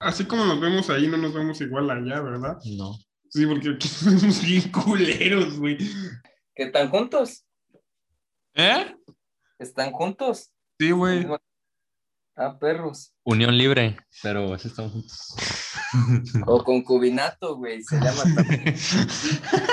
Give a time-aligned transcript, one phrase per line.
[0.00, 2.56] Así como nos vemos ahí, no nos vemos igual allá, ¿verdad?
[2.76, 2.96] No.
[3.30, 5.76] Sí, porque aquí somos bien culeros, güey.
[6.54, 7.44] ¿Que están juntos?
[8.54, 8.94] ¿Eh?
[9.58, 10.52] ¿Están juntos?
[10.78, 11.26] Sí, güey.
[12.36, 13.12] Ah, perros.
[13.24, 15.34] Unión libre, pero así estamos juntos.
[16.46, 18.76] O concubinato, güey, se llama también.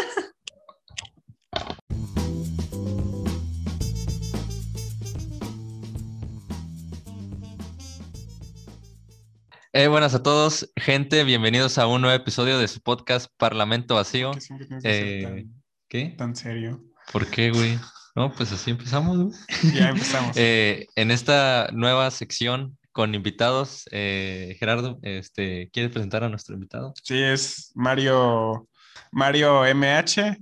[9.78, 11.26] Eh, buenas a todos, gente.
[11.26, 14.32] Bienvenidos a un nuevo episodio de su podcast Parlamento Vacío.
[14.32, 16.15] Que siempre tienes que ser Eh, tan, ¿Qué?
[16.18, 16.82] tan serio.
[17.11, 17.78] ¿Por qué, güey?
[18.15, 19.38] No, pues así empezamos, güey.
[19.86, 20.32] Ya empezamos.
[20.38, 26.93] Eh, en esta nueva sección con invitados, Gerardo, este, ¿quieres presentar a nuestro invitado?
[27.04, 28.70] Sí, es Mario,
[29.12, 30.37] Mario MH.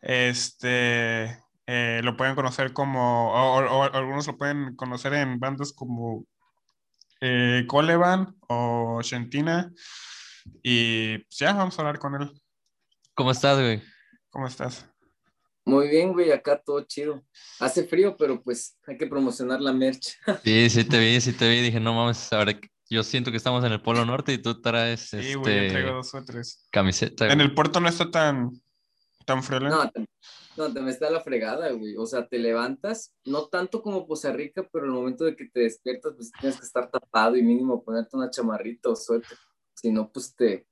[0.00, 6.24] Este, lo pueden conocer como, o, o- o algunos lo pueden conocer en bandas como
[7.20, 9.72] eh, Coleban o Shentina.
[10.62, 12.30] Y pues ya, vamos a hablar con él.
[13.14, 13.82] ¿Cómo estás, güey?
[14.30, 14.86] ¿Cómo estás?
[15.66, 17.24] Muy bien, güey, acá todo chido.
[17.58, 20.16] Hace frío, pero pues hay que promocionar la merch.
[20.44, 21.60] Sí, sí te vi, sí te vi.
[21.60, 22.58] Dije, no mames, ahora
[22.90, 25.70] yo siento que estamos en el Polo Norte y tú traes Sí, güey, yo este,
[25.70, 26.66] traigo dos o tres.
[26.70, 27.32] camiseta.
[27.32, 28.50] En el puerto no está tan,
[29.24, 29.84] tan friolento.
[29.84, 30.06] No, te,
[30.56, 31.96] no, te me está la fregada, güey.
[31.96, 35.60] O sea, te levantas, no tanto como Poza Rica, pero el momento de que te
[35.60, 39.36] despiertas, pues tienes que estar tapado y mínimo ponerte una chamarrita o suéter.
[39.74, 40.66] Si no, pues te...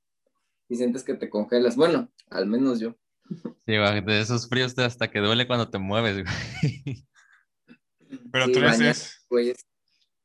[0.69, 1.75] Y sientes que te congelas.
[1.75, 2.95] Bueno, al menos yo.
[3.29, 7.05] Sí, güey, de esos fríos hasta que duele cuando te mueves, güey.
[8.31, 9.65] Pero Sí, tú eres, baña- es- Güey, es-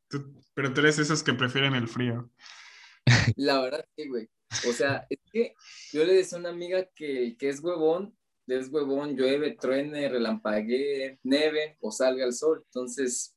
[0.08, 2.30] tú- pero tú eres esos que prefieren el frío.
[3.36, 4.28] La verdad, sí, güey.
[4.68, 5.54] O sea, es que
[5.92, 8.17] yo le decía a una amiga que, que es huevón,
[8.48, 12.62] es huevón, llueve, truene, relampaguee, neve o salga el sol.
[12.64, 13.36] Entonces,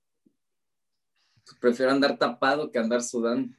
[1.46, 3.56] pues, prefiero andar tapado que andar sudando.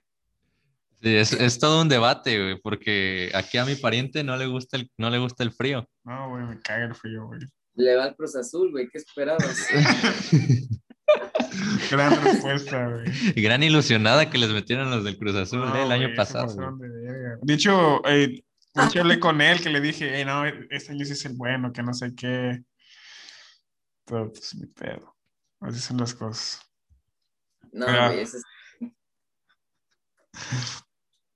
[1.03, 4.77] Sí, es, es todo un debate, güey, porque aquí a mi pariente no le gusta
[4.77, 5.87] el, no le gusta el frío.
[6.05, 7.41] No, güey, me caga el frío, güey.
[7.75, 9.67] Le va al Cruz Azul, güey, ¿qué esperabas?
[11.91, 13.05] Gran respuesta, güey.
[13.43, 16.55] Gran ilusionada que les metieron los del Cruz Azul No, eh, el año pasado.
[16.77, 17.37] de.
[17.43, 18.43] De hecho, eh,
[18.75, 21.35] de hecho, hablé con él que le dije, "Ey, no, este año sí es el
[21.37, 22.63] bueno, que no sé qué.
[24.05, 25.17] Pero pues mi pedo.
[25.61, 26.61] Así son las cosas.
[27.73, 28.43] No, güey, eso es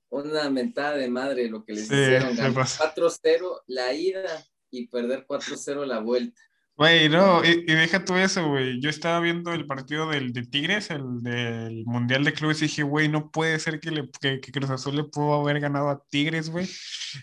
[0.09, 2.29] una mentada de madre lo que les Sí, hicieron.
[2.31, 2.83] se ganar pasó.
[2.83, 6.39] 4-0 la ida y perder 4-0 la vuelta.
[6.77, 8.79] Güey, no, y, y deja tú eso, güey.
[8.79, 12.83] Yo estaba viendo el partido del, de Tigres, el del Mundial de Clubes, y dije,
[12.83, 16.03] güey, no puede ser que, le, que, que Cruz Azul le pudo haber ganado a
[16.11, 16.69] Tigres, güey.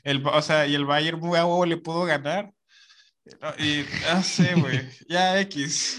[0.02, 2.52] El, o sea, y el Bayern, güey, a huevo le pudo ganar.
[3.40, 5.98] No, Y, no sé, güey, ya X.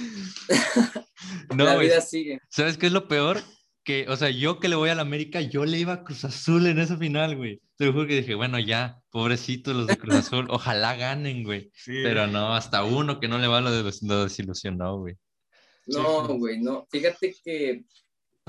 [1.55, 2.39] No, la vida sigue.
[2.49, 3.41] ¿sabes qué es lo peor?
[3.85, 6.25] Que, o sea, yo que le voy a la América, yo le iba a Cruz
[6.25, 7.62] Azul en esa final, güey.
[7.78, 11.69] Te lo juro que dije, bueno, ya, pobrecitos los de Cruz Azul, ojalá ganen, güey.
[11.73, 15.16] Sí, Pero no, hasta uno que no le va lo, des- lo desilusionó, güey.
[15.85, 16.88] No, güey, no.
[16.90, 17.85] Fíjate que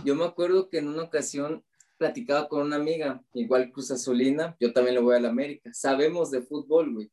[0.05, 1.63] yo me acuerdo que en una ocasión
[1.99, 5.71] platicaba con una amiga, igual Cruz Azulina, yo también le voy a la América.
[5.75, 7.11] Sabemos de fútbol, güey.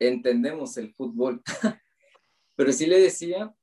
[0.00, 1.42] Entendemos el fútbol.
[2.56, 3.54] Pero sí le decía,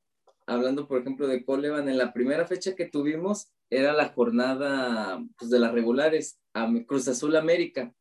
[0.52, 5.50] hablando por ejemplo de Coleman, en la primera fecha que tuvimos era la jornada pues,
[5.50, 7.94] de las regulares, a Cruz Azul América,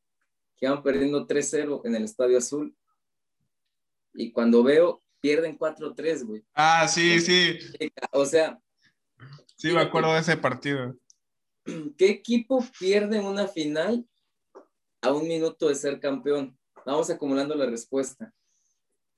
[0.57, 2.75] que iban perdiendo 3-0 en el Estadio Azul.
[4.15, 6.45] Y cuando veo, pierden 4-3, güey.
[6.55, 7.59] Ah, sí, sí,
[8.11, 8.61] O sea,
[9.57, 10.97] sí, me acuerdo de ese partido.
[11.97, 14.05] ¿qué equipo pierde una final
[15.03, 16.59] a un minuto de ser campeón?
[16.85, 18.33] Vamos acumulando la respuesta.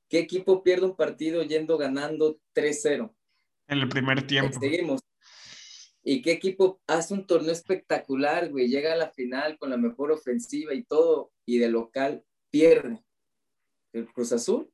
[0.08, 3.14] ¿Qué equipo pierde un partido yendo ganando 3-0?
[3.72, 4.58] En el primer tiempo.
[4.60, 5.00] Seguimos.
[6.04, 8.68] ¿Y qué equipo hace un torneo espectacular, güey?
[8.68, 13.02] Llega a la final con la mejor ofensiva y todo, y de local pierde?
[13.92, 14.70] ¿El Cruz Azul?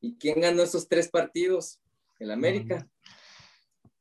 [0.00, 1.80] ¿Y quién ganó esos tres partidos?
[2.18, 2.88] El América.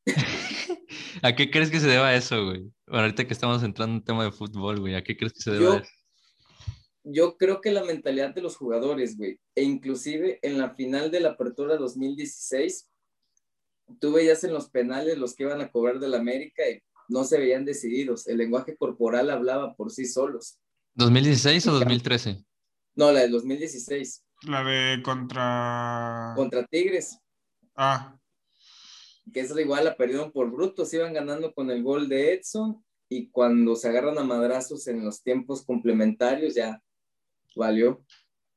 [1.21, 2.61] ¿A qué crees que se deba eso, güey?
[2.87, 5.41] Bueno, ahorita que estamos entrando en un tema de fútbol, güey, ¿a qué crees que
[5.41, 5.89] se deba Yo- eso?
[7.05, 11.19] yo creo que la mentalidad de los jugadores, güey, e inclusive en la final de
[11.19, 12.89] la Apertura 2016,
[13.99, 17.37] tú veías en los penales los que iban a cobrar del América y no se
[17.37, 18.27] veían decididos.
[18.27, 20.59] El lenguaje corporal hablaba por sí solos.
[20.95, 22.43] ¿2016 o 2013?
[22.95, 26.33] No, la del 2016 La de contra.
[26.35, 27.17] contra Tigres,
[27.75, 28.15] Ah,
[29.33, 33.29] que esa igual la perdieron por brutos, iban ganando con el gol de Edson y
[33.29, 36.81] cuando se agarran a madrazos en los tiempos complementarios ya
[37.55, 38.05] valió.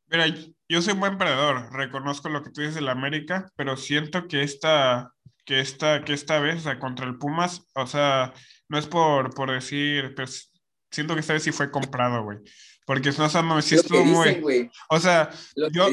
[0.08, 0.26] Mira,
[0.68, 4.42] yo soy un buen perdedor, reconozco lo que tú dices del América, pero siento que
[4.42, 5.14] esta,
[5.46, 8.34] que esta, que esta vez, o sea, contra el Pumas, o sea,
[8.68, 10.52] no es por, por decir, pues
[10.90, 12.38] siento que esta vez sí fue comprado, güey.
[12.84, 14.70] Porque no sé, sí estuvo muy.
[14.90, 15.30] O sea,
[15.72, 15.88] yo,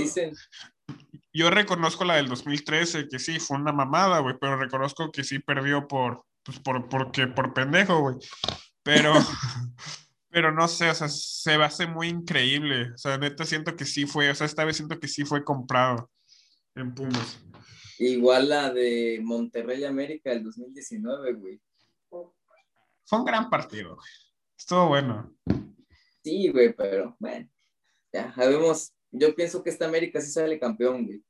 [1.32, 5.40] yo reconozco la del 2013, que sí, fue una mamada, güey, pero reconozco que sí
[5.40, 8.16] perdió por, pues por, porque, por pendejo, güey.
[8.84, 9.14] Pero,
[10.30, 12.92] pero no sé, o sea, se me hace muy increíble.
[12.94, 15.44] O sea, neta siento que sí fue, o sea, esta vez siento que sí fue
[15.44, 16.12] comprado
[16.76, 17.40] en Pumas.
[18.00, 21.62] Igual la de Monterrey América del 2019, güey.
[22.10, 24.08] Fue un gran partido, güey.
[24.58, 25.36] Estuvo bueno.
[26.24, 27.50] Sí, güey, pero bueno,
[28.12, 28.94] ya, sabemos.
[29.12, 31.24] Yo pienso que esta América sí sale campeón, güey.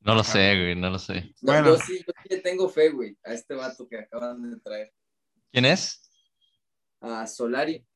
[0.00, 1.32] No lo sé, güey, no lo sé.
[1.40, 1.68] bueno.
[1.68, 4.92] yo, sí, yo sí le tengo fe, güey, a este vato que acaban de traer.
[5.52, 6.10] ¿Quién es?
[7.00, 7.86] A Solari.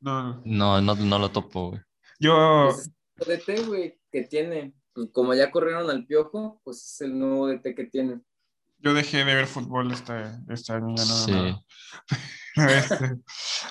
[0.00, 1.80] No, no, no, no lo topo, güey.
[2.18, 2.70] Yo.
[3.16, 4.74] Pues güey, que tiene.
[4.96, 8.22] Pues como ya corrieron al piojo, pues es el nuevo DT que tiene.
[8.78, 10.14] Yo dejé de ver fútbol este,
[10.48, 11.14] este año, ya no.
[11.14, 11.56] Sí.
[12.56, 13.18] Este,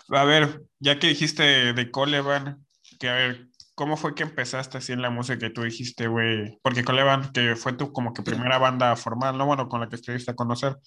[0.10, 2.63] a ver, ya que dijiste de Coleman,
[3.00, 6.60] que a ver, ¿cómo fue que empezaste así en la música que tú dijiste, güey?
[6.62, 9.48] Porque Coleman, que fue tu como que primera banda formal, ¿no?
[9.48, 10.77] Bueno, con la que estuviste a conocer.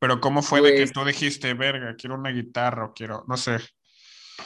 [0.00, 3.36] Pero ¿cómo fue de que pues tú dijiste, verga, quiero una guitarra o quiero, no
[3.36, 3.58] sé?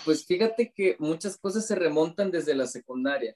[0.05, 3.35] Pues fíjate que muchas cosas se remontan desde la secundaria.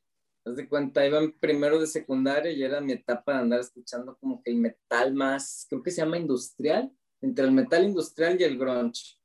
[0.49, 4.17] Haz de cuenta, iba en primero de secundaria y era mi etapa de andar escuchando
[4.17, 6.91] como que el metal más, creo que se llama industrial,
[7.21, 9.19] entre el metal industrial y el grunge.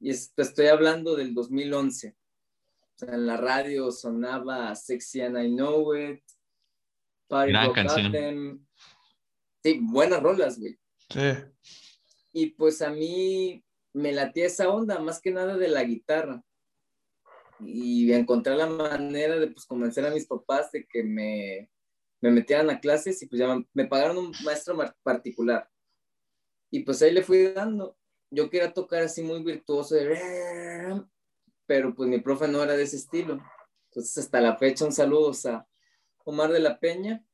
[0.00, 2.16] Y estoy hablando del 2011.
[2.80, 6.22] O sea, en la radio sonaba Sexy and I Know It,
[7.28, 8.66] Party Rock Anthem.
[9.62, 10.78] Sí, buenas rolas, güey.
[11.10, 11.20] Sí.
[12.32, 13.62] Y pues a mí
[13.92, 16.42] me latía esa onda, más que nada de la guitarra.
[17.64, 21.70] Y encontré la manera de pues convencer a mis papás de que me,
[22.20, 25.68] me metieran a clases y pues ya me pagaron un maestro particular.
[26.70, 27.96] Y pues ahí le fui dando
[28.30, 29.96] yo quería tocar así muy virtuoso,
[31.66, 33.40] pero pues mi profe no era de ese estilo.
[33.88, 35.66] Entonces hasta la fecha un saludo a
[36.24, 37.24] Omar de la Peña,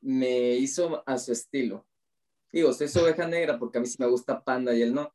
[0.00, 1.86] me hizo a su estilo.
[2.52, 5.12] Digo, soy su oveja negra porque a mí sí me gusta Panda y él no.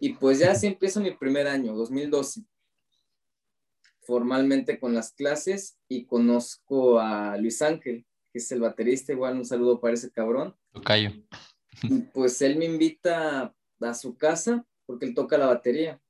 [0.00, 2.42] Y pues ya así empiezo mi primer año, 2012,
[4.06, 9.44] formalmente con las clases y conozco a Luis Ángel, que es el baterista, igual un
[9.44, 10.56] saludo para ese cabrón.
[10.84, 11.10] callo.
[11.82, 16.00] Y pues él me invita a su casa porque él toca la batería.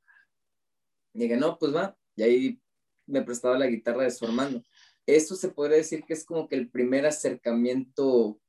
[1.14, 1.96] Y dije, no, pues va.
[2.14, 2.60] Y ahí
[3.06, 4.62] me prestaba la guitarra de su hermano.
[5.06, 8.40] Eso se podría decir que es como que el primer acercamiento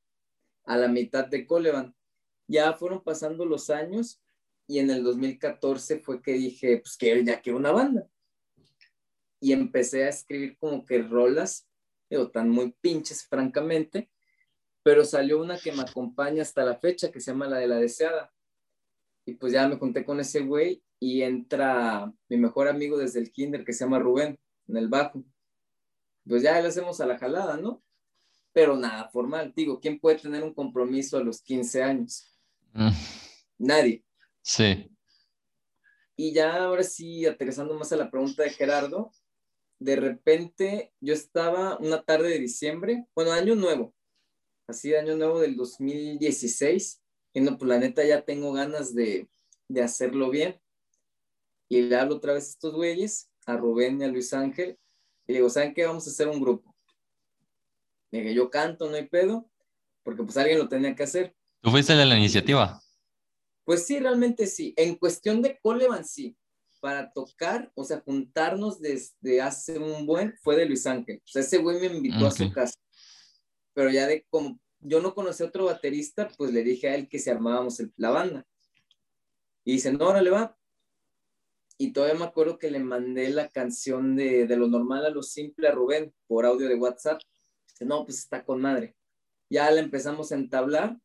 [0.64, 1.94] a la mitad de Coleman.
[2.46, 4.20] Ya fueron pasando los años
[4.66, 8.08] y en el 2014 fue que dije, pues que ya quiero una banda.
[9.40, 11.68] Y empecé a escribir como que rolas,
[12.10, 14.10] digo, tan muy pinches, francamente,
[14.82, 17.76] pero salió una que me acompaña hasta la fecha, que se llama La de la
[17.76, 18.32] Deseada.
[19.26, 23.30] Y pues ya me junté con ese güey y entra mi mejor amigo desde el
[23.30, 25.22] kinder que se llama Rubén, en el bajo.
[26.26, 27.82] Pues ya le hacemos a la jalada, ¿no?
[28.52, 29.52] Pero nada formal.
[29.54, 32.34] Digo, ¿quién puede tener un compromiso a los 15 años?
[32.72, 32.90] Mm.
[33.58, 34.04] Nadie.
[34.42, 34.90] Sí.
[36.16, 39.12] Y ya ahora sí, aterrizando más a la pregunta de Gerardo,
[39.78, 43.94] de repente yo estaba una tarde de diciembre, bueno, año nuevo,
[44.66, 47.00] así de año nuevo del 2016,
[47.34, 49.28] y no, pues la neta ya tengo ganas de,
[49.68, 50.60] de hacerlo bien.
[51.68, 54.78] Y le hablo otra vez a estos güeyes, a Rubén y a Luis Ángel,
[55.26, 55.86] y digo, ¿saben qué?
[55.86, 56.74] Vamos a hacer un grupo.
[58.10, 59.50] Dije, yo canto, no hay pedo,
[60.02, 61.36] porque pues alguien lo tenía que hacer.
[61.60, 62.80] ¿Tú fuiste de la iniciativa?
[63.64, 64.72] Pues sí, realmente sí.
[64.76, 66.34] En cuestión de Coleman, sí.
[66.80, 71.20] Para tocar, o sea, juntarnos desde hace un buen, fue de Luis Ángel.
[71.24, 72.74] O sea, ese güey me invitó a su casa.
[73.74, 77.08] Pero ya de como yo no conocí a otro baterista, pues le dije a él
[77.08, 78.46] que si armábamos la banda.
[79.64, 80.56] Y dice, no, ahora le va.
[81.76, 85.22] Y todavía me acuerdo que le mandé la canción de, de, lo normal a lo
[85.22, 87.20] simple a Rubén por audio de WhatsApp.
[87.68, 88.96] Dice, no, pues está con madre.
[89.50, 90.96] Ya la empezamos a entablar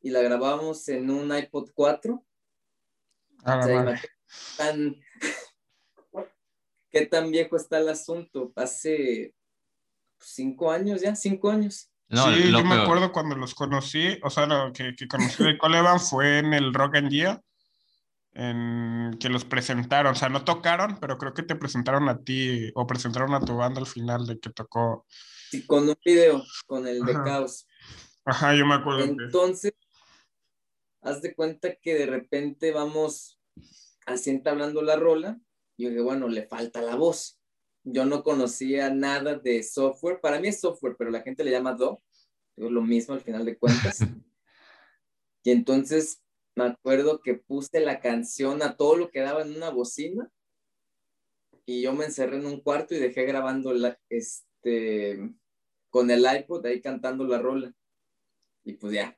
[0.00, 2.24] y la grabamos en un iPod 4.
[3.44, 3.96] Ah,
[4.56, 4.96] tan,
[6.90, 8.52] ¿Qué tan viejo está el asunto?
[8.56, 9.34] Hace
[10.18, 14.72] cinco años ya, cinco años sí, yo me acuerdo cuando los conocí, o sea, lo
[14.72, 17.42] que, que conocí de Coleman fue en el Rock and Gia,
[18.32, 22.70] en que los presentaron, o sea, no tocaron, pero creo que te presentaron a ti
[22.74, 25.06] o presentaron a tu banda al final de que tocó.
[25.50, 27.66] Sí, con un video, con el de Caos.
[28.24, 29.04] Ajá, yo me acuerdo.
[29.04, 29.72] Entonces,
[31.00, 33.40] haz de cuenta que de repente vamos
[34.06, 35.38] así entablando la rola,
[35.76, 37.38] y yo dije, bueno, le falta la voz
[37.88, 40.20] yo no conocía nada de software.
[40.20, 42.02] Para mí es software, pero la gente le llama Do.
[42.56, 44.00] Es lo mismo al final de cuentas.
[45.44, 46.20] y entonces
[46.56, 50.28] me acuerdo que puse la canción a todo lo que daba en una bocina
[51.64, 55.32] y yo me encerré en un cuarto y dejé grabando la, este,
[55.88, 57.72] con el iPod ahí cantando la rola.
[58.64, 59.16] Y pues ya,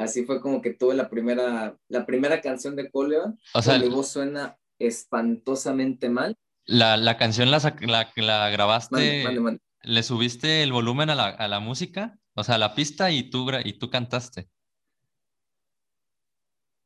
[0.00, 3.38] así fue como que tuve la primera, la primera canción de Coleman.
[3.54, 6.36] O sea, mi voz suena espantosamente mal.
[6.64, 9.60] La, la canción la, la, la grabaste, Mande, mande, mande.
[9.82, 13.30] le subiste el volumen a la, a la música, o sea, a la pista y
[13.30, 14.48] tú, y tú cantaste.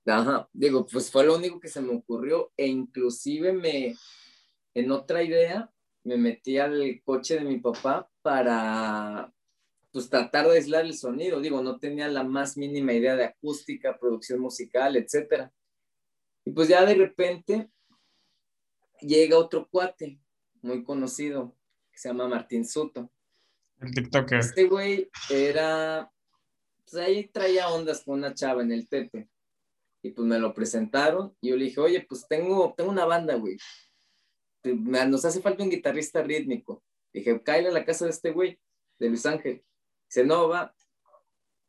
[0.07, 3.95] Ajá, digo, pues fue lo único que se me ocurrió e inclusive me,
[4.75, 5.71] en otra idea,
[6.05, 9.33] me metí al coche de mi papá para,
[9.95, 11.41] pues, tratar de aislar el sonido.
[11.41, 15.53] Digo, no tenía la más mínima idea de acústica, producción musical, etcétera.
[16.45, 17.71] Y pues ya de repente
[19.01, 20.19] llega otro cuate
[20.63, 21.57] muy conocido
[21.93, 23.09] que se llama Martín Soto.
[23.81, 24.41] El TikToker.
[24.41, 26.11] Este güey era,
[26.85, 29.29] pues ahí traía ondas con una chava en el Tepe.
[30.03, 33.37] Y pues me lo presentaron y yo le dije, oye, pues tengo, tengo una banda,
[33.37, 33.59] güey.
[34.65, 36.83] Nos hace falta un guitarrista rítmico.
[37.13, 38.59] Dije, cállate a la casa de este güey,
[38.99, 39.65] de Luis Ángel.
[40.15, 40.73] Dice, no, va.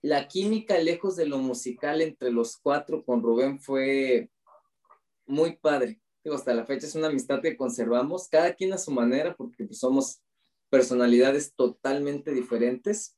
[0.04, 4.30] La química lejos de lo musical entre los cuatro con Rubén fue
[5.26, 6.00] muy padre.
[6.24, 9.66] Digo, hasta la fecha es una amistad que conservamos, cada quien a su manera, porque
[9.66, 10.22] pues, somos
[10.70, 13.18] personalidades totalmente diferentes,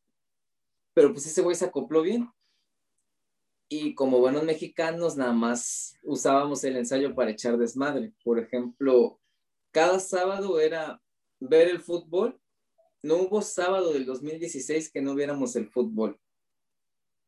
[0.94, 2.32] pero pues ese güey se acopló bien.
[3.68, 8.14] Y como buenos mexicanos, nada más usábamos el ensayo para echar desmadre.
[8.24, 9.20] Por ejemplo,
[9.72, 11.02] cada sábado era
[11.42, 12.40] ver el fútbol.
[13.08, 16.20] No hubo sábado del 2016 que no viéramos el fútbol.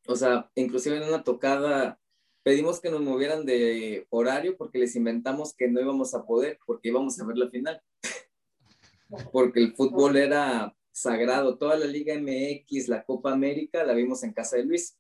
[0.08, 2.02] O sea, inclusive en una tocada
[2.44, 6.90] pedimos que nos movieran de horario porque les inventamos que no íbamos a poder porque
[6.90, 7.82] íbamos a ver la final
[9.32, 11.58] porque el fútbol era sagrado.
[11.58, 14.98] Toda la Liga MX, la Copa América, la vimos en casa de Luis.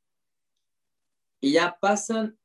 [1.41, 2.39] Y ya pasan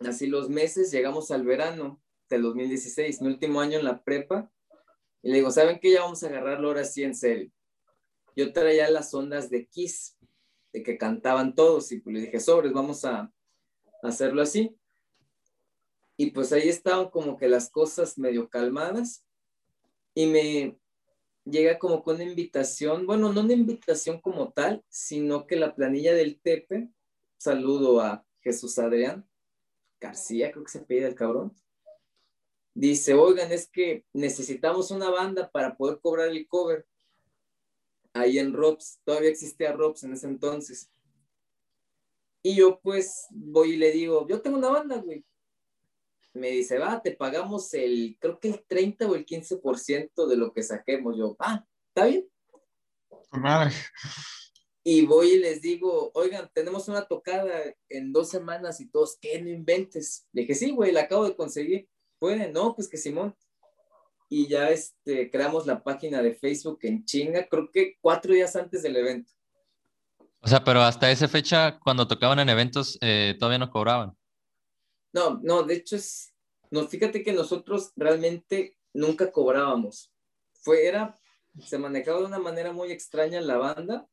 [0.00, 4.52] así los meses, llegamos al verano del 2016, mi último año en la prepa,
[5.24, 5.90] y le digo, ¿saben qué?
[5.90, 7.50] Ya vamos a agarrarlo ahora sí en serio.
[8.36, 10.18] Yo traía las ondas de Kiss,
[10.70, 13.32] de que cantaban todos, y pues le dije, sobres, vamos a
[14.02, 14.76] hacerlo así.
[16.18, 19.26] Y pues ahí estaban como que las cosas medio calmadas,
[20.14, 20.78] y me
[21.46, 26.12] llega como con una invitación, bueno, no una invitación como tal, sino que la planilla
[26.12, 26.90] del Tepe,
[27.38, 29.26] saludo a Jesús Adrián
[29.98, 31.54] García, creo que se pide el cabrón,
[32.74, 36.86] dice, oigan, es que necesitamos una banda para poder cobrar el cover.
[38.12, 40.90] Ahí en Robs, todavía existía Robs en ese entonces.
[42.42, 45.24] Y yo pues voy y le digo, yo tengo una banda, güey
[46.34, 50.52] me dice, va, te pagamos el, creo que el 30 o el 15% de lo
[50.52, 51.16] que saquemos.
[51.16, 52.28] Yo, ah, está bien.
[53.30, 53.72] Madre.
[54.82, 59.40] Y voy y les digo, oigan, tenemos una tocada en dos semanas y todos, ¿qué?
[59.40, 60.26] No inventes.
[60.32, 61.88] Le dije, sí, güey, la acabo de conseguir.
[62.24, 63.36] Puede, no, pues que Simón.
[64.30, 68.82] Y ya este, creamos la página de Facebook en chinga, creo que cuatro días antes
[68.82, 69.30] del evento.
[70.40, 74.16] O sea, pero hasta esa fecha, cuando tocaban en eventos, eh, todavía no cobraban.
[75.12, 76.32] No, no, de hecho es,
[76.70, 80.10] no, fíjate que nosotros realmente nunca cobrábamos.
[80.62, 81.14] Fue, era,
[81.60, 84.08] se manejaba de una manera muy extraña en la banda,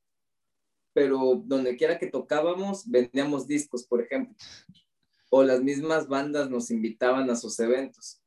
[0.91, 4.36] pero donde quiera que tocábamos, vendíamos discos, por ejemplo.
[5.34, 8.22] O las mismas bandas nos invitaban a sus eventos.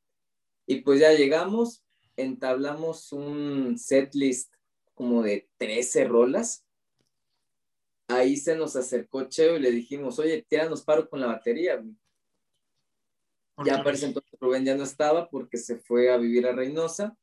[0.67, 1.85] Y pues ya llegamos,
[2.17, 4.53] entablamos un set list
[4.95, 6.65] como de 13 rolas.
[8.09, 11.85] Ahí se nos acercó Cheo y le dijimos, oye, tíranos paro con la batería.
[13.65, 17.17] Ya para ese entonces Rubén ya no estaba porque se fue a vivir a Reynosa.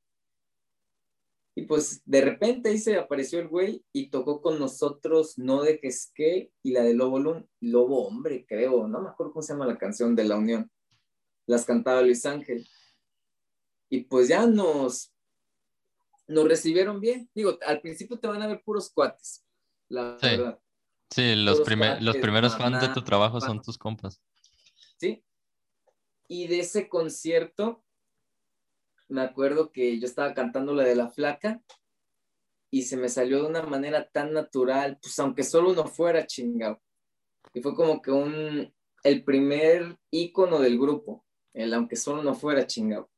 [1.54, 5.80] Y pues de repente ahí se apareció el güey y tocó con nosotros No de
[5.80, 8.88] Quesque y la de Lobo, Lun- Lobo Hombre, creo.
[8.88, 10.72] No me acuerdo cómo se llama la canción de La Unión.
[11.48, 12.66] Las cantaba Luis Ángel.
[13.90, 15.14] Y pues ya nos,
[16.28, 17.30] nos recibieron bien.
[17.36, 19.44] Digo, al principio te van a ver puros cuates,
[19.90, 20.28] la Sí.
[20.28, 20.60] verdad.
[21.10, 23.62] Sí, los, prime- los cuates, primeros fans de tu trabajo son papá.
[23.64, 24.22] tus compas.
[24.98, 25.22] ¿sí?
[26.30, 27.84] Y de ese concierto,
[29.12, 31.62] me acuerdo que yo estaba cantando la de la flaca
[32.72, 36.82] y se me salió de una manera tan natural, pues aunque solo uno fuera chingado.
[37.54, 42.66] Y fue como que un, el primer ícono del grupo, el aunque solo no fuera
[42.66, 43.12] chingado.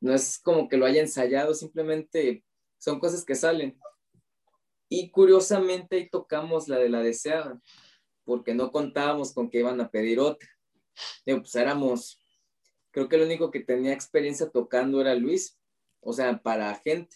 [0.00, 2.44] No es como que lo haya ensayado, simplemente
[2.78, 3.76] son cosas que salen.
[4.88, 7.60] Y curiosamente ahí tocamos la de la deseada,
[8.24, 10.48] porque no contábamos con que iban a pedir otra.
[11.24, 12.22] Digo, pues éramos,
[12.96, 15.58] creo que el único que tenía experiencia tocando era Luis,
[16.00, 17.14] o sea, para gente.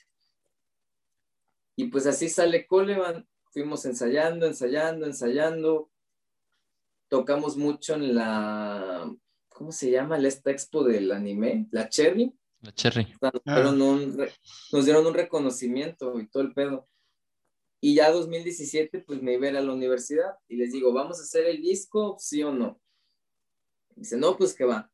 [1.75, 5.91] Y pues así sale Coleman, fuimos ensayando, ensayando, ensayando.
[7.09, 9.11] tocamos mucho en la,
[9.49, 10.19] ¿cómo se llama?
[10.19, 12.31] La esta expo del anime, la Cherry.
[12.61, 13.15] La Cherry.
[13.19, 14.29] Nos dieron, un,
[14.73, 16.91] nos dieron un reconocimiento y todo el pedo.
[17.81, 21.21] Y ya 2017, pues me iba a, ir a la universidad y les digo, ¿vamos
[21.21, 22.79] a hacer el disco, sí o no?
[23.97, 24.91] Dice, no, pues que va.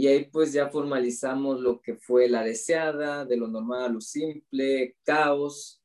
[0.00, 4.00] Y ahí pues ya formalizamos lo que fue la deseada, de lo normal a lo
[4.00, 5.82] simple, caos,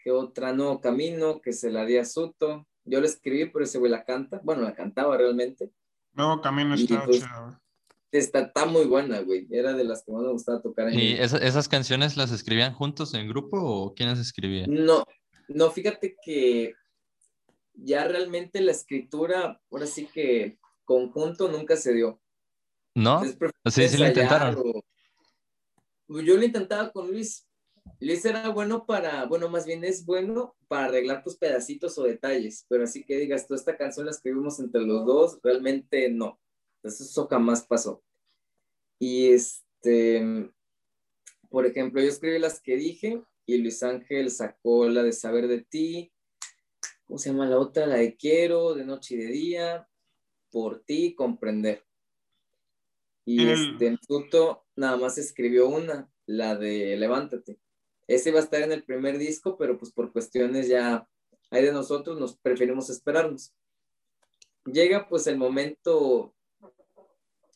[0.00, 2.66] que otra no camino, que se la di a Soto.
[2.84, 4.40] Yo la escribí, pero ese güey la canta.
[4.42, 5.70] Bueno, la cantaba realmente.
[6.12, 7.24] Nuevo camino está pues,
[8.10, 9.46] Está, está, muy buena, güey.
[9.48, 10.88] Era de las que más me gustaba tocar.
[10.88, 14.74] En ¿Y esas canciones las escribían juntos en grupo o quiénes escribían?
[14.74, 15.04] No,
[15.46, 16.74] no, fíjate que
[17.74, 22.20] ya realmente la escritura, ahora sí que conjunto nunca se dio.
[22.96, 23.22] ¿No?
[23.66, 24.56] Sí, sí lo intentaron.
[26.08, 27.46] Yo lo intentaba con Luis.
[28.00, 32.64] Luis era bueno para, bueno, más bien es bueno para arreglar tus pedacitos o detalles,
[32.68, 36.40] pero así que digas, tú esta canción la escribimos entre los dos, realmente no.
[36.82, 38.02] Eso jamás pasó.
[38.98, 40.50] Y este,
[41.50, 45.62] por ejemplo, yo escribí las que dije y Luis Ángel sacó la de Saber de
[45.62, 46.12] ti,
[47.04, 47.86] ¿cómo se llama la otra?
[47.86, 49.88] La de Quiero, de Noche y de Día,
[50.50, 51.86] Por ti, Comprender.
[53.26, 57.58] Y este, en Tuto nada más escribió una, la de Levántate.
[58.06, 61.08] Ese iba a estar en el primer disco, pero pues por cuestiones ya
[61.50, 63.52] hay de nosotros, nos preferimos esperarnos.
[64.64, 66.34] Llega pues el momento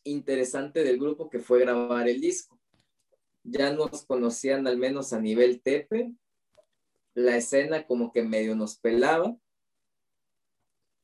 [0.03, 2.59] interesante del grupo que fue grabar el disco.
[3.45, 6.12] Ya nos conocían al menos a nivel tepe,
[7.15, 9.37] la escena como que medio nos pelaba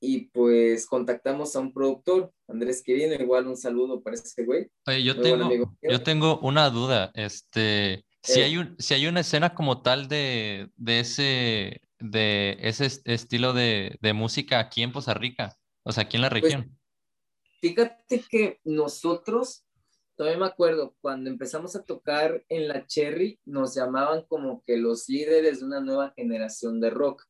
[0.01, 4.69] y pues contactamos a un productor, Andrés Quirino, igual un saludo para ese güey.
[4.87, 8.45] Oye, yo tengo, yo tengo una duda, este, si, eh.
[8.45, 13.97] hay un, si hay una escena como tal de, de ese, de ese estilo de,
[14.01, 16.79] de, música aquí en Poza Rica, o sea, aquí en la pues, región.
[17.61, 19.65] fíjate que nosotros,
[20.15, 25.09] todavía me acuerdo, cuando empezamos a tocar en la Cherry, nos llamaban como que los
[25.09, 27.25] líderes de una nueva generación de rock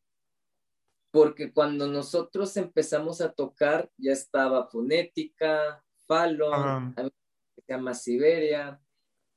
[1.16, 8.78] porque cuando nosotros empezamos a tocar ya estaba Fonética, Fallon, se llama Siberia.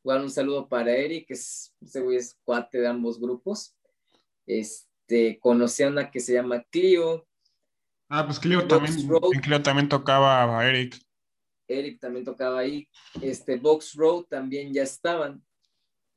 [0.04, 3.78] Igual un saludo para Eric, que es, ese güey es cuate de ambos grupos.
[4.46, 7.26] Este, conocí a una que se llama Clio.
[8.10, 8.96] Ah, pues Clio también,
[9.42, 11.00] Clio también tocaba a Eric.
[11.66, 12.90] Eric también tocaba ahí.
[13.22, 15.42] Este, Box Road también ya estaban.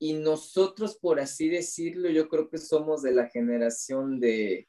[0.01, 4.69] Y nosotros, por así decirlo, yo creo que somos de la generación de,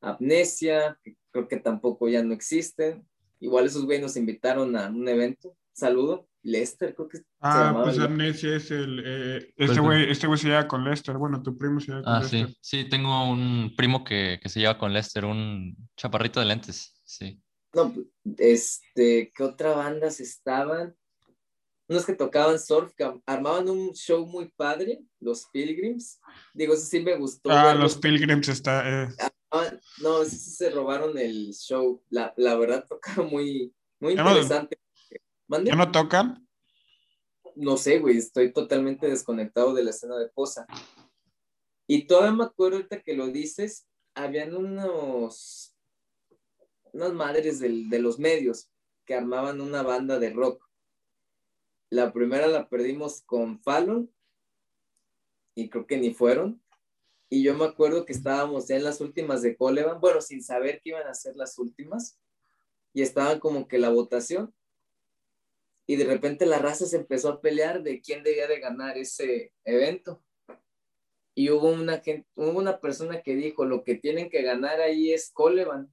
[0.00, 3.06] Amnesia, que creo que tampoco ya no existen.
[3.38, 5.56] Igual esos güeyes nos invitaron a un evento.
[5.72, 6.26] Saludo.
[6.42, 9.02] Lester, creo que Ah, pues Amnesia es el.
[9.04, 11.16] Eh, este güey este se lleva con Lester.
[11.18, 12.48] Bueno, tu primo se lleva con ah, Lester.
[12.48, 17.00] Sí, sí, tengo un primo que, que, se lleva con Lester, un chaparrito de lentes.
[17.04, 17.42] Sí.
[17.74, 17.92] No,
[18.38, 20.94] este, ¿qué otra bandas estaban?
[21.88, 26.20] Unos que tocaban surf, que armaban un show muy padre, los Pilgrims.
[26.54, 27.50] Digo, eso sí me gustó.
[27.50, 29.04] Ah, los Pilgrims está.
[29.04, 29.08] Eh.
[29.50, 32.02] Ah, no, sí, se robaron el show.
[32.08, 34.78] La, la verdad, tocaron muy, muy interesante.
[35.64, 36.46] ¿Ya no tocan?
[37.56, 40.66] No sé, güey, estoy totalmente desconectado de la escena de Poza.
[41.86, 45.74] Y todavía me acuerdo ahorita que lo dices, habían unos,
[46.92, 48.70] unas madres de los medios
[49.04, 50.64] que armaban una banda de rock.
[51.90, 54.08] La primera la perdimos con Fallon
[55.56, 56.62] y creo que ni fueron.
[57.32, 60.80] Y yo me acuerdo que estábamos ya en las últimas de Coleman, bueno, sin saber
[60.82, 62.18] que iban a ser las últimas,
[62.92, 64.52] y estaban como que la votación,
[65.86, 69.52] y de repente la raza se empezó a pelear de quién debía de ganar ese
[69.64, 70.20] evento.
[71.36, 72.02] Y hubo una,
[72.34, 75.92] hubo una persona que dijo, lo que tienen que ganar ahí es Coleman.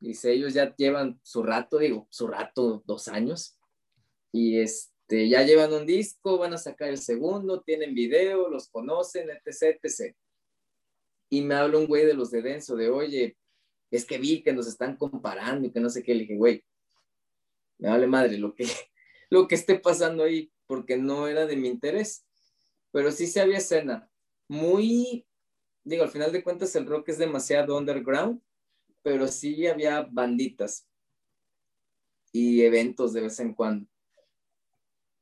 [0.00, 3.56] Dice, ellos ya llevan su rato, digo, su rato, dos años,
[4.32, 9.30] y este, ya llevan un disco, van a sacar el segundo, tienen video, los conocen,
[9.30, 10.16] etc., etc
[11.32, 13.38] y me habla un güey de los de Denso, de, oye,
[13.90, 16.12] es que vi que nos están comparando y que no sé qué.
[16.12, 16.62] Le dije, güey,
[17.78, 18.66] me vale madre lo que,
[19.30, 22.26] lo que esté pasando ahí, porque no era de mi interés.
[22.90, 24.10] Pero sí se había escena.
[24.46, 25.26] Muy,
[25.84, 28.42] digo, al final de cuentas el rock es demasiado underground,
[29.00, 30.86] pero sí había banditas
[32.30, 33.88] y eventos de vez en cuando.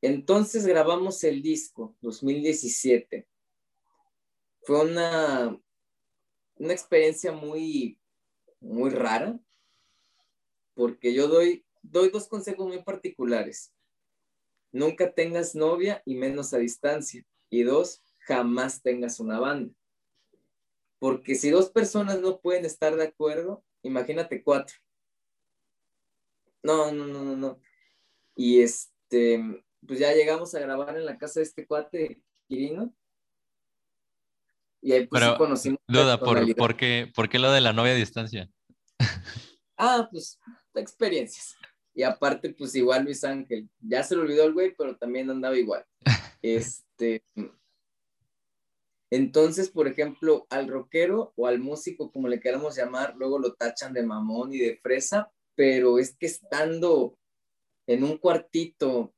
[0.02, 3.28] Entonces grabamos el disco 2017.
[4.62, 5.56] Fue una,
[6.60, 7.98] una experiencia muy,
[8.60, 9.40] muy rara,
[10.74, 13.72] porque yo doy, doy dos consejos muy particulares.
[14.70, 17.24] Nunca tengas novia y menos a distancia.
[17.48, 19.74] Y dos, jamás tengas una banda.
[20.98, 24.76] Porque si dos personas no pueden estar de acuerdo, imagínate cuatro.
[26.62, 27.58] No, no, no, no, no.
[28.36, 32.94] Y este, pues ya llegamos a grabar en la casa de este cuate, Quirino.
[34.82, 35.78] Y ahí pues conocimos.
[35.86, 38.48] Duda, ¿por, ¿por, qué, ¿por qué lo de la novia a distancia?
[39.76, 40.38] ah, pues
[40.74, 41.56] experiencias.
[41.94, 45.56] Y aparte, pues igual Luis Ángel, ya se lo olvidó el güey, pero también andaba
[45.56, 45.84] igual.
[46.42, 47.22] Este,
[49.10, 53.92] entonces, por ejemplo, al rockero o al músico, como le queramos llamar, luego lo tachan
[53.92, 57.18] de mamón y de fresa, pero es que estando
[57.86, 59.12] en un cuartito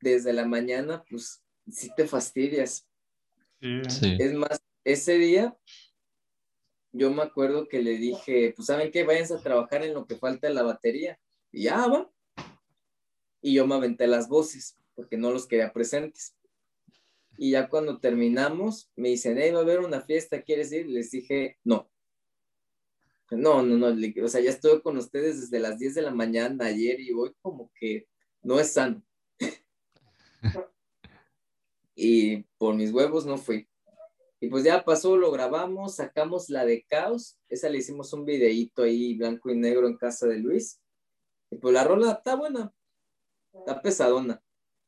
[0.00, 2.86] desde la mañana, pues sí te fastidias.
[3.60, 5.56] Es más, ese día
[6.92, 10.16] yo me acuerdo que le dije, pues saben qué, váyanse a trabajar en lo que
[10.16, 11.18] falta de la batería.
[11.52, 12.10] Y ya va.
[13.40, 16.36] Y yo me aventé las voces, porque no los quería presentes.
[17.38, 20.88] Y ya cuando terminamos, me dicen, hey, va a haber una fiesta, ¿quieres ir?
[20.88, 21.90] Les dije, no.
[23.30, 26.66] No, no, no, o sea, ya estuve con ustedes desde las 10 de la mañana
[26.66, 28.08] ayer y hoy como que
[28.42, 29.04] no es sano.
[31.94, 33.69] y por mis huevos no fui.
[34.40, 38.82] Y pues ya pasó, lo grabamos, sacamos la de Caos, esa le hicimos un videíto
[38.82, 40.80] ahí blanco y negro en casa de Luis.
[41.50, 42.72] Y pues la rola está buena,
[43.52, 44.40] está pesadona,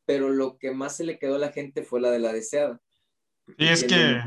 [0.06, 2.80] pero lo que más se le quedó a la gente fue la de la deseada.
[3.58, 4.22] Y es que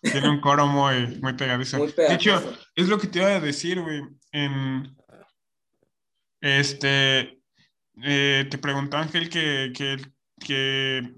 [0.00, 1.84] tiene un coro muy, muy pegadizo.
[1.86, 2.40] de hecho,
[2.74, 4.02] es lo que te iba a decir, güey.
[4.32, 4.96] En,
[6.40, 7.40] este,
[8.02, 9.96] eh, te preguntó Ángel que, que,
[10.40, 11.14] que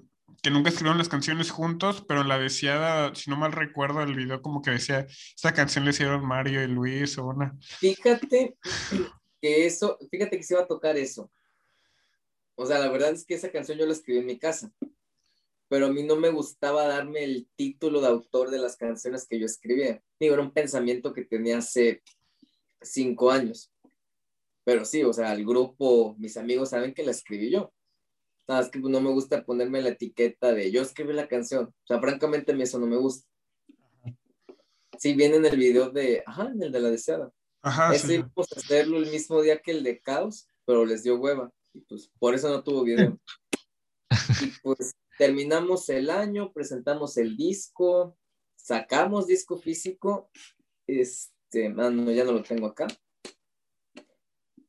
[0.46, 4.14] que nunca escribieron las canciones juntos, pero en la deseada, si no mal recuerdo, el
[4.14, 5.04] video como que decía,
[5.34, 7.58] esta canción le hicieron Mario y Luis o una.
[7.60, 8.56] Fíjate
[9.42, 11.32] que eso, fíjate que se iba a tocar eso.
[12.54, 14.70] O sea, la verdad es que esa canción yo la escribí en mi casa,
[15.66, 19.40] pero a mí no me gustaba darme el título de autor de las canciones que
[19.40, 20.00] yo escribía.
[20.20, 22.04] Digo, era un pensamiento que tenía hace
[22.80, 23.72] cinco años.
[24.62, 27.72] Pero sí, o sea, el grupo, mis amigos saben que la escribí yo.
[28.48, 31.66] Nada, es que no me gusta ponerme la etiqueta de yo escribí la canción.
[31.66, 33.28] O sea, francamente a mí eso no me gusta.
[34.98, 37.32] Sí, viene en el video de, ajá, en el de la deseada.
[37.62, 41.18] Ajá, Ese íbamos a hacerlo el mismo día que el de Caos, pero les dio
[41.18, 41.52] hueva.
[41.74, 43.18] Y pues por eso no tuvo video.
[44.42, 48.16] y pues terminamos el año, presentamos el disco,
[48.54, 50.30] sacamos disco físico.
[50.86, 52.86] Este, ah, no, ya no lo tengo acá.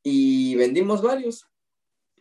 [0.02, 1.46] Y vendimos varios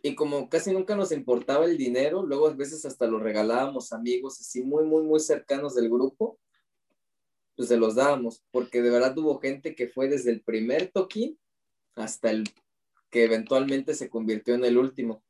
[0.01, 4.39] y como casi nunca nos importaba el dinero, luego a veces hasta lo regalábamos amigos
[4.39, 6.39] así muy, muy, muy cercanos del grupo,
[7.55, 11.39] pues se los dábamos, porque de verdad hubo gente que fue desde el primer toquín
[11.95, 12.43] hasta el
[13.09, 15.23] que eventualmente se convirtió en el último.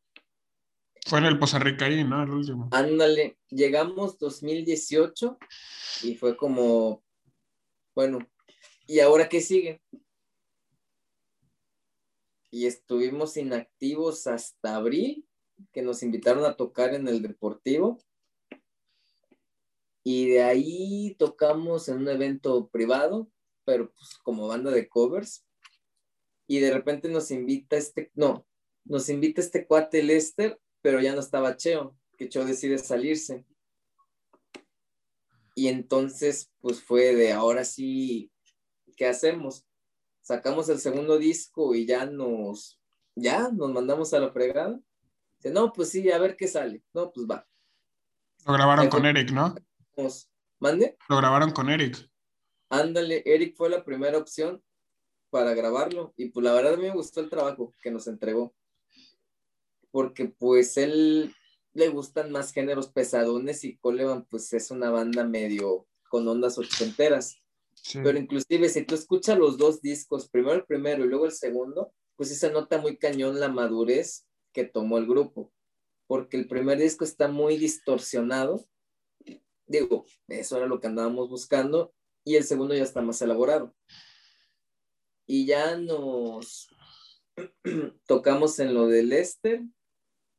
[1.05, 2.23] Fue en el Poza Rica ¿no?
[2.23, 2.67] El último.
[2.73, 5.37] Ándale, llegamos 2018
[6.03, 7.01] y fue como,
[7.95, 8.19] bueno,
[8.85, 9.81] ¿y ahora qué sigue?
[12.57, 15.27] Y estuvimos inactivos hasta abril,
[15.71, 17.99] que nos invitaron a tocar en el Deportivo.
[20.03, 23.29] Y de ahí tocamos en un evento privado,
[23.63, 25.45] pero pues como banda de covers.
[26.47, 28.47] Y de repente nos invita este, no,
[28.85, 33.45] nos invita este cuate Lester, pero ya no estaba Cheo, que Cheo decide salirse.
[35.53, 38.31] Y entonces, pues fue de ahora sí,
[38.95, 39.66] ¿qué hacemos?
[40.27, 42.77] Sacamos el segundo disco y ya nos,
[43.15, 44.77] ya nos mandamos a la fregada.
[45.37, 46.83] Dice, no, pues sí, a ver qué sale.
[46.93, 47.47] No, pues va.
[48.45, 49.55] Lo grabaron con Eric, ¿no?
[50.59, 50.97] ¿Mande?
[51.07, 52.11] Lo grabaron con Eric.
[52.69, 54.61] Ándale, Eric fue la primera opción
[55.29, 58.53] para grabarlo y pues la verdad a mí me gustó el trabajo que nos entregó.
[59.91, 61.33] Porque pues él
[61.71, 67.41] le gustan más géneros pesadones y Coleman pues es una banda medio con ondas ochenteras.
[67.93, 71.93] Pero inclusive si tú escuchas los dos discos, primero el primero y luego el segundo,
[72.15, 75.53] pues sí se nota muy cañón la madurez que tomó el grupo,
[76.07, 78.65] porque el primer disco está muy distorsionado,
[79.67, 83.73] digo, eso era lo que andábamos buscando, y el segundo ya está más elaborado.
[85.25, 86.69] Y ya nos
[88.07, 89.61] tocamos en lo de Lester,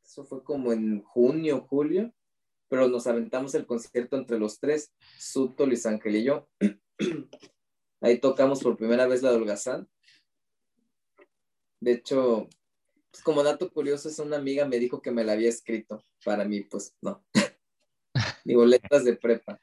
[0.05, 2.12] eso fue como en junio, julio,
[2.68, 6.48] pero nos aventamos el concierto entre los tres, Suto, Luis Ángel y yo.
[8.00, 9.88] Ahí tocamos por primera vez la de Holgazán.
[11.80, 12.48] De hecho,
[13.11, 16.04] pues, como dato curioso, es una amiga me dijo que me la había escrito.
[16.24, 17.24] Para mí, pues no.
[18.44, 19.61] Ni boletas de prepa.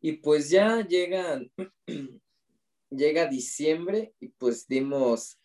[0.00, 1.52] Y pues ya llegan,
[2.90, 5.38] llega diciembre y pues dimos,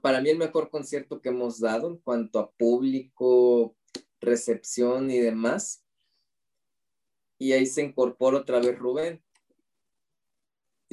[0.00, 3.76] para mí el mejor concierto que hemos dado en cuanto a público,
[4.20, 5.84] recepción y demás.
[7.38, 9.23] Y ahí se incorpora otra vez Rubén.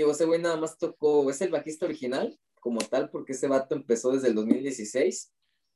[0.02, 3.76] Digo, ese güey nada más tocó, es el bajista original, como tal, porque ese vato
[3.76, 5.32] empezó desde el 2016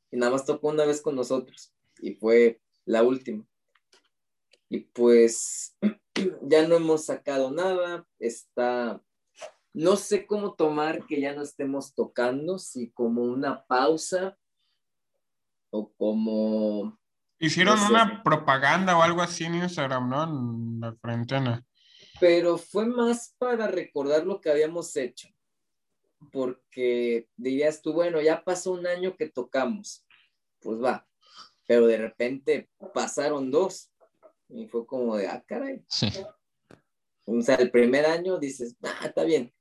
[0.10, 3.46] y nada más tocó una vez con nosotros y fue la última.
[4.68, 5.78] Y pues
[6.42, 9.00] ya no hemos sacado nada, está,
[9.74, 14.40] no sé cómo tomar que ya no estemos tocando, si como una pausa
[15.70, 16.98] o como...
[17.38, 20.24] Hicieron una propaganda o algo así en Instagram, ¿no?
[20.24, 21.64] En la cuarentena.
[22.19, 25.28] Pero fue más para recordar lo que habíamos hecho,
[26.32, 30.06] porque dirías tú, bueno, ya pasó un año que tocamos,
[30.62, 31.08] pues va,
[31.67, 33.91] pero de repente pasaron dos
[34.49, 35.84] y fue como de, ah, caray.
[37.25, 39.51] O sea, el primer año dices, ah, está bien.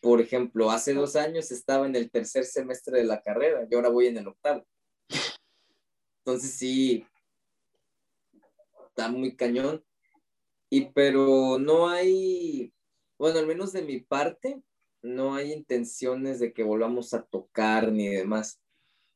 [0.00, 3.88] Por ejemplo, hace dos años estaba en el tercer semestre de la carrera y ahora
[3.88, 4.66] voy en el octavo.
[6.18, 7.06] Entonces sí,
[8.88, 9.84] está muy cañón.
[10.74, 12.72] Y pero no hay,
[13.16, 14.60] bueno, al menos de mi parte,
[15.02, 18.60] no hay intenciones de que volvamos a tocar ni demás.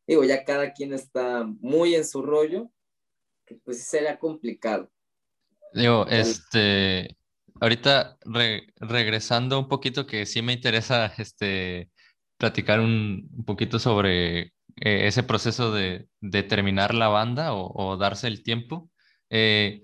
[0.07, 2.71] Digo, ya cada quien está muy en su rollo,
[3.45, 4.89] que pues sería complicado.
[5.73, 7.17] Digo, este,
[7.61, 8.19] ahorita
[8.77, 11.91] regresando un poquito, que sí me interesa este,
[12.37, 16.09] platicar un, poquito sobre eh, ese proceso de,
[16.49, 18.89] terminar la banda o, darse el tiempo.
[19.29, 19.83] Eh,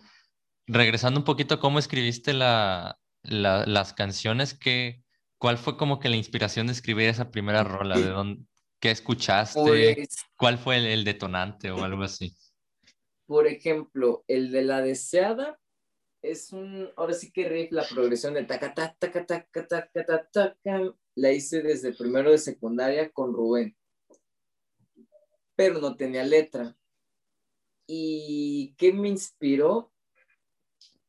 [0.66, 4.54] regresando un poquito, ¿cómo escribiste la, las canciones?
[4.54, 5.02] que
[5.38, 7.98] ¿Cuál fue como que la inspiración de escribir esa primera rola?
[7.98, 8.44] ¿De dónde,
[8.80, 9.60] ¿Qué escuchaste?
[9.60, 12.34] Pues ¿Cuál fue el, el detonante o algo así?
[13.26, 15.58] Por ejemplo, el de la deseada
[16.24, 20.94] es un, ahora sí que riff, la progresión del taca, taca, taca, taca, taca, taca,
[21.14, 23.76] la hice desde primero de secundaria con Rubén,
[25.54, 26.76] pero no tenía letra.
[27.86, 29.92] ¿Y qué me inspiró?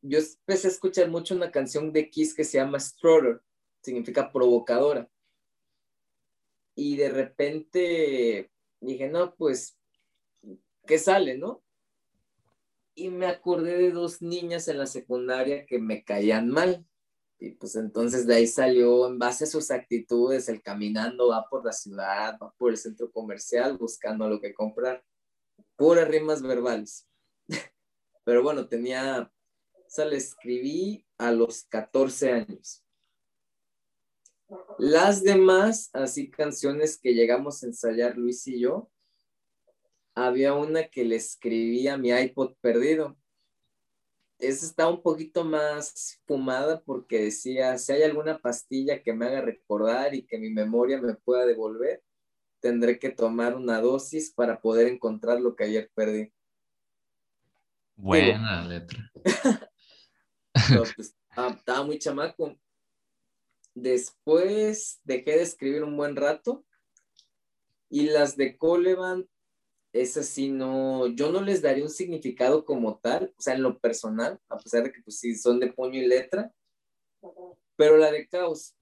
[0.08, 3.41] Yo empecé a escuchar mucho una canción de Kiss que se llama Stroller,
[3.82, 5.10] significa provocadora.
[6.76, 9.78] Y de repente dije, no, pues,
[10.86, 11.65] ¿qué sale, no?
[12.96, 16.86] y me acordé de dos niñas en la secundaria que me caían mal.
[17.38, 21.65] Y pues entonces de ahí salió, en base a sus actitudes, el caminando va por
[21.65, 25.04] la ciudad, va por el centro comercial buscando lo que comprar.
[25.76, 27.06] Puras rimas verbales.
[28.24, 29.30] Pero bueno, tenía,
[29.95, 32.84] o sea, le escribí a los 14 años.
[34.77, 38.91] Las demás, así canciones que llegamos a ensayar Luis y yo,
[40.13, 43.17] había una que le escribí a mi iPod perdido.
[44.38, 49.39] Esa está un poquito más fumada porque decía, si hay alguna pastilla que me haga
[49.39, 52.03] recordar y que mi memoria me pueda devolver,
[52.60, 56.34] tendré que tomar una dosis para poder encontrar lo que ayer perdí.
[57.95, 59.10] Buena letra.
[60.95, 62.56] Pues, estaba muy chamaco.
[63.73, 66.65] Después dejé de escribir un buen rato
[67.89, 69.28] y las de Coleman
[69.95, 73.80] es así, no, yo no les daría un significado como tal, o sea, en lo
[73.80, 76.54] personal, a pesar de que pues sí son de puño y letra,
[77.78, 78.75] pero la de Caos,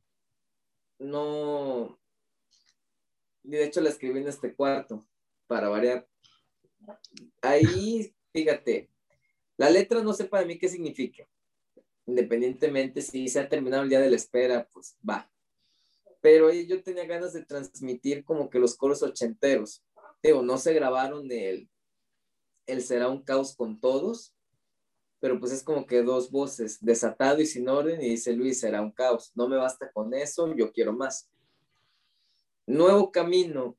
[0.97, 1.99] no,
[3.43, 5.05] de hecho la escribí en este cuarto,
[5.45, 6.07] para variar.
[7.43, 8.89] Ahí, fíjate,
[9.57, 11.27] la letra no sé para mí qué significa,
[12.05, 15.29] independientemente si se ha terminado el día de la espera, pues va.
[16.21, 19.83] Pero yo tenía ganas de transmitir como que los coros ochenteros
[20.23, 21.69] digo, no se grabaron el,
[22.65, 24.33] el será un caos con todos,
[25.19, 28.81] pero pues es como que dos voces, desatado y sin orden, y dice Luis, será
[28.81, 31.29] un caos, no me basta con eso, yo quiero más.
[32.65, 33.77] Nuevo camino.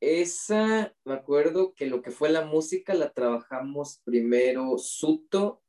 [0.00, 5.61] Esa, me acuerdo que lo que fue la música la trabajamos primero Suto,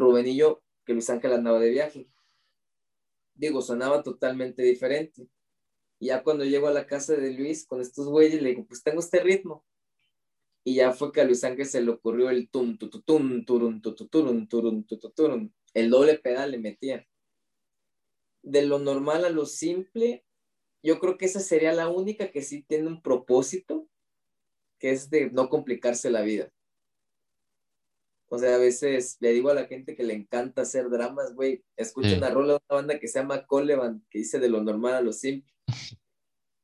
[0.00, 2.08] Rubén y yo, que Luis Ángel andaba de viaje.
[3.34, 5.28] Digo, sonaba totalmente diferente.
[5.98, 8.82] Y ya cuando llego a la casa de Luis con estos güeyes, le digo, pues
[8.82, 9.64] tengo este ritmo.
[10.64, 14.48] Y ya fue que a Luis Ángel se le ocurrió el tum, tututum, turun, tututurun,
[14.48, 15.54] turun, tututurun.
[15.74, 17.06] El doble pedal le metía.
[18.42, 20.24] De lo normal a lo simple,
[20.82, 23.86] yo creo que esa sería la única que sí tiene un propósito,
[24.78, 26.50] que es de no complicarse la vida.
[28.32, 31.64] O sea, a veces le digo a la gente que le encanta hacer dramas, güey,
[31.76, 34.94] escucha una rola de una banda que se llama Coleman, que dice de lo normal
[34.94, 35.52] a lo simple.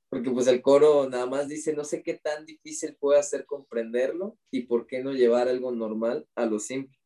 [0.09, 4.38] Porque pues el coro nada más dice, no sé qué tan difícil puede hacer comprenderlo
[4.52, 6.96] y por qué no llevar algo normal a lo simple.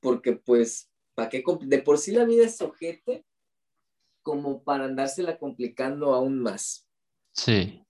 [0.00, 1.44] Porque pues, ¿para qué?
[1.60, 3.24] De por sí la vida es ojete
[4.22, 6.88] como para andársela complicando aún más.
[7.32, 7.86] Sí.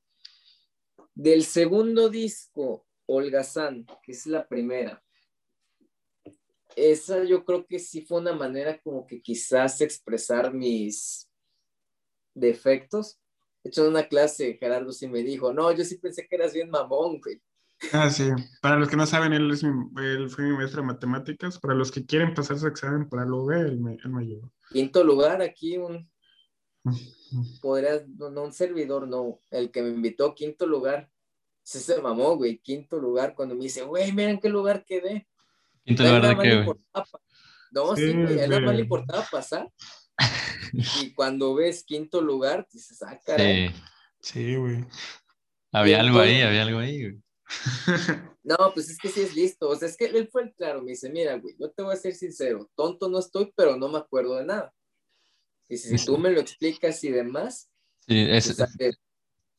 [1.14, 5.02] Del segundo disco, Olga San, que es la primera,
[6.76, 11.28] esa yo creo que sí fue una manera como que quizás expresar mis
[12.34, 13.18] defectos.
[13.64, 16.52] De hecho, en una clase Gerardo sí me dijo, no, yo sí pensé que eras
[16.52, 17.40] bien mamón, güey.
[17.92, 18.30] Ah, sí.
[18.62, 19.70] Para los que no saben, él, es mi,
[20.02, 21.58] él fue mi maestro de matemáticas.
[21.58, 24.52] Para los que quieren pasar su examen para lo él me, él me ayudó.
[24.70, 26.10] Quinto lugar, aquí un...
[27.60, 29.40] Podrías, no, no, un servidor, no.
[29.50, 31.10] El que me invitó, quinto lugar.
[31.62, 33.34] Se se mamó, güey, quinto lugar.
[33.34, 35.26] Cuando me dice, güey, miren qué lugar quedé.
[35.86, 36.78] ¿Quinto lugar de qué, güey?
[37.70, 39.70] No, sí, güey, a él nada más le importaba pasar.
[40.72, 43.72] y cuando ves quinto lugar, dices, ah, caray.
[44.20, 44.84] Sí, güey.
[45.70, 47.22] Había algo ahí, había algo ahí, güey.
[48.42, 49.68] No, pues es que sí es listo.
[49.68, 50.80] O sea, es que él fue el claro.
[50.80, 52.70] Me dice, mira, güey, yo te voy a ser sincero.
[52.76, 54.72] Tonto no estoy, pero no me acuerdo de nada.
[55.68, 57.68] Y si tú me lo explicas y demás.
[58.06, 58.98] Sí, es, pues,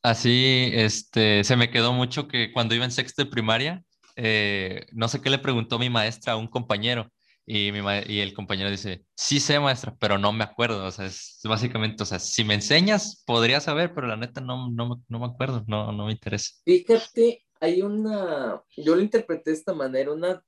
[0.02, 3.84] así, este, se me quedó mucho que cuando iba en sexto de primaria,
[4.20, 7.10] eh, no sé qué le preguntó mi maestra a un compañero.
[7.46, 10.84] Y, mi y el compañero dice, sí sé, maestra, pero no me acuerdo.
[10.84, 14.70] O sea, es básicamente, o sea, si me enseñas, podría saber, pero la neta no,
[14.70, 16.50] no, no me acuerdo, no, no me interesa.
[16.64, 20.44] Fíjate, hay una, yo lo interpreté de esta manera, una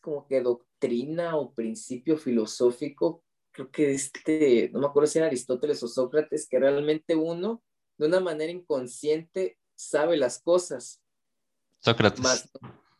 [0.00, 3.22] como que doctrina o principio filosófico,
[3.52, 7.62] creo que este, no me acuerdo si era Aristóteles o Sócrates, que realmente uno,
[7.98, 11.00] de una manera inconsciente, sabe las cosas.
[11.78, 12.20] Sócrates.
[12.20, 12.50] Más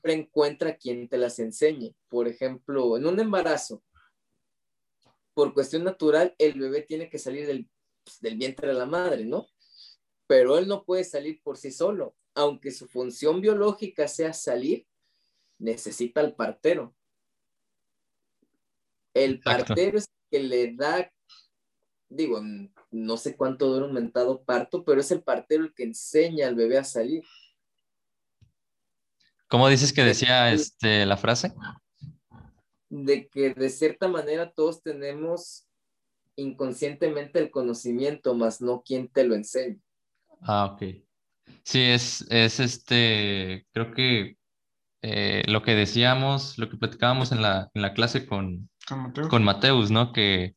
[0.02, 1.94] siempre encuentra quien te las enseñe.
[2.08, 3.82] Por ejemplo, en un embarazo,
[5.34, 7.68] por cuestión natural, el bebé tiene que salir del,
[8.04, 9.46] pues, del vientre de la madre, ¿no?
[10.26, 14.86] Pero él no puede salir por sí solo aunque su función biológica sea salir,
[15.58, 16.94] necesita al partero.
[19.14, 21.12] El partero es el que le da,
[22.08, 22.40] digo,
[22.90, 26.54] no sé cuánto dura un mentado parto, pero es el partero el que enseña al
[26.54, 27.22] bebé a salir.
[29.52, 31.52] ¿Cómo dices que decía este, la frase?
[32.88, 35.68] De que de cierta manera todos tenemos
[36.36, 39.76] inconscientemente el conocimiento, más no quien te lo enseña.
[40.40, 41.04] Ah, ok.
[41.64, 44.38] Sí, es, es este, creo que
[45.02, 48.70] eh, lo que decíamos, lo que platicábamos en la, en la clase con,
[49.28, 50.14] con Mateus, ¿no?
[50.14, 50.56] Que,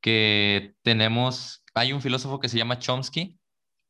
[0.00, 3.38] que tenemos, hay un filósofo que se llama Chomsky,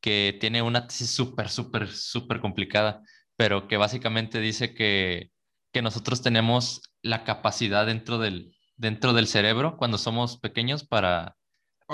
[0.02, 3.02] que tiene una tesis súper, súper, súper complicada,
[3.38, 5.30] pero que básicamente dice que,
[5.72, 11.36] que nosotros tenemos la capacidad dentro del, dentro del cerebro cuando somos pequeños para,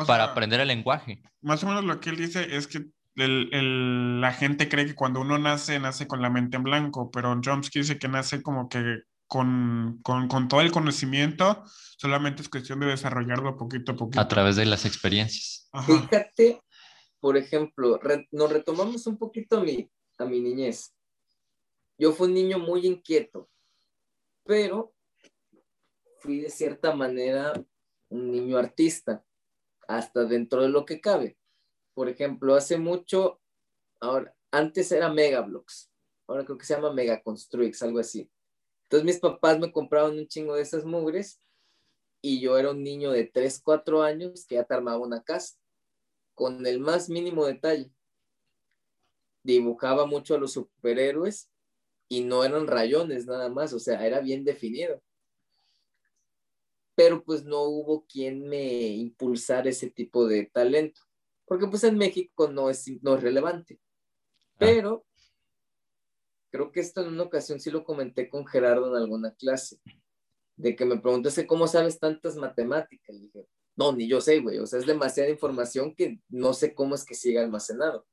[0.07, 1.23] para aprender el lenguaje.
[1.43, 5.21] Más o menos lo que él dice es que el, la gente cree que cuando
[5.21, 9.03] uno nace, nace con la mente en blanco, pero Chomsky dice que nace como que
[9.27, 11.63] con, con, con, todo el conocimiento,
[11.99, 14.21] solamente es cuestión de desarrollarlo poquito a poquito.
[14.21, 15.69] A través de las experiencias.
[15.87, 16.63] Fíjate,
[17.21, 18.01] por ejemplo,
[18.33, 20.95] nos retomamos un poquito a mi, a mi niñez.
[21.99, 23.49] Yo fui un niño muy inquieto,
[24.45, 24.93] pero
[26.19, 27.53] fui de cierta manera
[28.09, 29.25] un niño artista,
[29.87, 31.37] hasta dentro de lo que cabe
[31.95, 33.41] por ejemplo, hace mucho,
[34.01, 35.91] ahora, antes era Megablocks,
[36.27, 38.29] ahora creo que se llama Megaconstruix, algo así.
[38.83, 41.41] Entonces mis papás me compraban un chingo de esas mugres
[42.21, 45.57] y yo era un niño de 3, 4 años que ya te armaba una casa
[46.35, 47.91] con el más mínimo detalle.
[49.43, 51.51] Dibujaba mucho a los superhéroes
[52.09, 55.03] y no eran rayones nada más, o sea, era bien definido.
[56.95, 61.01] Pero pues no hubo quien me impulsara ese tipo de talento
[61.47, 63.79] porque pues en México no es, no es relevante.
[64.55, 64.57] Ah.
[64.59, 65.07] Pero
[66.51, 69.79] creo que esto en una ocasión sí lo comenté con Gerardo en alguna clase,
[70.57, 73.17] de que me preguntaste cómo sabes tantas matemáticas.
[73.17, 76.75] Y dije, no, ni yo sé, güey, o sea, es demasiada información que no sé
[76.75, 78.07] cómo es que siga almacenado.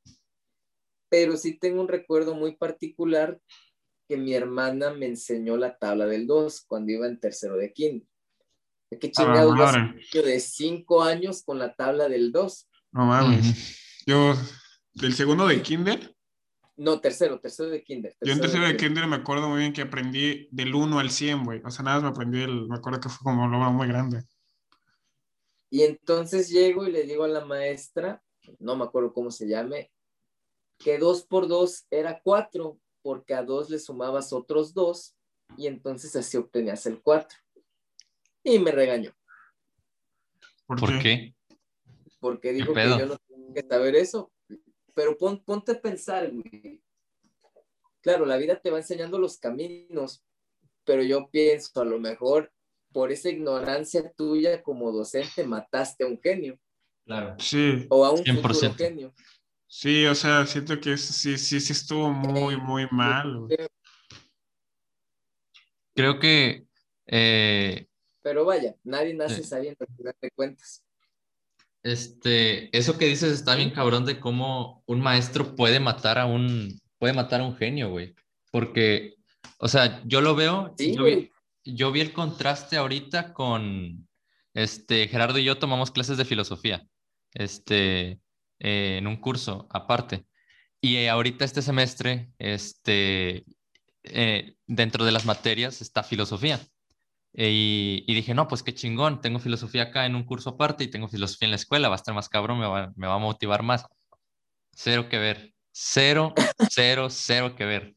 [1.10, 3.40] Pero sí tengo un recuerdo muy particular
[4.12, 8.06] que mi hermana me enseñó la tabla del 2 cuando iba en tercero de quinto.
[8.90, 12.70] ¿Qué chingados ah, de cinco años con la tabla del 2?
[12.92, 14.04] No mames.
[14.06, 14.34] Yo,
[14.96, 16.14] del segundo de kinder.
[16.76, 18.14] No, tercero, tercero de kinder.
[18.20, 21.46] yo en tercero de, kinder me acuerdo muy bien que aprendí del 1 al 100,
[21.46, 21.62] güey.
[21.64, 23.88] O sea, nada más me aprendí, el, me acuerdo que fue como un logro muy
[23.88, 24.26] grande.
[25.70, 28.22] Y entonces llego y le digo a la maestra,
[28.60, 29.90] no me acuerdo cómo se llame,
[30.78, 35.16] que 2 por 2 era 4, porque a 2 le sumabas otros 2
[35.58, 37.38] y entonces así obtenías el 4.
[38.44, 39.14] Y me regañó.
[40.66, 41.36] ¿Por, qué?
[42.20, 44.32] porque dijo que yo no tengo que saber eso.
[44.94, 46.82] Pero ponte a pensar, güey.
[48.02, 50.24] Claro, la vida te va enseñando los caminos,
[50.84, 52.52] pero yo pienso, a lo mejor
[52.92, 56.60] por esa ignorancia tuya como docente mataste a un genio.
[57.06, 57.36] Claro.
[57.40, 57.86] Sí.
[57.90, 59.14] O a un futuro genio.
[59.74, 63.48] Sí, o sea, siento que sí, sí, sí estuvo muy, muy mal.
[65.96, 66.66] Creo que
[67.06, 67.88] Eh,
[68.22, 70.84] Pero vaya, nadie nace sabiendo, de cuentas.
[71.84, 76.78] Este, eso que dices está bien cabrón de cómo un maestro puede matar a un,
[76.98, 78.14] puede matar a un genio, güey.
[78.52, 79.16] Porque,
[79.58, 81.32] o sea, yo lo veo, yo, vi,
[81.64, 84.06] yo, vi, el contraste ahorita con,
[84.54, 86.86] este, Gerardo y yo tomamos clases de filosofía,
[87.34, 88.20] este,
[88.64, 90.26] eh, en un curso aparte.
[90.80, 93.44] Y ahorita este semestre, este,
[94.04, 96.60] eh, dentro de las materias está filosofía.
[97.34, 101.08] Y, dije, no, pues qué chingón, tengo filosofía acá en un curso aparte y tengo
[101.08, 103.64] filosofía en la escuela, va a estar más cabrón, me va, me va a motivar
[103.64, 103.86] más.
[104.74, 106.34] Cero que ver, cero,
[106.70, 107.96] cero, cero que ver.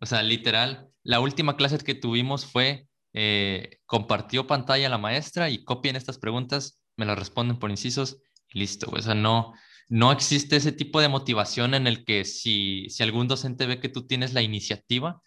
[0.00, 5.64] O sea, literal, la última clase que tuvimos fue, eh, compartió pantalla la maestra y
[5.64, 8.90] copien estas preguntas, me las responden por incisos y listo.
[8.92, 9.54] O sea, no,
[9.88, 13.88] no existe ese tipo de motivación en el que si, si algún docente ve que
[13.88, 15.22] tú tienes la iniciativa,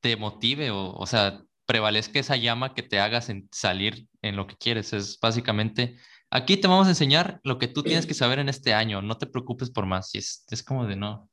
[0.00, 4.56] te motive o, o sea, prevalezca esa llama que te hagas salir en lo que
[4.56, 4.92] quieres.
[4.92, 5.96] Es básicamente,
[6.30, 9.16] aquí te vamos a enseñar lo que tú tienes que saber en este año, no
[9.16, 10.14] te preocupes por más.
[10.14, 11.30] Y es, es como de no,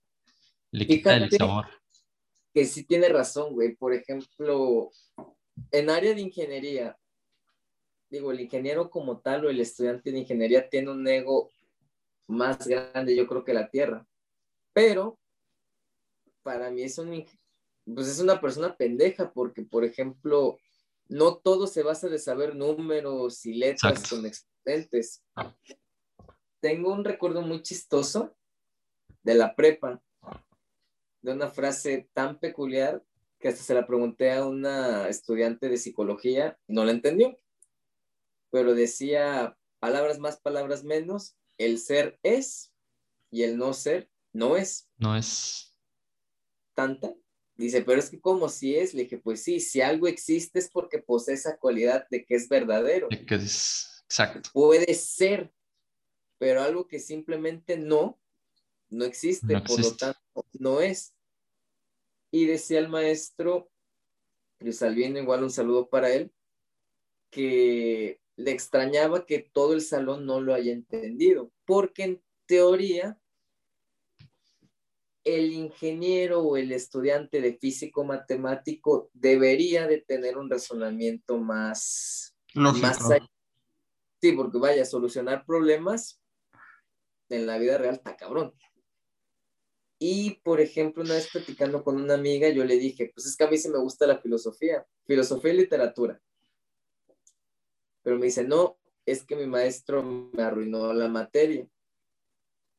[0.71, 1.67] le quita el sabor.
[2.53, 3.75] Que sí tiene razón, güey.
[3.75, 4.91] Por ejemplo,
[5.71, 6.97] en área de ingeniería,
[8.09, 11.51] digo, el ingeniero como tal o el estudiante de ingeniería tiene un ego
[12.29, 14.05] más grande, yo creo que la Tierra.
[14.73, 15.19] Pero
[16.43, 17.25] para mí es un,
[17.85, 20.57] pues es una persona pendeja porque, por ejemplo,
[21.07, 25.23] no todo se basa de saber números y letras con exponentes.
[26.59, 28.35] Tengo un recuerdo muy chistoso
[29.23, 30.01] de la prepa,
[31.21, 33.03] de una frase tan peculiar
[33.39, 37.39] que hasta se la pregunté a una estudiante de psicología y no la entendió.
[38.51, 42.73] Pero decía palabras más, palabras menos, el ser es
[43.29, 44.89] y el no ser no es.
[44.97, 45.75] No es.
[46.73, 47.13] Tanta
[47.59, 50.69] Dice, pero es que como si es, le dije, pues sí, si algo existe es
[50.69, 53.09] porque posee esa cualidad de que es verdadero.
[53.09, 54.49] De que es exacto.
[54.53, 55.51] Puede ser,
[56.37, 58.17] pero algo que simplemente no,
[58.87, 61.13] no existe, por lo tanto, no es.
[62.31, 63.69] Y decía el maestro,
[64.59, 66.31] Luis Albino, igual un saludo para él,
[67.29, 73.19] que le extrañaba que todo el salón no lo haya entendido, porque en teoría
[75.25, 82.99] el ingeniero o el estudiante de físico matemático debería de tener un razonamiento más, más
[84.21, 86.21] Sí, porque vaya, a solucionar problemas
[87.27, 88.53] en la vida real está cabrón.
[89.97, 93.43] Y, por ejemplo, una vez platicando con una amiga, yo le dije, pues es que
[93.43, 96.21] a mí sí me gusta la filosofía, filosofía y literatura.
[98.09, 101.69] Pero me dice, no, es que mi maestro me arruinó la materia.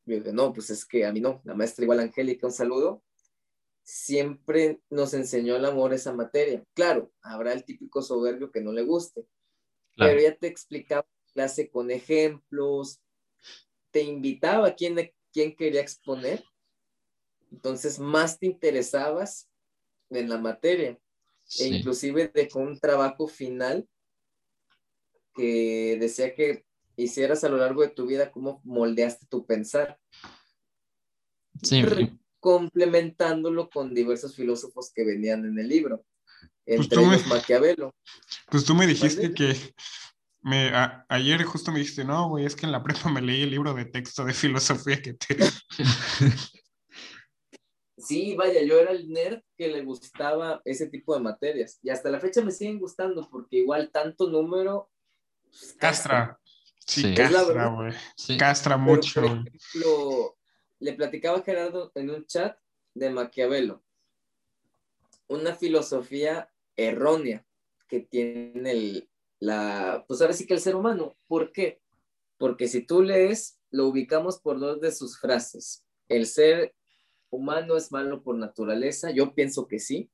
[0.05, 3.05] Yo dije, no, pues es que a mí no, la maestra igual Angélica, un saludo,
[3.85, 6.65] siempre nos enseñó el amor esa materia.
[6.75, 9.25] Claro, habrá el típico soberbio que no le guste,
[9.97, 13.01] pero ya te explicaba clase con ejemplos,
[13.93, 16.43] te invitaba a quién, quién quería exponer,
[17.53, 19.49] entonces más te interesabas
[20.09, 20.99] en la materia.
[21.61, 23.89] E inclusive dejó un trabajo final
[25.41, 26.67] que decía que
[26.97, 29.99] hicieras a lo largo de tu vida, cómo moldeaste tu pensar.
[31.63, 31.83] Sí.
[32.41, 36.05] Complementándolo con diversos filósofos que venían en el libro,
[36.65, 37.95] pues entre ellos Maquiavelo.
[38.51, 39.57] Pues tú me dijiste que
[40.43, 40.71] me,
[41.09, 43.73] ayer justo me dijiste, no, güey, es que en la prepa me leí el libro
[43.73, 45.37] de texto de filosofía que te...
[47.97, 52.09] Sí, vaya, yo era el nerd que le gustaba ese tipo de materias y hasta
[52.09, 54.91] la fecha me siguen gustando porque igual tanto número...
[55.51, 56.41] Pues, castra.
[56.87, 57.93] Sí, castra, güey.
[58.39, 59.21] Castra mucho.
[59.21, 60.39] Por ejemplo,
[60.79, 62.59] le platicaba a Gerardo en un chat
[62.95, 63.85] de Maquiavelo.
[65.29, 67.47] Una filosofía errónea
[67.87, 71.17] que tiene el, la, pues ahora sí que el ser humano.
[71.27, 71.81] ¿Por qué?
[72.39, 75.85] Porque si tú lees, lo ubicamos por dos de sus frases.
[76.09, 76.75] El ser
[77.31, 79.11] humano es malo por naturaleza.
[79.11, 80.11] Yo pienso que sí,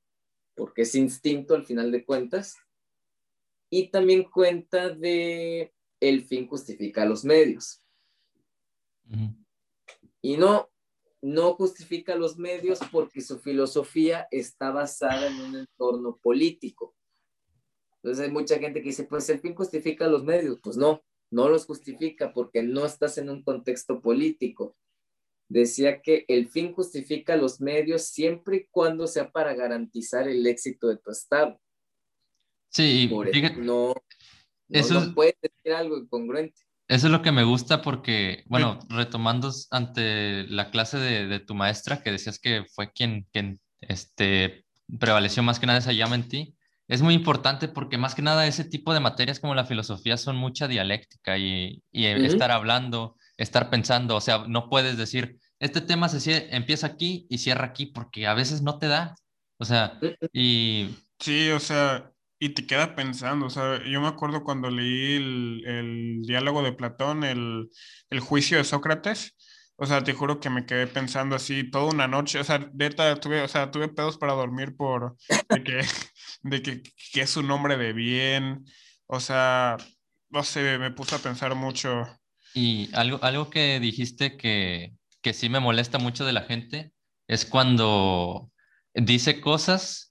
[0.55, 2.57] porque es instinto al final de cuentas.
[3.71, 7.83] Y también cuenta de el fin justifica los medios.
[10.23, 10.69] Y no,
[11.23, 16.95] no justifica los medios porque su filosofía está basada en un entorno político.
[17.97, 20.59] Entonces hay mucha gente que dice, pues el fin justifica los medios.
[20.63, 24.77] Pues no, no los justifica porque no estás en un contexto político.
[25.49, 30.89] Decía que el fin justifica los medios siempre y cuando sea para garantizar el éxito
[30.89, 31.61] de tu Estado.
[32.71, 33.11] Sí,
[33.59, 33.95] no,
[34.69, 36.61] eso puede decir algo incongruente.
[36.89, 42.03] Eso es lo que me gusta porque, bueno, retomando ante la clase de, tu maestra,
[42.03, 44.65] que decías que fue quien, quien este,
[44.99, 46.57] prevaleció más que nada esa llama en ti,
[46.87, 50.37] es muy importante porque más que nada ese tipo de materias como la filosofía son
[50.37, 56.09] mucha dialéctica y, y estar hablando, estar pensando, o sea, no puedes decir, este tema
[56.09, 59.17] se empieza aquí y cierra aquí porque a veces no te da,
[59.59, 59.99] o sea,
[60.33, 60.95] y...
[61.19, 65.63] Sí, o sea, y te queda pensando, o sea, yo me acuerdo cuando leí el,
[65.67, 67.71] el diálogo de Platón, el,
[68.11, 69.37] el, juicio de Sócrates,
[69.77, 73.19] o sea, te juro que me quedé pensando así toda una noche, o sea, neta,
[73.21, 75.17] tuve, o sea, tuve pedos para dormir por,
[75.49, 75.81] de que,
[76.43, 76.83] de que,
[77.13, 78.65] que es un hombre de bien,
[79.07, 79.77] o sea,
[80.31, 82.05] no sé, me puse a pensar mucho.
[82.55, 86.93] Y algo, algo que dijiste que, que sí me molesta mucho de la gente
[87.29, 88.51] es cuando
[88.95, 90.06] dice cosas,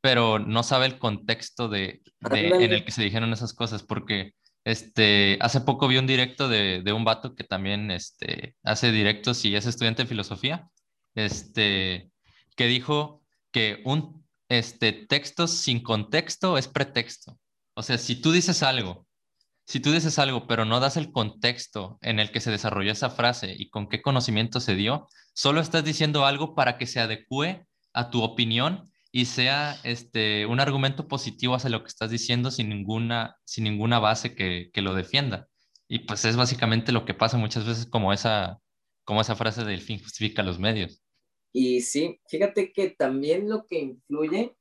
[0.00, 4.34] pero no sabe el contexto de, en el que se dijeron esas cosas, porque
[4.64, 9.44] este, hace poco vi un directo de, de un vato que también este, hace directos
[9.44, 10.68] y es estudiante de filosofía,
[11.14, 12.10] este,
[12.56, 17.38] que dijo que un este, texto sin contexto es pretexto.
[17.74, 19.08] O sea, si tú dices algo
[19.68, 23.10] si tú dices algo, pero no das el contexto en el que se desarrolló esa
[23.10, 27.66] frase y con qué conocimiento se dio, solo estás diciendo algo para que se adecue
[27.92, 32.68] a tu opinión y sea este, un argumento positivo hacia lo que estás diciendo sin
[32.68, 35.48] ninguna, sin ninguna base que, que lo defienda.
[35.88, 38.60] Y pues es básicamente lo que pasa muchas veces como esa,
[39.04, 41.02] como esa frase del fin justifica los medios.
[41.52, 44.56] Y sí, fíjate que también lo que influye,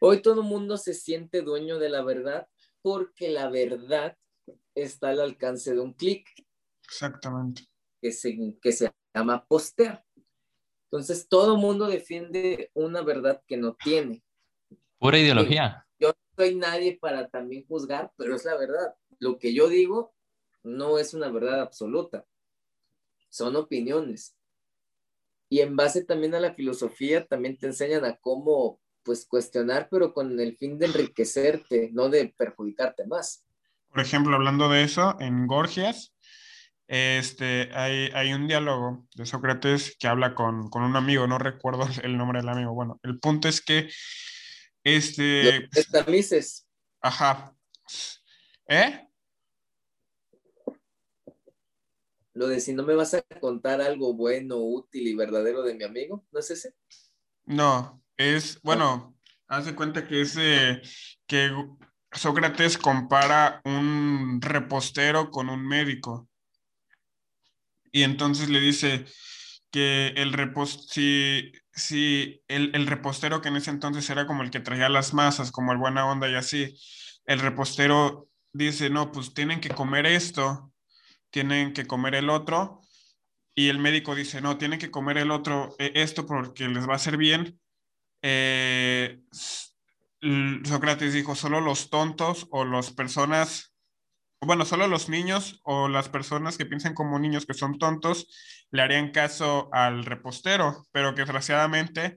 [0.00, 2.48] hoy todo el mundo se siente dueño de la verdad
[2.80, 4.16] porque la verdad
[4.74, 6.26] está al alcance de un clic.
[6.84, 7.66] Exactamente.
[8.00, 10.02] Que se, que se llama postear.
[10.94, 14.22] Entonces, todo mundo defiende una verdad que no tiene.
[15.00, 15.84] Pura ideología.
[15.98, 18.94] Yo no soy nadie para también juzgar, pero es la verdad.
[19.18, 20.14] Lo que yo digo
[20.62, 22.24] no es una verdad absoluta.
[23.28, 24.36] Son opiniones.
[25.48, 30.14] Y en base también a la filosofía, también te enseñan a cómo, pues, cuestionar, pero
[30.14, 33.44] con el fin de enriquecerte, no de perjudicarte más
[33.94, 36.12] por ejemplo, hablando de eso, en Gorgias,
[36.86, 41.86] este, hay, hay un diálogo de Sócrates que habla con, con, un amigo, no recuerdo
[42.02, 42.74] el nombre del amigo.
[42.74, 43.88] Bueno, el punto es que
[44.82, 45.68] este...
[45.72, 46.66] Los
[47.00, 47.54] Ajá.
[48.68, 49.08] ¿Eh?
[52.34, 55.84] Lo de si no me vas a contar algo bueno, útil y verdadero de mi
[55.84, 56.74] amigo, ¿no es ese?
[57.44, 59.16] No, es, bueno,
[59.46, 60.34] haz de cuenta que es
[61.26, 61.50] que
[62.10, 66.28] Sócrates compara un repostero con un médico.
[67.94, 69.04] Y entonces le dice
[69.70, 70.34] que el,
[70.88, 75.14] si, si el, el, repostero que en ese entonces era como el que traía las
[75.14, 76.76] masas, como el buena onda y así,
[77.24, 80.72] el repostero dice, no, pues tienen que comer esto,
[81.30, 82.80] tienen que comer el otro,
[83.54, 86.94] y el médico dice, no, tienen que comer el otro, eh, esto porque les va
[86.94, 87.60] a hacer bien.
[88.22, 89.20] Eh,
[90.64, 93.72] Sócrates dijo, solo los tontos o las personas,
[94.40, 98.26] bueno, solo los niños o las personas que piensan como niños que son tontos
[98.70, 102.16] le harían caso al repostero, pero que desgraciadamente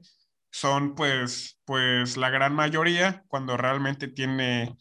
[0.51, 4.75] son pues, pues la gran mayoría cuando realmente tiene,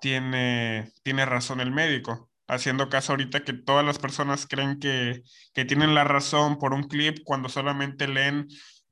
[0.00, 2.30] tiene, tiene razón el médico.
[2.48, 5.22] Haciendo caso ahorita que todas las personas creen que,
[5.54, 8.48] que tienen la razón por un clip cuando solamente leen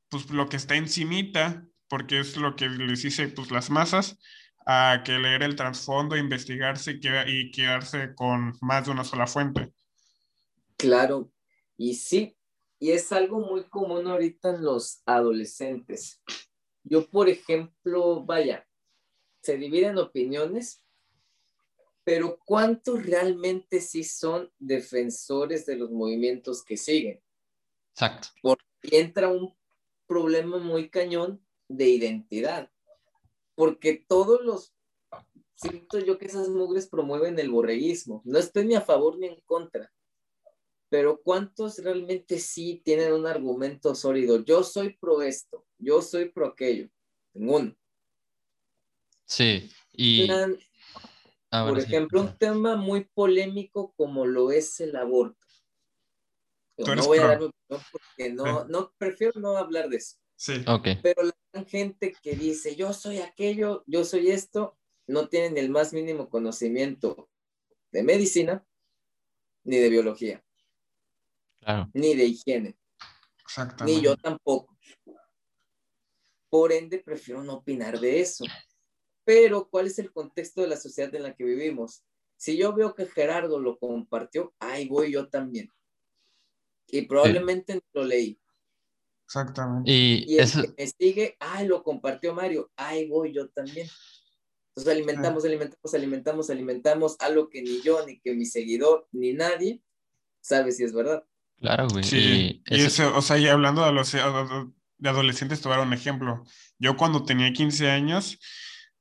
[0.08, 4.18] pues lo que está encimita porque es lo que les dice pues, las masas,
[4.66, 9.72] a que leer el trasfondo, investigarse y quedarse con más de una sola fuente.
[10.76, 11.30] Claro,
[11.76, 12.36] y sí,
[12.78, 16.22] y es algo muy común ahorita en los adolescentes.
[16.82, 18.66] Yo, por ejemplo, vaya,
[19.42, 20.84] se dividen opiniones,
[22.04, 27.22] pero ¿cuántos realmente sí son defensores de los movimientos que siguen?
[27.92, 28.28] Exacto.
[28.42, 29.54] Porque entra un
[30.06, 32.70] problema muy cañón de identidad.
[33.60, 34.72] Porque todos los,
[35.54, 38.22] siento yo que esas mugres promueven el borreguismo.
[38.24, 39.92] No estoy ni a favor ni en contra.
[40.88, 44.42] Pero ¿cuántos realmente sí tienen un argumento sólido?
[44.42, 46.88] Yo soy pro esto, yo soy pro aquello.
[47.34, 47.76] Ninguno.
[49.26, 50.26] Sí, y...
[51.50, 55.36] por ejemplo, un tema muy polémico como lo es el aborto.
[56.78, 60.16] no voy a dar porque no, no, prefiero no hablar de eso.
[60.34, 60.64] Sí.
[61.02, 61.34] Pero la
[61.66, 64.76] gente que dice, yo soy aquello, yo soy esto,
[65.06, 67.28] no tienen el más mínimo conocimiento
[67.90, 68.64] de medicina
[69.64, 70.44] ni de biología.
[71.92, 72.76] Ni de higiene.
[73.84, 74.76] Ni yo tampoco.
[76.48, 78.44] Por ende, prefiero no opinar de eso.
[79.24, 82.04] Pero, ¿cuál es el contexto de la sociedad en la que vivimos?
[82.36, 85.70] Si yo veo que Gerardo lo compartió, ahí voy yo también.
[86.86, 88.39] Y probablemente no lo leí.
[89.30, 89.88] Exactamente.
[89.88, 93.86] Y, el que me sigue, ay, lo compartió Mario, ay, voy yo también.
[94.70, 99.82] Entonces alimentamos, alimentamos, alimentamos, alimentamos algo que ni yo, ni que mi seguidor, ni nadie
[100.40, 101.22] sabe si es verdad.
[101.60, 102.02] Claro, güey.
[102.02, 105.86] Sí, y, eso, o sea, y hablando de, los, de adolescentes, te voy a dar
[105.86, 106.42] un ejemplo.
[106.80, 108.36] Yo cuando tenía 15 años,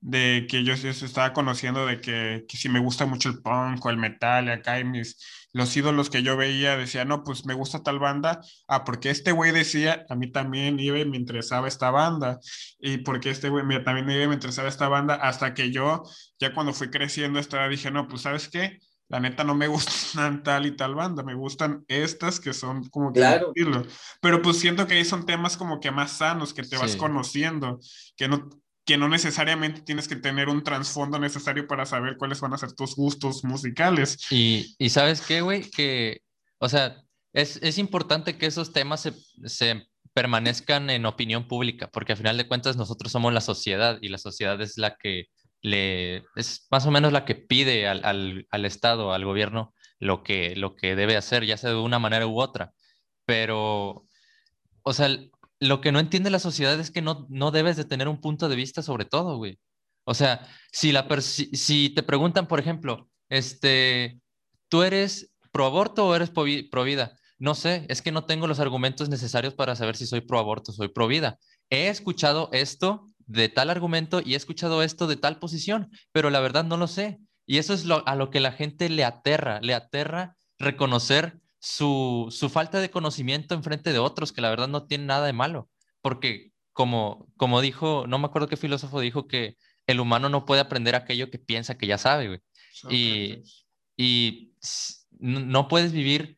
[0.02, 3.86] de que yo, yo estaba conociendo de que, que, si me gusta mucho el punk
[3.86, 5.18] o el metal, y acá y mis,
[5.52, 9.32] los ídolos que yo veía, decía, no, pues me gusta tal banda, ah, porque este
[9.32, 12.40] güey decía, a mí también iba y me interesaba esta banda,
[12.80, 16.04] y porque este güey también iba y me interesaba esta banda, hasta que yo,
[16.40, 18.80] ya cuando fui creciendo, estaba, dije, no, pues sabes qué,
[19.10, 19.68] la neta no me
[20.16, 23.52] gustan tal y tal banda, me gustan estas que son como que claro.
[24.22, 27.80] pero pues siento que ahí son temas como que más sanos, que te vas conociendo,
[28.16, 28.48] que no,
[28.90, 32.72] que no necesariamente tienes que tener un trasfondo necesario para saber cuáles van a ser
[32.74, 34.18] tus gustos musicales.
[34.32, 36.24] Y, y sabes qué, güey, que,
[36.58, 39.14] o sea, es, es importante que esos temas se,
[39.46, 44.10] se, permanezcan en opinión pública, porque al final de cuentas nosotros somos la sociedad y
[44.10, 45.26] la sociedad es la que
[45.62, 50.24] le, es más o menos la que pide al, al, al Estado, al gobierno, lo
[50.24, 52.74] que, lo que debe hacer, ya sea de una manera u otra.
[53.26, 54.08] Pero,
[54.82, 55.16] o sea,
[55.60, 58.50] lo que no entiende la sociedad es que no, no debes de tener un punto
[58.50, 59.60] de vista sobre todo, güey.
[60.06, 64.20] O sea, si, la si, te preguntan, por ejemplo, este,
[64.70, 67.16] ¿tú eres pro aborto o eres pro vida?
[67.38, 70.72] No sé, es que no tengo los argumentos necesarios para saber si soy pro aborto
[70.72, 71.38] o soy pro vida.
[71.70, 76.40] He escuchado esto de tal argumento y he escuchado esto de tal posición, pero la
[76.40, 77.20] verdad no lo sé.
[77.46, 82.28] Y eso es lo, a lo que la gente le aterra, le aterra reconocer su,
[82.32, 85.34] su falta de conocimiento en frente de otros, que la verdad no tiene nada de
[85.34, 85.70] malo,
[86.02, 90.62] porque como, como dijo, no me acuerdo qué filósofo dijo que el humano no puede
[90.62, 92.40] aprender aquello que piensa que ya sabe, güey.
[92.90, 93.44] Y,
[93.98, 94.54] y
[95.12, 96.38] no puedes vivir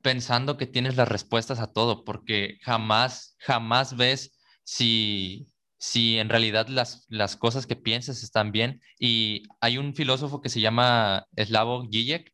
[0.00, 6.68] pensando que tienes las respuestas a todo, porque jamás, jamás ves si, si en realidad
[6.68, 8.80] las, las cosas que piensas están bien.
[8.98, 12.32] Y hay un filósofo que se llama Slavoj Žižek,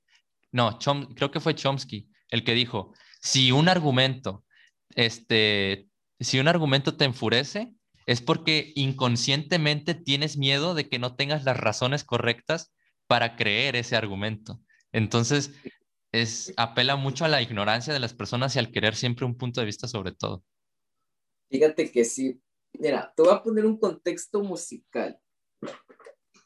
[0.52, 0.78] no,
[1.14, 4.44] creo que fue Chomsky, el que dijo, si un argumento,
[4.94, 7.74] este, si un argumento te enfurece,
[8.06, 12.72] es porque inconscientemente tienes miedo de que no tengas las razones correctas
[13.06, 14.60] para creer ese argumento.
[14.92, 15.52] Entonces,
[16.12, 19.60] es, apela mucho a la ignorancia de las personas y al querer siempre un punto
[19.60, 20.44] de vista sobre todo.
[21.50, 22.40] Fíjate que sí.
[22.72, 25.18] Mira, te voy a poner un contexto musical.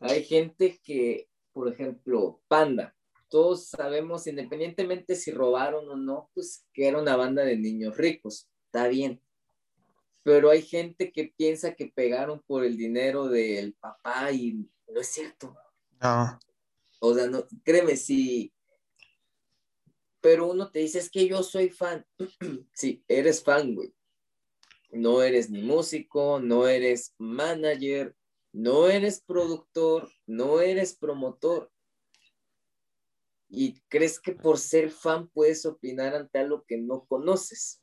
[0.01, 2.95] Hay gente que, por ejemplo, Panda,
[3.35, 8.49] todos sabemos, independientemente si robaron o no, pues que era una banda de niños ricos,
[8.67, 9.21] está bien.
[10.23, 15.09] Pero hay gente que piensa que pegaron por el dinero del papá y no es
[15.09, 15.53] cierto.
[16.01, 16.39] No.
[17.01, 18.53] O sea, no, créeme, sí.
[20.21, 22.07] Pero uno te dice, es que yo soy fan.
[22.73, 23.93] sí, eres fan, güey.
[24.93, 28.15] No eres ni músico, no eres manager,
[28.53, 31.74] no eres productor, no eres promotor
[33.57, 37.81] y crees que por ser fan puedes opinar ante algo que no conoces.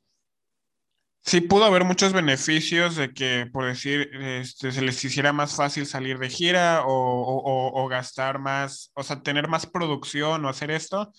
[1.24, 5.86] Sí, pudo haber muchos beneficios de que, por decir, este, se les hiciera más fácil
[5.86, 11.12] salir de gira o, gastar más, o sea, tener más producción o hacer esto,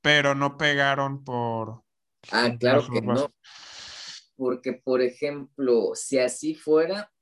[0.00, 1.82] pero no pegaron por...
[2.32, 3.32] Ah, claro que no.
[4.36, 7.12] Porque, por ejemplo, si así fuera,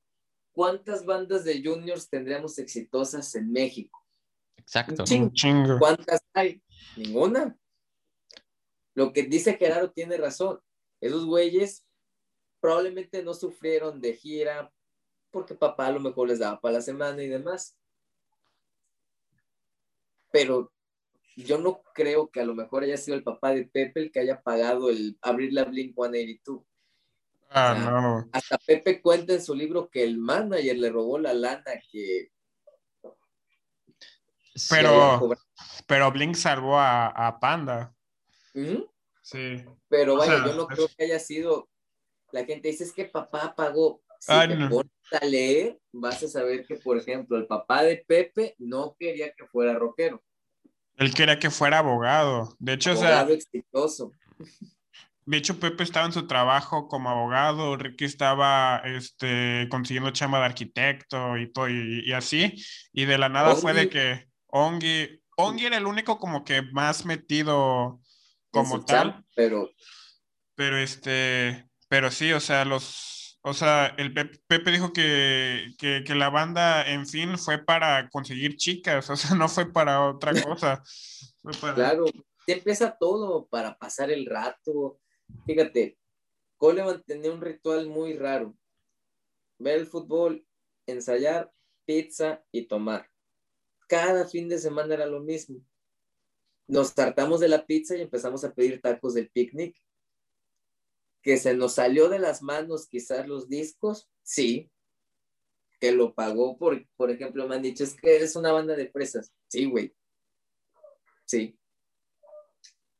[0.52, 4.03] ¿cuántas bandas de juniors tendríamos exitosas en México?
[4.64, 5.04] Exacto.
[5.78, 6.62] ¿Cuántas hay?
[6.96, 7.56] Ninguna.
[8.94, 10.60] Lo que dice Gerardo tiene razón.
[11.00, 11.84] Esos güeyes
[12.60, 14.72] probablemente no sufrieron de gira
[15.30, 17.76] porque papá a lo mejor les daba para la semana y demás.
[20.30, 20.72] Pero
[21.36, 24.20] yo no creo que a lo mejor haya sido el papá de Pepe el que
[24.20, 26.64] haya pagado el abrir la Blink 182.
[27.50, 28.28] Ah, no.
[28.32, 32.32] Hasta Pepe cuenta en su libro que el manager le robó la lana que
[34.70, 35.30] pero,
[35.86, 37.94] pero Blink salvó a, Panda.
[39.22, 39.64] Sí.
[39.88, 41.68] Pero vaya, yo no creo que haya sido.
[42.32, 44.02] La gente dice es que papá pagó.
[44.18, 44.90] Si te pones
[45.20, 49.46] a leer, vas a saber que, por ejemplo, el papá de Pepe no quería que
[49.46, 50.22] fuera rockero.
[50.96, 52.56] Él quería que fuera abogado.
[52.58, 54.12] De hecho, abogado exitoso.
[55.26, 60.44] De hecho, Pepe estaba en su trabajo como abogado, Ricky estaba este, consiguiendo chamba de
[60.44, 62.62] arquitecto y todo, y, así.
[62.92, 67.04] Y de la nada fue de que Ongi, Ongi era el único como que más
[67.04, 68.00] metido
[68.52, 69.24] como tal.
[69.34, 69.68] pero.
[70.54, 76.14] Pero este, pero sí, o sea, los, o sea, el Pepe, dijo que, que, que,
[76.14, 80.80] la banda, en fin, fue para conseguir chicas, o sea, no fue para otra cosa.
[81.74, 82.04] Claro,
[82.46, 85.00] empieza todo para pasar el rato.
[85.46, 85.98] Fíjate,
[86.58, 88.54] Coleman tenía un ritual muy raro.
[89.58, 90.46] Ver el fútbol,
[90.86, 91.50] ensayar,
[91.84, 93.10] pizza y tomar
[93.94, 95.64] cada fin de semana era lo mismo.
[96.66, 99.80] Nos tratamos de la pizza y empezamos a pedir tacos del picnic.
[101.22, 104.68] Que se nos salió de las manos quizás los discos, sí.
[105.78, 108.86] Que lo pagó, por, por ejemplo, me han dicho, es que es una banda de
[108.86, 109.32] presas.
[109.46, 109.94] Sí, güey.
[111.24, 111.56] Sí.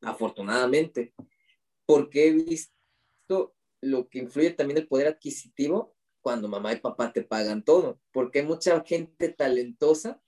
[0.00, 1.12] Afortunadamente.
[1.86, 7.24] Porque he visto lo que influye también el poder adquisitivo cuando mamá y papá te
[7.24, 10.23] pagan todo, porque hay mucha gente talentosa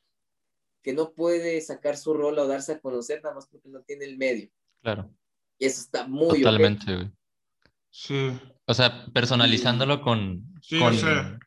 [0.87, 4.05] que no puede sacar su rol o darse a conocer nada más porque no tiene
[4.05, 4.49] el medio.
[4.81, 5.11] Claro.
[5.59, 7.11] Y eso está muy Totalmente, güey.
[7.91, 8.31] Sí.
[8.67, 10.45] O sea, personalizándolo con,
[10.79, 10.97] con,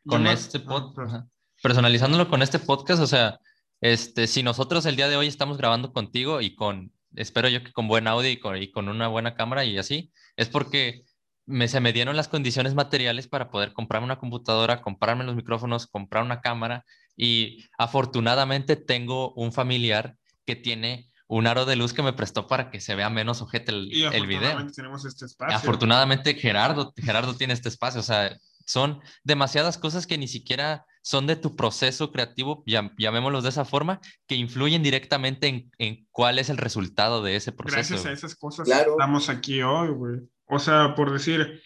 [0.06, 1.26] con este podcast.
[1.62, 3.40] Personalizándolo con este podcast, o sea,
[3.80, 7.72] este, si nosotros el día de hoy estamos grabando contigo y con, espero yo que
[7.72, 11.06] con buen audio y con, y con una buena cámara y así, es porque
[11.46, 15.86] me, se me dieron las condiciones materiales para poder comprarme una computadora, comprarme los micrófonos,
[15.86, 16.84] comprar una cámara
[17.22, 20.16] y afortunadamente tengo un familiar
[20.46, 23.72] que tiene un aro de luz que me prestó para que se vea menos ojete
[23.72, 24.38] el, Y el video.
[24.40, 25.56] afortunadamente tenemos este espacio.
[25.56, 31.26] Afortunadamente Gerardo, Gerardo tiene este espacio, o sea, son demasiadas cosas que ni siquiera son
[31.26, 36.38] de tu proceso creativo, llam- llamémoslos de esa forma, que influyen directamente en, en cuál
[36.38, 37.76] es el resultado de ese proceso.
[37.76, 38.92] Gracias a esas cosas Claro.
[38.92, 40.20] estamos aquí hoy, güey.
[40.46, 41.62] O sea, por decir,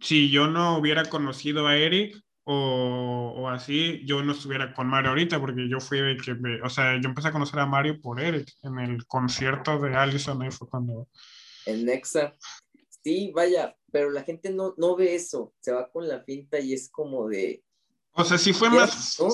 [0.00, 2.20] si yo no hubiera conocido a Eric
[2.50, 6.62] o, o así, yo no estuviera con Mario ahorita, porque yo fui de que, me-
[6.62, 10.40] o sea, yo empecé a conocer a Mario por Eric, en el concierto de Allison,
[10.40, 11.08] ahí fue cuando...
[11.66, 12.34] en Nexa.
[13.04, 16.72] Sí, vaya, pero la gente no, no ve eso, se va con la finta y
[16.72, 17.62] es como de...
[18.12, 19.18] O sea, sí fue más...
[19.20, 19.28] ¿no?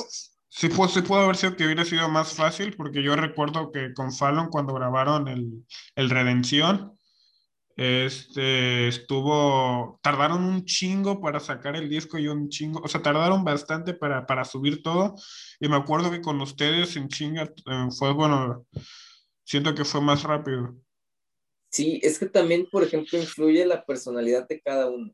[0.49, 3.93] Sí, pues, sí pudo haber sido que hubiera sido más fácil, porque yo recuerdo que
[3.95, 6.93] con Fallon cuando grabaron el, el Redención,
[7.77, 13.45] este, estuvo, tardaron un chingo para sacar el disco y un chingo, o sea, tardaron
[13.45, 15.15] bastante para, para subir todo,
[15.61, 18.67] y me acuerdo que con ustedes en chinga eh, fue, bueno,
[19.45, 20.77] siento que fue más rápido.
[21.71, 25.13] Sí, es que también, por ejemplo, influye la personalidad de cada uno.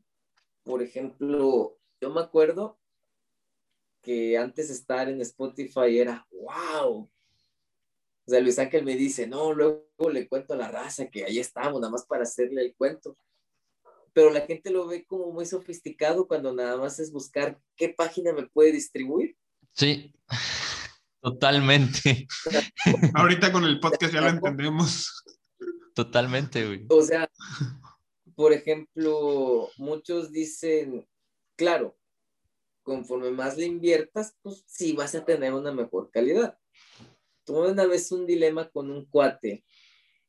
[0.63, 2.79] Por ejemplo, yo me acuerdo
[4.01, 7.09] que antes estar en Spotify era, wow.
[8.31, 11.37] O sea, Luis Ángel me dice, no, luego le cuento a la raza que ahí
[11.37, 13.17] estamos, nada más para hacerle el cuento.
[14.13, 18.31] Pero la gente lo ve como muy sofisticado cuando nada más es buscar qué página
[18.31, 19.35] me puede distribuir.
[19.73, 20.15] Sí,
[21.21, 22.25] totalmente,
[23.15, 25.25] Ahorita con el podcast ya lo entendemos.
[25.93, 26.85] totalmente, güey.
[26.87, 27.29] O sea,
[28.33, 31.05] por ejemplo, muchos dicen,
[31.57, 31.97] claro,
[32.83, 36.57] conforme más le inviertas, pues sí vas a tener una mejor calidad.
[37.43, 39.63] Tuve una vez un dilema con un cuate,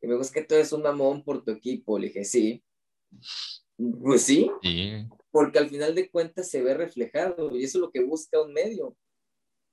[0.02, 1.98] y me dijo, es que tú eres un mamón por tu equipo.
[1.98, 2.62] Le dije, sí.
[4.02, 7.90] Pues sí, Sí, porque al final de cuentas se ve reflejado y eso es lo
[7.90, 8.96] que busca un medio.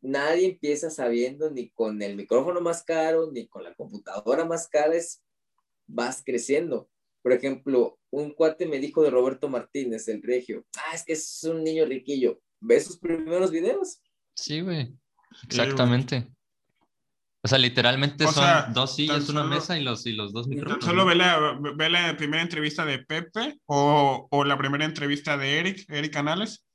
[0.01, 4.95] Nadie empieza sabiendo ni con el micrófono más caro, ni con la computadora más cara,
[4.95, 5.21] es,
[5.87, 6.89] vas creciendo.
[7.21, 11.43] Por ejemplo, un cuate me dijo de Roberto Martínez, el regio, ah, es que es
[11.43, 12.39] un niño riquillo.
[12.61, 14.01] ¿Ves sus primeros videos?
[14.35, 14.93] sí, güey.
[15.43, 16.27] Exactamente.
[17.41, 20.33] O sea, literalmente O son sea, dos sillas, una solo- mesa y los, y los
[20.33, 20.83] dos micrófonos.
[20.83, 25.59] Solo ve la, ve la primera entrevista de Pepe o, o la primera entrevista de
[25.59, 26.65] Eric, Eric Canales.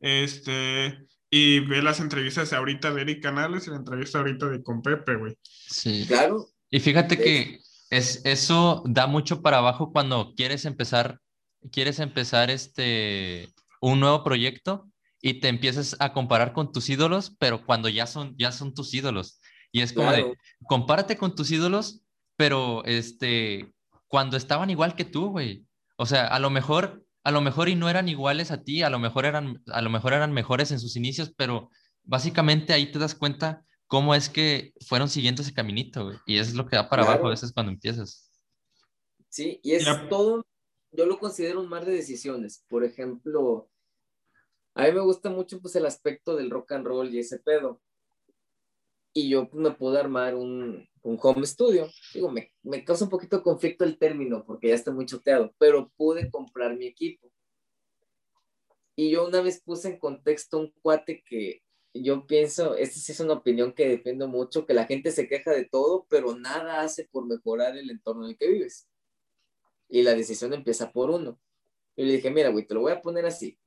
[0.00, 0.98] Este,
[1.30, 5.16] y ve las entrevistas ahorita de Eric Canales y la entrevista ahorita de con Pepe,
[5.16, 5.34] güey.
[5.42, 6.04] Sí.
[6.06, 11.18] Claro, Y fíjate que es, eso da mucho para abajo cuando quieres empezar,
[11.72, 13.48] quieres empezar este,
[13.80, 14.86] un nuevo proyecto
[15.22, 18.92] y te empiezas a comparar con tus ídolos, pero cuando ya son, ya son tus
[18.92, 19.40] ídolos.
[19.74, 20.28] Y es como claro.
[20.28, 20.36] de,
[20.68, 22.00] compárate con tus ídolos,
[22.36, 23.74] pero este,
[24.06, 25.66] cuando estaban igual que tú, güey.
[25.96, 28.88] O sea, a lo mejor, a lo mejor y no eran iguales a ti, a
[28.88, 31.70] lo mejor eran, a lo mejor eran mejores en sus inicios, pero
[32.04, 36.18] básicamente ahí te das cuenta cómo es que fueron siguiendo ese caminito, güey.
[36.24, 37.14] Y es lo que da para Claro.
[37.14, 38.30] abajo a veces cuando empiezas.
[39.28, 40.46] Sí, y es todo,
[40.92, 42.64] yo lo considero un mar de decisiones.
[42.68, 43.68] Por ejemplo,
[44.76, 47.80] a mí me gusta mucho pues el aspecto del rock and roll y ese pedo.
[49.14, 51.88] Y yo me pude armar un, un home studio.
[52.12, 55.90] Digo, me, me causa un poquito conflicto el término porque ya está muy choteado, pero
[55.96, 57.30] pude comprar mi equipo.
[58.96, 61.62] Y yo una vez puse en contexto un cuate que
[61.94, 65.52] yo pienso, esta sí es una opinión que defiendo mucho, que la gente se queja
[65.52, 68.88] de todo, pero nada hace por mejorar el entorno en el que vives.
[69.88, 71.40] Y la decisión empieza por uno.
[71.94, 73.58] Y le dije, mira, güey, te lo voy a poner así.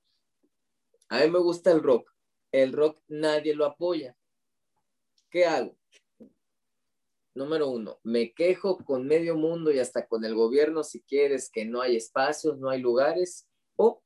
[1.08, 2.12] A mí me gusta el rock.
[2.52, 4.18] El rock nadie lo apoya.
[5.38, 5.78] ¿Qué hago?
[7.36, 11.64] Número uno, me quejo con medio mundo y hasta con el gobierno si quieres que
[11.64, 14.02] no hay espacios, no hay lugares, o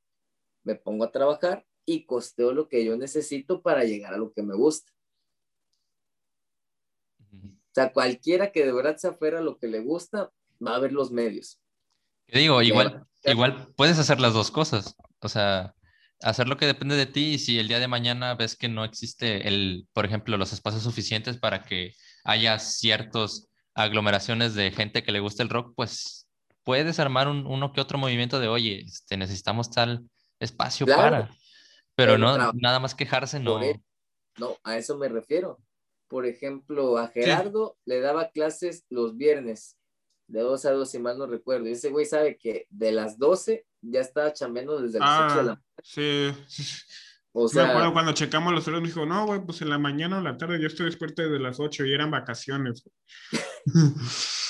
[0.64, 4.44] me pongo a trabajar y costeo lo que yo necesito para llegar a lo que
[4.44, 4.92] me gusta.
[7.32, 10.80] O sea, cualquiera que de verdad se afuera a lo que le gusta, va a
[10.80, 11.62] ver los medios.
[12.28, 14.98] Digo, igual, igual puedes hacer las dos cosas.
[15.22, 15.74] O sea,
[16.22, 18.84] hacer lo que depende de ti y si el día de mañana ves que no
[18.84, 21.94] existe el, por ejemplo, los espacios suficientes para que
[22.24, 26.28] haya ciertas aglomeraciones de gente que le guste el rock, pues
[26.64, 30.04] puedes armar un, uno que otro movimiento de, oye, este, necesitamos tal
[30.40, 31.30] espacio para,
[31.96, 33.60] pero, no, nada más quejarse, no.
[34.38, 35.60] no, a eso me refiero.
[36.08, 39.78] Por ejemplo, a Gerardo le daba clases los viernes,
[40.28, 41.68] de 2 a 2, si mal no recuerdo.
[41.68, 45.44] Y ese güey sabe que de las 12 ya estaba chambeando desde las 8 de
[45.44, 46.32] la ah, Sí.
[47.34, 49.78] O sea, me acuerdo cuando checamos los horarios, me dijo, no, güey, pues en la
[49.78, 52.84] mañana o en la tarde yo estoy despierto desde las 8 y eran vacaciones.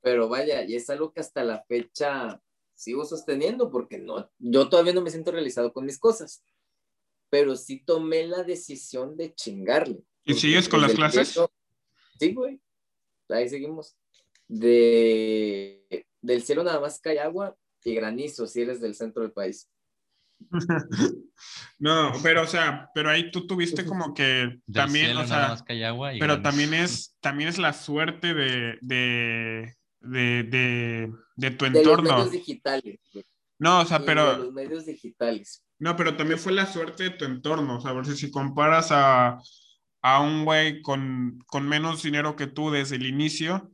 [0.00, 2.40] Pero vaya, y es algo que hasta la fecha
[2.74, 6.42] sigo sosteniendo porque no, yo todavía no me siento realizado con mis cosas,
[7.28, 10.02] pero sí tomé la decisión de chingarle.
[10.24, 11.38] ¿Y sigues con las clases?
[12.18, 12.58] sí, güey,
[13.28, 13.96] ahí seguimos.
[14.48, 17.54] De, del cielo nada más cae agua
[17.84, 19.68] y granizo si eres del centro del país.
[21.78, 25.62] no, pero o sea, pero ahí tú tuviste como que también, o sea,
[26.18, 31.70] pero también es, también es la suerte de, de, de, de, tu entorno.
[31.70, 33.00] De los medios digitales.
[33.58, 34.32] No, o sea, pero...
[34.32, 35.62] De los medios digitales.
[35.78, 39.38] No, pero también fue la suerte de tu entorno, o sea, ver si comparas a,
[40.02, 43.70] a un güey con, con menos dinero que tú desde el inicio,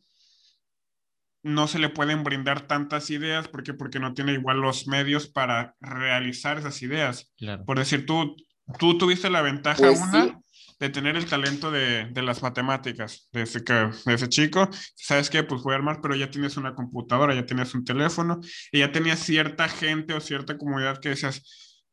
[1.47, 5.77] no se le pueden brindar tantas ideas porque porque no tiene igual los medios para
[5.81, 7.33] realizar esas ideas.
[7.65, 8.35] Por decir, tú,
[8.79, 10.41] tú tuviste la ventaja pues una
[10.81, 15.63] de tener el talento de, de, las matemáticas desde que ese chico, sabes que pues
[15.63, 18.41] voy a armar, pero ya tienes una computadora, ya tienes un teléfono
[18.73, 21.43] y ya tenías cierta gente o cierta comunidad que decías,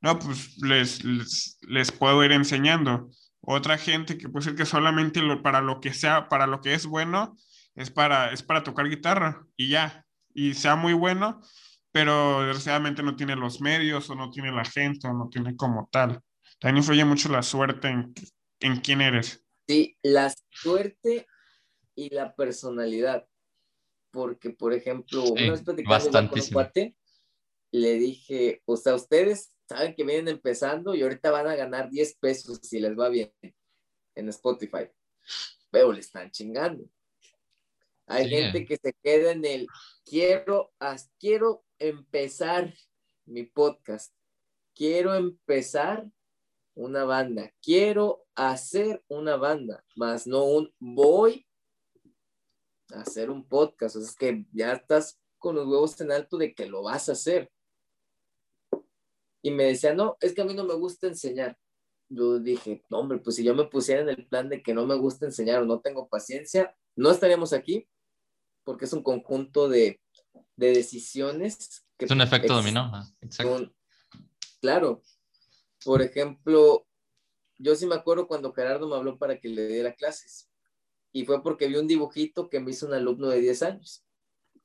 [0.02, 3.10] no, pues les, les, les puedo ir enseñando.
[3.40, 6.74] Otra gente que puede ser que solamente lo, para lo que sea, para lo que
[6.74, 7.38] es bueno,
[7.76, 11.42] es para, es para tocar guitarra y ya, y sea muy bueno,
[11.92, 15.88] pero desgraciadamente no tiene los medios o no tiene la gente o no tiene como
[15.92, 16.20] tal.
[16.60, 18.14] También influye mucho la suerte en,
[18.60, 19.44] en quién eres.
[19.68, 21.28] Sí, la suerte
[21.96, 23.28] y la personalidad.
[24.12, 26.96] Porque, por ejemplo, una vez platicando con un cuate,
[27.72, 32.18] le dije, o sea, ustedes saben que vienen empezando y ahorita van a ganar 10
[32.18, 33.32] pesos si les va bien
[34.16, 34.90] en Spotify.
[35.72, 36.86] Pero le están chingando.
[38.06, 39.68] Hay gente que se queda en el
[40.06, 40.74] quiero,
[41.20, 42.74] quiero empezar
[43.26, 44.14] mi podcast,
[44.76, 46.10] quiero empezar
[46.76, 51.48] una banda, quiero hacer una banda, más no un voy
[52.94, 53.96] a hacer un podcast.
[53.96, 57.10] O sea, es que ya estás con los huevos en alto de que lo vas
[57.10, 57.52] a hacer.
[59.42, 61.58] Y me decía, no, es que a mí no me gusta enseñar.
[62.10, 64.86] Yo dije, no, hombre, pues si yo me pusiera en el plan de que no
[64.86, 67.88] me gusta enseñar o no tengo paciencia, no estaríamos aquí
[68.64, 70.00] porque es un conjunto de,
[70.56, 71.86] decisiones.
[71.98, 72.92] Que es un efecto dominó,
[73.22, 73.74] exacto.
[74.62, 75.02] claro.
[75.84, 76.88] Por ejemplo,
[77.58, 80.50] yo sí me acuerdo cuando Gerardo me habló para que le diera clases.
[81.12, 84.04] Y fue porque vi un dibujito que me hizo un alumno de 10 años.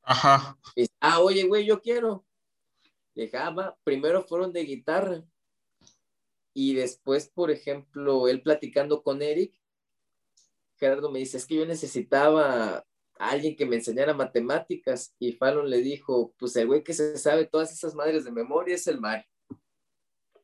[0.03, 0.57] Ajá.
[1.01, 2.24] ah, oye, güey, yo quiero.
[3.14, 5.24] Dejaba, ah, primero fueron de guitarra.
[6.61, 9.54] Y después, por ejemplo, él platicando con Eric,
[10.74, 12.84] Gerardo me dice, es que yo necesitaba
[13.16, 17.46] alguien que me enseñara matemáticas y Fallon le dijo, pues el güey que se sabe
[17.46, 19.24] todas esas madres de memoria es el mar.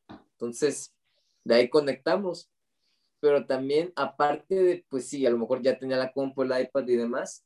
[0.07, 0.95] Entonces,
[1.43, 2.49] de ahí conectamos.
[3.19, 6.87] Pero también, aparte de, pues sí, a lo mejor ya tenía la compu, el iPad
[6.87, 7.45] y demás,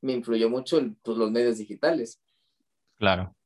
[0.00, 2.18] me influyó mucho pues, los medios digitales.
[2.96, 3.36] Claro.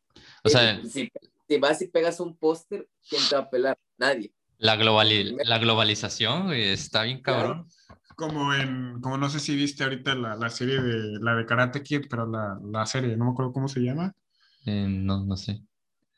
[0.44, 1.10] O sea, si,
[1.58, 3.76] vas y pegas un póster, ¿quién te va a pelar?
[3.98, 4.32] Nadie.
[4.62, 7.66] La, la globalización está bien cabrón
[8.14, 11.82] como en, como no sé si viste ahorita la, la serie de, la de Karate
[11.82, 14.12] Kid, pero la, la serie, no me acuerdo cómo se llama.
[14.64, 15.60] Eh, no, no sé.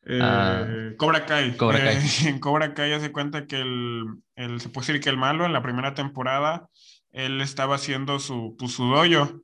[0.07, 0.67] Eh, ah,
[0.99, 1.57] Cobra Kai.
[1.57, 1.97] Cobra Kai.
[1.97, 4.05] Eh, en Cobra Kai ya se cuenta que el,
[4.37, 6.69] el, se puede decir que el malo en la primera temporada,
[7.13, 9.41] él estaba haciendo su, pues, su dojo,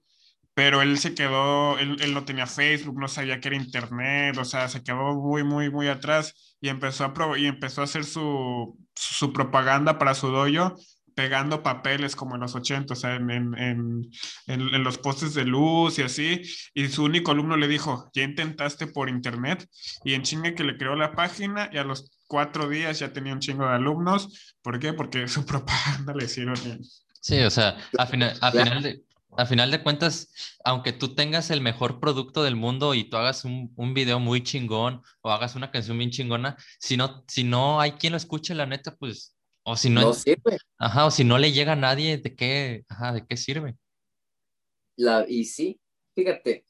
[0.52, 4.44] pero él se quedó, él, él, no tenía Facebook, no sabía que era internet, o
[4.44, 8.76] sea, se quedó muy, muy, muy atrás y empezó a, y empezó a hacer su,
[9.00, 10.76] su propaganda para su dojo
[11.14, 14.10] pegando papeles como en los 80, o sea, en, en, en,
[14.46, 16.42] en, los postes de luz y así,
[16.72, 19.68] y su único alumno le dijo, ya intentaste por internet,
[20.04, 23.34] y en chingue que le creó la página, y a los cuatro días ya tenía
[23.34, 24.92] un chingo de alumnos, ¿por qué?
[24.92, 26.80] Porque su propaganda le hicieron bien.
[27.20, 29.02] Sí, o sea, a final, a final de...
[29.40, 30.32] A final de cuentas,
[30.64, 34.42] aunque tú tengas el mejor producto del mundo y tú hagas un, un, video muy
[34.42, 38.54] chingón o hagas una canción bien chingona, si no, si no hay quien lo escuche,
[38.54, 40.58] la neta, pues o si no, sirve.
[40.78, 43.78] Ajá, o si no le llega a nadie, ¿de qué, ajá, ¿de qué sirve?
[44.96, 45.80] La, y sí,
[46.14, 46.66] fíjate,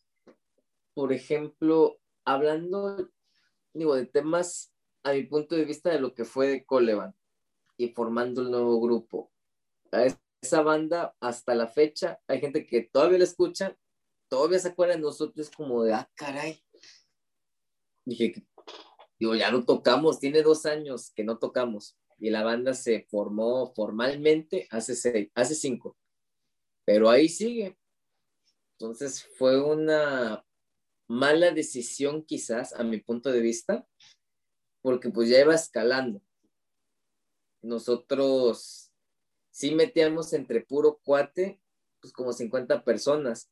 [0.95, 3.11] por ejemplo, hablando,
[3.75, 7.15] digo, de temas a mi punto de vista de lo que fue de Coleman
[7.77, 9.33] y formando el nuevo grupo.
[9.91, 10.03] A
[10.41, 13.77] esa banda, hasta la fecha, hay gente que todavía la escucha,
[14.29, 16.63] todavía se acuerda de nosotros como de, ah, caray.
[18.05, 18.47] Dije,
[19.19, 23.73] digo, ya no tocamos, tiene dos años que no tocamos y la banda se formó
[23.75, 25.97] formalmente hace, seis, hace cinco,
[26.85, 27.79] pero ahí sigue.
[28.79, 30.45] Entonces fue una
[31.07, 33.87] mala decisión quizás a mi punto de vista,
[34.81, 36.23] porque pues ya iba escalando.
[37.63, 38.90] Nosotros
[39.51, 41.61] sí metíamos entre puro cuate,
[42.01, 43.51] pues como 50 personas,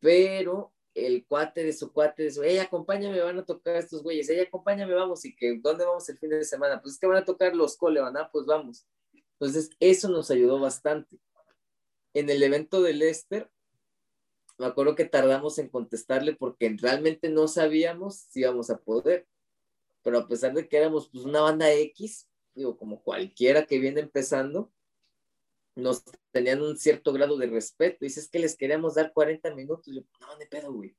[0.00, 4.28] pero el cuate de su cuate de su, ella acompáñame, van a tocar estos güeyes,
[4.28, 6.80] ella acompáñame, vamos, y que, ¿dónde vamos el fin de semana?
[6.80, 8.86] Pues es que van a tocar los Coleman, ah, pues vamos.
[9.40, 11.18] Entonces, eso nos ayudó bastante.
[12.12, 13.50] En el evento de Lester,
[14.58, 19.26] me acuerdo que tardamos en contestarle porque realmente no sabíamos si íbamos a poder.
[20.02, 24.00] Pero a pesar de que éramos pues una banda X, digo, como cualquiera que viene
[24.00, 24.70] empezando,
[25.74, 27.98] nos tenían un cierto grado de respeto.
[28.00, 29.86] Dices que les queríamos dar 40 minutos.
[29.86, 30.96] Yo, no, de pedo, güey.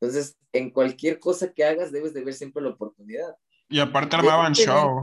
[0.00, 3.34] Entonces, en cualquier cosa que hagas, debes de ver siempre la oportunidad.
[3.68, 5.00] Y aparte armaban este show.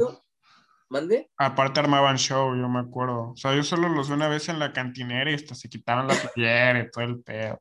[0.89, 1.31] ¿Mande?
[1.37, 3.31] Aparte armaban show, yo me acuerdo.
[3.31, 6.07] O sea, yo solo los vi una vez en la cantinera y hasta se quitaron
[6.07, 7.59] la playera y todo el pedo.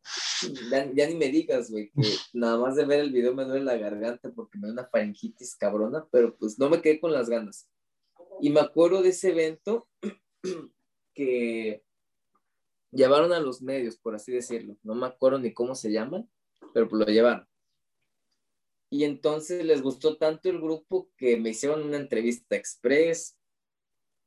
[0.95, 2.03] Ya, ni me digas, güey, que
[2.35, 5.57] nada más de ver el video me duele la garganta porque me da una faringitis
[5.57, 7.72] cabrona, pero pues no me quedé con las ganas.
[8.43, 9.89] Y me acuerdo de ese evento
[11.15, 11.85] que
[12.91, 14.77] llevaron a los medios, por así decirlo.
[14.83, 16.29] No me acuerdo ni cómo se llaman,
[16.75, 17.47] pero lo llevaron.
[18.91, 23.39] Y entonces les gustó tanto el grupo que me hicieron una entrevista express.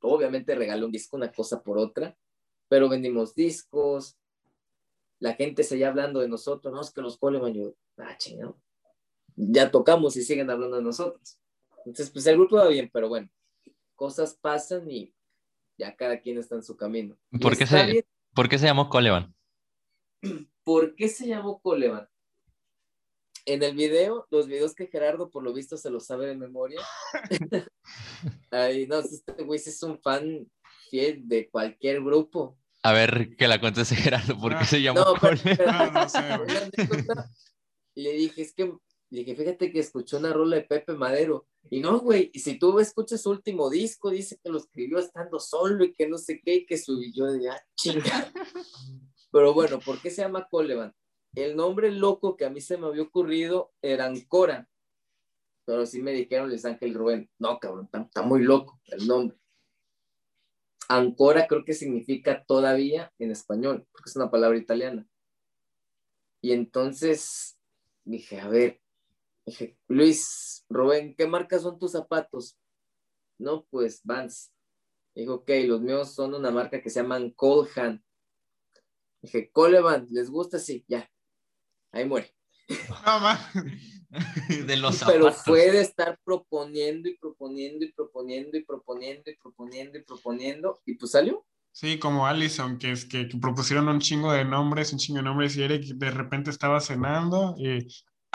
[0.00, 2.16] Obviamente regalé un disco, una cosa por otra,
[2.68, 4.16] pero vendimos discos.
[5.18, 8.58] La gente seguía hablando de nosotros, no es que los Coleman, yo, ah, chingado.
[9.36, 11.38] Ya tocamos y siguen hablando de nosotros.
[11.84, 13.28] Entonces, pues el grupo va bien, pero bueno,
[13.96, 15.12] cosas pasan y
[15.76, 17.16] ya cada quien está en su camino.
[17.40, 19.34] ¿Por, qué se, ¿Por qué se llamó Coleman?
[20.64, 22.08] ¿Por qué se llamó Coleman?
[23.46, 26.80] en el video, los videos que Gerardo por lo visto se lo sabe de memoria.
[28.50, 30.50] Ay, no, este güey es un fan
[30.90, 32.58] fiel de cualquier grupo.
[32.82, 36.20] A ver, que la cuentes Gerardo, ¿por qué se llamó no, no, sé,
[37.94, 38.72] Le dije, es que,
[39.10, 41.46] le dije, fíjate que escuchó una rola de Pepe Madero.
[41.70, 45.38] Y no, güey, y si tú escuchas su último disco, dice que lo escribió estando
[45.38, 48.32] solo y que no sé qué, y que subió de ah, chinga.
[49.32, 50.94] Pero bueno, ¿por qué se llama Coleman?
[51.36, 54.68] el nombre loco que a mí se me había ocurrido era Ancora.
[55.66, 59.36] Pero sí me dijeron Luis Ángel Rubén, no, cabrón, está, muy loco el nombre.
[60.88, 65.06] Ancora creo que significa todavía en español, porque es una palabra italiana.
[66.40, 67.58] Y entonces
[68.04, 68.80] dije, a ver,
[69.46, 72.58] dije, Luis, Rubén, ¿qué marcas son tus zapatos?
[73.38, 74.52] No, pues Vans.
[75.14, 78.04] Dijo, ok, los míos son una marca que se llaman Colhan.
[79.22, 80.58] Dije, Coleman, ¿les gusta?
[80.58, 81.10] Sí, ya
[81.96, 82.34] ahí muere.
[84.66, 89.98] de los Pero fue de estar proponiendo y proponiendo y proponiendo y proponiendo y proponiendo
[89.98, 91.44] y proponiendo y pues salió.
[91.72, 95.56] Sí, como Allison, que es que, propusieron un chingo de nombres, un chingo de nombres
[95.56, 97.86] y Eric de repente estaba cenando y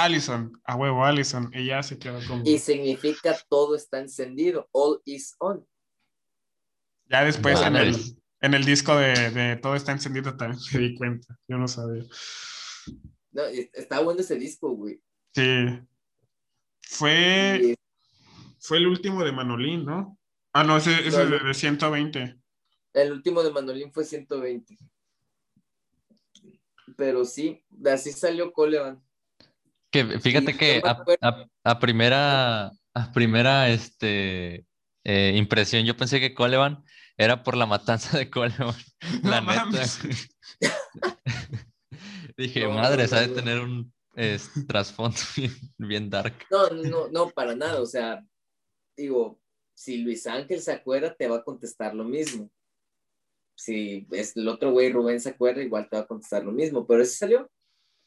[0.04, 2.46] Allison, a huevo, Allison, ella se quedó con...
[2.46, 5.66] Y significa todo está encendido, all is on.
[7.06, 7.96] Ya después en, el,
[8.40, 12.04] en el disco de, de Todo está encendido también me di cuenta, yo no sabía.
[13.32, 13.44] No,
[13.74, 15.02] está bueno ese disco, güey.
[15.34, 15.80] Sí.
[16.82, 17.76] Fue,
[18.60, 20.18] fue el último de Manolín, ¿no?
[20.54, 22.38] Ah, no, ese, es de, 120.
[22.94, 24.78] El último de Manolín fue 120.
[26.98, 29.02] Pero sí, así salió Coleman.
[29.92, 30.82] Que fíjate que
[31.64, 34.66] a, primera, a primera este,
[35.04, 36.84] eh, impresión yo pensé que Coleman
[37.18, 38.76] era por la matanza de Coleman.
[39.24, 39.86] la neta.
[42.38, 43.94] Dije, madre, sabe tener un
[44.68, 45.18] trasfondo
[45.78, 46.34] bien, dark.
[46.50, 47.82] No, no, no, para nada.
[47.82, 48.24] O sea,
[48.96, 49.40] digo,
[49.74, 52.50] si Luis Ángel se acuerda, te va a contestar lo mismo.
[53.56, 56.86] Si es el otro güey Rubén se acuerda, igual te va a contestar lo mismo.
[56.88, 57.50] Pero ese salió.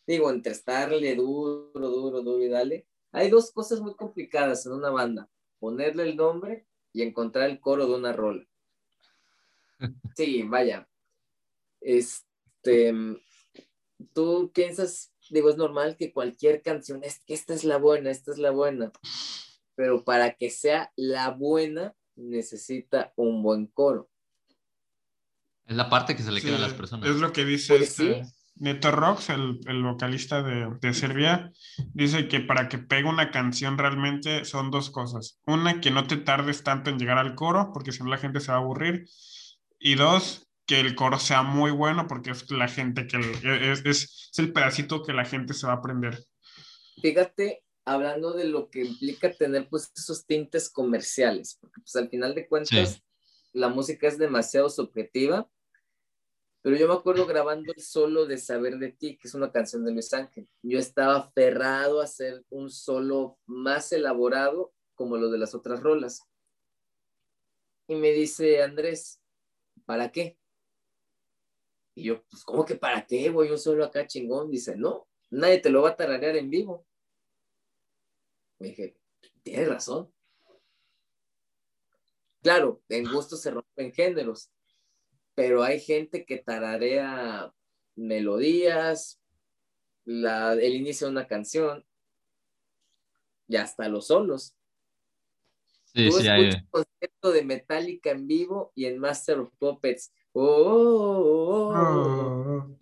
[0.06, 2.86] Digo, entre estarle duro, duro, duro y dale.
[3.12, 5.28] Hay dos cosas muy complicadas en una banda.
[5.58, 8.46] Ponerle el nombre y encontrar el coro de una rola.
[10.16, 10.88] Sí, vaya.
[11.80, 12.94] Este,
[14.14, 18.30] tú piensas, digo, es normal que cualquier canción, es que esta es la buena, esta
[18.30, 18.92] es la buena,
[19.74, 24.08] pero para que sea la buena necesita un buen coro.
[25.66, 27.08] Es la parte que se le queda a las personas.
[27.08, 28.30] Es lo que dice Pues este sí.
[28.56, 31.52] Neto Rocks, el, el vocalista de, de Serbia.
[31.92, 35.40] Dice que para que pegue una canción realmente son dos cosas.
[35.46, 38.40] Una, que no te tardes tanto en llegar al coro, porque si no la gente
[38.40, 39.06] se va a aburrir.
[39.78, 44.30] Y dos, que el coro sea muy bueno, porque es la gente que es, es,
[44.32, 46.24] es el pedacito que la gente se va a aprender.
[47.02, 52.34] Fíjate, hablando de lo que implica tener pues esos tintes comerciales, porque pues al final
[52.34, 53.02] de cuentas Sí.
[53.52, 55.48] la música es demasiado subjetiva,
[56.64, 59.84] pero yo me acuerdo grabando el solo de Saber de ti, que es una canción
[59.84, 60.48] de Luis Ángel.
[60.62, 66.22] Yo estaba aferrado a hacer un solo más elaborado como lo de las otras rolas.
[67.86, 69.20] Y me dice Andrés,
[69.84, 70.38] ¿para qué?
[71.94, 73.50] Y yo, pues, ¿cómo que para qué, güey?
[73.50, 74.50] Un solo acá chingón.
[74.50, 76.86] Dice, no, nadie te lo va a tararear en vivo.
[78.58, 78.96] Me dije,
[79.42, 80.10] tienes razón.
[82.40, 84.50] Claro, en gusto se rompen géneros,
[85.34, 87.52] pero hay gente que tararea
[87.96, 89.20] melodías,
[90.04, 91.84] la, el inicio de una canción
[93.48, 94.54] y hasta los solos.
[95.84, 99.50] Sí, Tú sí, hay- escuchas un concierto de Metallica en vivo y en Master of
[99.58, 100.12] Puppets.
[100.32, 102.66] Oh, oh, oh, oh.
[102.66, 102.78] Oh.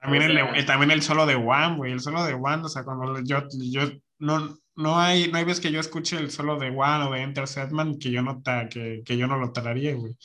[0.00, 2.62] También, O el, sea- eh, también el solo de One, güey, el solo de One,
[2.64, 3.82] o sea, cuando yo, yo
[4.18, 7.22] no, no hay, no hay vez que yo escuche el solo de One o de
[7.22, 10.16] Enter Setman que yo no, ta, que, que yo no lo tararía, güey.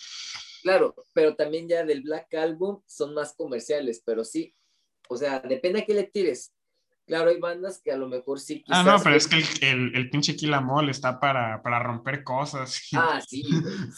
[0.62, 4.56] Claro, pero también ya del Black Album son más comerciales, pero sí,
[5.10, 6.54] o sea, depende a qué le tires.
[7.06, 8.86] Claro, hay bandas que a lo mejor sí Ah, quizás...
[8.86, 10.54] no, pero es que el, el, el pinche Kill
[10.90, 12.80] está para, para romper cosas.
[12.94, 13.44] Ah, sí,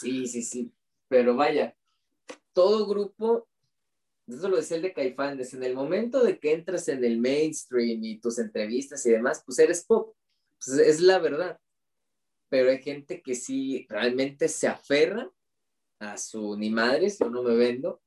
[0.00, 0.72] sí, sí, sí.
[1.08, 1.76] Pero vaya,
[2.52, 3.46] todo grupo,
[4.26, 8.02] eso lo decía el de Caifanes, en el momento de que entras en el mainstream
[8.02, 10.16] y tus entrevistas y demás, pues eres pop.
[10.64, 11.60] Pues es la verdad.
[12.48, 15.30] Pero hay gente que sí realmente se aferra
[15.98, 18.00] a su ni madres, yo no me vendo.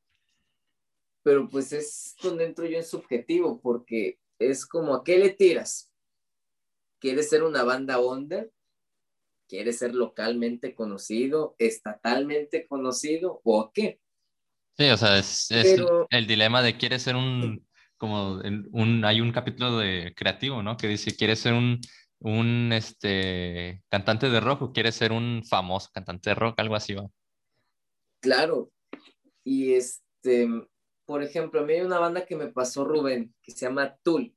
[1.24, 5.92] Pero pues es donde entro yo en subjetivo, porque es como, ¿a qué le tiras?
[7.00, 8.52] ¿Quieres ser una banda under?
[9.48, 14.00] ¿Quieres ser localmente conocido, estatalmente conocido o qué?
[14.78, 17.66] Sí, o sea, es, es Pero- el dilema de quieres ser un,
[17.98, 20.78] como un, hay un capítulo de creativo, ¿no?
[20.78, 21.80] Que dice, quieres ser un,
[22.20, 26.94] un, este, cantante de rock o quieres ser un famoso cantante de rock, algo así,
[26.94, 27.08] va.
[28.20, 28.72] Claro.
[29.43, 30.47] Y este,
[31.05, 34.36] por ejemplo, a mí hay una banda que me pasó Rubén, que se llama Tool.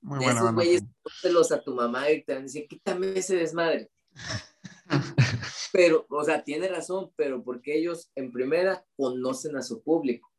[0.00, 3.18] Muy De buena esos güeyes, pónselos a tu mamá y te van a decir, quítame
[3.18, 3.90] ese desmadre.
[5.72, 10.32] Pero, o sea, tiene razón, pero porque ellos en primera conocen a su público.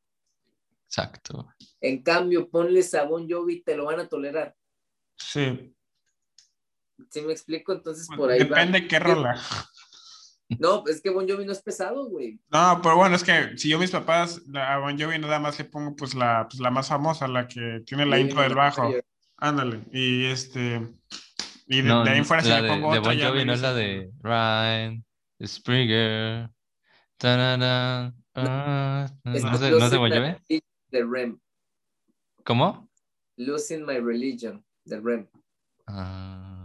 [0.85, 1.53] Exacto.
[1.81, 4.55] En cambio, ponles a Bon Jovi y te lo van a tolerar.
[5.15, 5.75] Sí.
[7.11, 7.73] ¿Sí me explico?
[7.73, 8.57] Entonces, por ahí va.
[8.57, 9.39] Depende qué rola.
[10.57, 12.39] No, es que Bon Jovi no es pesado, güey.
[12.49, 15.65] No, pero bueno, es que si yo mis papás a Bon Jovi nada más le
[15.65, 18.91] pongo pues la, pues, la más famosa, la que tiene la intro del bajo.
[19.37, 19.81] Ándale.
[19.91, 20.87] Y este.
[21.67, 23.29] Y de, No, de ahí en fuera si le de, pongo de otra Bon ya
[23.29, 25.05] Jovi no es la de Ryan
[25.45, 26.49] Springer.
[27.17, 30.61] tarara, ah, Es ¿No es de, no es de Bon Jovi?
[30.89, 31.39] De Rem.
[32.43, 32.89] ¿Cómo?
[33.37, 35.27] Losing My Religion de Rem.
[35.85, 36.58] Ah,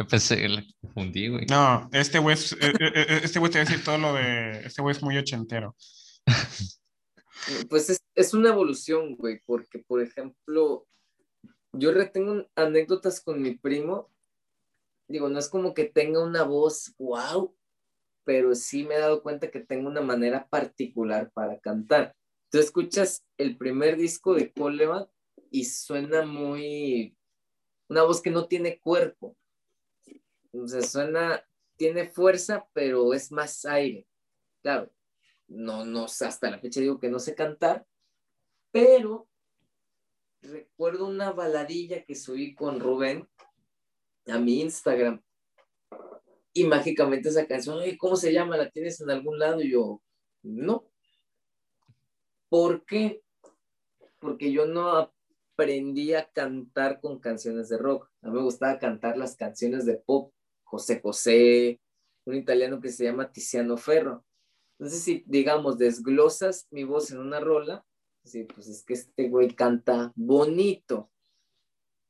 [0.00, 1.44] yo pensé, la confundí, güey.
[1.44, 4.14] No, este güey es- eh, eh, eh, este güey te va a decir todo lo
[4.14, 4.62] de.
[4.64, 5.76] Este güey es muy ochentero.
[7.68, 10.86] Pues es, es una evolución, güey, porque, por ejemplo,
[11.72, 14.10] yo retengo anécdotas con mi primo.
[15.06, 17.54] Digo, no es como que tenga una voz wow,
[18.24, 22.14] pero sí me he dado cuenta que tengo una manera particular para cantar.
[22.50, 25.06] Tú escuchas el primer disco de Coleman
[25.50, 27.14] y suena muy.
[27.90, 29.36] Una voz que no tiene cuerpo.
[30.52, 31.44] O suena.
[31.76, 34.06] Tiene fuerza, pero es más aire.
[34.62, 34.90] Claro,
[35.48, 37.86] no, no, hasta la fecha digo que no sé cantar,
[38.70, 39.28] pero
[40.42, 43.28] recuerdo una baladilla que subí con Rubén
[44.26, 45.22] a mi Instagram
[46.52, 48.56] y mágicamente esa canción, "Oye, ¿cómo se llama?
[48.56, 49.62] ¿La tienes en algún lado?
[49.62, 50.02] Y yo,
[50.42, 50.86] no.
[52.48, 53.22] ¿Por qué?
[54.18, 55.10] Porque yo no
[55.56, 58.10] aprendí a cantar con canciones de rock.
[58.22, 60.32] A mí me gustaba cantar las canciones de pop.
[60.70, 61.80] José José,
[62.24, 64.24] un italiano que se llama Tiziano Ferro.
[64.78, 67.84] Entonces, si, digamos, desglosas mi voz en una rola,
[68.24, 71.10] sí, pues es que este güey canta bonito.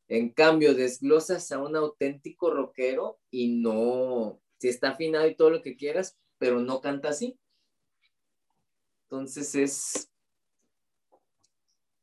[0.08, 5.62] En cambio, desglosas a un auténtico rockero y no, si está afinado y todo lo
[5.62, 7.38] que quieras, pero no canta así.
[9.04, 10.10] Entonces es,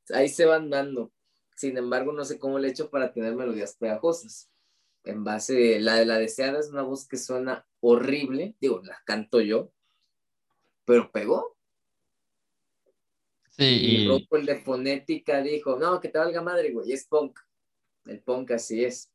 [0.09, 1.11] ahí se van dando.
[1.55, 4.49] Sin embargo, no sé cómo le he hecho para tener melodías pegajosas.
[5.07, 9.41] En base, la de la deseada es una voz que suena horrible, digo, la canto
[9.41, 9.71] yo,
[10.85, 11.57] pero pegó.
[13.49, 17.39] Sí, Y y, el de fonética, dijo, no, que te valga madre, güey, es punk.
[18.05, 19.11] El punk así es.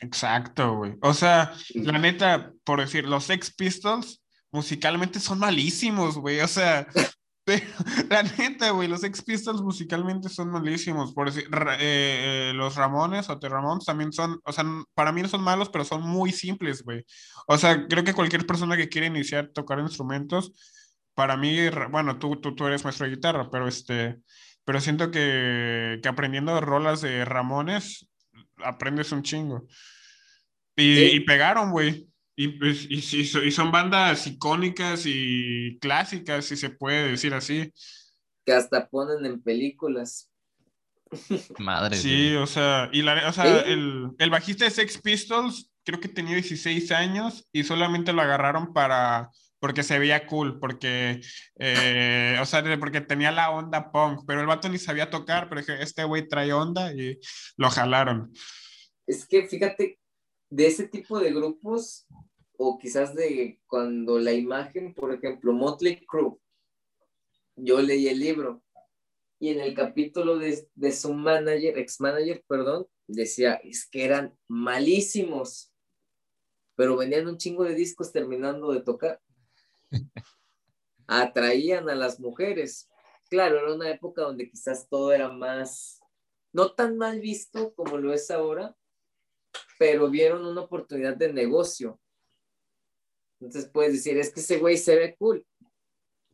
[0.00, 0.96] Exacto, güey.
[1.02, 6.40] O sea, la neta, por decir, los Sex Pistols musicalmente son malísimos, güey.
[6.40, 6.86] O sea,
[7.50, 7.66] pero,
[8.10, 11.12] la neta, güey, los Sex Pistols musicalmente son malísimos.
[11.12, 11.48] Por decir,
[11.80, 14.64] eh, eh, los Ramones o The Ramones también son, o sea,
[14.94, 17.04] para mí no son malos, pero son muy simples, güey.
[17.48, 20.52] O sea, creo que cualquier persona que quiere iniciar a tocar instrumentos,
[21.14, 21.58] para mí,
[21.90, 24.20] bueno, tú, tú, tú eres maestro de guitarra, pero este,
[24.64, 28.08] pero siento que, que aprendiendo rolas de Ramones,
[28.64, 29.66] aprendes un chingo.
[30.76, 31.10] Y, Sí.
[31.14, 32.09] y pegaron, güey.
[32.42, 37.70] Y, pues, y, y son bandas icónicas y clásicas, si se puede decir así.
[38.46, 40.30] Que hasta ponen en películas.
[41.58, 41.98] madre.
[41.98, 46.08] Sí, o sea, y la, o sea, el, el bajista de Sex Pistols creo que
[46.08, 51.20] tenía 16 años y solamente lo agarraron para, porque se veía cool, porque,
[51.58, 55.60] eh, o sea, porque tenía la onda punk, pero el vato ni sabía tocar, pero
[55.60, 57.20] dije, este güey trae onda y
[57.58, 58.32] lo jalaron.
[59.06, 59.98] Es que fíjate,
[60.50, 62.06] de ese tipo de grupos,
[62.62, 66.36] o quizás de cuando la imagen, por ejemplo, Motley Crue,
[67.56, 68.62] yo leí el libro
[69.38, 74.36] y en el capítulo de, de su manager, ex manager, perdón, decía, es que eran
[74.46, 75.72] malísimos,
[76.76, 79.22] pero venían un chingo de discos terminando de tocar.
[81.06, 82.90] Atraían a las mujeres.
[83.30, 85.98] Claro, era una época donde quizás todo era más,
[86.52, 88.76] no tan mal visto como lo es ahora,
[89.78, 91.98] pero vieron una oportunidad de negocio.
[93.40, 95.44] Entonces puedes decir, es que ese güey se ve cool.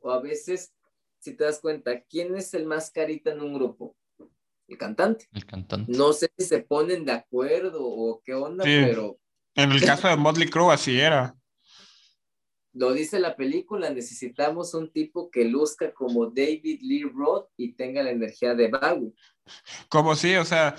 [0.01, 0.73] O a veces,
[1.19, 3.97] si te das cuenta, ¿quién es el más carita en un grupo?
[4.69, 5.29] El cantante.
[5.33, 5.93] El cantante.
[5.93, 8.71] No sé si se ponen de acuerdo o qué onda, Sí.
[8.85, 9.19] pero
[9.55, 11.35] En el caso de Motley Crue así era.
[12.73, 18.03] lo dice la película, necesitamos un tipo que luzca como David Lee Roth y tenga
[18.03, 19.15] la energía de Bowie.
[19.89, 20.75] Como sí, o sea,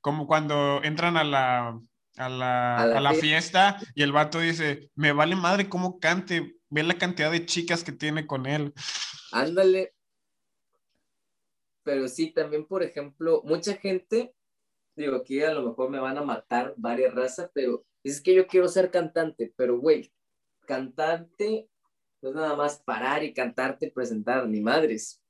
[0.00, 1.80] como cuando entran a la,
[2.18, 3.74] a la, A la a la fiesta.
[3.78, 7.84] fiesta y el vato dice, me vale madre cómo cante, ve la cantidad de chicas
[7.84, 8.72] que tiene con él.
[9.32, 9.94] Ándale.
[11.82, 14.34] Pero sí, también, por ejemplo, mucha gente,
[14.94, 18.46] digo, aquí a lo mejor me van a matar varias razas, pero es que yo
[18.46, 20.12] quiero ser cantante, pero güey,
[20.66, 21.68] cantante
[22.20, 25.22] no es nada más parar y cantarte y presentar, ni madres.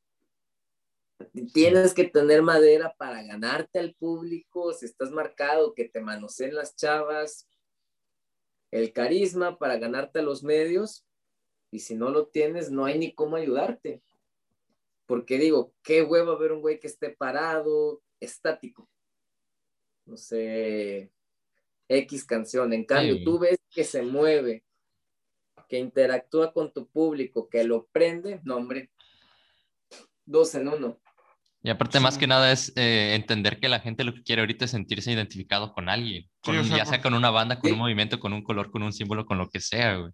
[1.53, 6.77] Tienes que tener madera para ganarte al público, si estás marcado, que te manoseen las
[6.77, 7.49] chavas,
[8.71, 11.05] el carisma para ganarte a los medios,
[11.71, 14.03] y si no lo tienes, no hay ni cómo ayudarte.
[15.07, 18.89] Porque digo, qué huevo ver un güey que esté parado, estático.
[20.05, 21.11] No sé,
[21.89, 22.73] X canción.
[22.73, 23.25] En cambio, Sí.
[23.25, 24.65] tú ves que se mueve,
[25.69, 28.91] que interactúa con tu público, que lo prende, no, hombre.
[30.25, 31.01] Dos en uno.
[31.63, 32.21] Y aparte, más Sí.
[32.21, 35.73] que nada, es eh, entender que la gente lo que quiere ahorita es sentirse identificado
[35.73, 37.73] con alguien, con o un- sea, ya sea con una banda, con Sí.
[37.73, 40.13] un movimiento, con un color, con un símbolo, con lo que sea, güey.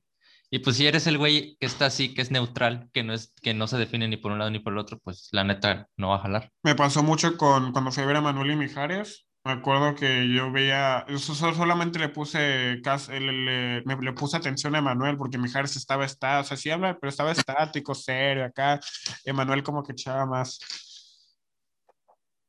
[0.51, 3.33] Y pues si eres el güey que está así, que es neutral, que no, es,
[3.43, 5.89] que no se define ni por un lado ni por el otro, pues la neta
[5.97, 6.51] no va a jalar.
[6.62, 9.27] Me pasó mucho con cuando fui a ver a Manuel y Mijares.
[9.47, 12.77] Me acuerdo que yo veía, so- solamente le puse,
[13.11, 16.71] le, le- me- le puse atención a Manuel porque Mijares estaba, está, o sea, sí
[16.71, 18.81] habla, pero estaba estático, serio, acá.
[19.25, 20.59] Emanuel como que echaba más.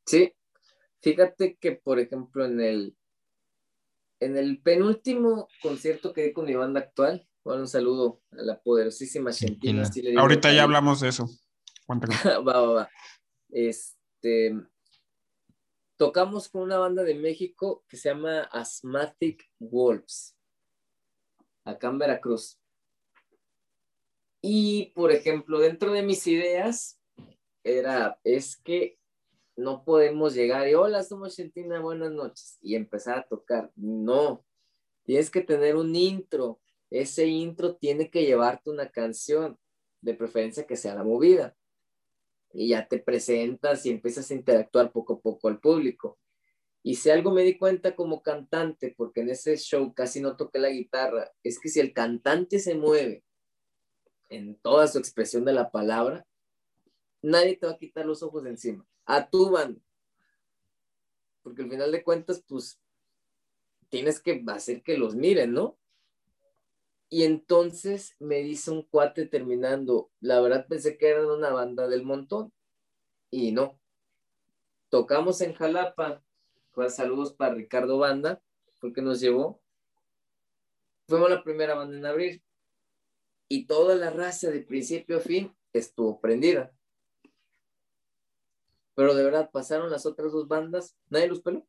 [0.06, 0.34] Sí.
[1.02, 2.98] Fíjate que, por ejemplo, en el,
[4.20, 8.60] en el penúltimo concierto que di con mi banda actual, bueno, un saludo a la
[8.60, 9.84] poderosísima Argentina.
[10.18, 11.30] Ahorita ya hablamos de eso.
[11.86, 12.16] Cuéntame.
[12.48, 12.90] va, va, va.
[13.50, 14.56] Este,
[15.98, 20.36] tocamos con una banda de México que se llama Asthmatic Wolves,
[21.64, 22.60] acá en Veracruz.
[24.42, 27.00] Y, por ejemplo, dentro de mis ideas
[27.64, 29.00] era, es que
[29.56, 33.72] no podemos llegar y, hola, somos Argentina, buenas noches, y empezar a tocar.
[33.76, 34.46] No,
[35.04, 36.60] tienes que tener un intro.
[36.90, 39.58] Ese intro tiene que llevarte una canción,
[40.06, 41.56] de preferencia que sea la movida
[42.54, 46.18] y ya te presentas y empiezas a interactuar poco a poco al público.
[46.84, 50.60] Y si algo me di cuenta como cantante, porque en ese show casi no toqué
[50.60, 53.24] la guitarra, es que si el cantante se mueve
[54.30, 56.26] en toda su expresión de la palabra,
[57.26, 58.86] nadie te va a quitar los ojos de encima.
[59.06, 59.82] A tu banda.
[61.42, 62.80] Porque al final de cuentas, pues,
[63.90, 65.78] tienes que hacer que los miren, ¿no?
[67.10, 72.04] Y entonces me dice un cuate terminando, la verdad pensé que eran una banda del
[72.04, 72.52] montón.
[73.30, 73.80] Y no.
[74.90, 76.24] Tocamos en Jalapa.
[76.74, 78.42] Pues, saludos para Ricardo Banda,
[78.82, 79.62] porque nos llevó.
[81.08, 82.44] Fuimos la primera banda en abrir.
[83.48, 86.75] y toda la raza de principio a fin estuvo prendida.
[88.96, 91.68] Pero de verdad, pasaron las otras dos bandas, nadie los peló.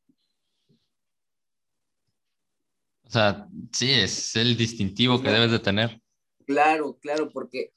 [3.05, 6.01] O sea, sí, es el distintivo que debes de tener.
[6.44, 7.73] Claro, claro, porque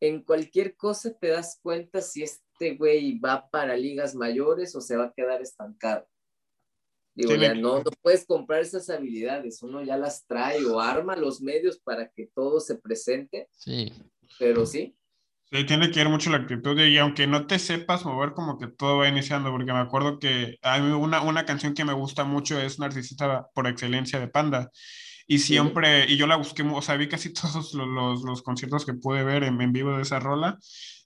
[0.00, 4.96] en cualquier cosa te das cuenta si este güey va para ligas mayores o se
[4.96, 6.06] va a quedar estancado.
[7.14, 11.40] Digo, ya no, no puedes comprar esas habilidades, uno ya las trae o arma los
[11.40, 13.48] medios para que todo se presente.
[13.52, 13.90] Sí.
[14.38, 14.94] Pero sí.
[15.52, 18.66] Sí, tiene que ver mucho la actitud y aunque no te sepas mover, como que
[18.66, 22.60] todo va iniciando, porque me acuerdo que hay una, una canción que me gusta mucho
[22.60, 24.70] es Narcisista por excelencia de Panda.
[25.28, 28.84] Y siempre, y yo la busqué, o sea, vi casi todos los, los, los conciertos
[28.84, 30.58] que pude ver en, en, vivo de esa rola.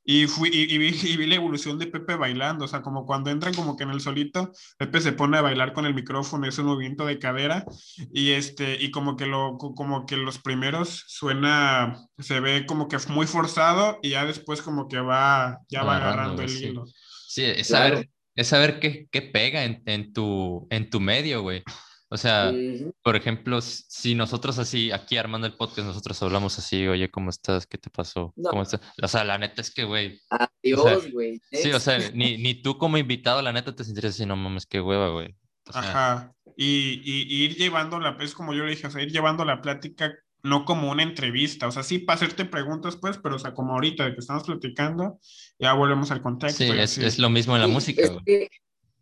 [0.04, 3.30] Y, fui, y, vi, y, vi, la evolución de Pepe bailando, o sea, como cuando
[3.30, 6.62] entran como que en el solito, Pepe se pone a bailar con el micrófono, ese
[6.62, 7.64] movimiento de cadera,
[8.12, 12.96] y, este, y como, que lo, como que los primeros suena, se ve como que
[13.08, 16.64] muy forzado, y ya después como que va, ya va agarrando, el sí.
[16.66, 16.84] hilo.
[17.28, 18.08] Sí, es saber, claro.
[18.34, 21.62] es saber qué, qué pega en, en, tu, en tu medio, güey.
[22.12, 22.92] O sea, uh-huh.
[23.04, 27.68] por ejemplo, si nosotros así, aquí armando el podcast, nosotros hablamos así, oye, ¿cómo estás?
[27.68, 28.34] ¿Qué te pasó?
[28.36, 28.50] No.
[28.50, 28.80] ¿Cómo estás?
[29.00, 30.20] O sea, la neta es que, güey.
[30.28, 31.36] Adiós, güey.
[31.36, 34.26] O sea, sí, o sea, ni, ni tú como invitado, la neta te sentirías así,
[34.26, 35.36] no mames, qué hueva, güey.
[35.68, 36.34] O sea, Ajá.
[36.56, 39.44] Y, y, y, ir llevando la, es como yo le dije, o sea, ir llevando
[39.44, 40.12] la plática
[40.42, 43.74] no como una entrevista, o sea, sí para hacerte preguntas, pues, pero o sea, como
[43.74, 45.18] ahorita de que estamos platicando,
[45.58, 46.64] ya volvemos al contexto.
[46.64, 48.48] Sí, es, es, lo mismo en la sí, música, es que,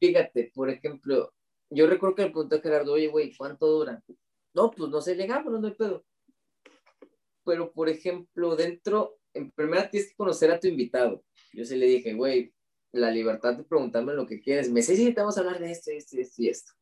[0.00, 1.32] fíjate, por ejemplo,
[1.70, 4.02] yo recuerdo que le pregunté a Gerardo, oye, güey, ¿cuánto dura?
[4.54, 6.04] No, pues no sé, llegamos, no hay pedo.
[7.44, 11.24] Pero, por ejemplo, dentro, en primera tienes que conocer a tu invitado.
[11.52, 12.52] Yo sí le dije, güey,
[12.92, 14.70] la libertad de preguntarme lo que quieres.
[14.70, 16.72] Me sé si te vamos a hablar de esto, esto, esto y esto.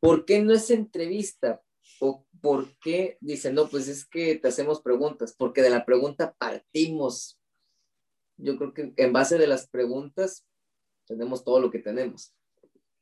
[0.00, 1.60] ¿Por qué no es entrevista?
[2.00, 5.34] ¿O por qué dicen, no, pues es que te hacemos preguntas?
[5.36, 7.40] Porque de la pregunta partimos.
[8.36, 10.46] Yo creo que en base de las preguntas
[11.06, 12.34] tenemos todo lo que tenemos.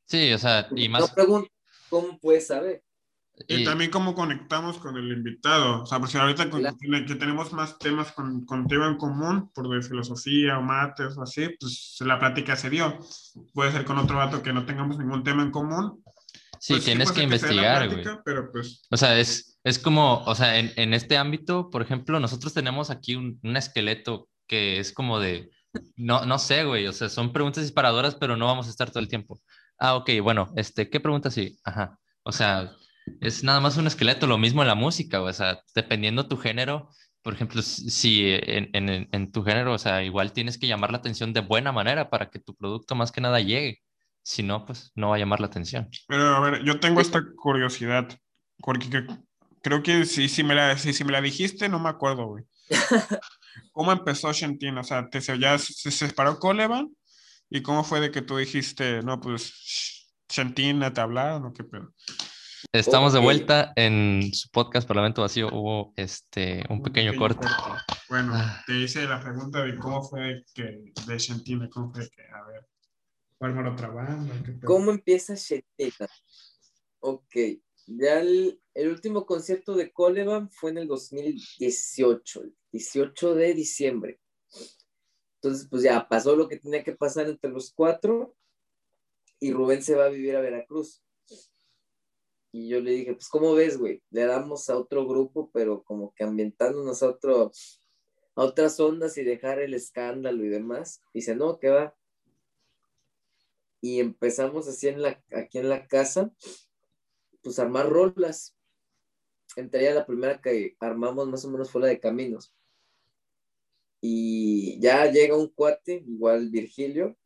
[0.07, 1.01] Sí, o sea, y más...
[1.01, 1.49] No pregunto,
[1.89, 2.81] ¿cómo puedes saber?
[3.47, 5.83] Y, y, también cómo conectamos con el invitado.
[5.83, 6.77] O sea, porque ahorita con, claro.
[7.05, 11.49] que tenemos más temas con, contigo en común, por de filosofía o mates o así,
[11.59, 12.97] pues la plática se dio.
[13.53, 16.03] Puede ser con otro vato que no tengamos ningún tema en común.
[16.59, 18.03] Sí, pues tienes que investigar, güey.
[18.25, 18.87] Pero pues...
[18.89, 22.89] O sea, es, es como, o sea, en, en este ámbito, por ejemplo, nosotros tenemos
[22.89, 25.51] aquí un, un esqueleto que es como de,
[25.95, 28.99] no, no sé, güey, o sea, son preguntas disparadoras, pero no vamos a estar todo
[28.99, 29.39] el tiempo.
[29.79, 31.59] Ah, ok, bueno, este, ¿qué pregunta sí?
[31.63, 31.99] Ajá.
[32.23, 32.71] O sea,
[33.21, 36.89] es nada más un esqueleto, lo mismo en la música, o sea, dependiendo tu género,
[37.21, 40.99] por ejemplo, si en, en, en, tu género, o sea, igual tienes que llamar la
[40.99, 43.81] atención de buena manera para que tu producto más que nada llegue.
[44.23, 45.89] Si no, pues no va a llamar la atención.
[46.07, 48.07] Pero a ver, yo tengo esta curiosidad,
[48.59, 49.05] porque
[49.61, 52.45] creo que si, si, me, la, si, si me la dijiste, no me acuerdo, güey.
[53.71, 54.77] ¿Cómo empezó Shentin?
[54.77, 56.89] O sea, ¿te, ya se separó Coleman?
[57.49, 61.93] ¿Y cómo fue de que tú dijiste, no, pues, Shentina te hablaron o qué pedo?
[62.73, 63.19] Estamos okay.
[63.19, 65.47] de vuelta en su podcast Parlamento Vacío.
[65.47, 67.47] Hubo este, un, un pequeño, pequeño corte.
[67.47, 67.83] corte.
[68.09, 68.61] Bueno, ah.
[68.65, 72.67] te hice la pregunta de cómo fue que de Shentina, cómo fue que, a ver,
[73.37, 74.33] fue armar otra banda.
[74.65, 76.07] ¿Cómo empieza Shentina?
[76.99, 77.35] Ok,
[77.85, 84.19] ya el, el, último concierto de Coleman fue en el 2018, el 18 de diciembre.
[85.47, 88.35] Entonces, pues ya pasó lo que tenía que pasar entre los cuatro
[89.39, 91.01] y Rubén se va a vivir a Veracruz.
[92.51, 94.03] Y yo le dije, pues, ¿cómo ves, güey?
[94.09, 97.53] Le damos a otro grupo, pero como que ambientándonos a, otro,
[98.35, 101.01] a otras ondas y dejar el escándalo y demás.
[101.13, 101.95] Dice, no, que va.
[103.79, 106.29] Y empezamos así en la, aquí en la casa,
[107.41, 108.53] pues, a armar rolas.
[109.55, 112.53] Entre ellas la primera que armamos más o menos fue la de Caminos
[114.01, 117.17] y ya llega un cuate, igual Virgilio,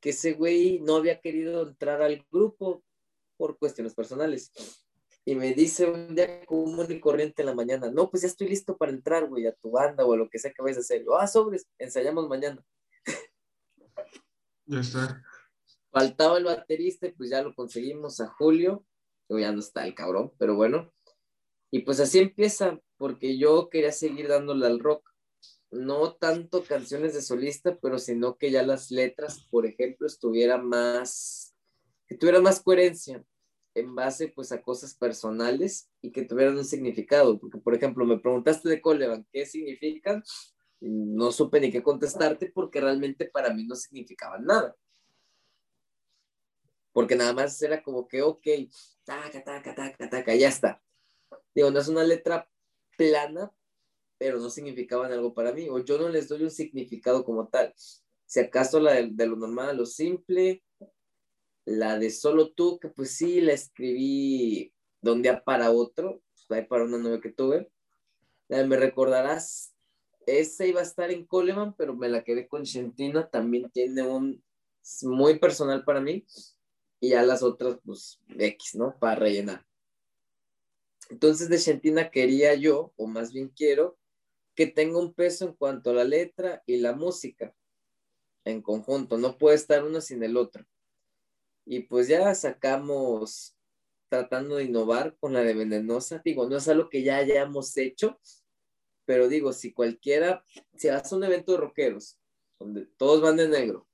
[0.00, 2.82] que ese güey no había querido entrar al grupo
[3.36, 4.52] por cuestiones personales.
[5.24, 8.48] Y me dice un día común y corriente en la mañana, no, pues ya estoy
[8.48, 10.80] listo para entrar, güey, a tu banda o a lo que sea que vayas a
[10.80, 11.04] hacer.
[11.04, 12.64] Yo, ah, sobres, ensayamos mañana.
[14.64, 15.22] Ya está.
[15.90, 18.86] Faltaba el baterista y pues ya lo conseguimos a Julio,
[19.28, 20.92] ya no está el cabrón, pero bueno.
[21.70, 25.09] Y pues así empieza, porque yo quería seguir dándole al rock
[25.70, 31.54] no tanto canciones de solista, pero sino que ya las letras, por ejemplo, estuvieran más,
[32.08, 33.24] que tuvieran más coherencia
[33.74, 38.18] en base pues a cosas personales y que tuvieran un significado, porque por ejemplo me
[38.18, 40.22] preguntaste de Coleman, ¿qué significan?
[40.80, 44.74] No supe ni qué contestarte porque realmente para mí no significaban nada.
[46.92, 48.46] Porque nada más era como que, ok,
[49.04, 50.82] taca, taca, taca, taca, ya está.
[51.54, 52.48] Digo, no es una letra
[52.96, 53.52] plana,
[54.20, 57.72] pero no significaban algo para mí, o yo no les doy un significado como tal.
[58.26, 60.62] Si acaso la de, lo normal lo simple,
[61.64, 66.66] la de solo tú, que pues sí, la escribí de un día para otro, pues,
[66.66, 67.70] para una novia que tuve.
[68.50, 69.74] me recordarás,
[70.26, 74.44] esa iba a estar en Coleman, pero me la quedé con Shentina, también tiene un
[75.04, 76.26] muy personal para mí,
[77.00, 78.98] y ya las otras, pues X, ¿no?
[78.98, 79.66] Para rellenar.
[81.08, 83.96] Entonces de Shentina quería yo, o más bien quiero,
[84.60, 87.56] que tenga un peso en cuanto a la letra y la música
[88.44, 90.66] en conjunto, no puede estar uno sin el otro.
[91.64, 93.56] Y pues ya sacamos
[94.10, 98.20] tratando de innovar con la de Venenosa, digo, no es algo que ya hayamos hecho,
[99.06, 100.44] pero digo, si cualquiera,
[100.76, 102.18] si hace un evento de rockeros,
[102.58, 103.88] donde todos van de negro,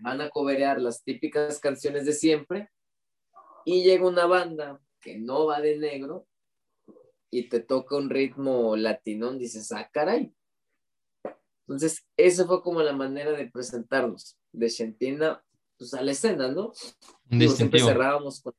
[0.00, 2.72] van a coberear las típicas canciones de siempre,
[3.64, 6.26] y llega una banda que no va de negro,
[7.32, 10.34] y te toca un ritmo latino, dices, ah, caray.
[11.62, 15.42] Entonces, esa fue como la manera de presentarnos de Argentina
[15.78, 16.72] pues, a la escena, ¿no?
[17.30, 17.56] Un distintivo.
[17.56, 18.54] Siempre cerrábamos con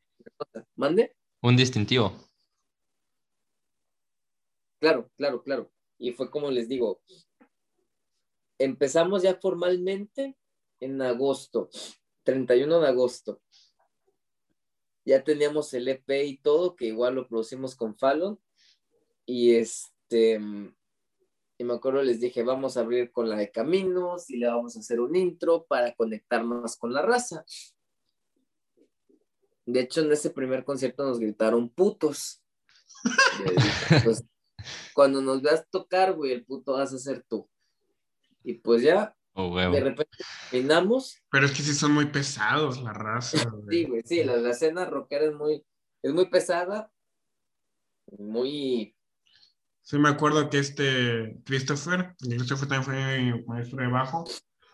[0.76, 1.16] ¿Mande?
[1.42, 2.18] Un distintivo.
[4.80, 5.72] Claro, claro, claro.
[6.00, 7.00] Y fue como les digo,
[8.58, 10.36] empezamos ya formalmente
[10.80, 11.70] en agosto,
[12.24, 13.40] 31 de agosto
[15.06, 18.40] ya teníamos el EP y todo, que igual lo producimos con Fallon.
[19.26, 20.40] Y este,
[21.58, 24.76] y me acuerdo, les dije, vamos a abrir con la de Caminos y le vamos
[24.76, 27.46] a hacer un intro para conectarnos con la raza.
[29.66, 32.44] De hecho, en ese primer concierto nos gritaron putos.
[34.04, 34.24] Pues,
[34.94, 37.50] cuando nos veas tocar, güey, el puto vas a ser tú.
[38.44, 40.18] Y pues ya, Oh, de repente
[40.52, 41.18] terminamos.
[41.32, 43.38] Pero es que sí son muy pesados la raza.
[43.70, 45.66] sí, güey, sí, la, escena rockera es muy,
[46.04, 46.92] es muy pesada,
[48.18, 48.96] muy...
[49.84, 54.24] Sí, me acuerdo que este Christopher, Christopher también fue maestro de bajo,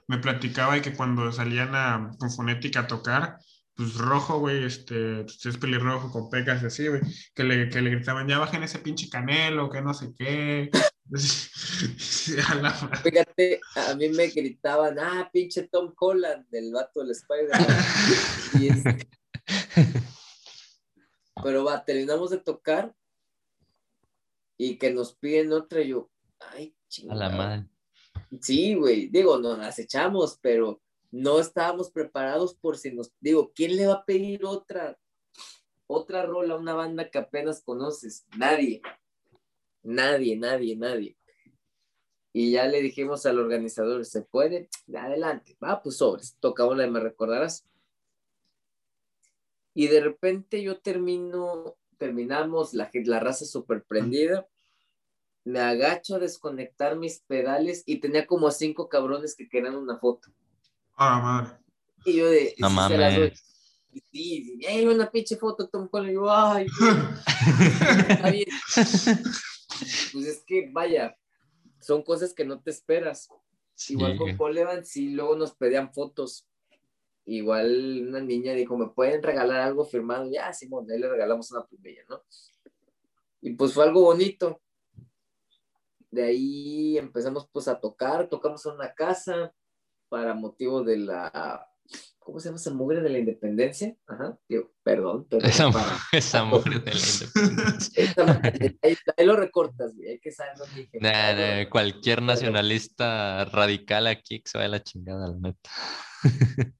[0.07, 3.39] me platicaba y que cuando salían a, con fonética a tocar,
[3.75, 7.01] pues rojo, güey, este, pues, es pelirrojo con pecas así, güey,
[7.33, 10.69] que le, que le gritaban, ya bajen ese pinche canelo, que no sé qué.
[13.03, 17.65] Fíjate, a mí me gritaban, ah, pinche Tom Holland, del vato del Spider-Man.
[21.43, 22.93] Pero va, terminamos de tocar
[24.61, 26.11] y que nos piden otra, y yo,
[26.51, 27.27] ay, chingada.
[27.27, 27.69] A la madre.
[28.41, 30.81] Sí, güey, digo, nos las echamos, pero
[31.11, 34.99] no estábamos preparados por si nos, digo, ¿quién le va a pedir otra,
[35.87, 38.25] otra rola a una banda que apenas conoces?
[38.37, 38.81] Nadie,
[39.81, 41.17] nadie, nadie, nadie.
[42.33, 44.67] Y ya le dijimos al organizador, ¿se puede?
[44.93, 47.65] Adelante, va, pues sobres, tocaba la de Me Recordarás.
[49.73, 54.47] Y de repente yo termino, terminamos, la, la raza súper prendida,
[55.43, 60.29] me agacho a desconectar mis pedales y tenía como cinco cabrones que querían una foto.
[60.95, 61.57] Ah, madre.
[62.05, 62.55] Y yo de.
[62.57, 63.43] No mames.
[64.11, 66.11] Sí, sí, una pinche foto, Tom Holland.
[66.11, 66.29] Y yo,
[68.23, 68.45] ay,
[70.11, 71.17] Pues es que, vaya,
[71.79, 73.29] son cosas que no te esperas.
[73.87, 76.45] Igual con Paul Evans, sí, luego nos pedían fotos.
[77.25, 80.29] Igual una niña dijo, ¿me pueden regalar algo firmado?
[80.31, 82.23] Ya, Simón, ahí le regalamos una plumilla, ¿no?
[83.41, 84.61] Y pues fue algo bonito.
[86.09, 89.53] De ahí empezamos pues a tocar, tocamos en una casa,
[90.09, 91.67] para motivo de la,
[92.17, 93.95] ¿cómo se llama esa mugre de la independencia?
[94.07, 94.37] Ajá,
[94.83, 95.69] perdón, pero esa,
[96.11, 97.97] esa mugre de la independencia.
[99.17, 101.69] ahí, lo recortas, güey, hay que saber dije.
[101.69, 105.69] cualquier nacionalista radical aquí que se vaya la chingada, la neta.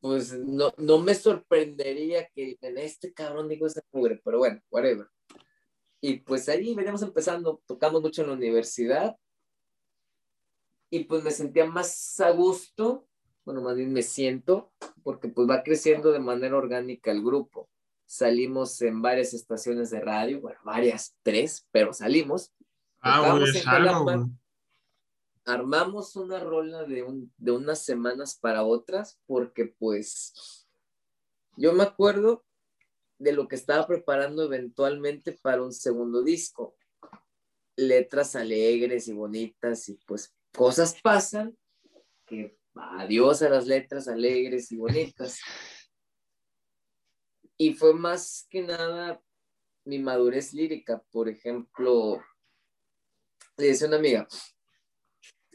[0.00, 5.06] Pues no, no me sorprendería que en este cabrón digo esa mugre, pero bueno, whatever.
[6.00, 9.16] Y pues ahí veníamos empezando, tocamos mucho en la universidad,
[10.90, 13.06] y pues me sentía más a gusto,
[13.44, 14.72] bueno, más bien me siento,
[15.02, 17.68] porque pues va creciendo de manera orgánica el grupo.
[18.06, 22.52] Salimos en varias estaciones de radio, bueno, varias, tres, pero salimos.
[23.00, 23.38] Ah,
[25.48, 30.66] armamos una rola de, un, de unas semanas para otras, porque pues
[31.56, 32.44] yo me acuerdo
[33.18, 36.76] de lo que estaba preparando eventualmente para un segundo disco.
[37.76, 41.56] Letras alegres y bonitas y pues cosas pasan
[42.26, 45.40] que adiós a las letras alegres y bonitas.
[47.56, 49.20] Y fue más que nada
[49.84, 51.02] mi madurez lírica.
[51.10, 52.22] Por ejemplo,
[53.56, 54.28] le dice una amiga,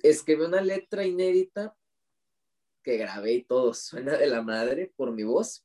[0.09, 1.75] escribí una letra inédita
[2.83, 5.63] que grabé y todo suena de la madre por mi voz,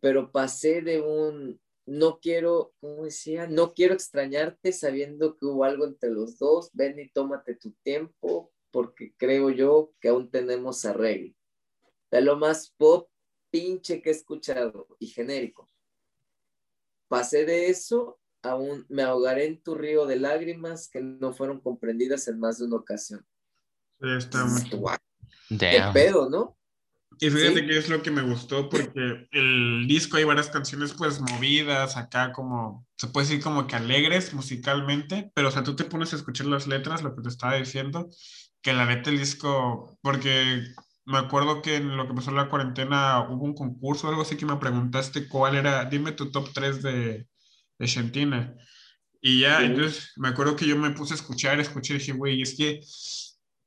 [0.00, 3.46] pero pasé de un no quiero, ¿cómo decía?
[3.46, 8.52] No quiero extrañarte sabiendo que hubo algo entre los dos, ven y tómate tu tiempo,
[8.72, 11.32] porque creo yo que aún tenemos arreglo.
[12.10, 13.08] De lo más pop
[13.50, 15.70] pinche que he escuchado y genérico.
[17.06, 22.28] Pasé de eso aún me ahogaré en tu río de lágrimas que no fueron comprendidas
[22.28, 23.26] en más de una ocasión.
[24.00, 24.62] Sí, está muy...
[25.58, 26.56] ¿Qué pedo, no?
[27.18, 31.18] Y fíjate que es lo que me gustó porque el disco hay varias canciones pues
[31.20, 35.84] movidas, acá como, se puede decir como que alegres musicalmente, pero o sea, tú te
[35.84, 38.10] pones a escuchar las letras, lo que te estaba diciendo,
[38.60, 40.62] que la neta el disco, porque
[41.06, 44.22] me acuerdo que en lo que pasó en la cuarentena hubo un concurso o algo
[44.22, 47.28] así que me preguntaste cuál era, dime tu top 3 de,
[47.78, 48.54] de Argentina.
[49.20, 52.42] Y ya, entonces me acuerdo que yo me puse a escuchar, escuché y dije, güey,
[52.42, 52.80] es que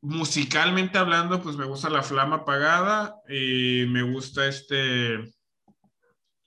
[0.02, 5.34] musicalmente hablando, pues me gusta La Flama Apagada y me gusta este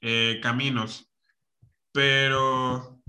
[0.01, 1.11] eh, Caminos.
[1.93, 3.01] Pero,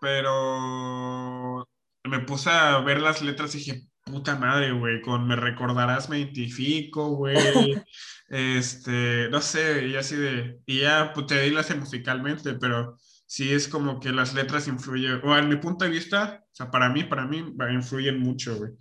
[0.00, 1.66] pero
[2.04, 6.18] me puse a ver las letras y dije, puta madre, güey, con Me Recordarás me
[6.18, 7.36] identifico, güey.
[8.28, 12.98] este, no sé, y así de, y ya pues, te di musicalmente, pero
[13.28, 16.70] sí es como que las letras influyen, o en mi punto de vista, o sea,
[16.70, 18.72] para mí, para mí, influyen mucho, güey.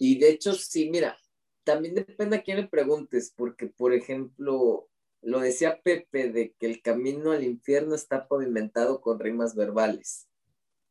[0.00, 1.18] Y de hecho, sí, mira,
[1.64, 4.88] también depende a quién le preguntes, porque, por ejemplo,
[5.20, 10.28] lo decía Pepe, de que el camino al infierno está pavimentado con rimas verbales.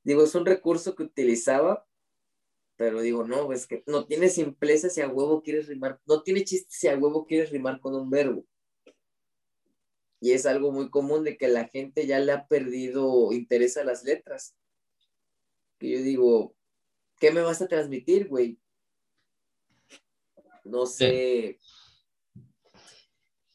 [0.04, 1.84] Digo, es un recurso que utilizaba,
[2.76, 6.44] pero digo, no, es que no tiene simpleza si a huevo quieres rimar, no tiene
[6.44, 8.46] chiste si a huevo quieres rimar con un verbo.
[10.20, 13.84] Y es algo muy común de que la gente ya le ha perdido interés a
[13.84, 14.56] las letras.
[15.78, 16.56] Que yo digo,
[17.20, 18.60] ¿qué me vas a transmitir, güey?
[20.68, 21.60] no sé,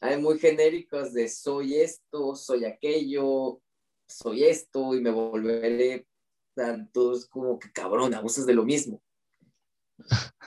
[0.01, 3.61] hay muy genéricos de soy esto, soy aquello,
[4.09, 6.07] soy esto y me volveré,
[6.93, 9.03] todos como que cabrón, abusas de lo mismo.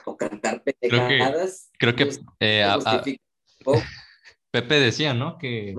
[0.04, 1.70] O cantar pendejadas.
[1.78, 3.18] Creo que, creo que eh,
[4.62, 5.36] Pepe decía, ¿no?
[5.36, 5.74] Que,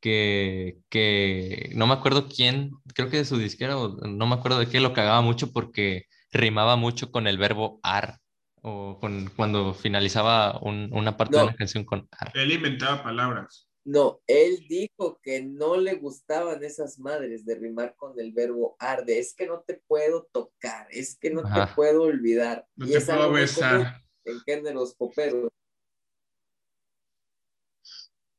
[0.00, 4.68] que, que no me acuerdo quién, creo que de su disquera, no me acuerdo de
[4.68, 8.20] qué, lo cagaba mucho porque rimaba mucho con el verbo ar
[8.62, 13.68] o con, cuando finalizaba una parte de la canción con Él inventaba palabras.
[13.84, 19.18] No, él dijo que no le gustaban esas madres de rimar con el verbo arde.
[19.18, 22.64] Es que no te puedo tocar, es que no te puedo olvidar.
[22.76, 24.02] No te puedo besar.
[24.24, 25.50] En géneros poperos.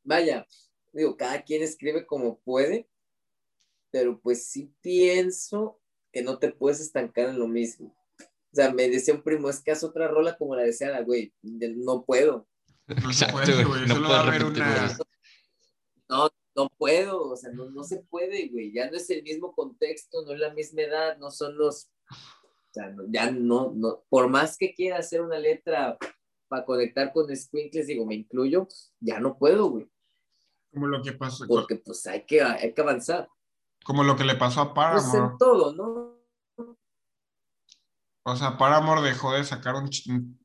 [0.10, 0.44] Vaya,
[0.92, 2.90] digo, cada quien escribe como puede,
[3.92, 5.80] pero pues sí pienso
[6.12, 7.96] que no te puedes estancar en lo mismo.
[8.20, 11.04] O sea, me decía un primo, es que haz otra rola como la decía la
[11.04, 11.32] güey.
[11.44, 12.48] No puedo.
[12.88, 13.86] No se puede, güey.
[13.86, 14.98] No Solo va a haber una.
[16.10, 17.30] No, no puedo.
[17.30, 18.74] O sea, no, no se puede, güey.
[18.74, 21.92] Ya no es el mismo contexto, no es la misma edad, no son los.
[22.10, 24.04] O sea, ya no, no.
[24.10, 26.00] Por más que quiera hacer una letra
[26.48, 28.68] para conectar con Squinkles, digo, me incluyo,
[29.00, 29.88] ya no puedo, güey.
[30.72, 31.46] Como lo que pasó.
[31.48, 33.28] Porque pues hay que, hay que avanzar.
[33.84, 35.04] Como lo que le pasó a Paramore.
[35.04, 36.20] Pues en todo, ¿no?
[38.24, 39.90] O sea, Paramore dejó de sacar un,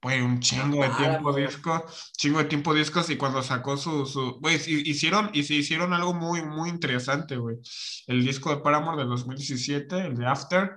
[0.03, 4.57] un chingo de tiempo discos, chingo de tiempo discos y cuando sacó su, su güey,
[4.67, 7.57] hicieron, y se hicieron algo muy, muy interesante, güey.
[8.07, 10.77] El disco de Paramore de 2017, el de After,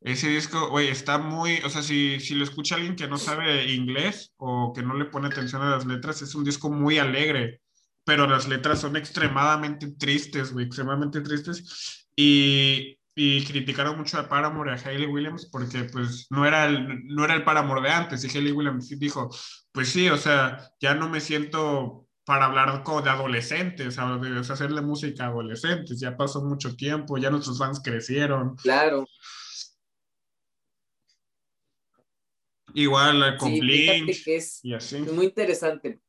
[0.00, 3.70] ese disco, güey, está muy, o sea, si, si lo escucha alguien que no sabe
[3.72, 7.59] inglés o que no le pone atención a las letras, es un disco muy alegre,
[8.04, 12.06] pero las letras son extremadamente tristes, güey, extremadamente tristes.
[12.16, 17.06] Y, y criticaron mucho a Paramore y a Hayley Williams porque pues no era el,
[17.06, 19.30] no era el Paramore de antes y Hayley Williams dijo,
[19.72, 24.82] pues sí, o sea, ya no me siento para hablar de adolescentes, o de hacerle
[24.82, 28.54] música a adolescentes, ya pasó mucho tiempo, ya nuestros fans crecieron.
[28.56, 29.04] Claro.
[32.74, 34.10] Igual con Blink.
[34.26, 34.98] es y así.
[34.98, 36.00] muy interesante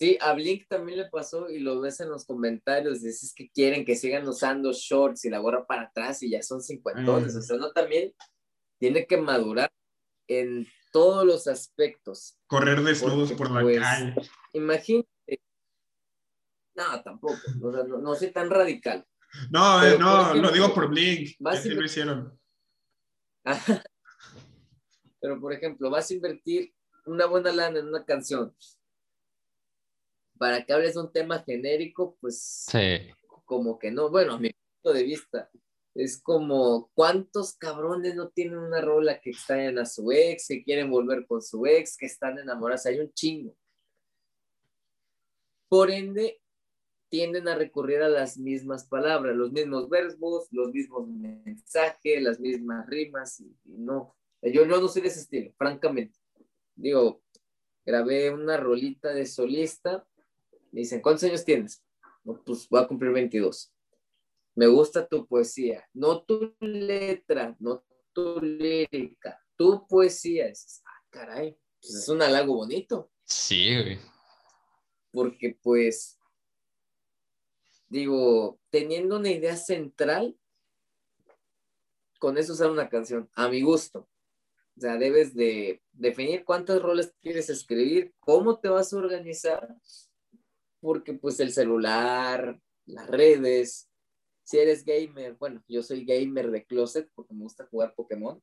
[0.00, 3.84] Sí, a Blink también le pasó y lo ves en los comentarios, dices que quieren
[3.84, 7.58] que sigan usando shorts y la gorra para atrás y ya son cincuentones, o sea,
[7.58, 8.14] no también
[8.78, 9.70] tiene que madurar
[10.26, 12.38] en todos los aspectos.
[12.46, 14.14] Correr desnudos por la pues, calle.
[14.54, 15.42] Imagínate.
[16.74, 19.04] No, tampoco, no, soy tan radical.
[19.50, 22.40] No, eh, no, lo digo por Blink, así lo hicieron.
[25.20, 26.72] Pero, por ejemplo, vas a invertir
[27.04, 28.56] una buena lana en una canción
[30.40, 32.66] para que hables de un tema genérico, pues
[33.44, 35.50] como que no, bueno, a mi punto de vista,
[35.94, 40.90] es como cuántos cabrones no tienen una rola que extrañan a su ex, que quieren
[40.90, 43.54] volver con su ex, que están enamorados, hay un chingo.
[45.68, 46.40] Por ende,
[47.10, 52.88] tienden a recurrir a las mismas palabras, los mismos verbos, los mismos mensajes, las mismas
[52.88, 56.18] rimas, y, no, yo, no soy de ese estilo, francamente.
[56.76, 57.22] Digo,
[57.84, 60.06] grabé una rolita de solista,
[60.70, 61.82] me dicen, ¿cuántos años tienes?
[62.44, 63.72] pues voy a cumplir 22.
[64.54, 70.46] Me gusta tu poesía, no tu letra, no tu lírica, tu poesía.
[70.46, 73.10] Es, ah, caray, pues es un halago bonito.
[73.24, 73.98] Sí, güey.
[75.12, 76.20] Porque pues
[77.88, 80.38] digo, teniendo una idea central,
[82.18, 84.08] con eso usar una canción, a mi gusto.
[84.76, 89.74] O sea, debes de definir cuántos roles quieres escribir, cómo te vas a organizar,
[90.80, 93.88] porque pues el celular, las redes,
[94.42, 98.42] si eres gamer, bueno, yo soy gamer de closet porque me gusta jugar Pokémon,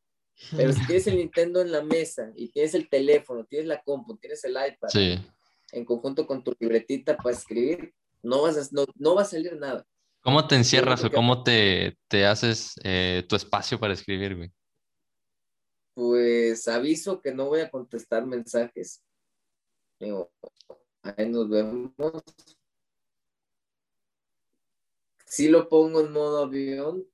[0.55, 4.17] pero si tienes el Nintendo en la mesa y tienes el teléfono, tienes la compu,
[4.17, 4.89] tienes el iPad,
[5.73, 7.93] en conjunto con tu libretita para escribir,
[8.23, 9.85] no, vas a, no, va a salir nada.
[10.21, 14.51] ¿Cómo te encierras o cómo te, te haces eh, tu espacio para escribir, güey?
[15.93, 19.03] Pues aviso que no voy a contestar mensajes.
[19.99, 20.31] Digo,
[21.15, 21.91] ahí nos vemos.
[25.25, 27.05] Si lo pongo en modo avión,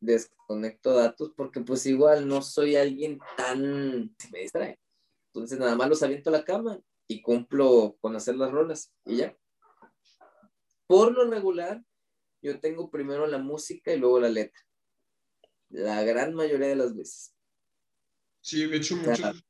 [0.00, 4.14] desconecto datos porque pues igual no soy alguien tan...
[4.30, 4.78] me distrae.
[5.32, 9.16] Entonces nada más los aviento a la cama y cumplo con hacer las rolas y
[9.16, 9.36] ya.
[10.86, 11.82] Por lo regular,
[12.40, 14.60] yo tengo primero la música y luego la letra.
[15.70, 17.34] La gran mayoría de las veces.
[18.40, 19.44] Sí, de hecho, muchos,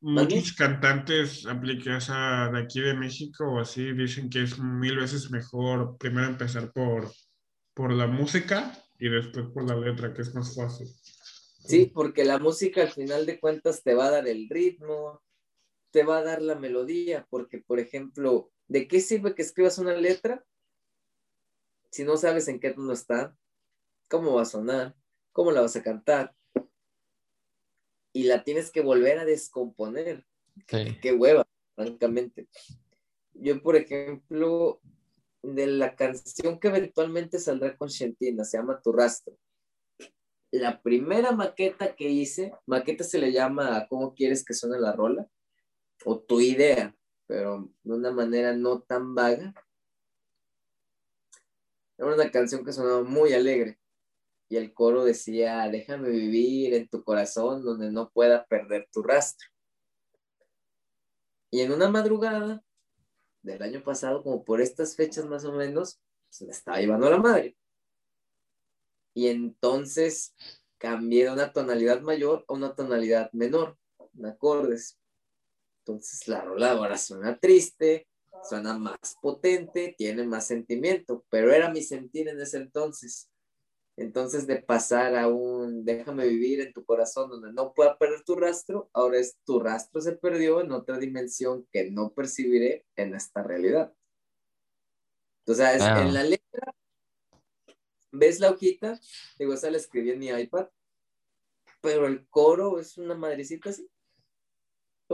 [0.00, 5.96] muchos cantantes aplicados de aquí de México o así dicen que es mil veces mejor
[5.98, 7.10] primero empezar por,
[7.74, 10.86] por la música y después por la letra, que es más fácil.
[10.86, 15.22] Sí, porque la música al final de cuentas te va a dar el ritmo,
[15.90, 19.94] te va a dar la melodía, porque por ejemplo, ¿De qué sirve que escribas una
[19.94, 20.44] letra
[21.90, 23.34] si no sabes en qué tono está?
[24.08, 24.94] ¿Cómo va a sonar?
[25.32, 26.34] ¿Cómo la vas a cantar?
[28.12, 30.26] Y la tienes que volver a descomponer.
[30.66, 32.48] Qué hueva, francamente.
[33.34, 34.80] Yo, por ejemplo,
[35.42, 39.36] de la canción que eventualmente saldrá con Shentina, se llama Tu Rastro.
[40.50, 45.28] La primera maqueta que hice, maqueta se le llama cómo quieres que suene la rola,
[46.04, 46.94] o tu idea
[47.28, 49.54] pero de una manera no tan vaga.
[51.96, 53.78] Era una canción que sonaba muy alegre
[54.48, 59.48] y el coro decía, déjame vivir en tu corazón donde no pueda perder tu rastro.
[61.50, 62.62] Y en una madrugada
[63.42, 66.00] del año pasado, como por estas fechas más o menos,
[66.30, 67.56] se me estaba llevando la madre.
[69.14, 70.34] Y entonces
[70.78, 73.76] cambié de una tonalidad mayor a una tonalidad menor,
[74.16, 74.98] en acordes.
[75.80, 78.06] Entonces la rola ahora suena triste,
[78.48, 83.30] suena más potente, tiene más sentimiento, pero era mi sentir en ese entonces.
[83.98, 88.36] Entonces de pasar a un déjame vivir en tu corazón donde no pueda perder tu
[88.36, 93.42] rastro, ahora es tu rastro se perdió en otra dimensión que no percibiré en esta
[93.42, 93.92] realidad.
[95.40, 96.74] Entonces, en la letra,
[98.12, 99.00] ves la hojita,
[99.38, 100.68] digo, esa la escribí en mi iPad,
[101.80, 103.88] pero el coro es una madrecita así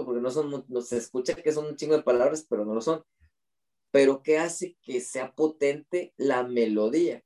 [0.03, 2.81] porque no son, no, se escucha que son un chingo de palabras, pero no lo
[2.81, 3.05] son.
[3.93, 7.23] Pero ¿qué hace que sea potente la melodía?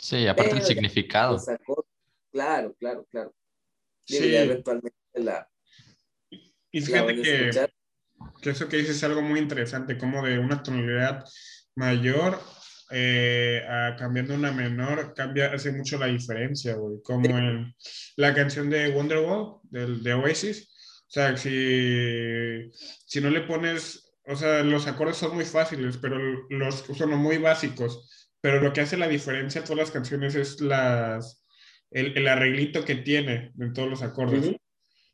[0.00, 1.38] Sí, aparte del significado.
[2.32, 3.34] claro, claro, claro.
[4.06, 4.34] Sí.
[4.34, 5.48] eventualmente la.
[6.72, 7.50] Y fíjate que,
[8.42, 11.24] que, eso que dices es algo muy interesante, como de una tonalidad
[11.74, 12.40] mayor
[12.92, 17.00] eh, a cambiando una menor, cambia, hace mucho la diferencia, güey.
[17.02, 17.74] Como en
[18.16, 20.68] la canción de Wonderwall, del, de Oasis,
[21.06, 22.70] o sea, si,
[23.06, 26.18] si no le pones, o sea, los acordes son muy fáciles, pero
[26.48, 28.19] los son muy básicos.
[28.40, 31.44] Pero lo que hace la diferencia en todas las canciones es las,
[31.90, 34.56] el, el arreglito que tiene en todos los acordes.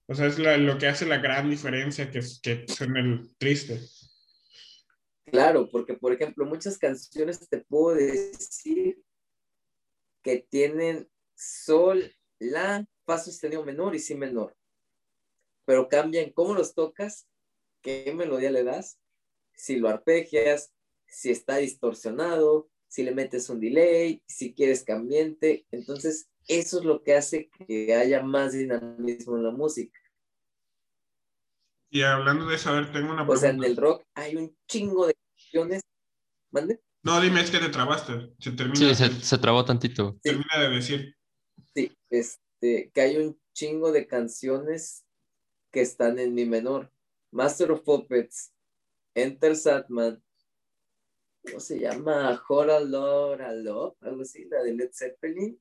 [0.06, 3.80] O sea, es lo que hace la gran diferencia que, que son el triste.
[5.24, 9.02] Claro, porque por ejemplo, muchas canciones te puedo decir
[10.22, 14.56] que tienen sol, la, fa sostenido menor y si menor
[15.66, 17.28] pero cambia en cómo los tocas,
[17.82, 18.98] qué melodía le das,
[19.52, 20.72] si lo arpegias,
[21.06, 25.66] si está distorsionado, si le metes un delay, si quieres cambiante.
[25.70, 29.98] Entonces, eso es lo que hace que haya más dinamismo en la música.
[31.90, 33.32] Y hablando de eso, a ver, tengo una pregunta.
[33.32, 35.82] O sea, en el rock hay un chingo de canciones.
[36.50, 36.80] ¿Mande?
[37.02, 38.32] No, dime, es que te trabaste.
[38.38, 38.94] Se termina.
[38.94, 40.18] Sí, se, trabó tantito.
[40.22, 41.16] Termina de decir.
[41.74, 45.04] Sí, este, que hay un chingo de canciones
[45.70, 46.90] que están en mi menor.
[47.30, 48.52] Master of Puppets,
[49.14, 50.22] Enter Satman,
[51.46, 52.42] ¿cómo se llama?
[52.48, 55.60] Hora Lord Love, algo así, la de Led Zeppelin.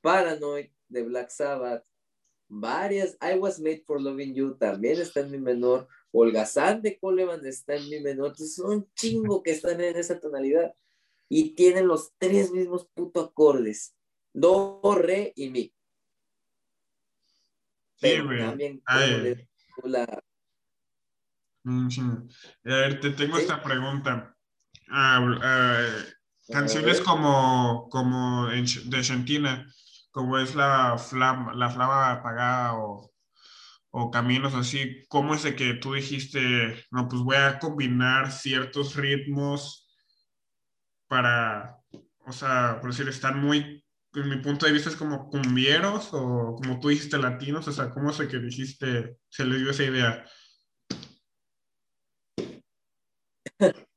[0.00, 1.84] Paranoid de Black Sabbath.
[2.48, 3.16] Varias.
[3.22, 5.88] I Was Made for Loving You también está en mi menor.
[6.10, 8.28] Holgazán de Coleman está en mi menor.
[8.28, 10.74] Entonces son un chingo que están en esa tonalidad.
[11.28, 13.94] Y tienen los tres mismos puto acordes.
[14.34, 15.72] Do, re y mi.
[18.00, 18.82] Pero también
[19.84, 20.22] la...
[21.62, 21.88] Mm,
[22.64, 24.31] A ver, te tengo esta pregunta.
[26.48, 29.66] Canciones como, como de Argentina,
[30.10, 33.10] como es la flama, la flama apagada o,
[33.90, 38.96] o caminos así, ¿cómo es de que tú dijiste, no, pues voy a combinar ciertos
[38.96, 39.88] ritmos
[41.08, 41.78] para,
[42.26, 46.56] o sea, por decir, están muy, en mi punto de vista es como cumbieros o
[46.56, 49.84] como tú dijiste latinos, o sea, ¿cómo es de que dijiste, se les dio esa
[49.84, 50.24] idea?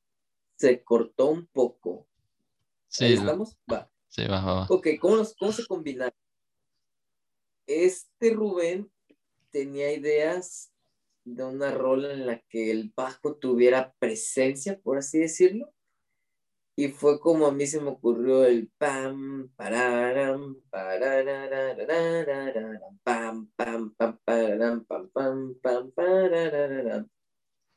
[0.57, 2.07] se cortó un poco.
[2.87, 3.13] Sí.
[3.13, 3.57] ¿Estamos?
[3.71, 3.89] Va.
[4.07, 6.09] Sí, va, va, Ok, ¿cómo, ¿cómo se combina?
[7.67, 8.89] Este Rubén
[9.51, 10.71] tenía ideas
[11.25, 15.73] de una rola en la que el bajo tuviera presencia, por así decirlo.
[16.77, 21.77] Y fue como a mí se me ocurrió el pam, pararam, pararam,
[23.03, 27.09] pam, pam, pam, pararam, pam, pam, pam, pararam.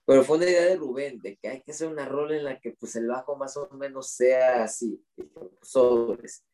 [0.09, 2.59] Pero fue una idea de Rubén, de que hay que hacer una rola en la
[2.60, 5.05] que pues el bajo más o menos sea así,
[5.60, 6.47] sobres.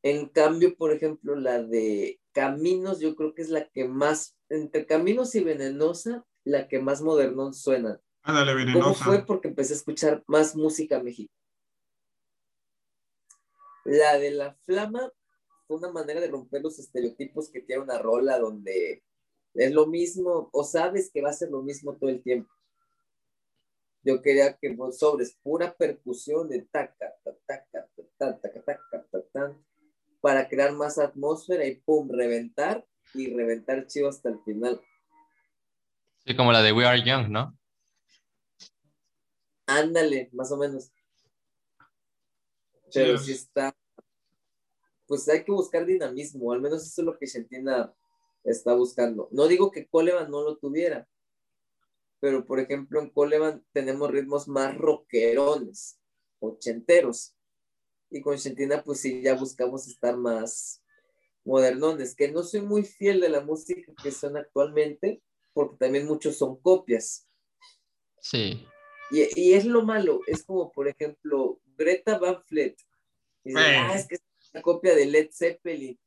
[0.00, 4.86] En cambio, por ejemplo, la de Caminos, yo creo que es la que más, entre
[4.86, 8.00] Caminos y Venenosa, la que más modernón suena.
[8.22, 8.84] Ándale, Venenosa.
[8.84, 9.26] ¿Cómo fue?
[9.26, 11.36] Porque empecé a escuchar más música mexicana.
[13.82, 15.10] La de La Flama
[15.66, 19.02] fue una manera de romper los estereotipos que tiene una rola donde
[19.54, 22.50] es lo mismo, o sabes que va a ser lo mismo todo el tiempo.
[24.02, 27.88] Yo quería que vos sobres pura percusión de taca, taca, taca,
[28.18, 29.56] taca, taca, taca,
[30.20, 34.80] para crear más atmósfera y pum, reventar y reventar chivo hasta el final.
[36.24, 37.56] Sí, como la de We Are Young, ¿no?
[39.66, 40.92] Ándale, más o menos.
[42.92, 43.74] Pero sí está,
[45.06, 47.94] pues hay que buscar dinamismo, al menos eso es lo que se entienda
[48.44, 49.28] está buscando.
[49.30, 51.08] No digo que Coleman no lo tuviera,
[52.20, 55.98] pero por ejemplo en Coleman tenemos ritmos más rockerones,
[56.40, 57.34] ochenteros.
[58.10, 60.82] Y con Argentina pues sí, ya buscamos estar más
[61.44, 66.36] modernones, que no soy muy fiel de la música que son actualmente, porque también muchos
[66.36, 67.26] son copias.
[68.20, 68.66] Sí.
[69.10, 72.76] Y, es lo malo, es como por ejemplo Greta Van Fleet.
[73.56, 74.22] ah, es que es
[74.54, 75.98] una copia de Led Zeppelin.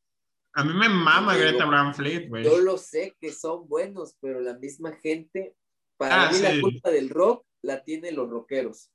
[0.55, 2.45] A mí me mama Greta Van Fleet, güey.
[2.45, 5.53] Yo lo sé que son buenos, pero la misma gente,
[5.97, 8.89] para ah, mí la culpa del rock la tienen los rockeros.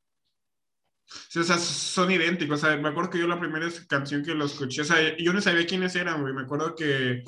[1.28, 2.62] Sí, o sea, son idénticos.
[2.62, 5.35] O sea, me acuerdo que yo la primera canción que lo escuché, o sea, yo
[5.35, 6.32] no sabía quiénes eran, güey.
[6.32, 7.24] Me acuerdo que,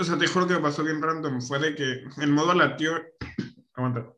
[0.00, 1.42] o sea, te juro que me pasó bien random.
[1.42, 3.02] Fue de que en modo aleatorio,
[3.74, 4.14] aguanta,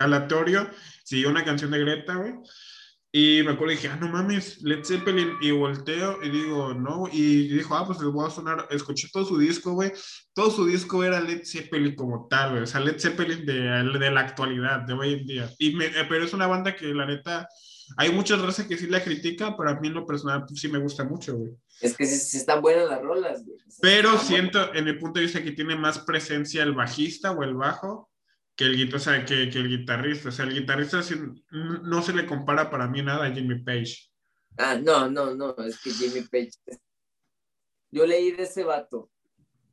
[0.00, 0.68] aleatorio,
[1.04, 2.34] siguió una canción de Greta, güey.
[3.10, 5.32] Y me acuerdo y dije, ah, no mames, Led Zeppelin.
[5.40, 7.08] Y volteo y digo, no.
[7.10, 8.66] Y dijo, ah, pues les voy a sonar.
[8.70, 9.92] Escuché todo su disco, güey.
[10.34, 12.62] Todo su disco era Led Zeppelin como tal, güey.
[12.64, 15.50] O sea, Led Zeppelin de, de la actualidad, de hoy en día.
[15.58, 17.48] Y me, eh, pero es una banda que la neta,
[17.96, 20.68] hay muchas razas que sí la critican, pero a mí en lo personal pues, sí
[20.68, 21.52] me gusta mucho, güey.
[21.80, 23.58] Es que sí, están buenas las rolas, güey.
[23.80, 27.54] Pero siento, en el punto de vista que tiene más presencia el bajista o el
[27.54, 28.10] bajo
[28.58, 30.30] que el, o sea, que, que, el guitarrista.
[30.30, 31.00] O sea, el guitarrista
[31.52, 34.10] no se le compara para mí nada a Jimmy Page.
[34.58, 36.50] Ah, no, no, no, es que Jimmy Page.
[37.92, 39.12] Yo leí de ese vato,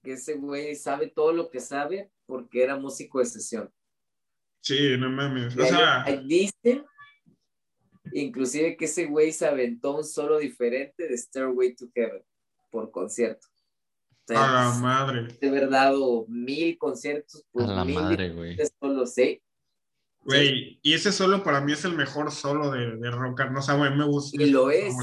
[0.04, 3.74] que ese güey sabe todo lo que sabe porque era músico de sesión.
[4.62, 5.58] Sí, no mames.
[5.58, 6.04] O sea...
[6.24, 6.84] Dice,
[8.14, 12.24] inclusive que ese güey se aventó un solo diferente de Stairway to Heaven
[12.70, 13.48] por concierto.
[14.30, 15.28] A la madre.
[15.40, 17.44] De verdad, o mil conciertos.
[17.52, 18.58] Pues, a la madre, güey.
[18.80, 19.42] Solo sé.
[20.22, 23.42] Güey, y ese solo para mí es el mejor solo de, de rock.
[23.52, 24.42] No sé, güey, me gusta.
[24.42, 24.96] Y lo es.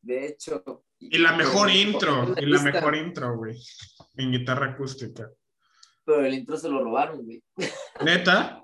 [0.00, 0.84] De hecho.
[1.00, 3.56] Y la mejor intro, y la mejor intro, güey.
[4.14, 5.28] En guitarra acústica.
[6.04, 7.42] Pero el intro se lo robaron, güey.
[8.04, 8.62] ¿Neta?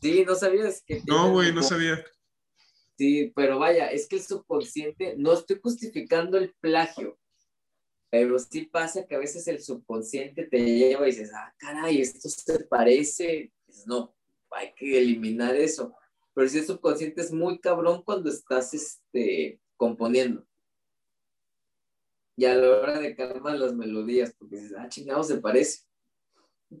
[0.00, 1.02] Sí, no sabías que.
[1.06, 2.04] No, güey, no sabía.
[2.96, 7.18] Sí, pero vaya, es que el subconsciente, no estoy justificando el plagio,
[8.14, 12.28] pero sí pasa que a veces el subconsciente te lleva y dices, ah, caray, esto
[12.28, 13.52] se parece.
[13.66, 14.14] Pues no,
[14.52, 15.92] hay que eliminar eso.
[16.32, 20.46] Pero si el subconsciente es muy cabrón cuando estás este, componiendo.
[22.36, 25.80] Y a la hora de calmar las melodías, porque dices, ah, chingado, se parece.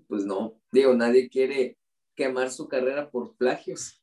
[0.06, 1.76] Pues no, digo, nadie quiere
[2.14, 4.00] quemar su carrera por plagios.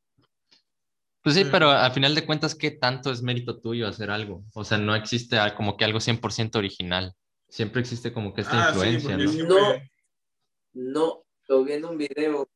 [1.23, 4.43] Pues sí, pero al final de cuentas, ¿qué tanto es mérito tuyo hacer algo?
[4.53, 7.15] O sea, no existe como que algo 100% original.
[7.51, 9.43] Siempre existe como que esta ah, influencia, ¿no?
[9.43, 9.81] No,
[10.71, 12.49] no, lo vi en un video.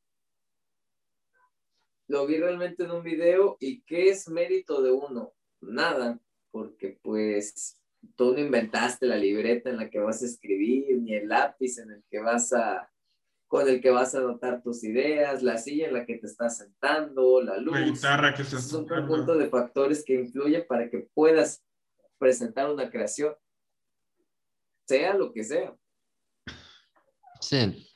[2.08, 5.34] Lo vi realmente en un video y ¿qué es mérito de uno?
[5.60, 6.18] Nada,
[6.50, 7.78] porque pues
[8.16, 11.92] tú no inventaste la libreta en la que vas a escribir, ni el lápiz en
[11.92, 12.90] el que vas a,
[13.48, 16.60] con el que vas a anotar tus ideas, la silla en la que te estás
[16.60, 17.78] sentando, la luz.
[17.78, 21.66] La guitarra que estás Es un conjunto de factores que influyen para que puedas
[22.18, 23.36] presentar una creación,
[24.86, 25.76] sea lo que sea.
[27.42, 27.90] Sí,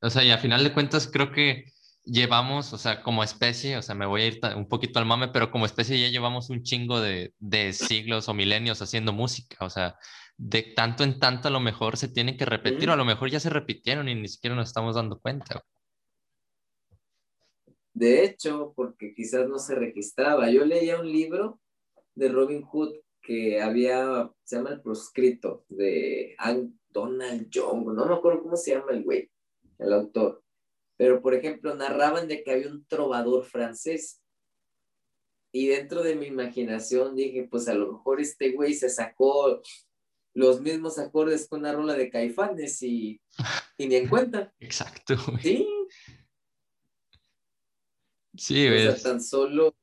[0.00, 1.64] o sea, y a final de cuentas creo que
[2.04, 5.28] llevamos, o sea, como especie, o sea, me voy a ir un poquito al mame,
[5.28, 9.70] pero como especie ya llevamos un chingo de, de siglos o milenios haciendo música, o
[9.70, 9.96] sea,
[10.36, 13.30] de tanto en tanto a lo mejor se tienen que repetir, o a lo mejor
[13.30, 15.62] ya se repitieron y ni siquiera nos estamos dando cuenta.
[17.92, 20.50] De hecho, porque quizás no se registraba.
[20.50, 21.60] Yo leía un libro
[22.14, 22.94] de Robin Hood
[23.26, 26.36] que había, se llama El Proscrito, de
[26.90, 29.28] Donald Young, no me acuerdo cómo se llama el güey,
[29.78, 30.44] el autor.
[30.96, 34.22] Pero, por ejemplo, narraban de que había un trovador francés.
[35.52, 39.60] Y dentro de mi imaginación dije, pues a lo mejor este güey se sacó
[40.32, 43.20] los mismos acordes con una rola de caifanes y,
[43.78, 44.54] ni en cuenta.
[44.60, 45.16] Exacto.
[45.42, 45.66] Sí.
[48.36, 49.74] Sí, o sea, tan solo.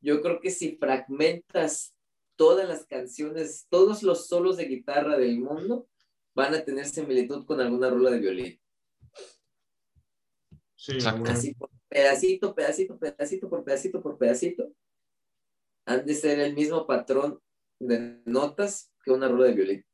[0.00, 1.95] Yo creo que si fragmentas
[2.36, 5.88] todas las canciones, todos los solos de guitarra del mundo,
[6.34, 8.60] van a tener similitud con alguna rola de violín.
[10.74, 11.56] Sí, Así
[11.88, 14.72] pedacito, pedacito, pedacito por pedacito por pedacito.
[15.86, 17.40] Han de ser el mismo patrón
[17.78, 19.86] de notas que una rueda de violín.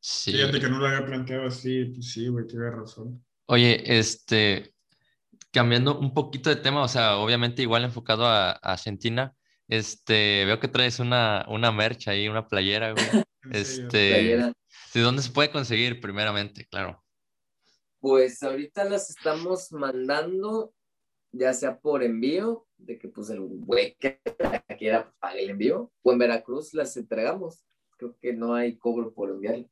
[0.00, 0.32] Sí.
[0.32, 3.24] Fíjate que no lo había planteado así, pues sí, güey, tienes razón.
[3.46, 4.74] Oye, este,
[5.52, 9.34] cambiando un poquito de tema, o sea, obviamente igual enfocado a, Argentina,
[9.76, 13.04] este, veo que traes una, una merch ahí, una playera, güey.
[13.52, 14.52] este,
[14.94, 16.66] ¿de dónde se puede conseguir primeramente?
[16.66, 17.02] Claro.
[18.00, 20.74] Pues ahorita las estamos mandando,
[21.30, 24.20] ya sea por envío, de que pues el güey que
[24.78, 27.64] quiera pues, pague el envío, o en Veracruz las entregamos
[28.02, 29.68] creo que no hay cobro por enviarlo.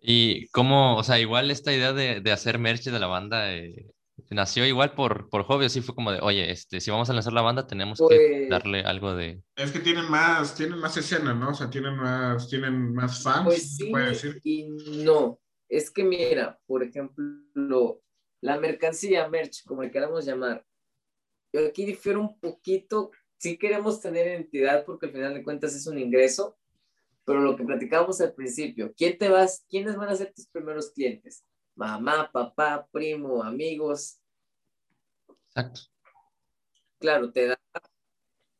[0.00, 3.92] Y cómo, o sea, igual esta idea de, de hacer merch de la banda eh,
[4.30, 7.32] nació igual por, por hobby, así fue como de, oye, este, si vamos a lanzar
[7.32, 9.42] la banda tenemos que pues darle algo de...
[9.56, 11.50] Es que tienen más, tienen más escena, ¿no?
[11.50, 14.40] O sea, tienen más, tienen más fans, pues sí, puede decir.
[14.44, 14.68] Y
[15.04, 18.02] no, es que mira, por ejemplo,
[18.40, 20.64] la mercancía, merch, como le queramos llamar,
[21.52, 25.86] yo aquí difiero un poquito, sí queremos tener identidad porque al final de cuentas es
[25.86, 26.58] un ingreso,
[27.24, 30.90] pero lo que platicábamos al principio, ¿quién te vas, quiénes van a ser tus primeros
[30.90, 31.44] clientes?
[31.80, 34.20] Mamá, papá, primo, amigos.
[35.46, 35.80] Exacto.
[36.98, 37.58] Claro, te da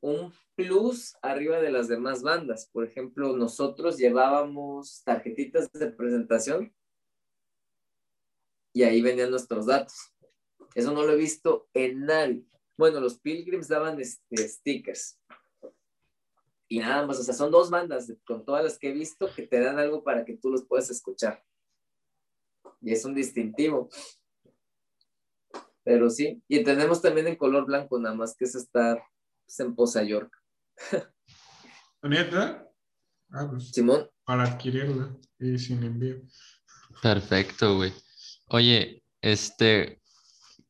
[0.01, 2.70] un plus arriba de las demás bandas.
[2.72, 6.74] Por ejemplo, nosotros llevábamos tarjetitas de presentación
[8.72, 10.14] y ahí venían nuestros datos.
[10.74, 12.47] Eso no lo he visto en nadie.
[12.78, 15.20] Bueno, los Pilgrims daban este, stickers
[16.68, 19.47] y nada más, o sea, son dos bandas con todas las que he visto que
[19.47, 21.44] te dan algo para que tú los puedas escuchar.
[22.81, 23.89] Y es un distintivo.
[25.82, 29.02] Pero sí, y tenemos también en color blanco, nada más que es estar
[29.44, 30.32] pues, en Poza York.
[32.02, 32.69] ¿Neta?
[33.31, 34.09] Ah, pues, Simón.
[34.24, 36.23] Para adquirirla y sin envío.
[37.02, 37.93] Perfecto, güey.
[38.48, 40.01] Oye, este,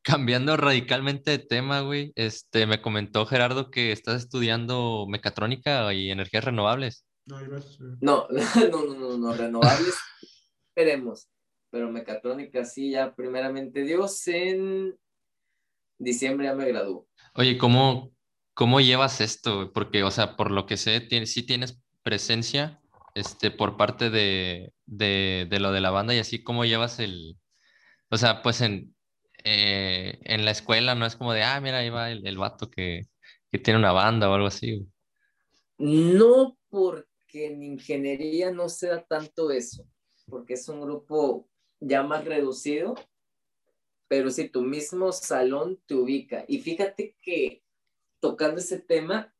[0.03, 6.45] Cambiando radicalmente de tema, güey, este, me comentó Gerardo que estás estudiando mecatrónica y energías
[6.45, 7.05] renovables.
[7.27, 7.39] No,
[8.01, 9.95] no, no, no, no, renovables
[10.69, 11.29] esperemos,
[11.71, 14.99] pero mecatrónica sí, ya primeramente Dios, en
[15.99, 17.07] diciembre ya me graduó.
[17.35, 18.13] Oye, ¿cómo,
[18.55, 19.73] cómo llevas esto?
[19.73, 22.81] Porque, o sea, por lo que sé, tienes, sí tienes presencia
[23.15, 27.37] este, por parte de, de, de lo de la banda y así, ¿cómo llevas el,
[28.11, 28.95] o sea, pues en,
[29.45, 32.71] eh, en la escuela no es como de, ah, mira, ahí va el, el vato
[32.71, 33.03] que,
[33.51, 34.87] que, tiene una banda o algo así.
[35.79, 39.87] No, porque en ingeniería no se da tanto eso,
[40.27, 41.50] porque es un grupo
[41.81, 42.95] ya más reducido,
[44.09, 46.45] pero si tu mismo salón te ubica.
[46.47, 47.63] Y fíjate que
[48.21, 49.35] tocando ese tema,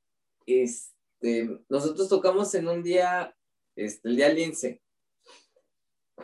[0.47, 3.37] este, nosotros tocamos en un día,
[3.77, 4.83] este, el día lince,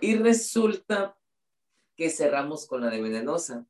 [0.01, 1.18] y resulta
[1.97, 3.66] que cerramos con la de Venenosa.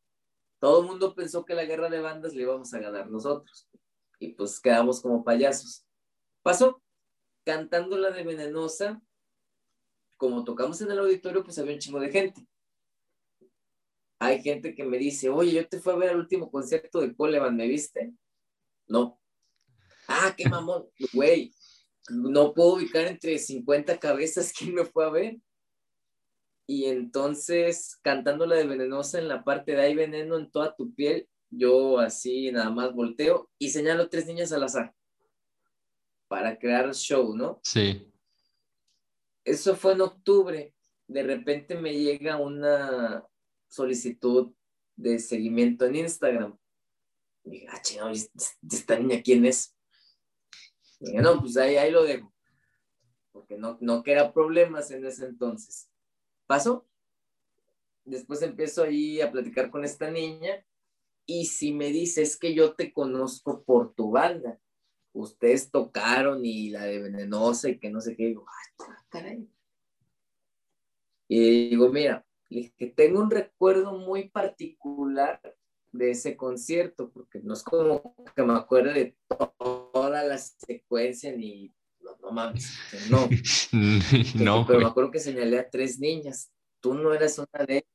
[0.59, 3.69] Todo el mundo pensó que la guerra de bandas le íbamos a ganar nosotros.
[4.19, 5.87] Y pues quedamos como payasos.
[6.43, 6.83] Pasó.
[7.45, 9.01] Cantando la de Venenosa,
[10.17, 12.47] como tocamos en el auditorio, pues había un chingo de gente.
[14.19, 17.15] Hay gente que me dice, oye, yo te fui a ver al último concierto de
[17.15, 18.15] Coleman, ¿me viste?
[18.87, 19.21] No.
[20.09, 21.53] Ah, qué mamón, güey.
[22.09, 25.37] No puedo ubicar entre 50 cabezas quién me fue a ver.
[26.67, 30.93] Y entonces, cantando la de venenosa en la parte de hay veneno en toda tu
[30.95, 34.95] piel, yo así nada más volteo y señalo tres niñas al azar
[36.29, 37.61] para crear show, ¿no?
[37.63, 38.13] Sí.
[39.47, 40.75] Eso fue en octubre.
[41.07, 43.25] De repente me llega una
[43.69, 44.53] solicitud
[44.97, 46.59] de seguimiento en Instagram.
[47.45, 49.73] Y dije, ah, chingado, ¿esta niña quién es?
[50.99, 52.35] Y dije, no, pues ahí, ahí lo dejo.
[53.31, 55.89] Porque no, no quería problemas en ese entonces.
[56.49, 56.89] Pasó.
[58.05, 60.67] Después empiezo ahí a platicar con esta niña.
[61.25, 64.59] Y si me dice, es que yo te conozco por tu banda.
[65.17, 68.27] Ustedes tocaron y la de Venenosa y que no sé qué.
[68.27, 69.49] digo, ah, caray.
[71.29, 75.41] Y digo, mira, que tengo un recuerdo muy particular
[75.91, 81.73] de ese concierto, porque no es como que me acuerde de toda la secuencia ni
[82.01, 82.71] no, no mames,
[83.11, 83.29] no.
[84.45, 86.53] no pero me acuerdo que señalé a tres niñas.
[86.81, 87.91] Tú no eras una de ellas.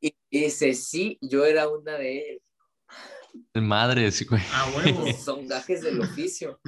[0.00, 2.45] Y dice, sí, yo era una de ellas.
[3.54, 4.42] Madre, sí, güey.
[4.52, 4.70] Ah,
[5.24, 6.60] Son gajes del oficio.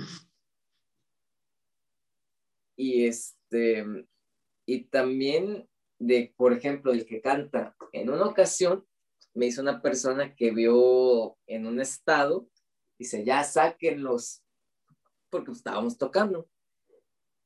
[2.77, 3.85] Y este,
[4.67, 5.69] y también
[5.99, 7.77] de, por ejemplo, el que canta.
[7.93, 8.87] En una ocasión
[9.35, 12.49] me hizo una persona que vio en un estado,
[12.99, 14.43] dice, ya sáquenlos,
[15.31, 16.49] porque estábamos tocando.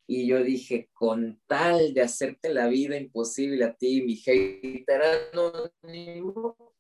[0.07, 6.72] Y yo dije, con tal de hacerte la vida imposible a ti, mi hater anónimo.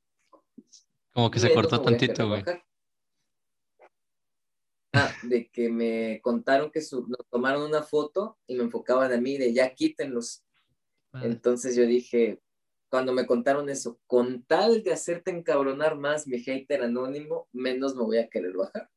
[1.12, 2.42] Como que se cortó tantito, güey.
[4.94, 9.20] Ah, de que me contaron que su, nos tomaron una foto y me enfocaban a
[9.20, 10.44] mí de ya quítenlos.
[11.14, 12.40] Entonces yo dije,
[12.90, 18.02] cuando me contaron eso, con tal de hacerte encabronar más mi hater anónimo, menos me
[18.02, 18.90] voy a querer bajar.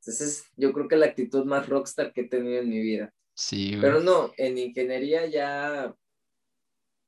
[0.00, 3.14] Entonces, yo creo que la actitud más rockstar que he tenido en mi vida.
[3.34, 3.78] Sí.
[3.80, 5.96] Pero no, en ingeniería ya,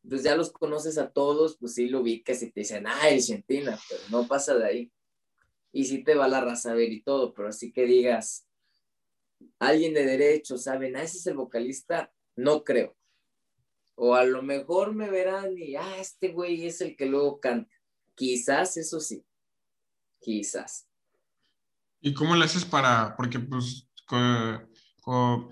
[0.08, 3.78] pues ya los conoces a todos, pues sí lo ubicas y te dicen, ah, Argentina,
[3.88, 4.92] pero no pasa de ahí.
[5.72, 8.46] Y sí te va la raza a ver y todo, pero así que digas,
[9.58, 10.96] alguien de derecho, ¿saben?
[10.96, 12.96] Ah, ese es el vocalista, no creo.
[13.94, 17.74] O a lo mejor me verán y, ah, este güey es el que luego canta.
[18.14, 19.24] Quizás, eso sí.
[20.20, 20.88] Quizás.
[22.00, 23.88] ¿Y cómo le haces para, porque pues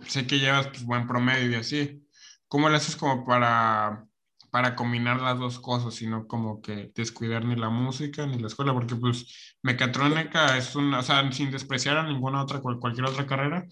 [0.09, 2.07] sé que llevas pues, buen promedio y así,
[2.49, 4.07] ¿cómo le haces como para,
[4.55, 8.47] para combinar las dos cosas y no como que descuidar ni la música ni la
[8.47, 8.73] escuela?
[8.73, 13.67] Porque pues mecatrónica es una, o sea, sin despreciar a ninguna otra, cualquier otra carrera,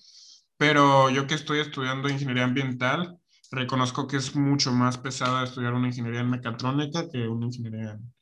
[0.57, 3.17] pero yo que estoy estudiando ingeniería ambiental,
[3.53, 8.13] reconozco que es mucho más pesada estudiar una ingeniería en mecatrónica que una ingeniería en...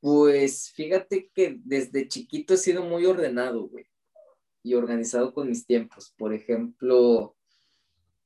[0.00, 3.84] Pues fíjate que desde chiquito he sido muy ordenado, güey,
[4.62, 6.14] y organizado con mis tiempos.
[6.16, 7.35] Por ejemplo,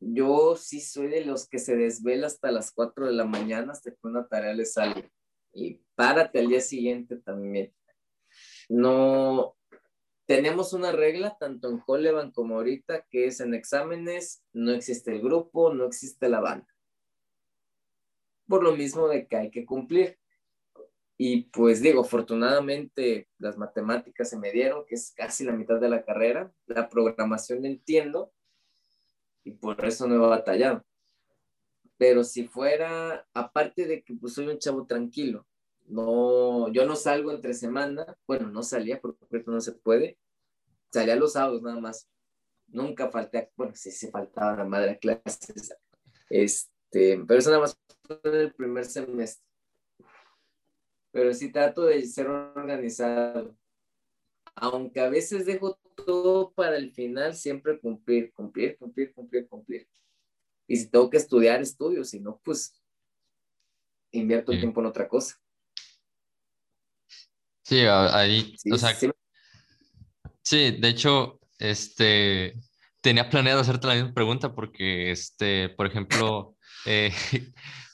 [0.00, 3.90] yo sí soy de los que se desvela hasta las 4 de la mañana hasta
[3.90, 5.12] que una tarea le sale.
[5.52, 7.74] Y párate al día siguiente también.
[8.68, 9.56] No,
[10.26, 15.20] tenemos una regla, tanto en Coleban como ahorita, que es en exámenes, no existe el
[15.20, 16.68] grupo, no existe la banda.
[18.48, 20.18] Por lo mismo de que hay que cumplir.
[21.18, 25.88] Y pues digo, afortunadamente las matemáticas se me dieron, que es casi la mitad de
[25.88, 26.50] la carrera.
[26.66, 28.32] La programación entiendo
[29.44, 30.84] y por eso no he batallado.
[31.96, 35.46] Pero si fuera, aparte de que pues soy un chavo tranquilo,
[35.86, 40.18] no, yo no salgo entre semana, bueno, no salía porque no se puede,
[40.92, 42.08] salía los sábados nada más.
[42.68, 45.74] Nunca falté, bueno, sí se faltaba la madre a clases,
[46.28, 47.78] este, pero eso nada más
[48.22, 49.44] en el primer semestre.
[51.12, 53.56] Pero sí trato de ser organizado.
[54.60, 59.88] Aunque a veces dejo todo para el final, siempre cumplir, cumplir, cumplir, cumplir, cumplir.
[60.66, 62.80] Y si tengo que estudiar, estudio, si no, pues
[64.12, 65.36] invierto el tiempo en otra cosa.
[67.62, 68.94] Sí, ahí, o sea,
[70.42, 70.70] sí.
[70.72, 72.54] de hecho, este,
[73.00, 76.56] tenía planeado hacerte la misma pregunta porque, este, por ejemplo,
[76.86, 77.12] eh,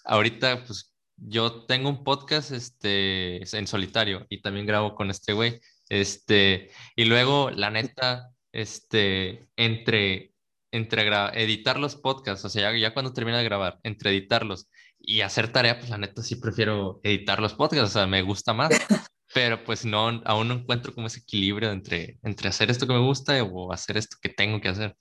[0.04, 5.60] ahorita, pues, yo tengo un podcast, este, en solitario y también grabo con este güey,
[5.88, 10.34] este, y luego, la neta, este, entre,
[10.72, 11.02] entre
[11.42, 14.68] editar los podcasts, o sea, ya, ya cuando termina de grabar, entre editarlos
[14.98, 18.52] y hacer tarea, pues la neta sí prefiero editar los podcasts, o sea, me gusta
[18.52, 18.70] más.
[19.36, 23.04] pero pues no, aún no encuentro como ese equilibrio entre, entre hacer esto que me
[23.04, 24.96] gusta o hacer esto que tengo que hacer.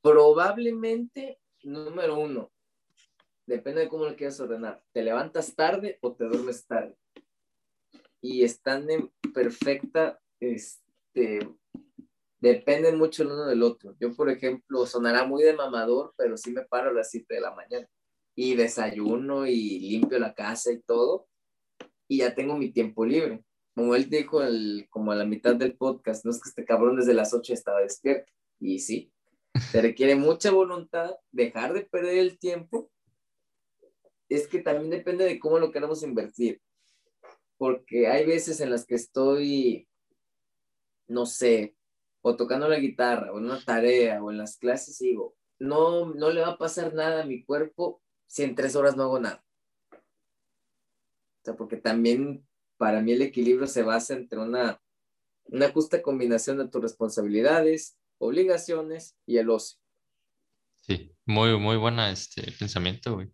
[0.00, 2.52] Probablemente, número uno,
[3.46, 6.96] depende de cómo lo quieras ordenar, te levantas tarde o te duermes tarde.
[8.20, 11.48] Y están en perfecta este,
[12.40, 13.94] depende mucho el uno del otro.
[14.00, 17.40] Yo, por ejemplo, sonará muy de mamador, pero sí me paro a las 7 de
[17.40, 17.88] la mañana
[18.34, 21.28] y desayuno y limpio la casa y todo,
[22.08, 23.44] y ya tengo mi tiempo libre.
[23.74, 26.96] Como él dijo el, como a la mitad del podcast, no es que este cabrón
[26.96, 29.12] desde las 8 estaba despierto, y sí,
[29.70, 32.90] se requiere mucha voluntad, dejar de perder el tiempo,
[34.28, 36.60] es que también depende de cómo lo queremos invertir,
[37.60, 39.86] porque hay veces en las que estoy,
[41.08, 41.76] no sé,
[42.22, 46.06] o tocando la guitarra, o en una tarea, o en las clases, y digo, no,
[46.06, 49.20] no le va a pasar nada a mi cuerpo si en tres horas no hago
[49.20, 49.44] nada.
[49.92, 54.80] O sea, porque también para mí el equilibrio se basa entre una,
[55.44, 59.78] una justa combinación de tus responsabilidades, obligaciones y el ocio.
[60.76, 63.30] Sí, muy, muy buena este pensamiento, güey.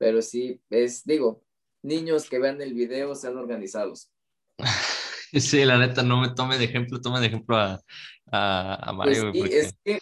[0.00, 1.44] Pero sí, es, digo,
[1.82, 4.10] niños que vean el video sean organizados.
[5.32, 7.80] Sí, la neta, no me tome de ejemplo, tome de ejemplo a,
[8.32, 9.30] a, Mario.
[9.30, 10.00] Pues es que,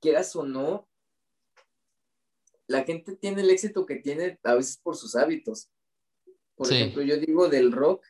[0.00, 0.88] quieras o no,
[2.68, 5.68] la gente tiene el éxito que tiene a veces por sus hábitos.
[6.54, 8.06] Por ejemplo, yo digo del rock,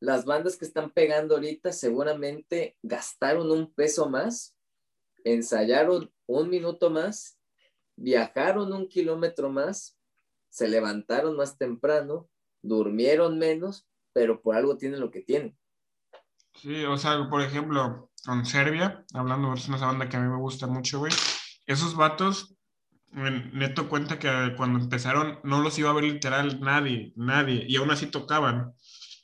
[0.00, 4.56] las bandas que están pegando ahorita seguramente gastaron un peso más,
[5.22, 7.38] ensayaron un minuto más,
[7.96, 9.98] viajaron un kilómetro más,
[10.50, 12.28] se levantaron más temprano,
[12.62, 15.56] durmieron menos, pero por algo tienen lo que tienen.
[16.54, 20.38] Sí, o sea, por ejemplo, con Serbia, hablando, es una banda que a mí me
[20.38, 21.12] gusta mucho, güey.
[21.66, 22.56] Esos vatos,
[23.12, 27.90] neto cuenta que cuando empezaron no los iba a ver literal nadie, nadie, y aún
[27.90, 28.72] así tocaban.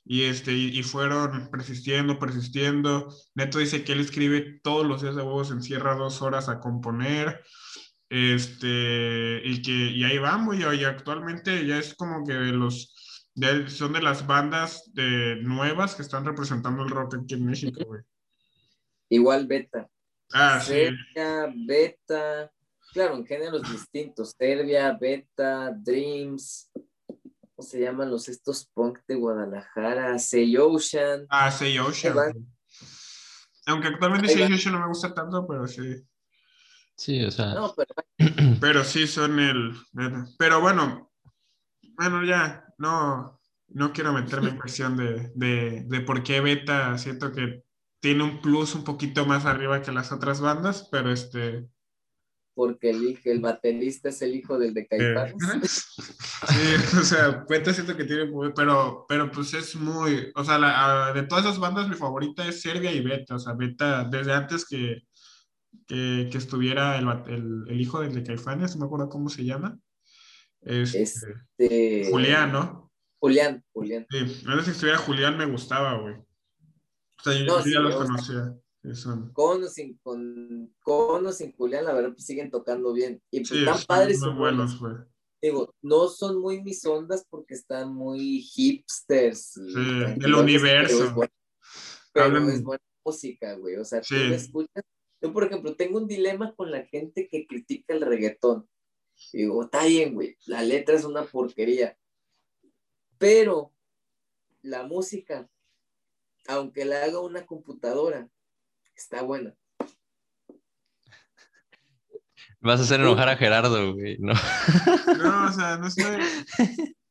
[0.05, 3.15] Y, este, y, fueron persistiendo, persistiendo.
[3.35, 7.45] Neto dice que él escribe todos los días de huevos, encierra dos horas a componer.
[8.11, 12.93] Este, y que y ahí vamos, y, y actualmente ya es como que los
[13.69, 18.03] son de las bandas de nuevas que están representando el rock aquí en México, güey.
[19.09, 19.89] Igual Beta.
[20.33, 22.53] Ah, Serbia, Beta,
[22.93, 24.35] claro, en géneros distintos.
[24.37, 30.19] Serbia, Beta, Dreams, ¿cómo se llaman los estos punk de Guadalajara?
[30.19, 31.27] Say Ocean.
[31.31, 32.17] Ah, Say Ocean.
[33.67, 36.05] Aunque actualmente Say Ocean no me gusta tanto, pero sí.
[37.01, 37.55] Sí, o sea.
[37.55, 37.95] No, pero...
[38.61, 39.73] pero sí son el.
[40.39, 41.11] Pero bueno,
[41.97, 47.33] bueno, ya, no, no quiero meterme en cuestión de, de, de, por qué Beta siento
[47.33, 47.65] que
[48.01, 51.67] tiene un plus un poquito más arriba que las otras bandas, pero este...
[52.53, 55.95] Porque el, el baterista es el hijo del de Caifanes.
[56.49, 61.13] sí, o sea, Beta siento que tiene, pero, pero pues es muy, o sea, la,
[61.15, 64.67] de todas esas bandas mi favorita es Serbia y Beta, o sea, Beta desde antes
[64.67, 65.05] que,
[65.91, 69.45] que, que estuviera el, el, el, hijo del de Caifanes, no me acuerdo cómo se
[69.45, 69.77] llama.
[70.61, 72.93] Este, este, Julián, ¿no?
[73.19, 74.07] Julián, Julián.
[74.09, 76.15] Sí, antes que estuviera Julián me gustaba, güey.
[76.15, 78.55] O sea, yo, ya los conocía.
[79.33, 83.21] Con o, sin, con, con sin Julián, la verdad, pues siguen tocando bien.
[83.33, 84.21] Y pues están padres.
[84.21, 84.95] Muy buenos, güey.
[85.43, 89.55] Digo, no son muy mis ondas porque están muy hipsters.
[89.55, 91.17] Sí, del universo.
[92.13, 93.77] Pero, es, buena música, güey.
[93.77, 94.85] O sea, tú escuchas.
[95.21, 98.69] Yo, por ejemplo, tengo un dilema con la gente que critica el reggaetón.
[99.33, 101.97] Y digo, está bien, güey, la letra es una porquería.
[103.19, 103.75] Pero
[104.63, 105.49] la música,
[106.49, 108.29] aunque la haga una computadora,
[108.95, 109.55] está buena.
[112.61, 114.33] Vas a hacer enojar a Gerardo, güey, ¿no?
[115.17, 116.19] No, o sea, no estoy,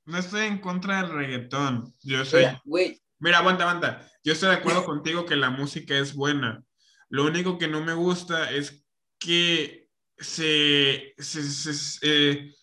[0.06, 1.94] no estoy en contra del reggaetón.
[2.02, 2.46] Yo soy.
[2.66, 3.02] güey.
[3.20, 4.08] Mira, aguanta, aguanta.
[4.24, 6.64] Yo estoy de acuerdo contigo que la música es buena.
[7.10, 8.86] Lo único que no me gusta es
[9.18, 12.54] que se, eh,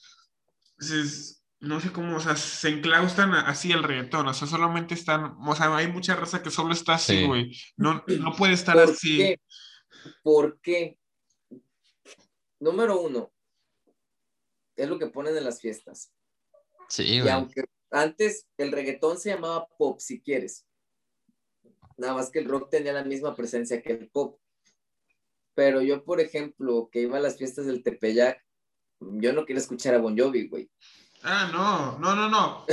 [0.79, 5.37] se, no sé cómo, o sea, se enclaustran así el reggaetón, o sea, solamente están,
[5.47, 9.19] o sea, hay mucha raza que solo está así, güey, no, no puede estar así.
[9.19, 9.41] Qué?
[10.23, 10.99] ¿Por qué?
[12.61, 13.33] Número uno,
[14.77, 16.13] es lo que ponen en las fiestas.
[16.89, 20.66] Sí, Y aunque antes el reggaetón se llamaba pop, si quieres,
[21.97, 24.39] nada más que el rock tenía la misma presencia que el pop.
[25.55, 28.45] Pero yo, por ejemplo, que iba a las fiestas del Tepeyac,
[29.01, 30.71] yo no quiero escuchar a Bon Jovi, güey.
[31.23, 32.67] Ah, no, no, no, no.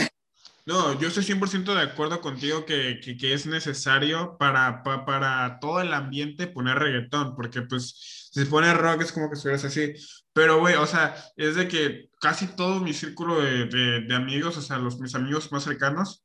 [0.65, 5.93] No, yo estoy 100% de acuerdo contigo que, que, es necesario para, para, todo el
[5.93, 9.93] ambiente poner reggaetón, porque pues si pone rock es como que estuvieras así.
[10.31, 14.55] Pero, güey, o sea, es de que casi todo mi círculo de, de, de amigos,
[14.55, 16.22] o sea, los, mis amigos más cercanos,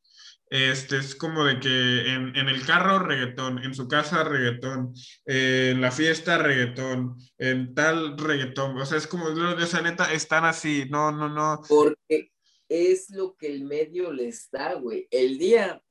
[0.50, 4.94] este es como de que en, el carro reggaetón, en su casa reggaetón,
[5.26, 8.76] eh, en la fiesta reggaetón, en tal reggaetón.
[8.78, 11.62] O sea, es como de esa neta están así, no, no, no.
[11.68, 12.32] Porque
[12.68, 15.06] es lo que el medio les da, güey.
[15.10, 15.82] El día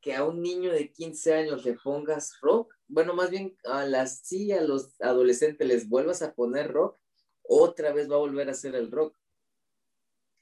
[0.00, 4.20] que a un niño de 15 años le pongas rock, bueno, más bien a las
[4.20, 6.98] sí, a los adolescentes les vuelvas a poner rock,
[7.42, 9.16] otra vez va a volver a hacer el rock.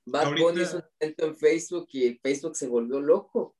[0.04, 3.56] Bad Bunny hizo un evento en Facebook y Facebook se volvió loco.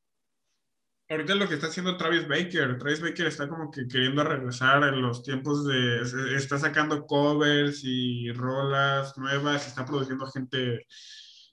[1.08, 5.02] Ahorita lo que está haciendo Travis Baker, Travis Baker está como que queriendo regresar en
[5.02, 10.86] los tiempos de, está sacando covers y rolas nuevas, está produciendo gente,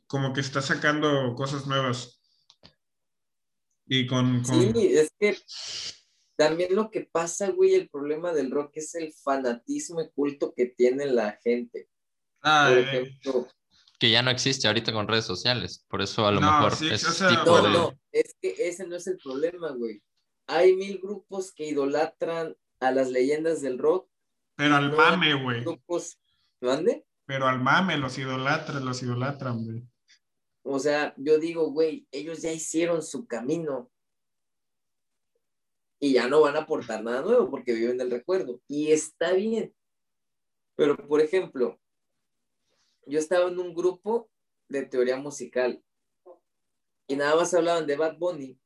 [0.07, 2.21] como que está sacando cosas nuevas.
[3.85, 5.35] Y con, Sí, es que
[6.37, 10.67] también lo que pasa, güey, el problema del rock es el fanatismo y culto que
[10.67, 11.89] tiene la gente.
[12.41, 13.47] Ah, Por ejemplo,
[13.99, 17.61] que ya no existe ahorita con redes sociales, por eso a lo mejor es tipo
[17.61, 20.01] no, no, es que ese no es el problema, güey.
[20.47, 24.09] Hay mil grupos que idolatran a las leyendas del rock.
[24.55, 25.61] Pero al mame, güey.
[25.61, 26.17] Grupos,
[26.61, 27.05] ¿mande?
[27.25, 29.83] Pero al mame los idolatran, los idolatran, güey.
[30.63, 33.91] O sea, yo digo, güey, ellos ya hicieron su camino.
[35.99, 38.61] Y ya no van a aportar nada nuevo porque viven del recuerdo.
[38.67, 39.75] Y está bien.
[40.75, 41.79] Pero, por ejemplo,
[43.09, 44.29] yo estaba en un grupo
[44.67, 45.83] de teoría musical
[47.07, 48.59] y nada más hablaban de Bad Bunny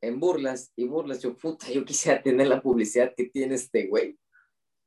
[0.00, 1.22] en burlas y burlas.
[1.22, 4.18] Yo, puta, yo quisiera tener la publicidad que tiene este güey.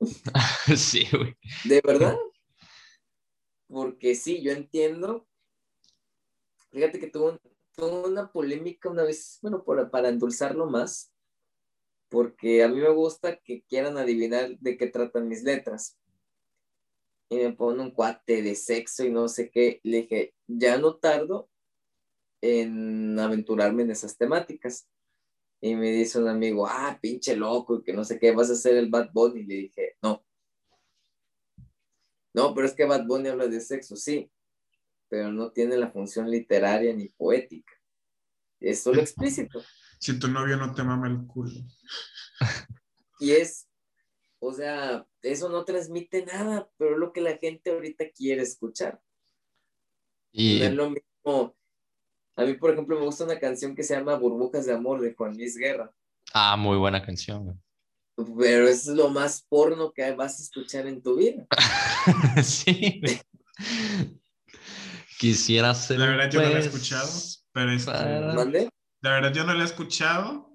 [0.78, 1.36] sí, güey.
[1.64, 2.18] ¿De verdad?
[3.68, 5.28] Porque sí, yo entiendo.
[6.72, 7.40] Fíjate que tuvo,
[7.78, 11.14] una polémica una vez, bueno, para endulzarlo más,
[12.10, 15.98] porque a mí me gusta que quieran adivinar de qué tratan mis letras
[17.30, 19.80] y me pone un cuate de sexo y no sé qué.
[19.84, 21.50] Le dije, ya no tardo
[22.42, 24.88] en aventurarme en esas temáticas.
[25.60, 28.54] Y me dice un amigo, ah, pinche loco, y que no sé qué, vas a
[28.54, 29.42] hacer el Bad Bunny.
[29.42, 30.24] Y le dije, no.
[32.34, 34.32] No, pero es que Bad Bunny habla de sexo, sí,
[35.10, 37.74] pero no tiene la función literaria ni poética.
[38.60, 39.62] Es solo explícito.
[40.00, 41.60] Si tu novio no te mama el culo.
[43.20, 43.67] Y es,
[44.40, 49.02] o sea, eso no transmite nada, pero es lo que la gente ahorita quiere escuchar.
[50.32, 51.56] Y es lo mismo.
[52.36, 55.16] A mí, por ejemplo, me gusta una canción que se llama Burbujas de Amor de
[55.16, 55.92] Juan Luis Guerra.
[56.34, 57.60] Ah, muy buena canción.
[58.16, 61.48] Pero es lo más porno que vas a escuchar en tu vida.
[62.44, 63.02] sí.
[65.20, 66.00] Quisiera ser.
[66.00, 67.10] La verdad, yo no la he escuchado,
[67.52, 70.47] pero este, La verdad, yo no la he escuchado,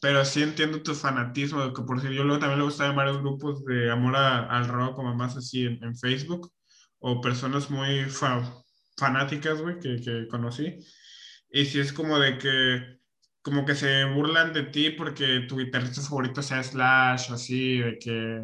[0.00, 3.64] pero sí entiendo tu fanatismo, que por si yo luego también le gustaba varios grupos
[3.64, 6.52] de amor al rock, como más así en, Facebook,
[7.00, 8.06] o personas muy
[8.96, 10.76] fanáticas, güey, que, que conocí.
[11.50, 12.98] Y sí es como de que,
[13.42, 17.98] como que se burlan de ti porque tu guitarrista favorito sea Slash, o así, de
[17.98, 18.40] que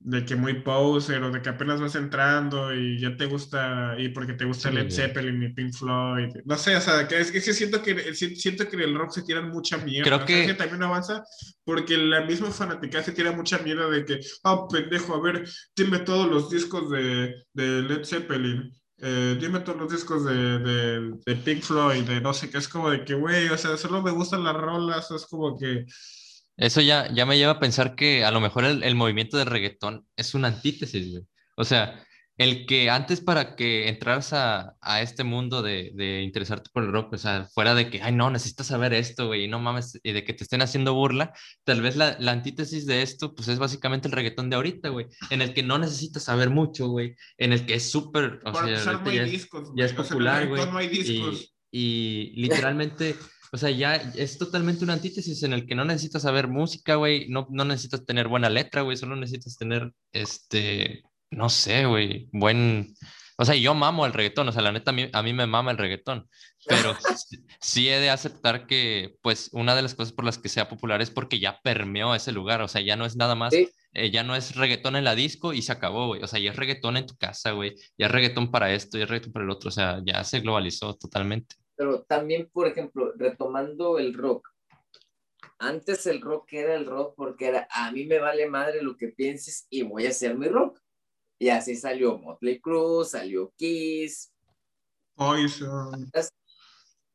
[0.00, 4.10] de que muy poser o de que apenas vas entrando y ya te gusta y
[4.10, 7.40] porque te gusta Led Zeppelin y Pink Floyd no sé o sea que es que
[7.40, 10.54] siento que siento que el rock se tiran mucha mierda creo que...
[10.54, 11.24] también avanza
[11.64, 15.44] porque la misma fanática se tira mucha mierda de que oh pendejo a ver
[15.76, 21.12] dime todos los discos de, de Led Zeppelin eh, dime todos los discos de, de,
[21.26, 24.00] de Pink Floyd de no sé qué es como de que güey o sea solo
[24.00, 25.86] me gustan las rolas es como que
[26.58, 30.06] eso ya, ya me lleva a pensar que a lo mejor el, movimiento del reggaetón
[30.16, 31.22] es una antítesis, güey.
[31.56, 32.04] O sea,
[32.36, 37.18] el que antes para que entraras a, este mundo de, interesarte por el rock, o
[37.18, 40.24] sea, fuera de que, ay, no, necesitas saber esto, güey, y no mames, y de
[40.24, 41.32] que te estén haciendo burla,
[41.62, 45.42] tal vez la, antítesis de esto, pues es básicamente el reggaetón de ahorita, güey, en
[45.42, 49.84] el que no necesitas saber mucho, güey, en el que es súper, o sea, ya,
[49.84, 50.62] es, popular, güey,
[50.92, 53.14] y, y literalmente...
[53.52, 57.28] O sea, ya es totalmente una antítesis en el que no necesitas saber música, güey,
[57.28, 62.94] no, no necesitas tener buena letra, güey, solo necesitas tener, este, no sé, güey, buen...
[63.40, 65.46] O sea, yo mamo el reggaetón, o sea, la neta, a mí, a mí me
[65.46, 66.28] mama el reggaetón,
[66.66, 66.96] pero
[67.60, 71.00] sí he de aceptar que, pues, una de las cosas por las que sea popular
[71.00, 74.24] es porque ya permeó ese lugar, o sea, ya no es nada más, eh, ya
[74.24, 76.96] no es reggaetón en la disco y se acabó, güey, o sea, ya es reggaetón
[76.96, 79.68] en tu casa, güey, ya es reggaetón para esto, ya es reggaetón para el otro,
[79.68, 84.48] o sea, ya se globalizó totalmente pero también, por ejemplo, retomando el rock,
[85.60, 89.08] antes el rock era el rock porque era, a mí me vale madre lo que
[89.08, 90.80] pienses y voy a hacer mi rock.
[91.38, 94.32] Y así salió Motley Crue, salió Kiss.
[95.14, 96.10] Poison.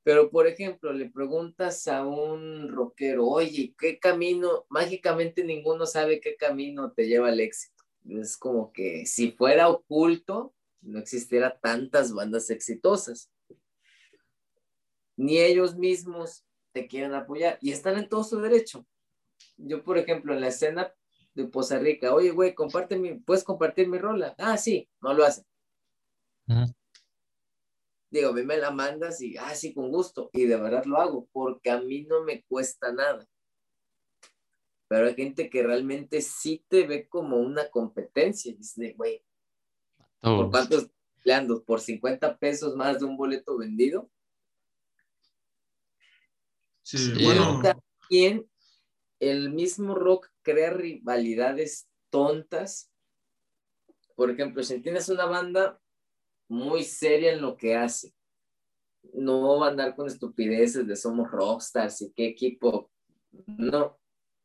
[0.01, 4.65] Pero, por ejemplo, le preguntas a un rockero, oye, ¿qué camino?
[4.69, 7.83] Mágicamente ninguno sabe qué camino te lleva al éxito.
[8.05, 13.32] Es como que si fuera oculto, no existiera tantas bandas exitosas
[15.15, 18.85] ni ellos mismos te quieren apoyar y están en todo su derecho.
[19.57, 20.93] Yo, por ejemplo, en la escena
[21.33, 24.35] de Poza Rica, oye, güey, comparte mi, ¿puedes compartir mi rola?
[24.37, 25.45] Ah, sí, no lo hacen.
[28.09, 30.29] digo, a mí me la mandas y, ah, sí, con gusto.
[30.33, 33.27] Y de verdad lo hago, porque a mí no me cuesta nada.
[34.87, 38.51] Pero hay gente que realmente sí te ve como una competencia.
[38.51, 39.23] Y dice, güey,
[40.21, 40.91] ¿por cuántos
[41.23, 41.63] peleando?
[41.63, 44.11] ¿Por 50 pesos más de un boleto vendido?
[46.83, 47.61] Sí, bueno.
[47.61, 48.49] También
[49.19, 52.91] el mismo rock crea rivalidades tontas.
[54.15, 55.79] Por ejemplo, si tienes una banda
[56.49, 58.13] muy seria en lo que hace,
[59.13, 62.91] no va a andar con estupideces de somos rockstars y qué equipo,
[63.47, 63.97] no,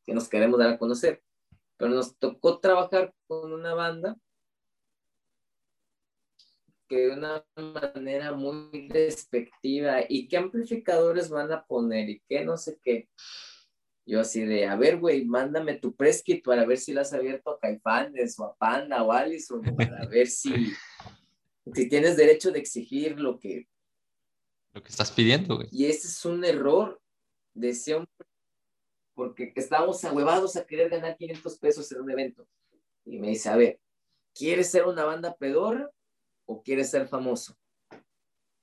[0.05, 1.23] que nos queremos dar a conocer.
[1.77, 4.17] Pero nos tocó trabajar con una banda
[6.89, 12.57] que de una manera muy despectiva y qué amplificadores van a poner y qué no
[12.57, 13.09] sé qué.
[14.07, 17.51] Yo así de, a ver, güey, mándame tu preskit para ver si la has abierto
[17.51, 20.73] a Caifanes o a Panda o a Allison, para ver si,
[21.75, 23.69] si tienes derecho de exigir lo que...
[24.73, 25.69] Lo que estás pidiendo, güey.
[25.71, 26.99] Y ese es un error,
[27.53, 28.09] decía un...
[29.13, 32.49] Porque estábamos ahuevados a querer ganar 500 pesos en un evento.
[33.05, 33.79] Y me dice, a ver,
[34.33, 35.91] ¿quieres ser una banda pedorra
[36.49, 37.57] o quieres ser famoso?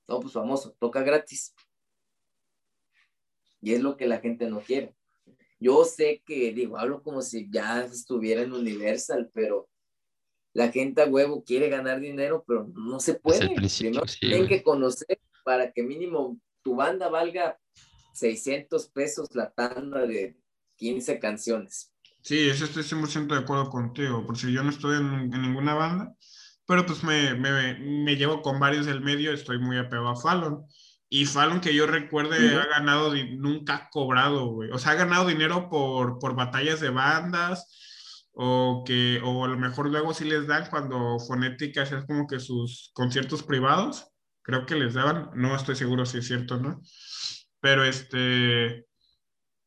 [0.08, 1.54] No, pues famoso, toca gratis.
[3.60, 4.94] Y es lo que la gente no quiere.
[5.58, 9.68] Yo sé que, digo, hablo como si ya estuviera en Universal, pero
[10.52, 13.54] la gente a huevo quiere ganar dinero, pero no se puede.
[14.20, 17.58] tienen que conocer para que mínimo tu banda valga
[18.14, 20.36] 600 pesos la tanda de
[20.76, 21.92] 15 canciones.
[22.22, 26.16] Sí, eso estoy 100% de acuerdo contigo, por si yo no estoy en, ninguna banda,
[26.66, 30.66] pero pues me, me, me, llevo con varios del medio, estoy muy apegado a Fallon.
[31.08, 34.70] Y Fallon, que yo recuerde, ha ganado, nunca ha cobrado, güey.
[34.72, 39.56] O sea, ha ganado dinero por, por batallas de bandas, o que, o a lo
[39.58, 44.08] mejor luego sí les dan cuando Fonética es como que sus conciertos privados,
[44.42, 46.82] creo que les daban, no estoy seguro si es cierto, ¿no?
[47.60, 48.86] Pero este,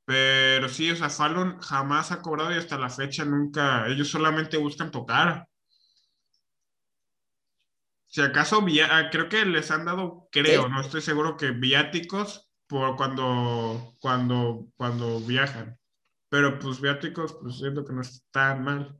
[0.05, 4.57] pero sí, o sea, Fallon jamás ha cobrado y hasta la fecha nunca, ellos solamente
[4.57, 5.48] buscan tocar.
[8.09, 12.97] Si acaso, ah, creo que les han dado, creo, no estoy seguro que viáticos por
[12.97, 15.77] cuando, cuando, cuando viajan.
[16.27, 18.97] Pero pues viáticos, pues siento que no están mal.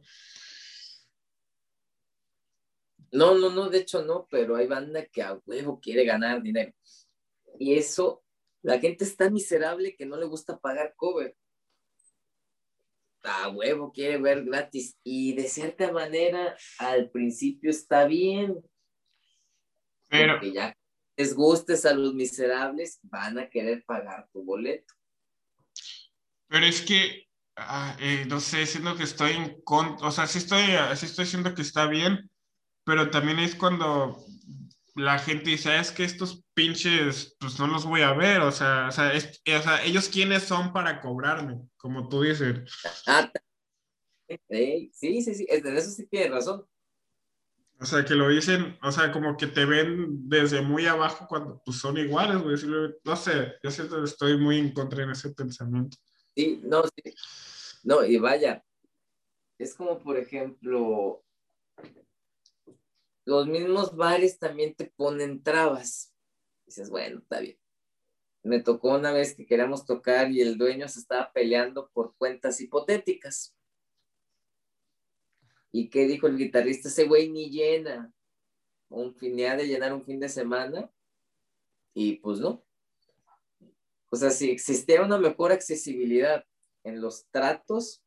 [3.12, 6.72] No, no, no, de hecho no, pero hay banda que a huevo quiere ganar dinero.
[7.58, 8.24] Y eso,
[8.62, 11.36] la gente es tan miserable que no le gusta pagar cover.
[13.24, 15.00] A huevo quiere ver gratis.
[15.04, 18.64] Y de cierta manera, al principio está bien,
[20.10, 20.76] pero Porque ya
[21.20, 24.94] les gustes a los miserables, van a querer pagar tu boleto.
[26.48, 27.28] Pero es que,
[27.58, 30.62] ah, eh, no sé, siento que estoy en contra, o sea, sí estoy,
[30.96, 32.32] sí estoy diciendo que está bien,
[32.86, 34.18] pero también es cuando
[34.96, 38.52] la gente dice, ah, es que estos pinches, pues no los voy a ver, o
[38.54, 42.62] sea, o sea, ellos quiénes son para cobrarme, como tú dices.
[43.06, 43.30] Ah,
[44.48, 46.66] sí, sí, sí, en eso sí tienes razón.
[47.82, 51.62] O sea, que lo dicen, o sea, como que te ven desde muy abajo cuando
[51.64, 52.56] pues, son iguales, güey.
[53.06, 55.98] No sé, yo siento que estoy muy en contra en ese pensamiento.
[56.36, 57.14] Sí, no, sí.
[57.84, 58.64] No, y vaya,
[59.58, 61.24] es como, por ejemplo,
[63.26, 66.14] los mismos bares también te ponen trabas.
[66.66, 67.58] dices, bueno, está bien.
[68.44, 72.60] Me tocó una vez que queríamos tocar y el dueño se estaba peleando por cuentas
[72.60, 73.56] hipotéticas.
[75.72, 76.90] ¿Y qué dijo el guitarrista?
[76.90, 78.12] Ese güey ni llena.
[78.90, 80.90] Un finea de llenar un fin de semana.
[81.94, 82.64] Y pues no.
[84.10, 86.44] O sea, si existiera una mejor accesibilidad
[86.84, 88.04] en los tratos,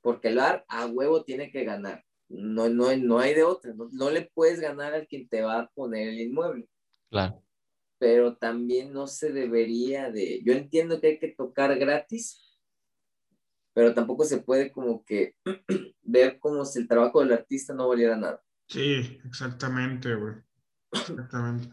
[0.00, 2.04] porque el bar a huevo tiene que ganar.
[2.28, 3.72] No, no, no hay de otra.
[3.74, 6.68] No, no le puedes ganar al quien te va a poner el inmueble.
[7.10, 7.42] Claro.
[7.98, 10.42] Pero también no se debería de.
[10.44, 12.43] Yo entiendo que hay que tocar gratis,
[13.74, 15.34] pero tampoco se puede como que
[16.02, 18.40] ver como si el trabajo del artista no valiera nada.
[18.68, 20.36] Sí, exactamente, güey.
[20.92, 21.68] Exactamente.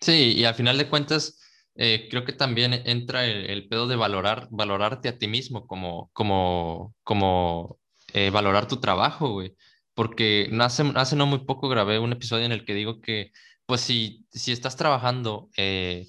[0.00, 1.40] Sí, y al final de cuentas,
[1.74, 6.94] eh, creo que también entra el, pedo de valorar, valorarte a ti mismo, como, como,
[7.02, 7.78] como
[8.12, 9.56] eh, valorar tu trabajo, güey.
[9.94, 13.32] Porque hace, hace no muy poco grabé un episodio en el que digo que,
[13.66, 16.08] pues si, si estás trabajando eh,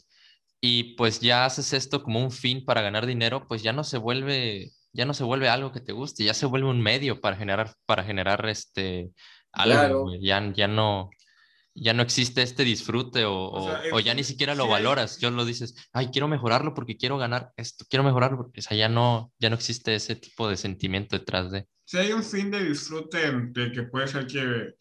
[0.62, 3.98] y pues ya haces esto como un fin para ganar dinero, pues ya no se
[3.98, 7.36] vuelve ya no se vuelve algo que te guste, ya se vuelve un medio para
[7.36, 9.12] generar, para generar este,
[9.52, 11.10] algo, ya, ya, no,
[11.74, 13.52] ya no existe este disfrute o,
[13.92, 17.52] o, ya ni siquiera lo valoras, yo lo dices, ay, quiero mejorarlo porque quiero ganar
[17.58, 21.18] esto, quiero mejorarlo, porque o sea, ya, no, ya no existe ese tipo de sentimiento
[21.18, 21.68] detrás de.
[21.86, 24.76] Si hay un fin de disfrute de que puede ser que,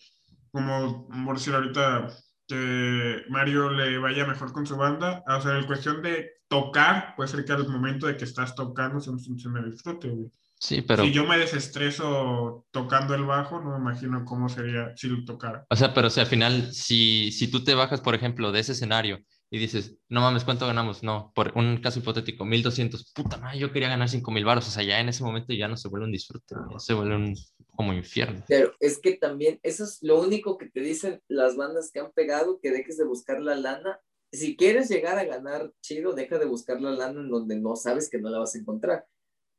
[0.51, 2.09] como por decir ahorita,
[2.51, 5.22] que Mario le vaya mejor con su banda.
[5.28, 9.01] O sea, en cuestión de tocar, puede ser que al momento de que estás tocando
[9.01, 10.31] se, se me disfrute, güey.
[10.59, 11.05] Sí, pero...
[11.05, 15.64] Si yo me desestreso tocando el bajo, no me imagino cómo sería si lo tocara.
[15.70, 18.60] O sea, pero o sea, al final, si, si tú te bajas, por ejemplo, de
[18.60, 21.02] ese escenario y dices, no mames, ¿cuánto ganamos?
[21.02, 24.82] No, por un caso hipotético, 1200, puta madre, yo quería ganar 5000 baros, o sea,
[24.82, 27.35] ya en ese momento ya no se vuelve un disfrute, ya se vuelve un
[27.81, 28.44] como infierno.
[28.47, 32.12] Pero es que también, eso es lo único que te dicen las bandas que han
[32.12, 33.98] pegado, que dejes de buscar la lana.
[34.31, 38.11] Si quieres llegar a ganar chido, deja de buscar la lana en donde no sabes
[38.11, 39.07] que no la vas a encontrar.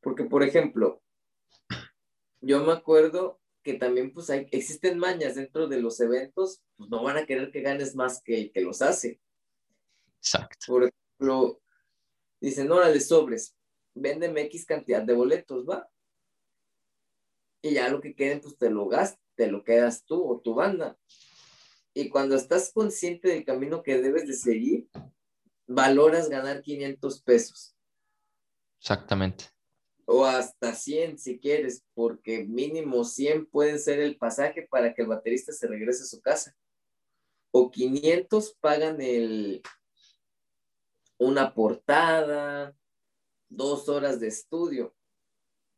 [0.02, 1.02] Porque, por ejemplo,
[2.42, 7.02] yo me acuerdo que también pues hay, existen mañas dentro de los eventos, pues no
[7.02, 9.20] van a querer que ganes más que el que los hace.
[10.18, 10.68] Exacto.
[10.68, 11.60] Por ejemplo,
[12.40, 13.56] dicen, órale, sobres,
[13.96, 15.90] véndeme X cantidad de boletos, ¿va?
[17.62, 20.56] Y ya lo que queden, pues te lo gastas, te lo quedas tú o tu
[20.56, 20.98] banda.
[21.94, 24.88] Y cuando estás consciente del camino que debes de seguir,
[25.68, 27.76] valoras ganar 500 pesos.
[28.80, 29.46] Exactamente
[30.12, 35.08] o hasta 100 si quieres, porque mínimo 100 pueden ser el pasaje para que el
[35.08, 36.56] baterista se regrese a su casa.
[37.52, 39.62] O 500 pagan el
[41.18, 42.76] una portada,
[43.48, 44.94] dos horas de estudio.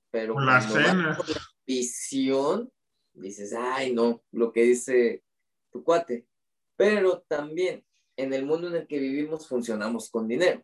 [0.10, 1.18] Pero la cena.
[1.18, 2.72] vas visión,
[3.14, 5.24] dices, ay, no, lo que dice
[5.72, 6.28] tu cuate.
[6.76, 7.86] Pero también
[8.16, 10.64] en el mundo en el que vivimos funcionamos con dinero.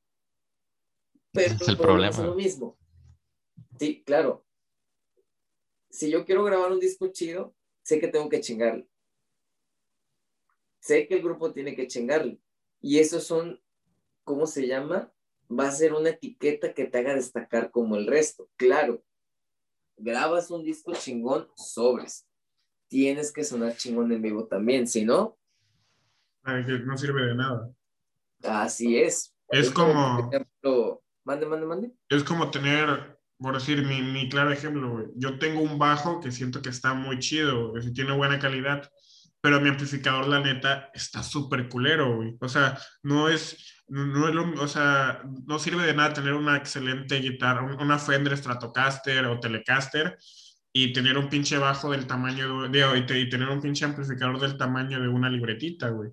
[1.31, 2.09] Pero es el problema.
[2.09, 2.77] Es lo mismo
[3.79, 4.45] Sí, claro.
[5.89, 8.87] Si yo quiero grabar un disco chido, sé que tengo que chingarle.
[10.79, 12.39] Sé que el grupo tiene que chingarle.
[12.81, 13.61] Y esos son,
[14.23, 15.13] ¿cómo se llama?
[15.49, 18.49] Va a ser una etiqueta que te haga destacar como el resto.
[18.57, 19.03] Claro,
[19.99, 22.27] grabas un disco chingón, sobres.
[22.87, 25.37] Tienes que sonar chingón en vivo también, si no.
[26.43, 27.69] Ay, no sirve de nada.
[28.43, 29.35] Así es.
[29.49, 30.17] Es como.
[30.17, 31.91] Por ejemplo, mande, mande, mande.
[32.09, 35.05] Es como tener por decir, mi, mi claro ejemplo, güey.
[35.15, 38.89] Yo tengo un bajo que siento que está muy chido, que tiene buena calidad,
[39.41, 42.35] pero mi amplificador, la neta, está súper culero, güey.
[42.41, 46.57] O sea, no es, no es lo, o sea, no sirve de nada tener una
[46.57, 50.17] excelente guitarra, una Fender Stratocaster o Telecaster
[50.71, 54.57] y tener un pinche bajo del tamaño de, de y tener un pinche amplificador del
[54.57, 56.11] tamaño de una libretita, güey.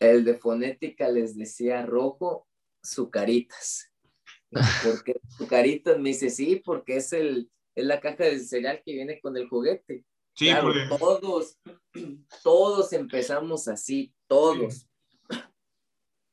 [0.00, 2.48] El de fonética les decía rojo,
[2.82, 3.92] sucaritas.
[4.84, 8.94] Porque tu carita me dice, sí, porque es, el, es la caja de cereal que
[8.94, 10.04] viene con el juguete.
[10.34, 10.88] Sí, claro, porque...
[10.98, 11.58] todos,
[12.42, 14.74] todos empezamos así, todos.
[14.74, 14.89] Sí.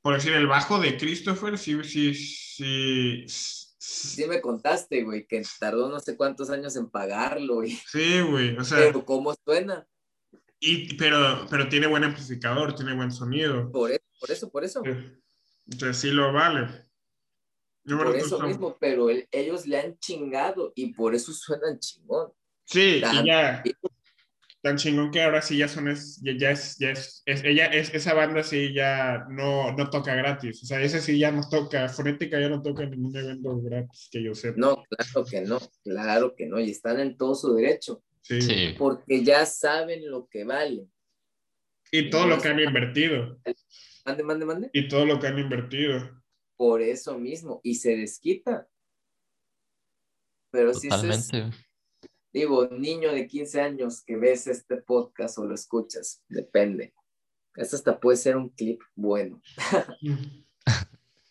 [0.08, 3.26] Por decir, el bajo de Christopher, sí, sí, sí.
[3.28, 7.78] Sí me contaste, güey, que tardó no sé cuántos años en pagarlo, güey.
[7.92, 8.78] Sí, güey, o sea.
[8.78, 9.86] Pero ¿cómo suena?
[10.62, 13.70] Y, pero, pero tiene buen amplificador, tiene buen sonido.
[13.70, 14.82] Por eso, por eso, por eso.
[15.66, 16.86] Entonces sí lo vale.
[17.84, 22.32] Por eso mismo, pero el, ellos le han chingado y por eso suenan chingón.
[22.64, 23.62] Sí, tan, y ya.
[24.68, 27.68] Tan chingón que ahora sí ya son, es, ya, ya, es, ya es, es, ella,
[27.68, 30.62] es, esa banda sí ya no, no toca gratis.
[30.62, 34.10] O sea, ese sí ya no toca, Fonética ya no toca en ningún evento gratis
[34.12, 34.58] que yo sepa.
[34.60, 38.04] No, claro que no, claro que no, y están en todo su derecho.
[38.20, 38.42] Sí.
[38.42, 38.76] Sí.
[38.78, 40.86] Porque ya saben lo que vale.
[41.90, 43.40] Y todo lo que han invertido.
[44.06, 44.70] Mande, mande, mande.
[44.74, 46.12] Y todo lo que han invertido
[46.58, 48.68] por eso mismo y se desquita.
[50.52, 51.32] Pero si es,
[52.34, 56.94] digo, niño de 15 años que ves este podcast o lo escuchas, depende.
[57.56, 59.42] Esto hasta puede ser un clip bueno.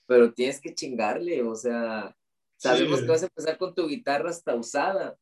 [0.06, 2.16] Pero tienes que chingarle, o sea,
[2.56, 3.04] sabemos sí.
[3.04, 5.18] que vas a empezar con tu guitarra hasta usada,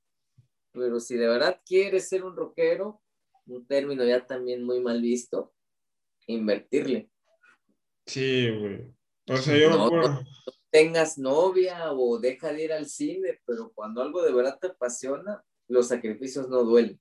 [0.73, 3.01] pero si de verdad quieres ser un rockero,
[3.47, 5.55] un término ya también muy mal visto,
[6.27, 7.09] invertirle.
[8.07, 8.95] Sí, güey.
[9.29, 10.11] O sea, yo no, por...
[10.11, 10.25] no,
[10.71, 15.43] tengas novia o deja de ir al cine, pero cuando algo de verdad te apasiona,
[15.69, 16.99] los sacrificios no duelen.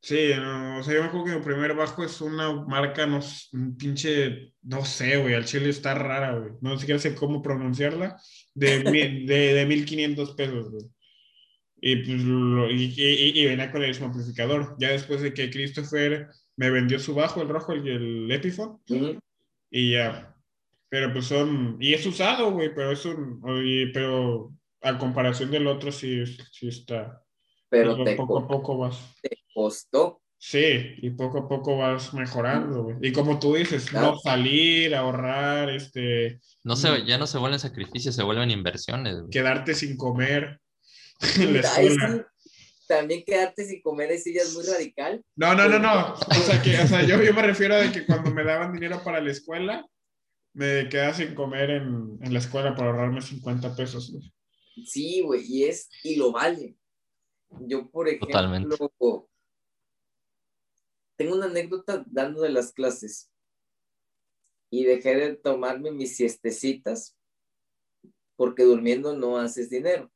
[0.00, 3.20] Sí, no, o sea, yo me acuerdo que mi primer bajo es una marca, no,
[3.52, 6.52] un pinche, no sé, güey, al chile está rara, güey.
[6.60, 8.20] No siquiera sé cómo pronunciarla,
[8.52, 8.80] de,
[9.26, 10.84] de, de 1500 pesos, güey.
[11.80, 14.76] Y pues, lo, y, y, y, venía con el mismo amplificador.
[14.78, 18.94] Ya después de que Christopher me vendió su bajo, el rojo, el, el Epiphone, uh
[18.94, 19.20] -huh.
[19.70, 20.32] y ya,
[20.92, 24.52] pero pues son, y es usado, güey, pero es un, y, pero
[24.82, 27.22] a comparación del otro sí, sí está.
[27.72, 28.98] Pero te poco a poco vas.
[29.22, 30.20] Te costó.
[30.36, 32.96] Sí, y poco a poco vas mejorando, güey.
[33.00, 34.10] Y como tú dices, claro.
[34.10, 36.38] no salir, ahorrar, este.
[36.64, 39.20] No se, ya no se vuelven sacrificios, se vuelven inversiones.
[39.20, 39.30] Güey.
[39.30, 40.60] Quedarte sin comer.
[41.20, 42.26] Están,
[42.86, 45.24] también quedarte sin comer ese ya es muy radical.
[45.34, 46.12] No, no, no, no.
[46.12, 49.00] O sea, que, o sea yo, yo me refiero a que cuando me daban dinero
[49.02, 49.86] para la escuela,
[50.52, 54.12] me quedaba sin comer en, en la escuela para ahorrarme 50 pesos.
[54.12, 54.30] güey.
[54.84, 56.76] Sí, güey, y es, y lo vale.
[57.60, 58.76] Yo, por ejemplo, Totalmente.
[61.16, 63.30] tengo una anécdota dando de las clases
[64.70, 67.16] y dejé de tomarme mis siestecitas
[68.36, 70.10] porque durmiendo no haces dinero.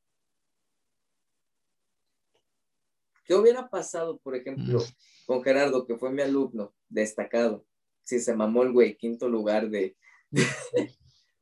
[3.25, 4.81] ¿Qué hubiera pasado, por ejemplo,
[5.27, 7.67] con Gerardo, que fue mi alumno destacado?
[8.05, 9.97] Si se mamó el güey, quinto lugar de...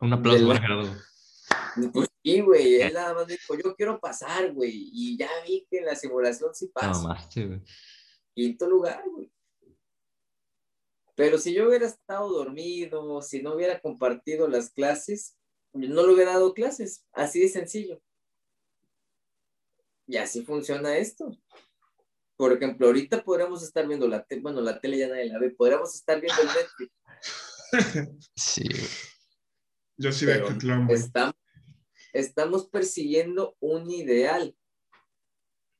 [0.01, 0.95] Un aplauso de la- para Gerardo.
[1.93, 5.79] Pues sí, güey, él nada más dijo, yo quiero pasar, güey, y ya vi que
[5.79, 7.03] en la simulación sí No pasa.
[7.07, 7.61] más, sí, güey.
[8.35, 9.31] quinto lugar, güey.
[11.17, 15.37] Pero si yo hubiera estado dormido, si no hubiera compartido las clases,
[15.73, 18.01] no le hubiera dado clases, así de sencillo.
[20.07, 21.37] Y así funciona esto.
[22.37, 25.51] Por ejemplo, ahorita podríamos estar viendo la tele, bueno, la tele ya nadie la ve,
[25.51, 26.93] podríamos estar viendo el Netflix,
[28.37, 28.89] Sí, güey.
[29.97, 30.93] Yo sí veo güey.
[30.99, 31.35] estamos,
[32.15, 34.57] estamos persiguiendo un ideal.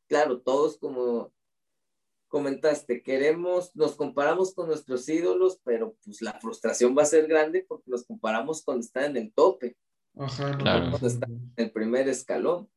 [0.09, 1.33] Claro, todos como
[2.29, 7.65] comentaste, queremos, nos comparamos con nuestros ídolos, pero pues la frustración va a ser grande
[7.67, 9.77] porque nos comparamos cuando están en el tope,
[10.19, 10.91] Ajá, Claro.
[10.91, 11.09] no, no.
[11.09, 12.69] en el primer escalón.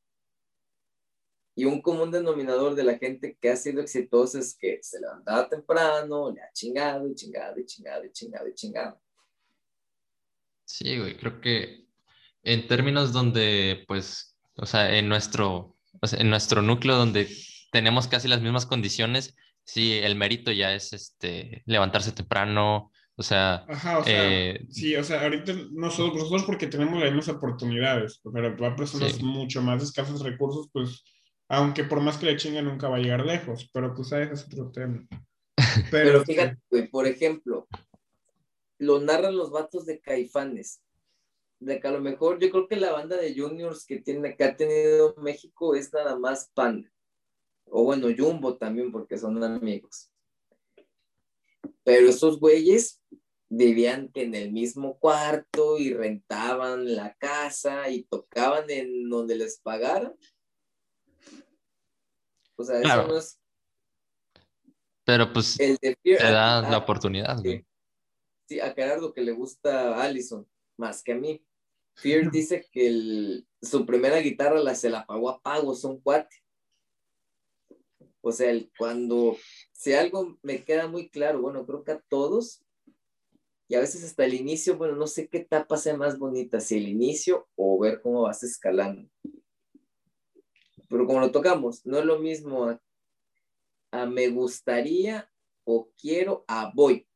[1.56, 5.50] Y un común denominador de la gente que ha sido exitosa es que se levantaba
[5.50, 9.02] temprano, le ha chingado y chingado y chingado y chingado y chingado.
[10.66, 11.87] Sí, güey, creo que
[12.48, 17.28] en términos donde, pues, o sea, en nuestro, o sea, en nuestro núcleo donde
[17.74, 23.66] tenemos casi las mismas condiciones, sí, el mérito ya es este levantarse temprano, o sea,
[23.68, 28.22] Ajá, o sea, eh, sí, o sea, ahorita nosotros, nosotros porque tenemos las mismas oportunidades,
[28.34, 29.24] pero para personas Sí.
[29.24, 31.04] mucho más escasos recursos, pues,
[31.50, 34.46] aunque por más que le chinguen nunca va a llegar lejos, pero pues ahí es
[34.46, 35.06] otro tema.
[35.92, 37.68] Pero, Pero fíjate, güey, por ejemplo,
[38.80, 40.82] lo narran los vatos de Caifanes.
[41.60, 44.44] De que a lo mejor yo creo que la banda de juniors que, tiene, que
[44.44, 46.92] ha tenido México es nada más Panda.
[47.66, 50.12] O bueno, Jumbo también, porque son amigos.
[51.84, 53.02] Pero esos güeyes
[53.50, 60.14] vivían en el mismo cuarto y rentaban la casa y tocaban en donde les pagaran.
[62.56, 63.02] O sea, Claro.
[63.04, 63.40] eso no es
[65.06, 66.18] pero pues el de Fear.
[66.20, 67.66] te da Ah, la oportunidad, güey.
[68.50, 70.46] Sí, a Gerardo que le gusta Allison
[70.78, 71.44] más que a mí.
[71.96, 76.36] Fear dice que el- su primera guitarra la, se la pagó a pagos, un cuate.
[78.22, 79.38] O sea, el- cuando,
[79.72, 82.64] si algo me queda muy claro, bueno, creo que a todos,
[83.68, 86.78] y a veces hasta el inicio, bueno, no sé qué etapa sea más bonita, si
[86.78, 89.10] el inicio o ver cómo vas escalando.
[90.90, 92.82] Pero como lo tocamos, no es lo mismo a,
[93.92, 95.30] a me gustaría
[95.66, 97.08] o quiero a voy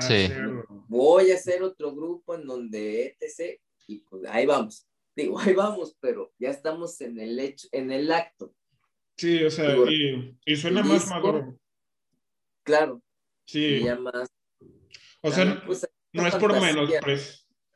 [0.00, 0.24] Sí.
[0.24, 0.64] hacerlo.
[0.88, 3.60] voy a hacer otro grupo en donde etc.
[3.86, 4.86] Y pues ahí vamos.
[5.16, 8.52] Digo, ahí vamos, pero ya estamos en el hecho, en el acto.
[9.16, 11.58] Sí, o sea, Digo, y, y suena más disco- maduro.
[12.64, 13.02] Claro,
[13.46, 14.28] Sí, y ya más.
[15.20, 16.90] o sea, también, pues, no es por menos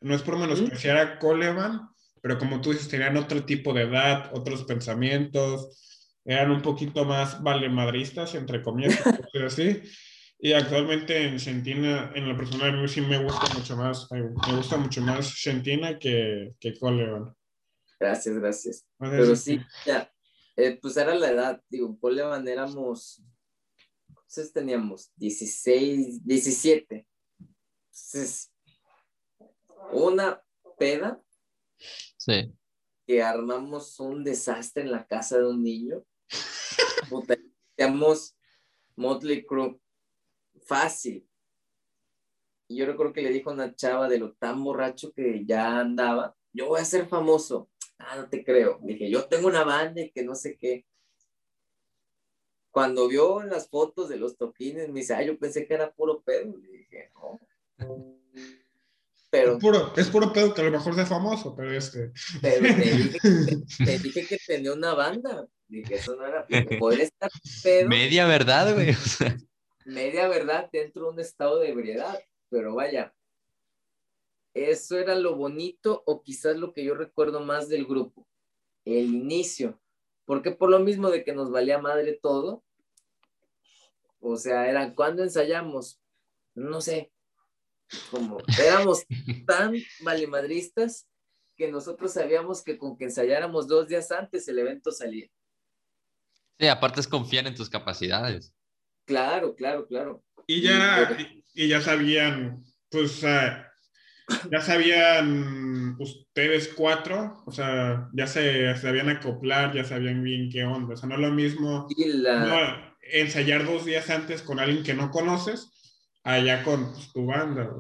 [0.00, 1.88] no es por menospreciar a Coleman,
[2.22, 7.42] pero como tú dices, tenían otro tipo de edad, otros pensamientos, eran un poquito más
[7.42, 8.98] valemadristas, entre comillas,
[9.32, 9.82] decirlo así.
[10.40, 14.22] Y actualmente en Sentina, en la persona a mí sí me gusta mucho más, me
[14.56, 17.34] gusta mucho más Sentina que, que Coleman.
[17.98, 18.86] Gracias, gracias.
[18.98, 20.12] Pero sí, ya,
[20.56, 23.20] eh, pues era la edad, digo, Coleman éramos,
[24.08, 27.04] entonces teníamos 16, 17.
[27.90, 28.52] Entonces,
[29.90, 30.40] una
[30.78, 31.20] peda
[32.16, 32.52] Sí.
[33.06, 36.04] que armamos un desastre en la casa de un niño.
[37.10, 37.36] Puta,
[37.74, 38.36] Teníamos
[38.96, 39.80] Motley Crue
[40.68, 41.26] fácil.
[42.68, 45.80] Y yo recuerdo que le dijo a una chava de lo tan borracho que ya
[45.80, 47.70] andaba, yo voy a ser famoso.
[47.98, 48.78] Ah, no te creo.
[48.82, 50.84] Dije, yo tengo una banda y que no sé qué.
[52.70, 56.20] Cuando vio las fotos de los toquines, me dice, ah, yo pensé que era puro
[56.22, 56.56] pedo.
[56.58, 57.40] Le dije, no.
[59.30, 62.12] Pero es, puro, es puro pedo que a lo mejor sea famoso, pero este.
[62.40, 65.46] Pero te dije, que- te dije que tenía una banda.
[65.66, 66.46] Dije, eso no era.
[66.78, 67.30] Podría estar
[67.62, 68.90] pedo, Media verdad, güey.
[68.90, 69.36] o sea,
[69.88, 72.18] media verdad dentro de un estado de ebriedad.
[72.50, 73.14] Pero vaya,
[74.54, 78.26] eso era lo bonito o quizás lo que yo recuerdo más del grupo.
[78.84, 79.80] El inicio.
[80.24, 82.62] Porque por lo mismo de que nos valía madre todo.
[84.20, 86.00] O sea, eran cuando ensayamos.
[86.54, 87.12] No sé.
[88.10, 89.04] Como éramos
[89.46, 91.08] tan valemadristas
[91.56, 95.28] que nosotros sabíamos que con que ensayáramos dos días antes el evento salía.
[96.58, 98.52] Sí, aparte es confiar en tus capacidades.
[99.08, 100.22] Claro, claro, claro.
[100.46, 101.16] Y ya,
[101.54, 109.82] y, ya sabían, pues, ya sabían ustedes cuatro, o sea, ya se sabían acoplar, ya
[109.82, 110.92] sabían bien qué onda.
[110.92, 111.88] O sea, no es lo mismo
[113.00, 115.70] ensayar dos días antes con alguien que no conoces,
[116.22, 117.74] allá con pues, tu banda.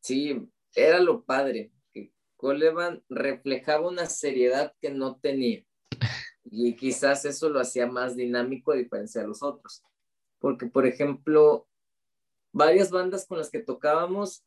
[0.00, 5.62] Sí, era lo padre, que Coleman reflejaba una seriedad que no tenía.
[6.44, 9.82] Y quizás eso lo hacía más dinámico a diferencia de los otros.
[10.38, 11.66] Porque, por ejemplo,
[12.52, 14.44] varias bandas con las que tocábamos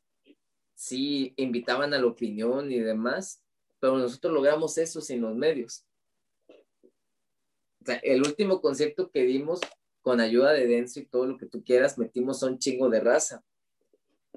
[0.73, 3.41] sí invitaban a la opinión y demás,
[3.79, 5.85] pero nosotros logramos eso sin los medios.
[7.81, 9.59] O sea, el último concierto que dimos
[10.01, 12.99] con ayuda de Denso y todo lo que tú quieras, metimos a un chingo de
[12.99, 13.43] raza.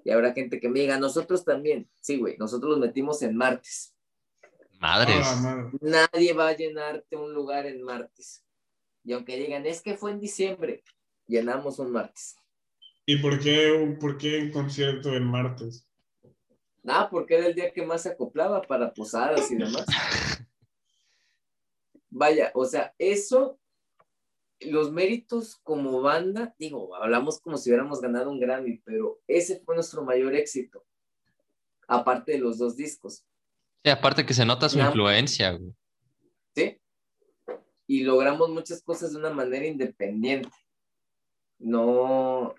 [0.04, 1.88] Y habrá gente que me diga, nosotros también.
[2.00, 3.94] Sí, güey, nosotros los metimos en martes.
[4.78, 5.26] Madres.
[5.26, 8.44] Ah, Nadie va a llenarte un lugar en martes.
[9.02, 10.82] Y aunque digan, es que fue en diciembre,
[11.26, 12.36] llenamos un martes.
[13.06, 15.86] ¿Y por qué, por qué un concierto en martes?
[16.86, 19.86] Ah, porque era el día que más se acoplaba para posadas y demás.
[22.10, 23.58] Vaya, o sea, eso,
[24.60, 29.74] los méritos como banda, digo, hablamos como si hubiéramos ganado un Grammy, pero ese fue
[29.74, 30.84] nuestro mayor éxito,
[31.88, 33.24] aparte de los dos discos.
[33.82, 35.74] Sí, aparte que se nota su influencia, güey.
[36.54, 36.80] Sí.
[37.86, 40.48] Y logramos muchas cosas de una manera independiente.
[41.58, 42.54] No,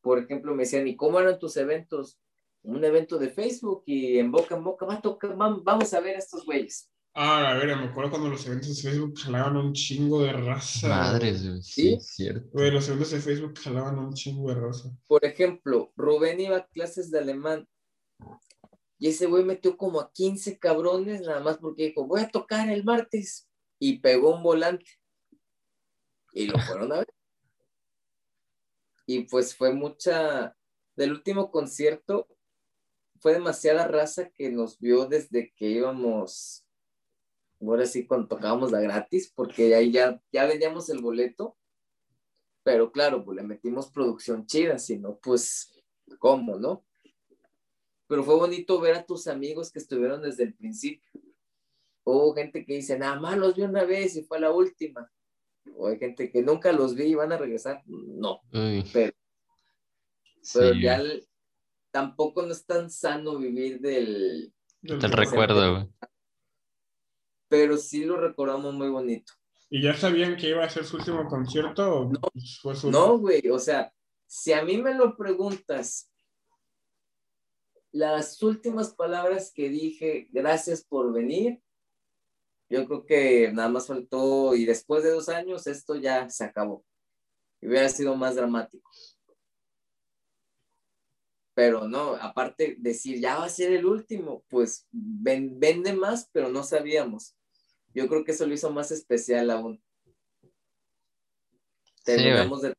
[0.00, 2.18] por ejemplo, me decían, ¿y cómo eran tus eventos?
[2.62, 6.16] un evento de Facebook y en boca en boca, va a tocar, vamos a ver
[6.16, 6.88] a estos güeyes.
[7.14, 10.88] Ah, a ver, me acuerdo cuando los eventos de Facebook jalaban un chingo de raza.
[10.88, 11.62] Madres, güey.
[11.62, 12.48] Sí, cierto.
[12.52, 14.90] Güey, los eventos de Facebook jalaban un chingo de raza.
[15.06, 17.68] Por ejemplo, Rubén iba a clases de alemán
[18.98, 22.70] y ese güey metió como a 15 cabrones nada más porque dijo, voy a tocar
[22.70, 23.46] el martes
[23.78, 24.86] y pegó un volante.
[26.32, 27.14] Y lo fueron a ver.
[29.14, 30.56] Y pues fue mucha,
[30.96, 32.26] del último concierto,
[33.20, 36.66] fue demasiada raza que nos vio desde que íbamos,
[37.60, 41.58] ahora sí, cuando tocábamos la gratis, porque ahí ya, ya vendíamos el boleto,
[42.62, 45.70] pero claro, pues le metimos producción chida, si no, pues,
[46.18, 46.84] ¿cómo, no?
[48.06, 51.10] Pero fue bonito ver a tus amigos que estuvieron desde el principio.
[52.04, 55.10] Hubo gente que dice, nada más los vi una vez y fue la última.
[55.76, 57.82] O hay gente que nunca los vi y van a regresar.
[57.86, 59.12] No, pero,
[60.52, 61.02] pero ya
[61.90, 64.52] tampoco no es tan sano vivir del...
[64.80, 65.88] Del recuerdo, güey.
[67.48, 69.32] Pero sí lo recordamos muy bonito.
[69.68, 72.04] ¿Y ya sabían que iba a ser su último concierto?
[72.04, 72.20] No,
[72.62, 73.92] pues no, güey, o sea,
[74.26, 76.10] si a mí me lo preguntas,
[77.90, 81.62] las últimas palabras que dije, gracias por venir,
[82.72, 86.84] yo creo que nada más faltó, y después de dos años, esto ya se acabó.
[87.60, 88.90] Hubiera sido más dramático
[91.54, 96.62] pero no, aparte decir, ya va a ser el último, pues vende más, pero no
[96.62, 97.34] sabíamos.
[97.94, 99.82] Yo creo que eso lo hizo más especial aún.
[102.04, 102.74] Terminamos de...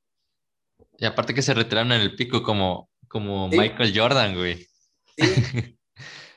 [0.97, 4.67] Y aparte que se retiraron en el pico como, como Michael Jordan, güey.
[5.17, 5.17] Sí.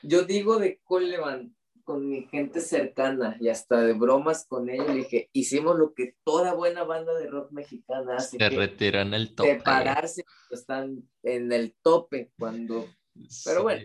[0.02, 1.56] Yo digo de Coleman,
[1.86, 4.92] con mi gente cercana y hasta de bromas con ellos.
[4.92, 8.38] dije, hicimos lo que toda buena banda de rock mexicana hace.
[8.38, 9.52] Se retiran el tope.
[9.52, 12.88] Separarse cuando están en el tope, cuando...
[13.44, 13.82] Pero bueno,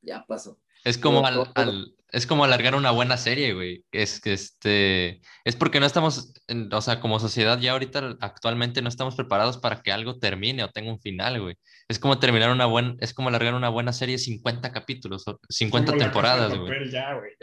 [0.00, 0.58] ya pasó.
[0.82, 3.84] Es como al, es como alargar una buena serie, güey.
[3.90, 6.32] Es que este, es porque no estamos,
[6.70, 10.70] o sea, como sociedad ya ahorita actualmente no estamos preparados para que algo termine o
[10.70, 11.56] tenga un final, güey.
[11.88, 16.56] Es como terminar una buena, es como alargar una buena serie 50 capítulos, 50 temporadas,
[16.56, 16.72] güey.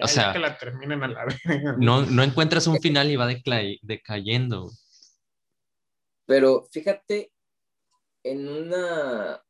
[0.02, 1.38] o sea, que la terminen a la vez.
[1.78, 4.72] No, no encuentras un final y va decayendo.
[6.26, 7.34] Pero fíjate,
[8.24, 9.42] en una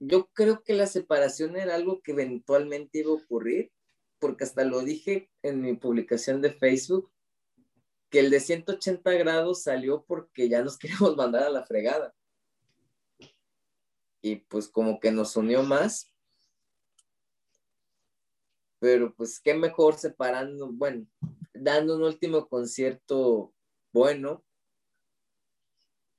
[0.00, 3.70] yo creo que la separación era algo que eventualmente iba a ocurrir,
[4.18, 7.12] porque hasta lo dije en mi publicación de Facebook,
[8.08, 12.14] que el de 180 grados salió porque ya nos queríamos mandar a la fregada.
[14.22, 16.10] Y pues como que nos unió más.
[18.78, 21.06] Pero pues qué mejor separando, bueno,
[21.52, 23.52] dando un último concierto
[23.92, 24.42] bueno,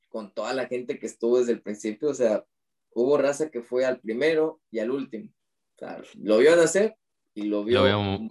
[0.09, 2.45] con toda la gente que estuvo desde el principio, o sea,
[2.93, 5.29] hubo raza que fue al primero y al último.
[5.75, 6.95] O sea, lo vio nacer
[7.33, 7.83] y lo vio,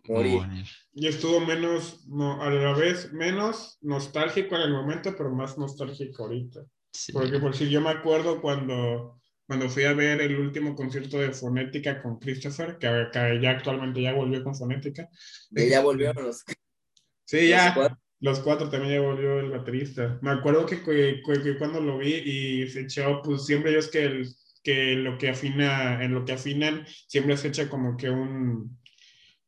[0.08, 0.42] morir.
[0.92, 6.24] Y estuvo menos, no, a la vez, menos nostálgico en el momento, pero más nostálgico
[6.24, 6.60] ahorita.
[7.12, 11.32] Porque por si yo me acuerdo cuando, cuando fui a ver el último concierto de
[11.32, 15.08] Fonética con Christopher, que, ya actualmente ya volvió con Fonética.
[15.55, 16.44] Que ya volvió a los...
[17.24, 17.97] Sí, ya.
[18.18, 20.18] Los cuatro también ya volvió el baterista.
[20.20, 23.89] Me acuerdo que, que, que cuando lo vi y se echó, pues siempre yo es
[23.89, 24.28] que, el,
[24.62, 28.78] que lo que afina, en lo que afinan, siempre se echa como que un,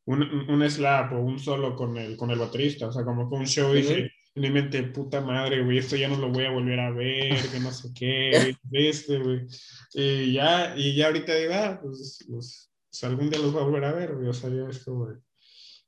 [0.05, 2.87] un, un slap o un solo con el, con el baterista.
[2.87, 6.07] O sea, como que un show, dije, en mi mente, puta madre, güey, esto ya
[6.07, 9.47] no lo voy a volver a ver, que no sé qué, este, güey.
[9.93, 13.65] Y ya, y ya ahorita digo, ah, pues, pues, pues, algún día los voy a
[13.65, 15.17] volver a ver, güey, o sea, yo esto, güey.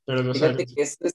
[0.04, 1.14] Pero, no Fíjate que esto es...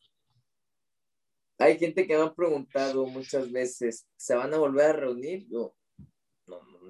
[1.58, 5.48] Hay gente que me ha preguntado muchas veces, ¿se van a volver a reunir?
[5.48, 5.76] Yo,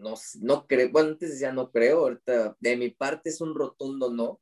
[0.02, 4.12] no, no, creo, bueno, antes decía no creo, ahorita de mi parte es un rotundo
[4.12, 4.42] no.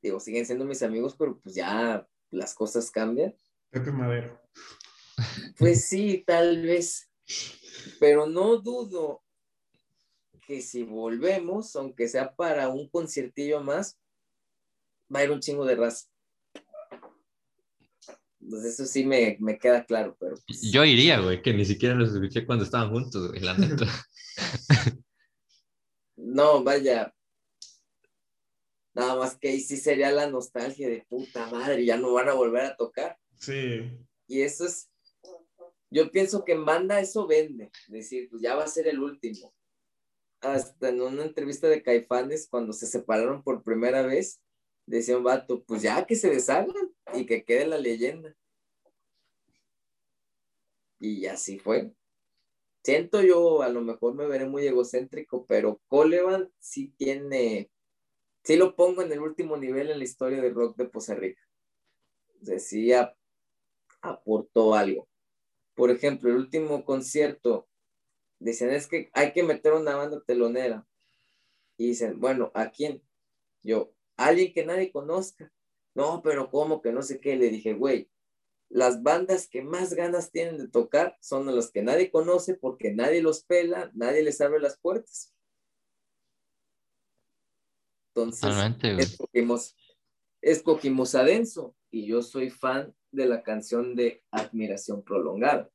[0.00, 3.34] Digo, siguen siendo mis amigos, pero pues ya las cosas cambian.
[3.70, 4.40] Pepe Madero.
[5.58, 7.10] Pues sí, tal vez.
[7.98, 9.24] Pero no dudo
[10.46, 13.98] que si volvemos, aunque sea para un conciertillo más,
[15.14, 16.06] va a ir un chingo de raza.
[18.48, 20.36] Entonces eso sí me, me queda claro, pero...
[20.46, 20.62] Pues...
[20.72, 23.84] Yo iría, güey, que ni siquiera los escuché cuando estaban juntos, güey, la neta.
[26.16, 27.14] no, vaya.
[28.94, 32.32] Nada más que ahí sí sería la nostalgia de puta madre, ya no van a
[32.32, 33.18] volver a tocar.
[33.38, 33.82] Sí.
[34.26, 34.88] Y eso es,
[35.90, 39.52] yo pienso que en banda eso vende, decir, pues ya va a ser el último.
[40.40, 44.40] Hasta en una entrevista de Caifanes, cuando se separaron por primera vez,
[44.86, 48.34] decía un vato, pues ya que se deshagan y que quede la leyenda.
[51.00, 51.92] Y así fue.
[52.82, 57.70] Siento yo, a lo mejor me veré muy egocéntrico, pero Coleman sí tiene,
[58.42, 61.42] sí lo pongo en el último nivel en la historia del rock de Poza Rica.
[62.40, 63.14] Decía,
[64.00, 65.08] aportó algo.
[65.74, 67.68] Por ejemplo, el último concierto,
[68.38, 70.86] dicen, es que hay que meter una banda telonera.
[71.76, 73.02] Y dicen, bueno, ¿a quién?
[73.62, 75.52] Yo, alguien que nadie conozca.
[75.98, 77.34] No, pero ¿cómo que no sé qué?
[77.34, 78.08] Le dije, güey,
[78.68, 83.20] las bandas que más ganas tienen de tocar son las que nadie conoce porque nadie
[83.20, 85.34] los pela, nadie les abre las puertas.
[88.14, 88.48] Entonces,
[88.96, 89.76] escogimos,
[90.40, 95.68] escogimos a Denso y yo soy fan de la canción de Admiración Prolongada.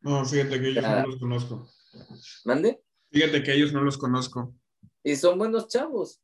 [0.00, 1.70] No, fíjate que ellos no los conozco.
[2.44, 2.82] ¿Mande?
[3.12, 4.52] Fíjate que ellos no los conozco.
[5.04, 6.20] Y son buenos chavos.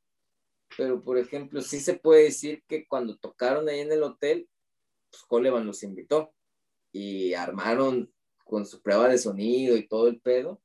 [0.77, 4.49] Pero, por ejemplo, sí se puede decir que cuando tocaron ahí en el hotel,
[5.11, 6.33] pues Coleman los invitó
[6.93, 8.13] y armaron
[8.45, 10.61] con su prueba de sonido y todo el pedo.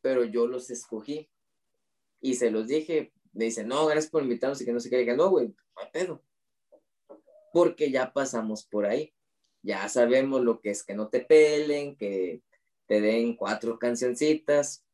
[0.00, 1.30] Pero yo los escogí
[2.20, 5.16] y se los dije, me dicen, no, gracias por invitarnos y que no se caiga.
[5.16, 6.22] No, güey, no pedo.
[7.52, 9.12] Porque ya pasamos por ahí.
[9.62, 12.42] Ya sabemos lo que es que no te pelen, que
[12.86, 14.84] te den cuatro cancioncitas.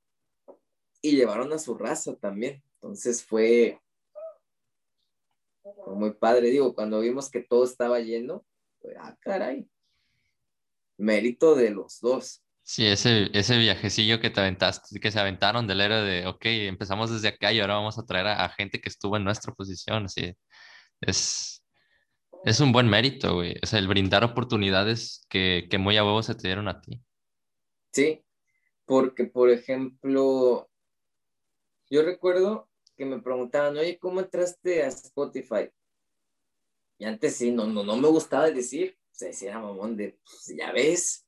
[1.01, 2.63] Y llevaron a su raza también.
[2.81, 3.81] Entonces fue,
[5.63, 6.51] fue muy padre.
[6.51, 8.45] Digo, cuando vimos que todo estaba lleno,
[8.81, 9.69] pues, ah, caray.
[10.97, 12.43] Mérito de los dos.
[12.63, 17.11] Sí, ese, ese viajecillo que te aventaste, que se aventaron del héroe de, ok, empezamos
[17.11, 20.05] desde acá y ahora vamos a traer a, gente que estuvo en nuestra posición.
[20.05, 20.35] Así,
[21.01, 21.65] es,
[22.45, 23.55] es un buen mérito, güey.
[23.63, 27.03] O sea, el brindar oportunidades que, que muy a huevo se te dieron a ti.
[27.93, 28.23] Sí,
[28.85, 30.69] porque, por ejemplo,
[31.89, 32.68] yo recuerdo
[32.99, 35.71] que me preguntaban, oye, ¿cómo entraste a Spotify?
[36.99, 40.57] Y antes sí, no, no, no me gustaba decir, o sea, decía mamón de, pues,
[40.59, 41.25] ya ves,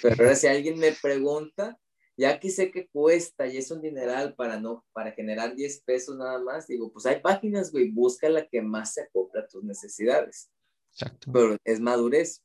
[0.00, 1.76] pero ahora si alguien me pregunta,
[2.16, 6.16] ya que sé que cuesta y es un dineral para no, para generar 10 pesos
[6.16, 9.64] nada más, digo, pues hay páginas, güey, busca la que más se acopla a tus
[9.64, 10.50] necesidades.
[10.92, 11.32] Exacto.
[11.32, 12.44] Pero es madurez.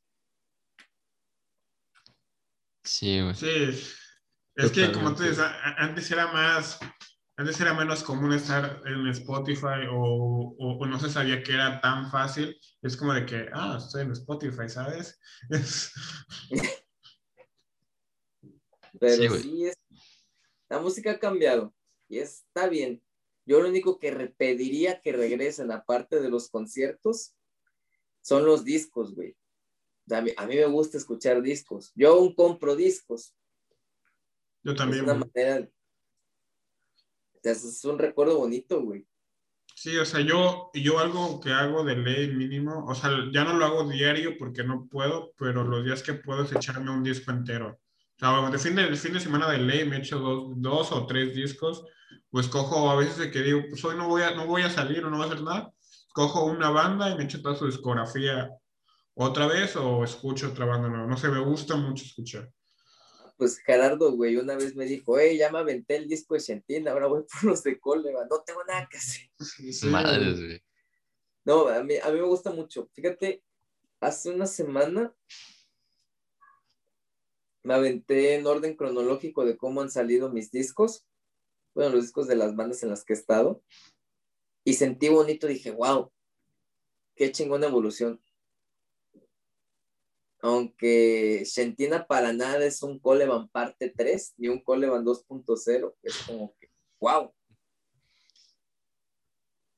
[2.83, 3.35] Sí, güey.
[3.35, 3.83] Sí.
[4.55, 5.39] Es que como tú dices,
[5.77, 6.79] antes era más,
[7.37, 12.09] antes era menos común estar en Spotify o, o, no se sabía que era tan
[12.09, 12.59] fácil.
[12.81, 15.19] Es como de que, ah, estoy en Spotify, ¿sabes?
[18.99, 19.75] Pero sí, es,
[20.67, 21.75] la música ha cambiado
[22.09, 23.03] y está bien.
[23.45, 27.35] Yo lo único que pediría que regresen, aparte de los conciertos,
[28.21, 29.37] son los discos, güey.
[30.09, 31.91] A mí, a mí me gusta escuchar discos.
[31.93, 33.35] Yo aún compro discos.
[34.63, 35.05] Yo también.
[35.05, 35.69] Es una manera.
[37.51, 39.05] Es un recuerdo bonito, güey.
[39.75, 43.53] Sí, o sea, yo, yo algo que hago de ley mínimo, o sea, ya no
[43.53, 47.29] lo hago diario porque no puedo, pero los días que puedo es echarme un disco
[47.31, 47.79] entero.
[48.15, 51.05] O sea, de fin de, fin de semana de ley me echo dos, dos o
[51.05, 51.85] tres discos,
[52.31, 55.05] pues cojo a veces que digo, pues hoy no voy a, no voy a salir
[55.05, 55.71] o no voy a hacer nada,
[56.11, 58.49] cojo una banda y me echo toda su discografía
[59.13, 61.05] otra vez o escucho otra banda nueva.
[61.05, 62.49] No sé, me gusta mucho escuchar.
[63.37, 66.87] Pues Gerardo, güey, una vez me dijo, hey, ya me aventé el disco de Shentin,
[66.87, 69.29] ahora voy por los de Coleva, no tengo nada que hacer.
[69.91, 70.63] Madre, güey.
[71.45, 72.89] No, a mí, a mí me gusta mucho.
[72.93, 73.43] Fíjate,
[74.01, 75.15] hace una semana
[77.63, 81.05] me aventé en orden cronológico de cómo han salido mis discos,
[81.75, 83.61] bueno, los discos de las bandas en las que he estado,
[84.63, 86.11] y sentí bonito, dije, wow,
[87.15, 88.21] qué chingona evolución.
[90.39, 96.55] Aunque Shentina para nada es un Coleman parte 3 ni un Coleman 2.0, es como
[96.59, 97.33] que, wow.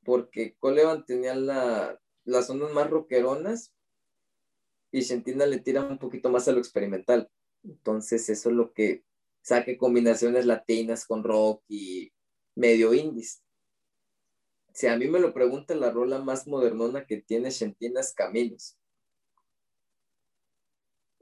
[0.03, 3.73] Porque Coleman tenía la, las ondas más rockeronas
[4.91, 7.29] y Shentina le tira un poquito más a lo experimental.
[7.63, 9.03] Entonces, eso es lo que
[9.41, 12.11] saque combinaciones latinas con rock y
[12.55, 13.41] medio indies.
[14.73, 18.78] Si a mí me lo pregunta, la rola más modernona que tiene Shentina es Caminos.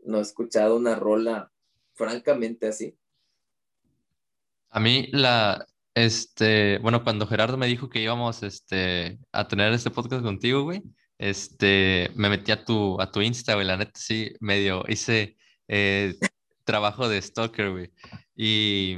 [0.07, 1.51] No he escuchado una rola
[1.93, 2.97] francamente así.
[4.69, 9.91] A mí la, este, bueno, cuando Gerardo me dijo que íbamos, este, a tener este
[9.91, 10.83] podcast contigo, güey,
[11.17, 15.37] este, me metí a tu, a tu Insta, güey, la neta sí, medio hice
[15.67, 16.15] eh,
[16.63, 17.91] trabajo de stalker, güey.
[18.35, 18.97] Y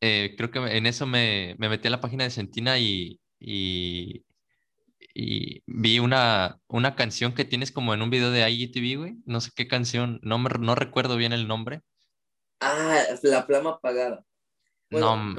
[0.00, 4.24] eh, creo que en eso me, me, metí a la página de Sentina y, y,
[5.18, 9.16] y, vi una, una canción que tienes como en un video de IGTV, güey.
[9.24, 11.82] No sé qué canción, no, me, no recuerdo bien el nombre.
[12.60, 14.24] Ah, La Flama Apagada.
[14.90, 15.34] no,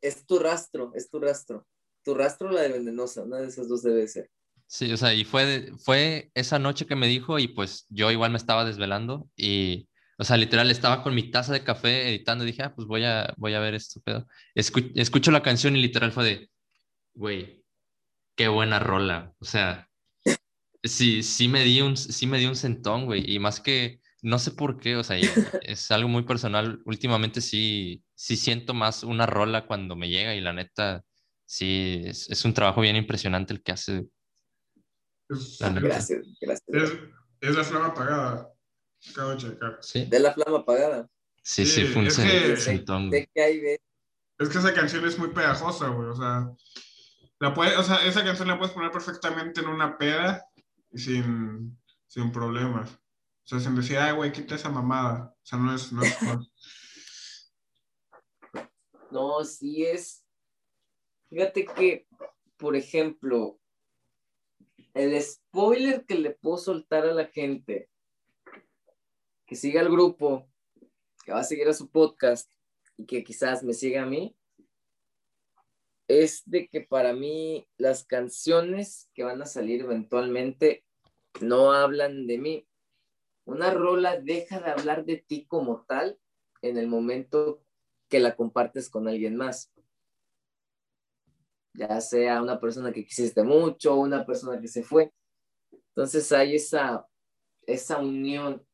[0.00, 1.66] es tu rastro, es tu rastro.
[2.02, 4.30] Tu rastro la de Venenosa, una de esas dos debe ser.
[4.66, 8.30] Sí, o sea, y fue, fue esa noche que me dijo y pues yo igual
[8.30, 12.48] me estaba desvelando y, o sea, literal estaba con mi taza de café editando y
[12.48, 14.26] dije, ah, pues voy a, voy a ver esto, pedo.
[14.54, 16.50] escucho la canción y literal fue de,
[17.14, 17.57] güey,
[18.38, 19.34] qué buena rola.
[19.40, 19.90] O sea,
[20.84, 24.38] sí, sí me di un, sí me di un sentón, güey, y más que, no
[24.38, 25.18] sé por qué, o sea,
[25.62, 26.80] es algo muy personal.
[26.86, 31.04] Últimamente sí, sí siento más una rola cuando me llega y la neta,
[31.46, 34.06] sí, es, es un trabajo bien impresionante el que hace
[35.28, 36.92] gracias, gracias.
[37.40, 38.52] Es, la flama apagada.
[39.10, 39.78] Acabo de checar.
[39.80, 40.06] ¿Sí?
[40.06, 41.08] De la flama apagada.
[41.42, 42.64] Sí, sí, fue un es que, Es
[44.48, 46.08] que esa canción es muy pegajosa, güey.
[46.08, 46.50] O sea,
[47.40, 50.44] la puede, o sea, esa canción la puedes poner perfectamente en una peda
[50.90, 52.92] y sin, sin problemas.
[52.92, 55.34] O sea, sin decir, ay, güey, quita esa mamada.
[55.34, 55.92] O sea, no es.
[55.92, 56.18] No, es,
[59.10, 60.24] no, sí es.
[61.30, 62.06] Fíjate que,
[62.56, 63.58] por ejemplo,
[64.94, 67.88] el spoiler que le puedo soltar a la gente
[69.46, 70.46] que siga el grupo,
[71.24, 72.50] que va a seguir a su podcast
[72.96, 74.36] y que quizás me siga a mí,
[76.08, 80.84] es de que para mí las canciones que van a salir eventualmente
[81.40, 82.68] no hablan de mí.
[83.44, 86.18] Una rola deja de hablar de ti como tal
[86.62, 87.62] en el momento
[88.08, 89.70] que la compartes con alguien más
[91.78, 95.12] ya sea una persona que quisiste mucho, una persona que se fue.
[95.70, 97.06] Entonces hay esa,
[97.66, 98.66] esa unión,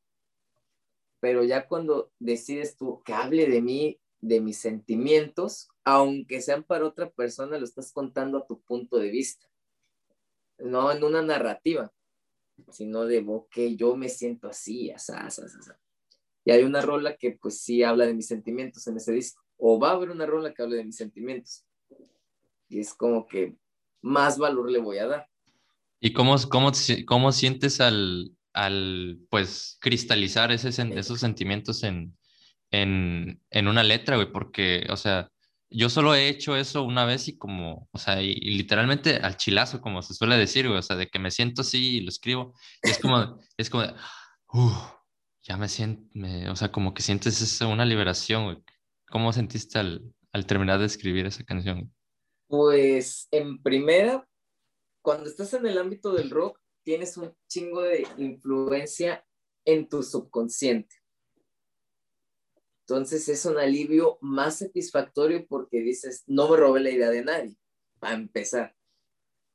[1.20, 6.86] pero ya cuando decides tú que hable de mí, de mis sentimientos, aunque sean para
[6.86, 9.47] otra persona, lo estás contando a tu punto de vista,
[10.59, 11.93] no en una narrativa,
[12.70, 15.43] sino de, que yo me siento así, así, así.
[16.47, 19.78] Y hay una rola que pues sí habla de mis sentimientos en ese disco, o
[19.78, 21.67] va a haber una rola que hable de mis sentimientos
[22.69, 23.57] y es como que
[24.01, 25.28] más valor le voy a dar.
[26.01, 26.73] ¿Y cómo, cómo,
[27.07, 32.17] cómo sientes al, al pues cristalizar ese, esos sentimientos en,
[32.83, 34.31] en, en una letra, güey?
[34.31, 35.31] Porque, o sea,
[35.70, 39.81] yo solo he hecho eso una vez y como, o sea, y, literalmente al chilazo,
[39.81, 42.55] como se suele decir, güey, o sea, de que me siento así y lo escribo,
[42.83, 43.85] es como, es como,
[45.43, 46.09] ya me siento,
[46.51, 48.62] o sea, como que sientes esa, una liberación, güey.
[49.09, 51.93] ¿Cómo sentiste al, al terminar de escribir esa canción?
[52.47, 54.27] Pues en primera,
[55.03, 59.25] cuando estás en el ámbito del rock, tienes un chingo de influencia
[59.65, 60.94] en tu subconsciente.
[62.86, 67.56] Entonces es un alivio más satisfactorio porque dices, no me robé la idea de nadie,
[67.98, 68.76] para empezar.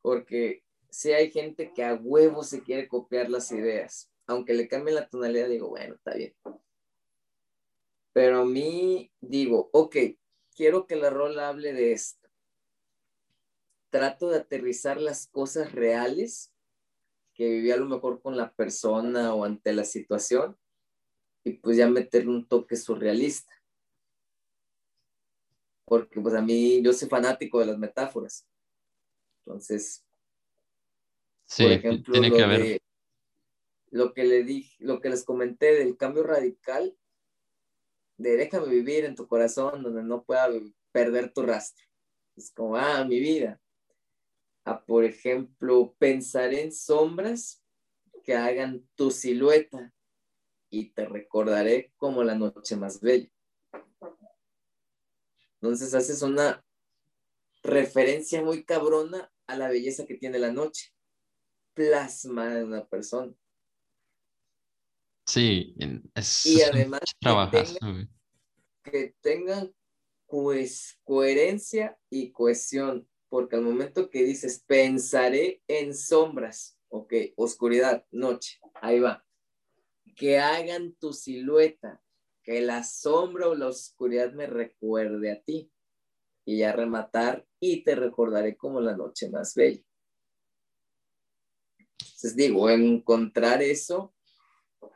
[0.01, 4.93] Porque si hay gente que a huevo se quiere copiar las ideas, aunque le cambie
[4.93, 6.33] la tonalidad, digo, bueno, está bien.
[8.13, 9.95] Pero a mí digo, ok,
[10.55, 12.19] quiero que la rola hable de esto
[13.89, 16.53] trato de aterrizar las cosas reales
[17.33, 20.57] que viví a lo mejor con la persona o ante la situación
[21.43, 23.51] y pues ya meterle un toque surrealista.
[25.85, 28.47] Porque pues a mí yo soy fanático de las metáforas.
[29.39, 30.05] Entonces,
[31.57, 32.81] por ejemplo, tiene lo, que haber.
[33.89, 36.95] lo que le dije, lo que les comenté del cambio radical,
[38.17, 40.49] de déjame vivir en tu corazón donde no pueda
[40.91, 41.85] perder tu rastro.
[42.35, 43.59] Es como, ah, mi vida
[44.65, 47.63] a, por ejemplo, pensar en sombras
[48.23, 49.93] que hagan tu silueta
[50.69, 53.29] y te recordaré como la noche más bella.
[55.61, 56.63] Entonces haces una
[57.63, 60.93] referencia muy cabrona a la belleza que tiene la noche,
[61.73, 63.33] plasmada en una persona.
[65.25, 65.75] Sí,
[66.15, 67.01] es, y además
[68.83, 69.71] que, tengan,
[70.25, 78.59] pues coherencia y cohesión, porque al momento que dices pensaré en sombras, ok, oscuridad, noche,
[78.81, 79.23] ahí va,
[80.15, 82.01] que hagan tu silueta,
[82.43, 85.71] que la sombra o la oscuridad me recuerde a ti
[86.45, 89.83] y ya rematar y te recordaré como la noche más bella.
[91.99, 94.13] Entonces digo, encontrar eso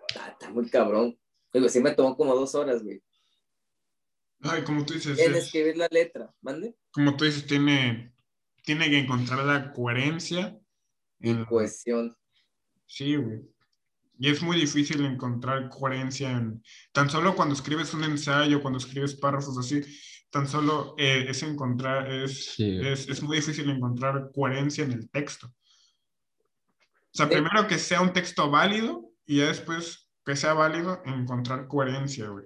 [0.07, 1.17] está, muy cabrón.
[1.53, 3.01] Digo, sí me tomó como dos horas, güey.
[4.41, 5.17] Ay, como tú dices.
[5.19, 6.75] En escribir la letra, ¿mande?
[6.91, 8.13] Como tú dices, tiene,
[8.63, 10.59] tiene que encontrar la coherencia.
[11.19, 12.17] Y cohesión.
[12.85, 13.52] Sí, güey.
[14.19, 19.15] Y es muy difícil encontrar coherencia en, tan solo cuando escribes un ensayo, cuando escribes
[19.15, 19.81] párrafos así,
[20.29, 25.47] tan solo eh, es encontrar, es, es, es, muy difícil encontrar coherencia en el texto.
[25.47, 31.67] O sea, primero que sea un texto válido y ya después que sea válido encontrar
[31.67, 32.45] coherencia, güey.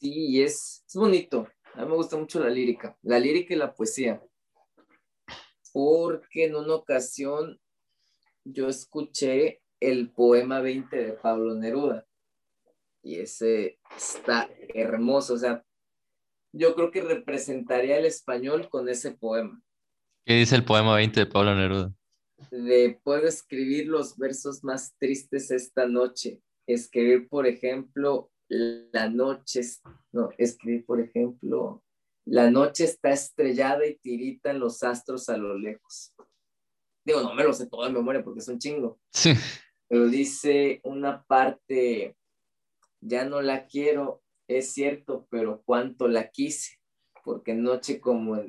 [0.00, 1.48] Sí, es, es bonito.
[1.74, 4.20] A mí me gusta mucho la lírica, la lírica y la poesía.
[5.72, 7.60] Porque en una ocasión
[8.46, 12.06] yo escuché el poema 20 de Pablo Neruda
[13.02, 15.64] y ese está hermoso, o sea,
[16.52, 19.62] yo creo que representaría el español con ese poema.
[20.24, 21.94] ¿Qué dice el poema 20 de Pablo Neruda?
[22.50, 29.60] De puedo escribir los versos más tristes esta noche, escribir, por ejemplo, la noche,
[30.12, 31.82] no, escribir, por ejemplo,
[32.24, 36.12] la noche está estrellada y tiritan los astros a lo lejos.
[37.06, 38.98] Digo, no me lo sé todo en memoria porque es un chingo.
[39.12, 39.32] Sí.
[39.86, 42.16] Pero dice una parte,
[43.00, 46.80] ya no la quiero, es cierto, pero cuánto la quise,
[47.22, 48.42] porque noche como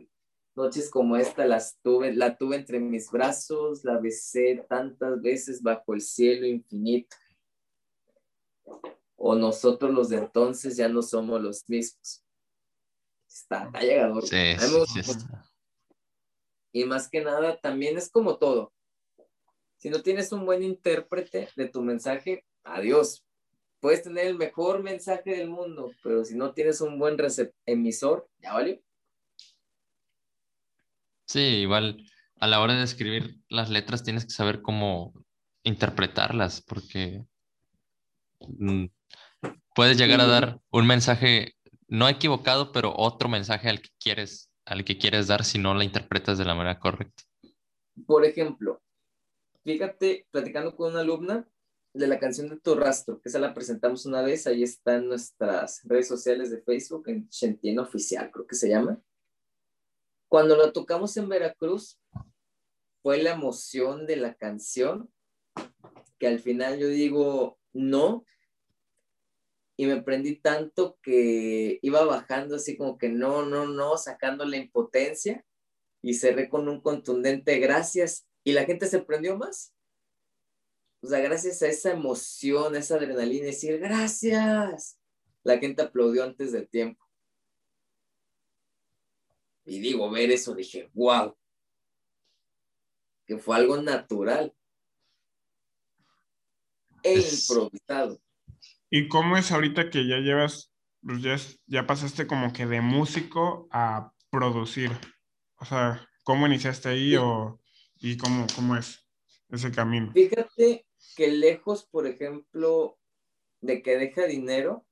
[0.56, 5.94] noches como esta las tuve, la tuve entre mis brazos, la besé tantas veces bajo
[5.94, 7.16] el cielo infinito.
[9.16, 12.24] O nosotros los de entonces ya no somos los mismos.
[13.28, 14.28] Está, está llegador.
[14.28, 14.56] Sí,
[16.72, 18.74] y más que nada, también es como todo.
[19.78, 23.24] Si no tienes un buen intérprete de tu mensaje, adiós.
[23.80, 27.16] Puedes tener el mejor mensaje del mundo, pero si no tienes un buen
[27.66, 28.80] emisor, ya valió.
[31.26, 32.04] Sí, igual
[32.40, 35.14] a la hora de escribir las letras tienes que saber cómo
[35.64, 37.26] interpretarlas, porque
[38.40, 38.86] mm,
[39.76, 41.56] puedes llegar a dar un mensaje
[41.88, 45.86] no equivocado, pero otro mensaje al que quieres al que quieres dar si no la
[45.86, 47.24] interpretas de la manera correcta.
[48.06, 48.82] Por ejemplo,
[49.64, 51.48] fíjate, platicando con una alumna
[51.94, 55.08] de la canción de Tu Rastro, que esa la presentamos una vez, ahí está en
[55.08, 59.02] nuestras redes sociales de Facebook, en Chentino Oficial, creo que se llama.
[60.28, 61.98] Cuando la tocamos en Veracruz,
[63.02, 65.10] fue la emoción de la canción,
[66.20, 68.26] que al final yo digo, no,
[69.80, 74.58] y me prendí tanto que iba bajando así como que no, no, no, sacando la
[74.58, 75.46] impotencia
[76.02, 79.76] y cerré con un contundente gracias y la gente se prendió más.
[81.02, 85.00] O sea, gracias a esa emoción, esa adrenalina, decir gracias,
[85.44, 87.06] la gente aplaudió antes del tiempo.
[89.64, 91.38] Y digo, ver eso, dije, wow,
[93.28, 94.56] que fue algo natural
[97.04, 98.20] e improvisado.
[98.90, 103.68] ¿Y cómo es ahorita que ya llevas, pues ya, ya pasaste como que de músico
[103.72, 104.92] a producir?
[105.58, 107.60] O sea, ¿cómo iniciaste ahí o,
[107.96, 109.06] y cómo, cómo es
[109.50, 110.12] ese camino?
[110.14, 110.86] Fíjate
[111.16, 112.98] que lejos, por ejemplo,
[113.62, 114.86] de que deja dinero,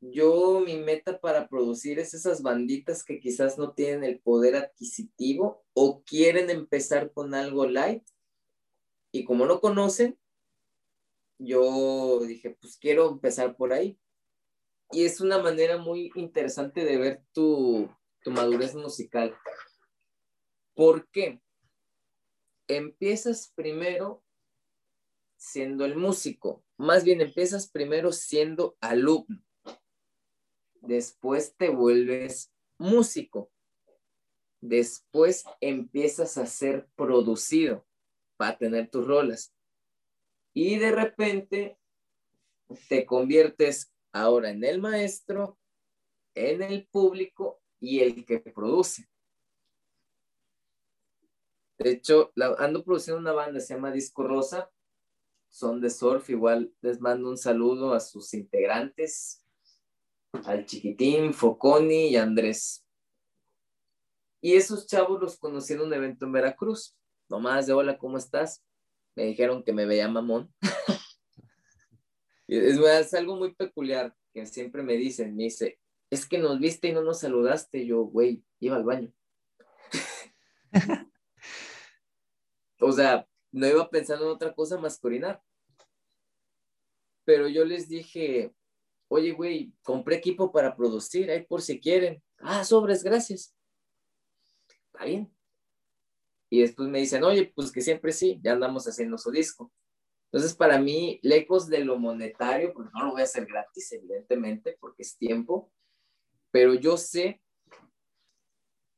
[0.00, 5.64] yo mi meta para producir es esas banditas que quizás no tienen el poder adquisitivo
[5.74, 8.02] o quieren empezar con algo light
[9.12, 10.18] y como no conocen,
[11.44, 13.98] yo dije, pues quiero empezar por ahí.
[14.90, 17.90] Y es una manera muy interesante de ver tu,
[18.22, 19.36] tu madurez musical.
[20.74, 21.40] ¿Por qué?
[22.68, 24.22] Empiezas primero
[25.36, 29.42] siendo el músico, más bien empiezas primero siendo alumno.
[30.80, 33.50] Después te vuelves músico.
[34.60, 37.84] Después empiezas a ser producido
[38.36, 39.52] para tener tus rolas
[40.54, 41.78] y de repente
[42.88, 45.58] te conviertes ahora en el maestro,
[46.34, 49.08] en el público y el que produce.
[51.78, 54.70] De hecho, ando produciendo una banda, se llama Disco Rosa,
[55.48, 59.44] son de surf, igual les mando un saludo a sus integrantes,
[60.44, 62.86] al Chiquitín, Foconi y Andrés.
[64.40, 66.96] Y esos chavos los conocí en un evento en Veracruz,
[67.28, 68.64] nomás de hola, ¿cómo estás?
[69.14, 70.52] Me dijeron que me veía mamón.
[72.48, 75.78] es, es algo muy peculiar que siempre me dicen, me dice,
[76.10, 77.86] es que nos viste y no nos saludaste.
[77.86, 79.12] Yo, güey, iba al baño.
[82.80, 85.00] o sea, no iba pensando en otra cosa más.
[87.24, 88.54] Pero yo les dije,
[89.08, 92.22] oye, güey, compré equipo para producir, ahí por si quieren.
[92.38, 93.54] Ah, sobres, gracias.
[94.92, 95.32] Está bien.
[96.52, 99.72] Y después me dicen, oye, pues que siempre sí, ya andamos haciendo su disco.
[100.26, 104.76] Entonces, para mí, lejos de lo monetario, pues no lo voy a hacer gratis, evidentemente,
[104.78, 105.72] porque es tiempo,
[106.50, 107.40] pero yo sé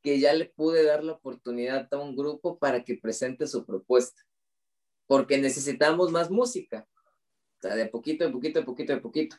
[0.03, 4.21] que ya le pude dar la oportunidad a un grupo para que presente su propuesta,
[5.07, 6.89] porque necesitamos más música,
[7.59, 9.37] o sea, de poquito, de poquito, de poquito, de poquito.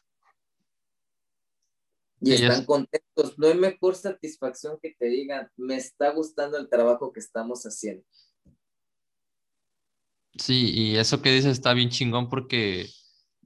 [2.21, 3.37] Y están contentos.
[3.37, 8.03] No hay mejor satisfacción que te digan, me está gustando el trabajo que estamos haciendo.
[10.37, 12.89] Sí, y eso que dices está bien chingón porque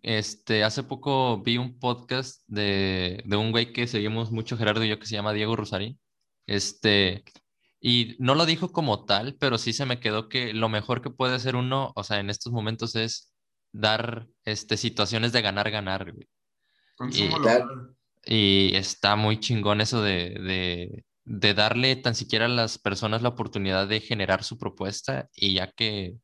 [0.01, 4.89] este, hace poco vi un podcast de, de, un güey que seguimos mucho, Gerardo y
[4.89, 5.99] yo, que se llama Diego Rosarín.
[6.48, 7.23] Este,
[7.81, 11.09] y no lo dijo como tal, pero sí se me quedó que lo mejor que
[11.09, 13.33] puede hacer uno, o sea, en estos momentos es
[13.72, 16.14] dar este, situaciones de ganar, ganar.
[17.11, 17.30] Y,
[18.25, 23.30] y, está muy chingón eso de, de, de darle tan siquiera a las personas la
[23.30, 26.17] oportunidad de generar su propuesta y ya que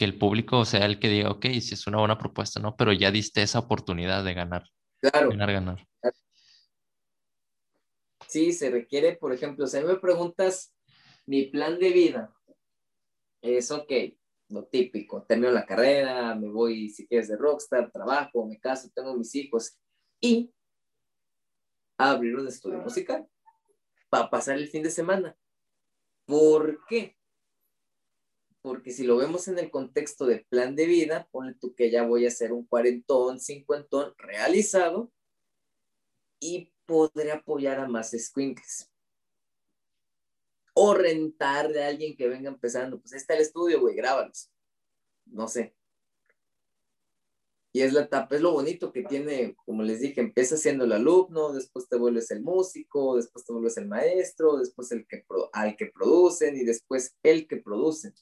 [0.00, 2.74] que el público sea el que diga, ok, si es una buena propuesta, ¿no?
[2.74, 4.64] Pero ya diste esa oportunidad de ganar.
[4.98, 5.28] Claro.
[5.28, 5.86] Ganar, ganar.
[8.26, 10.74] Sí, se requiere, por ejemplo, si me preguntas
[11.26, 12.34] mi plan de vida,
[13.42, 13.92] es ok,
[14.48, 19.14] lo típico, termino la carrera, me voy, si quieres, de rockstar, trabajo, me caso, tengo
[19.14, 19.78] mis hijos
[20.18, 20.50] y
[22.08, 23.28] abrir un estudio musical
[24.08, 25.36] para pasar el fin de semana.
[26.24, 27.16] ¿Por qué?
[28.62, 32.02] porque si lo vemos en el contexto de plan de vida, ponle tú que ya
[32.02, 35.10] voy a hacer un cuarentón, cincuentón realizado
[36.38, 38.90] y podré apoyar a más squinkles.
[40.74, 43.00] O rentar de alguien que venga empezando.
[43.00, 44.50] Pues está el estudio, güey, grábalos.
[45.26, 45.74] No sé.
[47.72, 50.92] Y es la etapa, es lo bonito que tiene, como les dije, empieza siendo el
[50.92, 55.76] alumno, después te vuelves el músico, después te vuelves el maestro, después el que, al
[55.76, 58.12] que producen y después el que produce.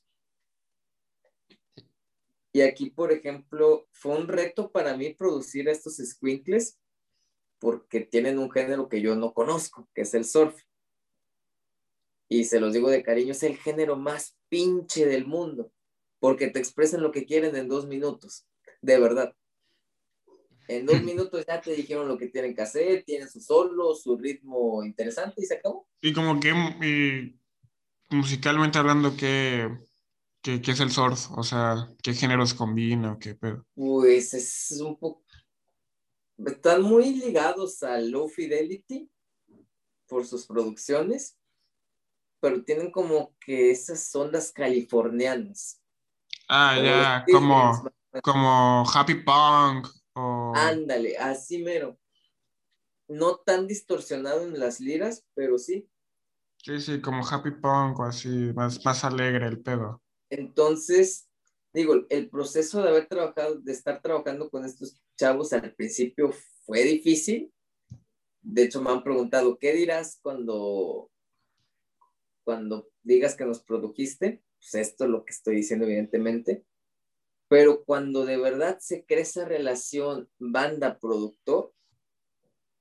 [2.52, 6.78] Y aquí, por ejemplo, fue un reto para mí producir estos squinkles
[7.59, 10.60] porque tienen un género que yo no conozco, que es el surf.
[12.28, 15.73] Y se los digo de cariño, es el género más pinche del mundo,
[16.20, 18.47] porque te expresan lo que quieren en dos minutos,
[18.83, 19.35] de verdad.
[20.68, 24.16] En dos minutos ya te dijeron lo que tienen que hacer, tienen su solo, su
[24.16, 25.88] ritmo interesante y se acabó.
[26.00, 26.55] Y como que
[28.10, 29.68] musicalmente hablando, que
[30.42, 31.30] ¿Qué, es el surf?
[31.36, 33.18] O sea, ¿qué géneros combina?
[33.20, 33.66] ¿Qué pedo?
[33.74, 35.22] Pues es un poco.
[36.38, 39.10] Están muy ligados a Low Fidelity
[40.06, 41.36] por sus producciones,
[42.40, 45.82] pero tienen como que esas ondas californianas.
[46.48, 47.90] Ah, ya, como,
[48.22, 49.88] como Happy Punk.
[50.55, 51.99] Ándale, así mero.
[53.09, 55.89] No tan distorsionado en las liras, pero sí.
[56.59, 60.02] Sí, sí, como Happy Punk o así, más, más alegre el pedo.
[60.28, 61.28] Entonces,
[61.73, 66.33] digo, el proceso de haber trabajado, de estar trabajando con estos chavos al principio
[66.65, 67.52] fue difícil.
[68.43, 71.10] De hecho, me han preguntado, ¿qué dirás cuando,
[72.44, 74.43] cuando digas que nos produjiste?
[74.59, 76.65] Pues esto es lo que estoy diciendo, evidentemente.
[77.49, 81.73] Pero cuando de verdad se crea esa relación banda-productor,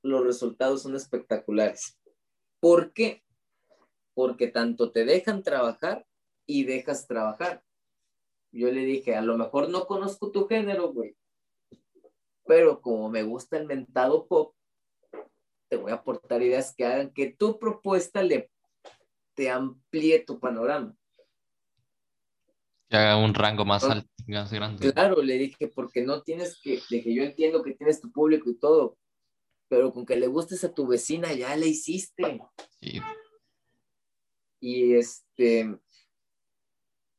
[0.03, 1.97] los resultados son espectaculares.
[2.59, 3.23] ¿Por qué?
[4.13, 6.05] Porque tanto te dejan trabajar
[6.45, 7.63] y dejas trabajar.
[8.51, 11.15] Yo le dije, a lo mejor no conozco tu género, güey,
[12.45, 14.55] pero como me gusta el mentado pop,
[15.67, 18.49] te voy a aportar ideas que hagan que tu propuesta le
[19.35, 20.95] te amplíe tu panorama.
[22.89, 24.93] Que haga un rango más alto, más grande.
[24.93, 28.49] Claro, le dije, porque no tienes que, de que yo entiendo que tienes tu público
[28.49, 28.97] y todo,
[29.67, 32.39] pero con que le gustes a tu vecina ya le hiciste.
[32.79, 33.01] Sí.
[34.59, 35.77] Y este,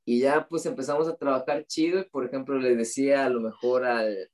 [0.05, 4.29] y ya pues empezamos a trabajar chido por ejemplo le decía a lo mejor al,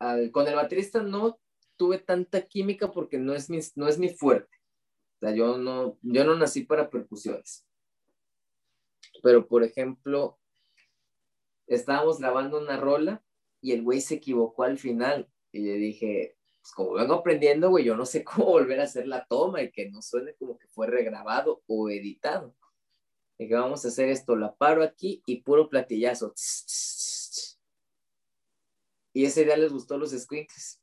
[0.00, 1.38] al con el baterista no
[1.76, 4.56] tuve tanta química porque no es mi, no es mi fuerte.
[5.16, 7.66] O sea, yo no, yo no nací para percusiones.
[9.22, 10.38] Pero, por ejemplo,
[11.66, 13.22] estábamos grabando una rola
[13.60, 15.28] y el güey se equivocó al final.
[15.52, 19.06] Y le dije, pues como vengo aprendiendo, güey, yo no sé cómo volver a hacer
[19.06, 22.54] la toma y que no suene como que fue regrabado o editado.
[23.38, 26.32] Y vamos a hacer esto, la paro aquí y puro platillazo.
[29.12, 30.80] Y ese día les gustó los squinkles.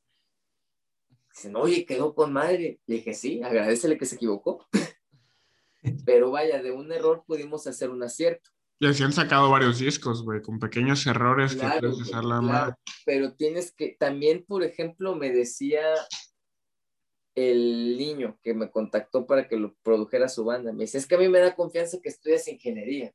[1.34, 2.80] Dicen, oye, quedó con madre.
[2.86, 4.66] Le dije, sí, agradecele que se equivocó.
[6.06, 8.50] Pero vaya, de un error pudimos hacer un acierto.
[8.78, 12.74] Y así han sacado varios discos, güey, con pequeños errores que puedes usar la claro,
[13.06, 15.82] Pero tienes que, también, por ejemplo, me decía
[17.36, 20.72] el niño que me contactó para que lo produjera su banda.
[20.72, 23.12] Me dice, es que a mí me da confianza que estudias ingeniería.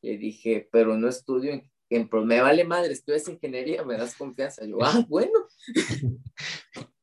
[0.00, 4.64] Le dije, pero no estudio en, en me vale madre, estudias ingeniería, me das confianza.
[4.64, 5.46] Yo, ah, bueno.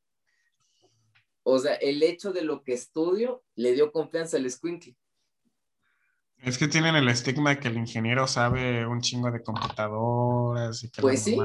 [1.48, 4.98] o sea, el hecho de lo que estudio le dio confianza al Squinkly.
[6.40, 10.90] Es que tienen el estigma de que el ingeniero sabe un chingo de computadoras y
[10.90, 11.38] que Pues sí.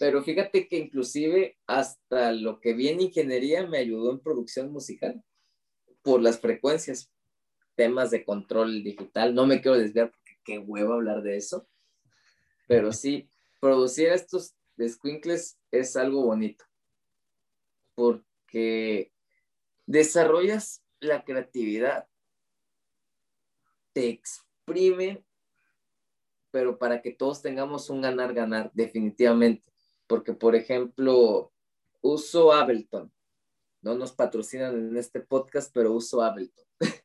[0.00, 5.22] Pero fíjate que inclusive hasta lo que vi en ingeniería me ayudó en producción musical
[6.02, 7.12] por las frecuencias,
[7.76, 9.36] temas de control digital.
[9.36, 11.68] No me quiero desviar porque qué huevo hablar de eso.
[12.66, 13.30] Pero sí,
[13.60, 16.64] producir estos squinkles es algo bonito.
[18.54, 19.12] Porque
[19.84, 22.06] desarrollas la creatividad
[23.92, 25.24] te exprime,
[26.52, 29.72] pero para que todos tengamos un ganar-ganar, definitivamente.
[30.06, 31.52] Porque, por ejemplo,
[32.00, 33.12] uso Ableton.
[33.82, 36.64] No nos patrocinan en este podcast, pero uso Ableton.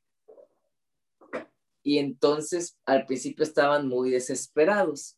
[1.81, 5.17] y entonces, al principio estaban muy desesperados.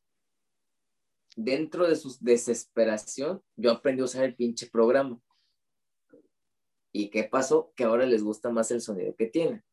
[1.36, 5.22] Dentro de su desesperación, yo aprendí a usar el pinche programa.
[6.92, 7.72] ¿Y qué pasó?
[7.76, 9.64] Que ahora les gusta más el sonido que tiene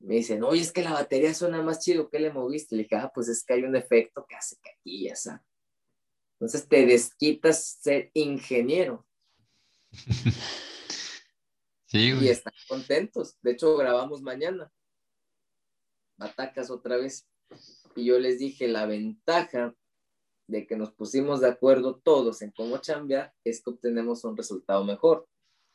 [0.00, 2.76] me dicen, oye, es que la batería suena más chido, ¿qué le moviste?
[2.76, 5.44] Le dije, ah, pues es que hay un efecto que hace que aquí ya está.
[6.34, 9.06] Entonces te desquitas ser ingeniero.
[11.90, 13.38] Sí, Y están contentos.
[13.40, 14.70] De hecho, grabamos mañana.
[16.18, 17.26] Batacas otra vez.
[17.96, 19.74] Y yo les dije, la ventaja
[20.48, 24.84] de que nos pusimos de acuerdo todos en cómo chambear es que obtenemos un resultado
[24.84, 25.26] mejor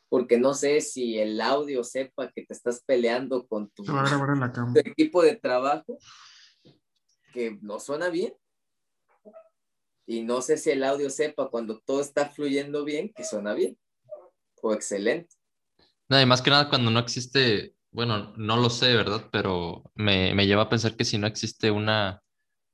[0.09, 3.83] porque no sé si el audio sepa que te estás peleando con tu,
[4.85, 5.97] equipo de trabajo,
[7.33, 8.33] que no suena bien.
[10.05, 13.77] Y no sé si el audio sepa cuando todo está fluyendo bien, que suena bien
[14.61, 15.35] o excelente.
[16.09, 19.29] No, y más que nada cuando no existe, bueno, no lo sé, ¿verdad?
[19.31, 22.21] Pero me, me lleva a pensar que si no existe una,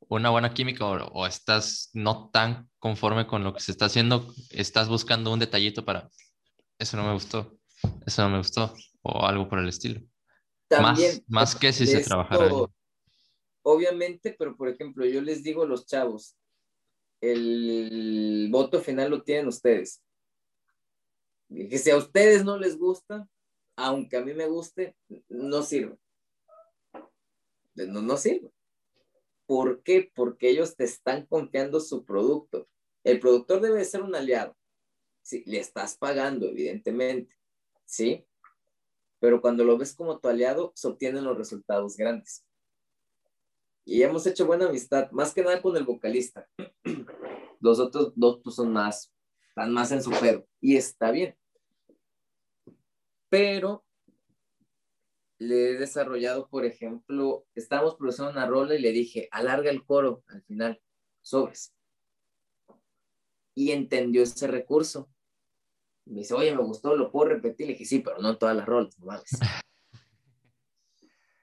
[0.07, 4.33] una buena química o, o, estás no tan conforme con lo que se está haciendo,
[4.49, 6.09] estás buscando un detallito para
[6.79, 7.59] eso no me gustó,
[8.05, 10.01] eso no me gustó, o algo por el estilo.
[10.67, 12.49] También, más, que si se trabajara.
[13.61, 16.35] Obviamente, pero por ejemplo, yo les digo a los chavos,
[17.21, 20.01] el voto final lo tienen ustedes.
[21.49, 23.27] Que si a ustedes no les gusta,
[23.75, 24.95] aunque a mí me guste,
[25.27, 25.97] no sirve.
[27.75, 28.51] No, no sirve.
[29.45, 30.11] ¿Por qué?
[30.13, 32.67] Porque ellos te están confiando su producto.
[33.03, 34.55] El productor debe ser un aliado.
[35.31, 37.35] Le estás pagando, evidentemente,
[37.85, 38.25] ¿sí?
[39.19, 42.45] Pero cuando lo ves como tu aliado, se obtienen los resultados grandes.
[43.85, 46.47] Y hemos hecho buena amistad, más que nada con el vocalista.
[47.59, 49.13] Los otros dos pues, son más,
[49.49, 50.47] están más en su pedo.
[50.61, 51.35] Y está bien.
[53.27, 53.83] Pero
[55.39, 60.23] le he desarrollado, por ejemplo, estábamos produciendo una rola y le dije, alarga el coro
[60.27, 60.81] al final,
[61.21, 61.73] sobres
[63.59, 65.09] y entendió ese recurso.
[66.09, 67.67] Me dice, oye, me gustó, lo puedo repetir.
[67.67, 69.07] Le dije, sí, pero no en todas las rolas, no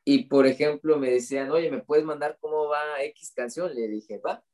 [0.05, 3.73] y por ejemplo, me decían, oye, ¿me puedes mandar cómo va X canción?
[3.75, 4.45] Le dije, va.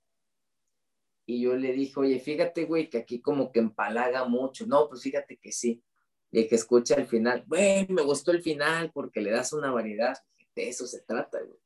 [1.25, 4.67] Y yo le dije, oye, fíjate, güey, que aquí como que empalaga mucho.
[4.67, 5.83] No, pues fíjate que sí.
[6.31, 7.45] Le dije, escucha el final.
[7.47, 10.17] Güey, me gustó el final porque le das una variedad.
[10.55, 11.59] De eso se trata, güey.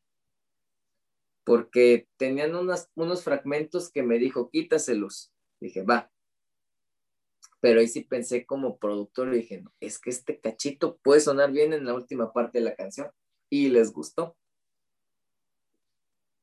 [1.43, 5.33] Porque tenían unos fragmentos que me dijo, quítaselos.
[5.59, 6.13] Dije, va.
[7.61, 11.53] Pero ahí sí pensé como productor y dije, no, es que este cachito puede sonar
[11.53, 13.09] bien en la última parte de la canción.
[13.51, 14.37] Y les gustó.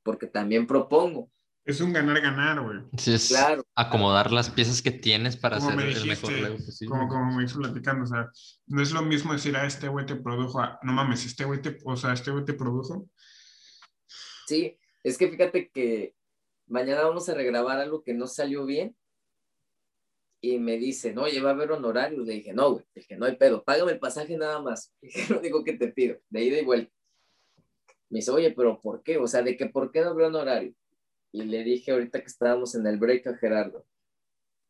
[0.03, 1.30] Porque también propongo.
[1.66, 2.80] Es un ganar-ganar, güey.
[2.98, 3.66] Sí, es claro.
[3.74, 6.33] acomodar las piezas que tienes para hacer el mejor
[6.90, 8.30] Como, como me hizo platicando, o sea,
[8.67, 11.61] no es lo mismo decir, a ah, este güey te produjo, no mames, este güey
[11.61, 13.08] te, o sea, este güey te produjo.
[14.45, 16.16] Sí, es que fíjate que
[16.67, 18.98] mañana vamos a regrabar algo que no salió bien
[20.43, 22.27] y me dice, no, va a haber honorarios.
[22.27, 24.93] Le dije, no, güey, dije, no hay pedo, págame el pasaje nada más.
[25.01, 26.93] Dije, lo único que te pido, de ida y vuelta.
[28.09, 29.17] Me dice, oye, pero ¿por qué?
[29.17, 30.75] O sea, ¿de que por qué no veo un horario?
[31.31, 33.88] Y le dije ahorita que estábamos en el break a Gerardo.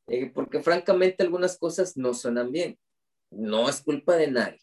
[0.06, 2.77] Le dije, porque francamente algunas cosas no suenan bien.
[3.32, 4.61] No es culpa de nadie.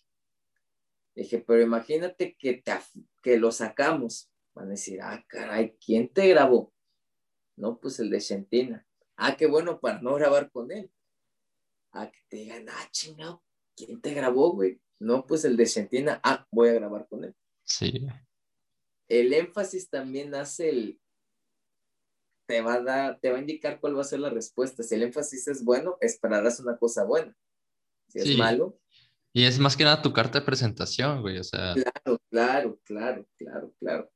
[1.17, 2.73] Le dije, pero imagínate que, te,
[3.21, 4.31] que lo sacamos.
[4.55, 6.73] Van a decir, ah, caray, ¿quién te grabó?
[7.57, 8.87] No, pues el de Argentina.
[9.17, 10.89] Ah, qué bueno para no grabar con él.
[11.93, 13.43] Ah, que te digan, ah, chingado,
[13.77, 14.81] ¿quién te grabó, güey?
[14.99, 16.21] No, pues el de Argentina.
[16.23, 17.35] Ah, voy a grabar con él.
[17.65, 18.07] Sí.
[19.09, 21.01] El énfasis también hace el,
[22.51, 24.83] te va a dar, te va a indicar cuál va a ser la respuesta.
[24.83, 27.33] Si el énfasis es bueno, esperarás una cosa buena.
[28.09, 28.77] Si es malo.
[29.33, 31.75] Y es más que nada tu carta de presentación, güey, o sea.
[31.75, 34.11] Claro, claro, claro, claro, claro.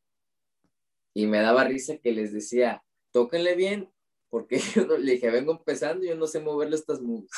[1.14, 3.88] Y me daba risa que les decía, tóquenle bien,
[4.30, 7.30] porque yo no, le dije, vengo empezando y yo no sé moverle estas moves.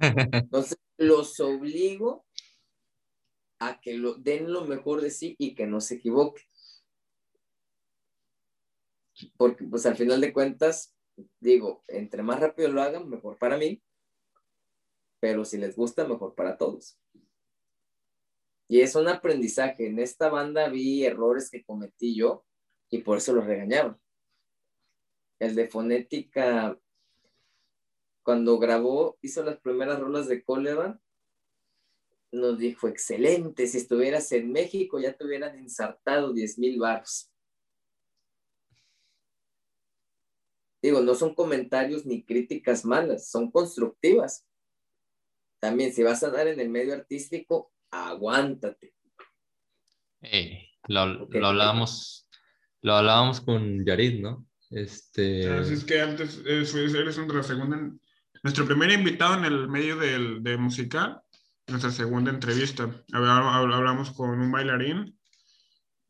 [0.00, 2.24] Entonces, los obligo
[3.58, 6.42] a que lo, den lo mejor de sí y que no se equivoque
[9.36, 10.94] porque pues al final de cuentas,
[11.40, 13.82] digo, entre más rápido lo hagan, mejor para mí,
[15.18, 16.98] pero si les gusta, mejor para todos.
[18.68, 19.86] Y es un aprendizaje.
[19.88, 22.44] En esta banda vi errores que cometí yo
[22.88, 24.00] y por eso los regañaban.
[25.38, 26.78] El de fonética,
[28.30, 31.00] cuando grabó, hizo las primeras rolas de cólera,
[32.30, 37.28] nos dijo, excelente, si estuvieras en México ya te hubieran ensartado 10 mil baros.
[40.80, 44.46] Digo, no son comentarios ni críticas malas, son constructivas.
[45.58, 48.94] También, si vas a dar en el medio artístico, aguántate.
[50.86, 51.00] lo,
[51.48, 52.28] hablábamos,
[52.82, 54.46] lo hablábamos con Yarid, ¿no?
[54.70, 55.48] Este...
[55.48, 56.72] Así es que antes, eres
[57.18, 57.92] nuestra segunda,
[58.42, 61.20] nuestro primer invitado en el medio del, de musical,
[61.66, 62.90] nuestra segunda entrevista.
[63.12, 65.18] Hablamos con un bailarín,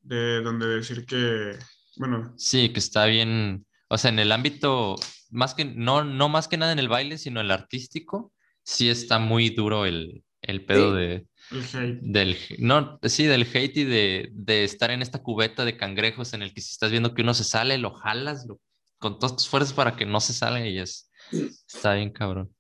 [0.03, 1.59] de donde decir que,
[1.97, 2.33] bueno.
[2.37, 4.95] Sí, que está bien o sea, en el ámbito,
[5.31, 9.19] más que, no, no más que nada en el baile, sino el artístico, sí está
[9.19, 11.27] muy duro el, el pedo de...
[11.51, 11.99] El hate.
[12.01, 16.43] Del, no, sí, del hate y de, de, estar en esta cubeta de cangrejos en
[16.43, 18.61] el que si estás viendo que uno se sale, lo jalas lo,
[18.99, 22.55] con todas tus fuerzas para que no se salga y es, está bien cabrón.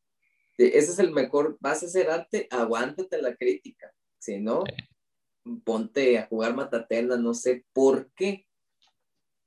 [0.56, 4.64] ese es el mejor, vas a hacer arte, aguántate la crítica, si no,
[5.64, 8.46] ponte a jugar matatena, no sé por qué,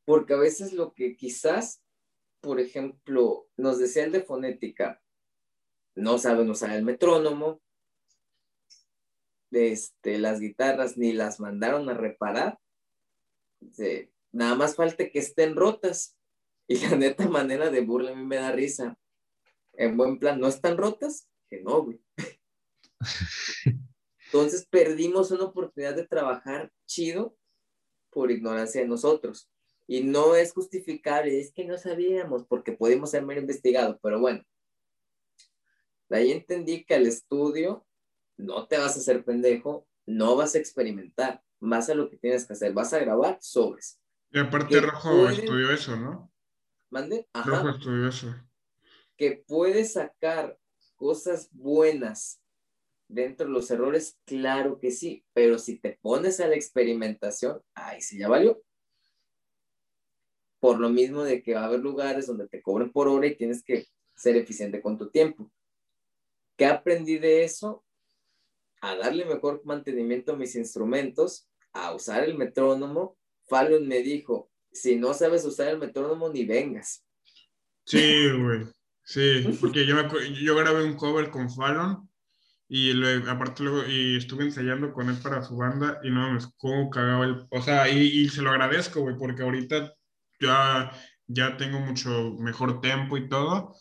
[0.06, 1.82] porque a veces lo que quizás,
[2.42, 5.02] por ejemplo, nos decía el de fonética,
[5.95, 7.61] no saben usar el metrónomo,
[9.52, 12.60] este, las guitarras ni las mandaron a reparar,
[14.32, 16.18] nada más falta que estén rotas.
[16.68, 18.98] Y la neta manera de burla a mí me da risa.
[19.74, 21.27] En buen plan, ¿no están rotas?
[21.50, 22.02] Que no, güey.
[24.26, 27.38] Entonces perdimos una oportunidad de trabajar chido
[28.10, 29.50] por ignorancia de nosotros.
[29.85, 34.43] Y no es justificable, es que no sabíamos porque podemos haber investigado, pero bueno.
[36.10, 37.85] De ahí entendí que al estudio
[38.38, 42.45] no te vas a hacer pendejo, no vas a experimentar, más a lo que tienes
[42.45, 44.00] que hacer, vas a grabar sobres.
[44.32, 46.32] Y aparte Rojo estudió eso, ¿no?
[46.90, 47.27] ¿Mande?
[47.34, 48.35] Rojo estudió eso.
[49.17, 50.58] Que puedes sacar
[50.95, 52.42] cosas buenas
[53.08, 58.01] dentro de los errores, claro que sí, pero si te pones a la experimentación, ay,
[58.01, 58.64] sí ya valió
[60.64, 63.35] por lo mismo de que va a haber lugares donde te cobren por hora y
[63.35, 63.85] tienes que
[64.16, 65.51] ser eficiente con tu tiempo.
[66.56, 67.83] ¿Qué aprendí de eso?
[68.80, 73.17] A darle mejor mantenimiento a mis instrumentos, a usar el metrónomo.
[73.50, 77.03] Fallon me dijo, si no sabes usar el metrónomo, ni vengas.
[77.85, 78.61] Sí, güey.
[79.03, 79.95] Sí, porque yo,
[80.41, 82.09] yo grabé un cover con Fallon
[82.69, 86.40] y luego, aparte luego, y estuve ensayando con él para su banda y no, me
[86.57, 89.93] como cagaba el, o sea, y, y se lo agradezco, güey, porque ahorita
[90.40, 90.91] ya,
[91.27, 93.75] ya tengo mucho mejor tempo y todo,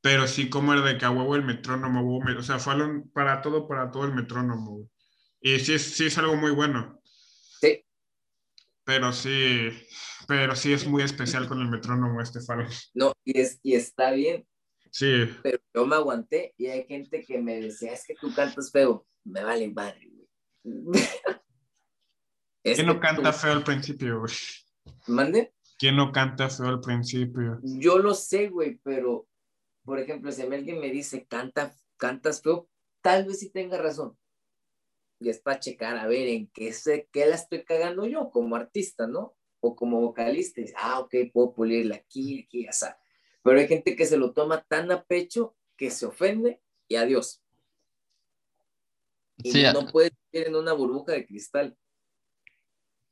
[0.00, 2.74] pero sí como era de que a huevo el metrónomo, o sea, fue
[3.12, 4.88] para todo, para todo el metrónomo.
[5.40, 7.00] Y sí es, sí es algo muy bueno.
[7.60, 7.84] Sí.
[8.84, 9.68] Pero sí,
[10.26, 12.66] pero sí es muy especial con el metrónomo este falo.
[12.94, 14.46] No, y, es, y está bien.
[14.92, 15.24] Sí.
[15.42, 19.06] Pero yo me aguanté y hay gente que me decía, es que tú cantas feo.
[19.24, 20.28] Me vale madre, güey.
[22.62, 24.32] ¿Quién no canta feo al principio, güey?
[25.08, 25.54] ¿Mande?
[25.78, 27.58] ¿Quién no canta feo al principio?
[27.62, 29.26] Yo lo sé, güey, pero,
[29.84, 32.68] por ejemplo, si alguien me dice, canta, cantas feo,
[33.00, 34.16] tal vez sí tenga razón.
[35.20, 38.56] Y es para checar, a ver, en qué, sé, qué la estoy cagando yo como
[38.56, 39.34] artista, ¿no?
[39.60, 40.60] O como vocalista.
[40.76, 43.01] Ah, ok, puedo pulirla aquí, aquí, ya sabes.
[43.42, 47.42] Pero hay gente que se lo toma tan a pecho que se ofende y adiós.
[49.38, 51.76] Y no puede vivir en una burbuja de cristal.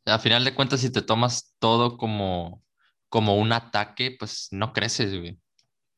[0.04, 2.62] a final de cuentas, si te tomas todo como,
[3.08, 5.38] como un ataque, pues no creces, güey.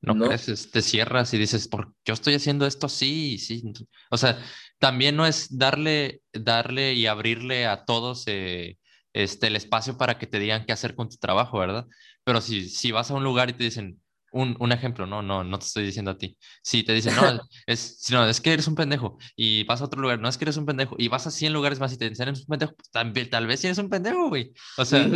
[0.01, 3.39] No, creces, te cierras y dices, ¿por yo estoy haciendo esto así?
[3.39, 3.63] Sí,
[4.11, 4.37] o sea,
[4.81, 8.79] también no es darle, darle y abrirle a todos eh,
[9.13, 11.87] este, el espacio para que te digan qué hacer con tu trabajo, ¿verdad?
[12.25, 14.02] Pero si, si vas a un lugar y te dicen,
[14.33, 16.37] un, un, ejemplo, no, no, no te estoy diciendo a ti.
[16.63, 20.01] Si te dicen, no, es, no, es que eres un pendejo y vas a otro
[20.01, 22.09] lugar, no es que eres un pendejo y vas a 100 lugares más y te
[22.09, 24.53] dicen, eres un pendejo, pues, tal, tal vez eres un pendejo, güey.
[24.79, 25.09] O sea,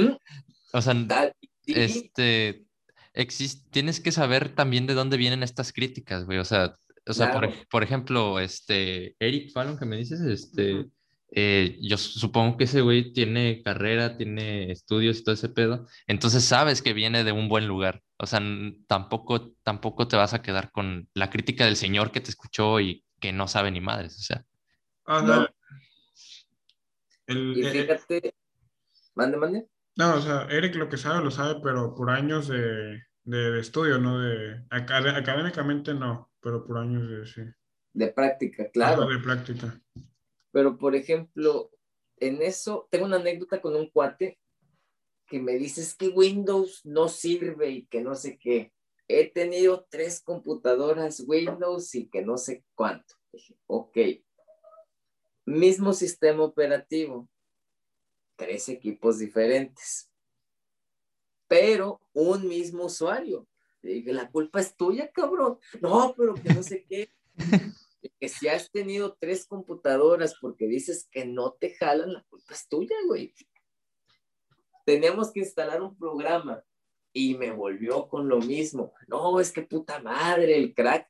[0.72, 0.94] o sea,
[1.66, 2.64] este,
[3.14, 6.38] existe, tienes que saber también de dónde vienen estas críticas, güey.
[6.38, 10.86] O sea, o sea por, por, ejemplo, este, Eric Fallon que me dices, este,
[11.30, 16.44] eh, yo supongo que ese güey tiene carrera, tiene estudios y todo ese pedo, entonces
[16.44, 18.02] sabes que viene de un buen lugar.
[18.18, 18.40] O sea,
[18.86, 23.04] tampoco, tampoco te vas a quedar con la crítica del señor que te escuchó y
[23.20, 24.44] que no sabe ni madres, o sea.
[25.04, 25.46] Ah, no.
[27.26, 28.34] y fíjate,
[29.14, 29.68] mande, mande.
[29.96, 33.98] No, o sea, Eric lo que sabe lo sabe, pero por años de, de, estudio,
[33.98, 34.20] ¿no?
[34.20, 37.42] De, académicamente no, pero por años de, sí.
[37.92, 39.06] De práctica, claro.
[39.06, 39.80] de práctica.
[40.56, 41.70] Pero, por ejemplo,
[42.16, 44.40] en eso, tengo una anécdota con un cuate
[45.26, 48.72] que me dice que Windows no sirve y que no sé qué.
[49.06, 53.16] He tenido tres computadoras Windows y que no sé cuánto.
[53.30, 53.98] Dije, ok.
[55.44, 57.28] Mismo sistema operativo,
[58.34, 60.10] tres equipos diferentes,
[61.48, 63.46] pero un mismo usuario.
[63.82, 65.58] dije, la culpa es tuya, cabrón.
[65.82, 67.10] No, pero que no sé qué.
[68.18, 72.68] que si has tenido tres computadoras porque dices que no te jalan, la culpa es
[72.68, 73.34] tuya, güey.
[74.84, 76.62] Teníamos que instalar un programa
[77.12, 78.92] y me volvió con lo mismo.
[79.08, 81.08] No, es que puta madre, el crack.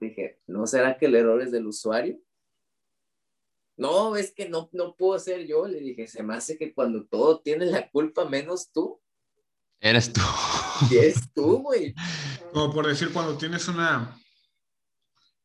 [0.00, 2.18] Dije, ¿no será que el error es del usuario?
[3.76, 5.66] No, es que no, no puedo ser yo.
[5.66, 9.00] Le dije, se me hace que cuando todo tiene la culpa menos tú.
[9.80, 10.20] Eres tú.
[10.90, 11.94] Y eres tú, güey.
[12.52, 14.18] Como por decir, cuando tienes una,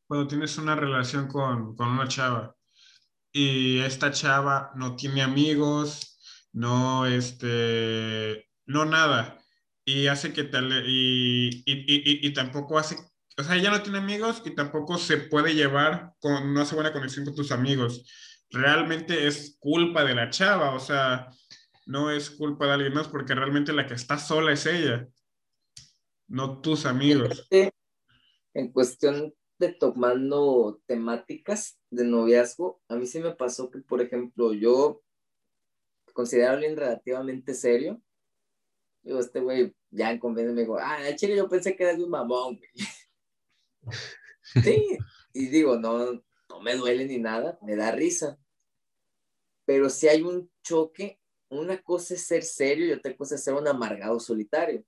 [0.08, 2.56] cuando tienes una relación con, con una chava
[3.32, 6.20] y esta chava no tiene amigos,
[6.54, 9.38] no, este, no nada,
[9.86, 12.98] y hace que tal, y, y, y, y, tampoco hace,
[13.38, 16.94] o sea, ella no tiene amigos y tampoco se puede llevar, con, no hace buena
[16.94, 18.06] conexión con tus amigos.
[18.50, 21.30] Realmente es culpa de la chava, o sea,
[21.86, 25.08] no es culpa de alguien más porque realmente la que está sola es ella,
[26.28, 27.48] no tus amigos.
[28.54, 34.54] En cuestión de tomando temáticas de noviazgo, a mí sí me pasó que, por ejemplo,
[34.54, 35.02] yo
[36.14, 38.02] considero a alguien relativamente serio.
[39.04, 42.10] Digo, este güey ya en convenio me dijo, ah, chile, yo pensé que eras un
[42.10, 42.60] mamón,
[44.64, 44.98] sí,
[45.34, 46.14] y digo, no,
[46.50, 48.38] no me duele ni nada, me da risa.
[49.66, 51.20] Pero si hay un choque,
[51.50, 54.84] una cosa es ser serio y otra cosa es ser un amargado solitario.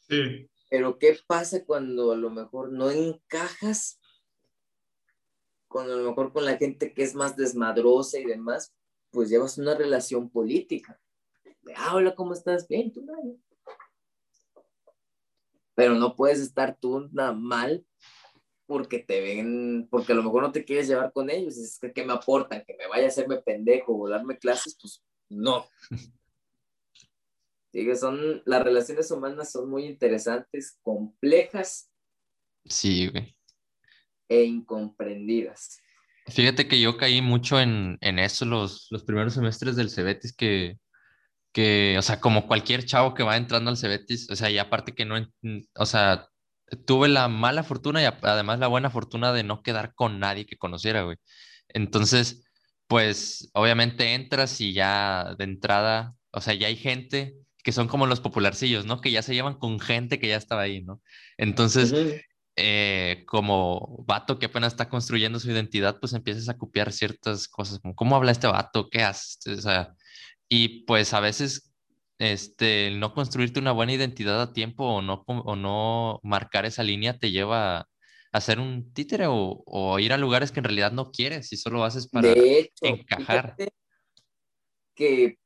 [0.00, 0.48] Sí.
[0.68, 4.00] Pero ¿qué pasa cuando a lo mejor no encajas
[5.66, 8.74] con a lo mejor con la gente que es más desmadrosa y demás?
[9.10, 11.00] Pues llevas una relación política.
[11.76, 12.68] Ah, hola, ¿cómo estás?
[12.68, 13.38] Bien, tú nadie.
[15.74, 17.86] Pero no puedes estar tú nada mal
[18.66, 21.78] porque te ven, porque a lo mejor no te quieres llevar con ellos.
[21.94, 22.64] ¿qué me aportan?
[22.66, 25.66] Que me vaya a hacerme pendejo o darme clases, pues no.
[27.96, 31.90] son, las relaciones humanas son muy interesantes, complejas.
[32.64, 33.36] Sí, güey.
[34.28, 35.80] E incomprendidas.
[36.26, 40.78] Fíjate que yo caí mucho en, en eso los, los primeros semestres del Cebetis que,
[41.52, 44.94] que, o sea, como cualquier chavo que va entrando al Cebetis, o sea, y aparte
[44.94, 45.16] que no,
[45.74, 46.28] o sea,
[46.86, 50.58] tuve la mala fortuna y además la buena fortuna de no quedar con nadie que
[50.58, 51.16] conociera, güey.
[51.68, 52.44] Entonces,
[52.86, 57.34] pues, obviamente entras y ya de entrada, o sea, ya hay gente
[57.68, 59.02] que son como los popularcillos, ¿no?
[59.02, 61.02] Que ya se llevan con gente que ya estaba ahí, ¿no?
[61.36, 61.92] Entonces,
[62.56, 67.78] eh, como vato que apenas está construyendo su identidad, pues empiezas a copiar ciertas cosas,
[67.80, 69.94] como cómo habla este vato, qué hace, o sea,
[70.48, 71.74] y pues a veces,
[72.18, 77.18] este, no construirte una buena identidad a tiempo o no, o no marcar esa línea
[77.18, 77.88] te lleva a,
[78.32, 81.84] hacer un títere o, o, ir a lugares que en realidad no quieres y solo
[81.84, 82.32] haces para
[82.80, 83.56] encajar.
[84.94, 85.36] Que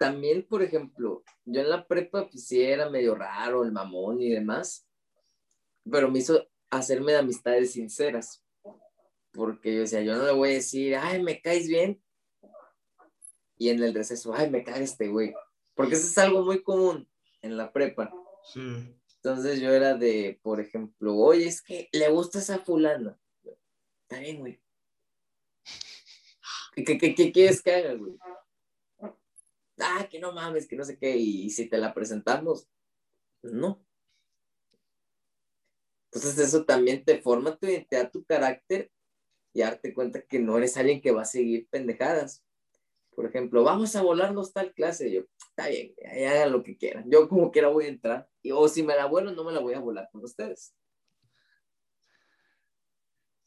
[0.00, 4.30] también, por ejemplo, yo en la prepa, pues sí era medio raro, el mamón y
[4.30, 4.88] demás,
[5.84, 8.42] pero me hizo hacerme de amistades sinceras,
[9.30, 12.02] porque yo decía, yo no le voy a decir, ay, me caes bien,
[13.58, 15.34] y en el receso, ay, me cae este güey,
[15.74, 17.06] porque eso es algo muy común
[17.42, 18.10] en la prepa.
[18.54, 18.96] Sí.
[19.16, 23.20] Entonces yo era de, por ejemplo, oye, es que le gusta esa fulana.
[24.04, 24.62] Está bien, güey.
[26.74, 28.16] ¿Qué, qué, qué quieres que haga, güey?
[29.82, 32.68] Ah, que no mames, que no sé qué, y si te la presentamos,
[33.40, 33.84] pues no.
[36.12, 38.90] Entonces eso también te forma tu identidad, tu carácter
[39.52, 42.44] y darte cuenta que no eres alguien que va a seguir pendejadas.
[43.14, 45.12] Por ejemplo, vamos a volarnos tal clase.
[45.12, 47.04] Yo, está bien, haga lo que quieran.
[47.10, 48.28] Yo como quiera voy a entrar.
[48.42, 50.74] Y, o si me la vuelo, no me la voy a volar con ustedes.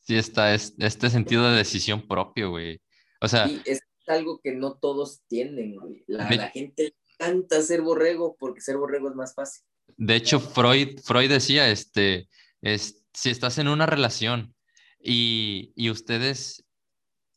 [0.02, 2.82] Sí, está es, este sentido de decisión propio, güey.
[3.22, 3.46] O sea...
[3.66, 6.04] es algo que no todos tienen, güey.
[6.08, 9.64] La, la gente encanta ser borrego porque ser borrego es más fácil.
[9.98, 12.28] De hecho, Freud, Freud decía, este,
[12.62, 14.56] es, si estás en una relación
[15.00, 16.66] y, y ustedes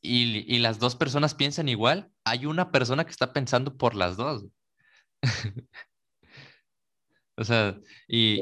[0.00, 4.16] y, y, las dos personas piensan igual, hay una persona que está pensando por las
[4.16, 4.46] dos.
[7.36, 8.40] o sea, y,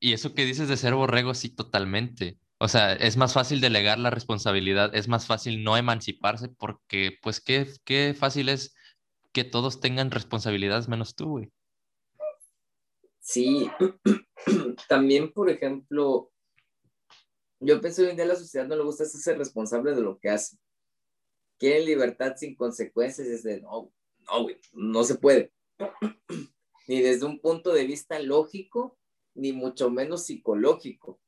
[0.00, 2.36] y, eso que dices de ser borrego, sí, totalmente.
[2.60, 7.40] O sea, es más fácil delegar la responsabilidad, es más fácil no emanciparse porque, pues,
[7.40, 8.74] qué, qué fácil es
[9.32, 11.52] que todos tengan responsabilidades menos tú, güey.
[13.20, 13.70] Sí,
[14.88, 16.32] también, por ejemplo,
[17.60, 20.00] yo pienso que hoy en día a la sociedad no le gusta ser responsable de
[20.00, 20.56] lo que hace.
[21.58, 25.52] Quieren libertad sin consecuencias, es de no, no, güey, no se puede.
[26.88, 28.98] ni desde un punto de vista lógico,
[29.34, 31.20] ni mucho menos psicológico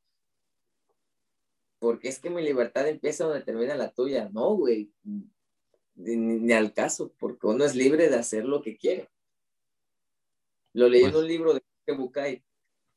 [1.81, 4.29] porque es que mi libertad empieza donde termina la tuya.
[4.31, 4.91] No, güey,
[5.95, 9.09] ni, al caso, porque uno es libre de hacer lo que quiere.
[10.73, 11.61] Lo leí en pues un libro de
[11.91, 12.43] Bukai,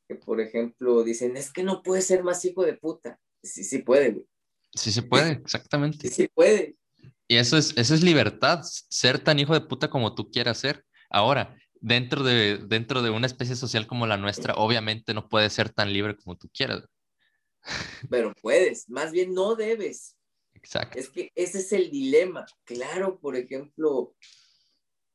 [0.07, 3.19] que por ejemplo dicen, es que no puede ser más hijo de puta.
[3.41, 4.27] Sí, sí puede, güey.
[4.75, 6.07] Sí se puede, exactamente.
[6.07, 6.75] Sí, sí puede.
[7.27, 10.85] Y eso es, eso es libertad, ser tan hijo de puta como tú quieras ser.
[11.09, 15.71] Ahora, dentro de, dentro de una especie social como la nuestra, obviamente no puedes ser
[15.71, 16.83] tan libre como tú quieras
[18.09, 20.17] pero puedes, más bien no debes.
[20.53, 20.97] Exacto.
[20.97, 22.45] Es que ese es el dilema.
[22.63, 24.15] Claro, por ejemplo,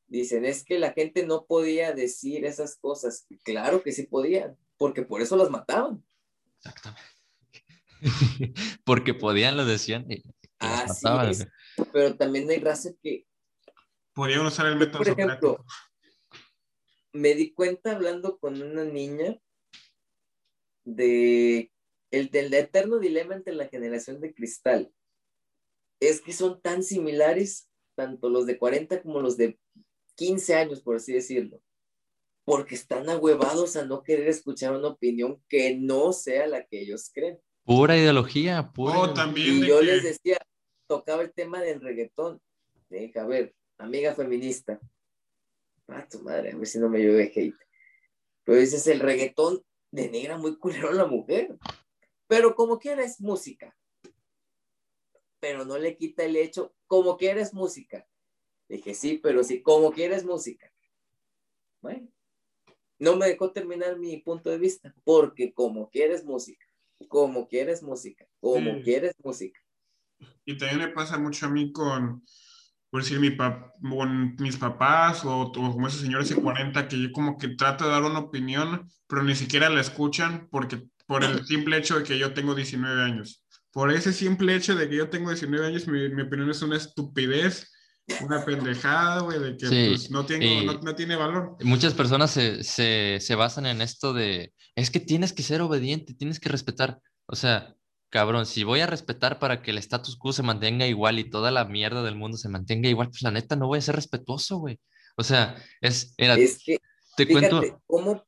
[0.06, 3.26] dicen, es que la gente no podía decir esas cosas.
[3.42, 6.04] Claro que sí podían, porque por eso las mataban.
[6.58, 7.02] Exactamente.
[8.84, 10.06] porque podían, lo decían.
[10.10, 10.22] Y,
[11.92, 13.26] Pero también hay raza que...
[14.12, 14.98] Podían usar el método.
[14.98, 15.64] Por ejemplo,
[17.12, 19.38] me di cuenta hablando con una niña
[20.84, 21.72] de
[22.10, 24.92] el del eterno dilema entre la generación de cristal
[26.00, 29.58] es que son tan similares, tanto los de 40 como los de
[30.16, 31.60] 15 años, por así decirlo,
[32.44, 37.10] porque están ahuevados a no querer escuchar una opinión que no sea la que ellos
[37.12, 37.38] creen.
[37.64, 38.98] Pura ideología, pura.
[38.98, 40.38] Oh, también y yo les decía,
[40.86, 42.40] tocaba el tema del reggaetón.
[42.88, 44.80] dije, a ver, amiga feminista,
[45.88, 47.54] ah, tu madre, a ver si no me llueve hate.
[48.44, 51.56] Pero dices, el reggaetón denigra muy culero a la mujer.
[52.30, 53.76] Pero como quiera es música.
[55.40, 58.06] Pero no le quita el hecho, como quiera es música.
[58.68, 60.72] Dije, sí, pero sí, como quiera es música.
[61.80, 62.08] Bueno,
[63.00, 66.64] no me dejó terminar mi punto de vista, porque como quieres música,
[67.08, 69.58] como quieres música, como quieres música.
[70.44, 72.24] Y también me pasa mucho a mí con,
[72.90, 77.10] por decir, mi con mis papás o, o, como esos señores de 40 que yo
[77.10, 81.44] como que trato de dar una opinión, pero ni siquiera la escuchan porque por el
[81.44, 83.44] simple hecho de que yo tengo 19 años.
[83.72, 86.76] Por ese simple hecho de que yo tengo 19 años, mi, mi opinión es una
[86.76, 87.68] estupidez,
[88.20, 91.56] una pendejada, güey, de que pues, no, tiene, no, no, tiene valor.
[91.64, 96.14] Muchas personas se, se, se basan en esto de, es que tienes que ser obediente,
[96.14, 97.00] tienes que respetar.
[97.26, 97.74] O sea,
[98.08, 101.50] cabrón, si voy a respetar para que el status quo se mantenga igual y toda
[101.50, 104.58] la mierda del mundo se mantenga igual, pues la neta no voy a ser respetuoso,
[104.58, 104.78] güey.
[105.16, 106.14] O sea, es...
[106.18, 106.78] es que,
[107.16, 107.80] te cuento...
[107.84, 108.22] ¿cómo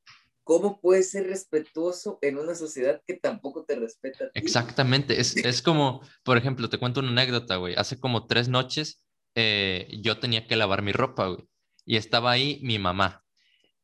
[0.44, 4.30] ¿cómo puedes ser respetuoso en una sociedad que tampoco te respeta?
[4.34, 7.74] Exactamente, es, es, como, por ejemplo, te cuento una anécdota, güey.
[7.74, 9.04] Hace como tres noches
[9.34, 11.48] eh, yo tenía que lavar mi ropa, güey.
[11.84, 13.24] Y estaba ahí mi mamá.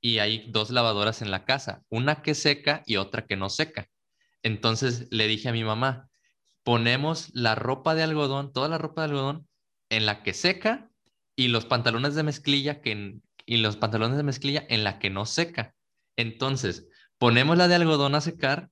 [0.01, 3.89] Y hay dos lavadoras en la casa, una que seca y otra que no seca.
[4.43, 6.09] Entonces le dije a mi mamá,
[6.63, 9.49] ponemos la ropa de algodón, toda la ropa de algodón,
[9.91, 10.91] en la que seca
[11.35, 15.25] y los pantalones de mezclilla que y los pantalones de mezclilla en la que no
[15.25, 15.75] seca.
[16.19, 18.71] Entonces, ponemos la de algodón a secar,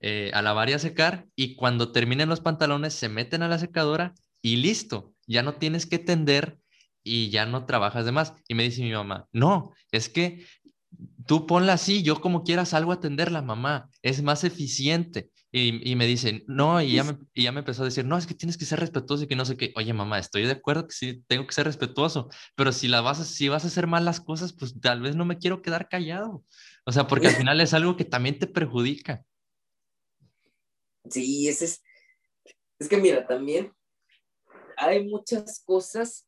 [0.00, 3.58] eh, a lavar y a secar, y cuando terminen los pantalones se meten a la
[3.58, 6.58] secadora y listo, ya no tienes que tender
[7.02, 8.34] y ya no trabajas de más.
[8.48, 10.44] Y me dice mi mamá, no, es que
[11.26, 15.30] tú ponla así, yo como quiera salgo a atenderla, mamá, es más eficiente.
[15.56, 18.26] Y, me dicen, no, y ya me, y ya me empezó a decir, no, es
[18.26, 19.72] que tienes que ser respetuoso y que no sé qué.
[19.76, 23.20] Oye, mamá, estoy de acuerdo que sí, tengo que ser respetuoso, pero si, la vas
[23.20, 25.88] a, si vas a hacer mal las cosas, pues tal vez no me quiero quedar
[25.88, 26.42] callado.
[26.84, 29.24] O sea, porque al final es algo que también te perjudica.
[31.10, 31.82] Sí, ese es,
[32.78, 33.72] es que mira, también
[34.76, 36.26] hay muchas cosas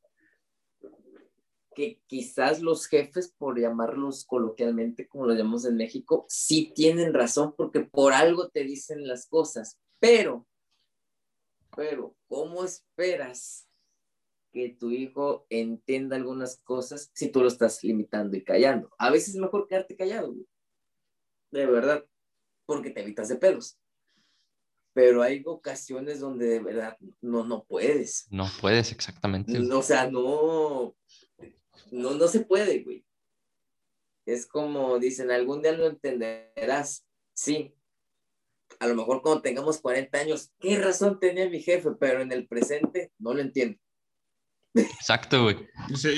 [1.75, 7.55] que quizás los jefes, por llamarlos coloquialmente, como lo llamamos en México, sí tienen razón
[7.55, 10.47] porque por algo te dicen las cosas, pero,
[11.77, 13.66] pero, ¿cómo esperas
[14.57, 18.89] que tu hijo entienda algunas cosas si tú lo estás limitando y callando?
[18.97, 20.35] A veces es mejor quedarte callado,
[21.51, 22.07] de verdad,
[22.65, 23.79] porque te evitas de pedos.
[24.95, 28.29] Pero hay ocasiones donde de verdad no, no puedes.
[28.31, 29.59] No puedes, exactamente.
[29.59, 30.97] o sea, no,
[31.91, 33.05] no, no se puede, güey.
[34.25, 37.07] Es como dicen, algún día lo entenderás.
[37.35, 37.75] Sí.
[38.79, 41.91] A lo mejor cuando tengamos 40 años, ¿qué razón tenía mi jefe?
[42.01, 43.79] Pero en el presente no lo entiendo.
[44.77, 45.57] Exacto, güey.
[45.93, 46.13] o sea,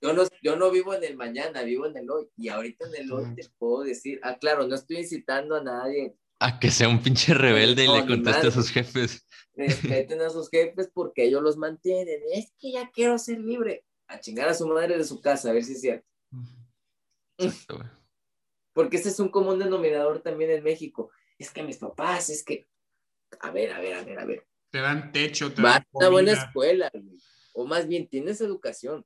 [0.00, 2.28] yo, no, yo no vivo en el mañana, vivo en el hoy.
[2.36, 6.14] Y ahorita en el hoy te puedo decir, ah, claro, no estoy incitando a nadie.
[6.40, 9.26] A que sea un pinche rebelde y le conteste a sus jefes.
[9.54, 12.20] Respeten a sus jefes porque ellos los mantienen.
[12.32, 15.52] Es que ya quiero ser libre a chingar a su madre de su casa, a
[15.52, 16.06] ver si es cierto.
[18.72, 21.10] Porque ese es un común denominador también en México.
[21.38, 22.68] Es que mis papás, es que,
[23.40, 24.46] a ver, a ver, a ver, a ver.
[24.70, 26.90] Te dan techo, te dan a una buena escuela,
[27.58, 29.04] o más bien tienes educación.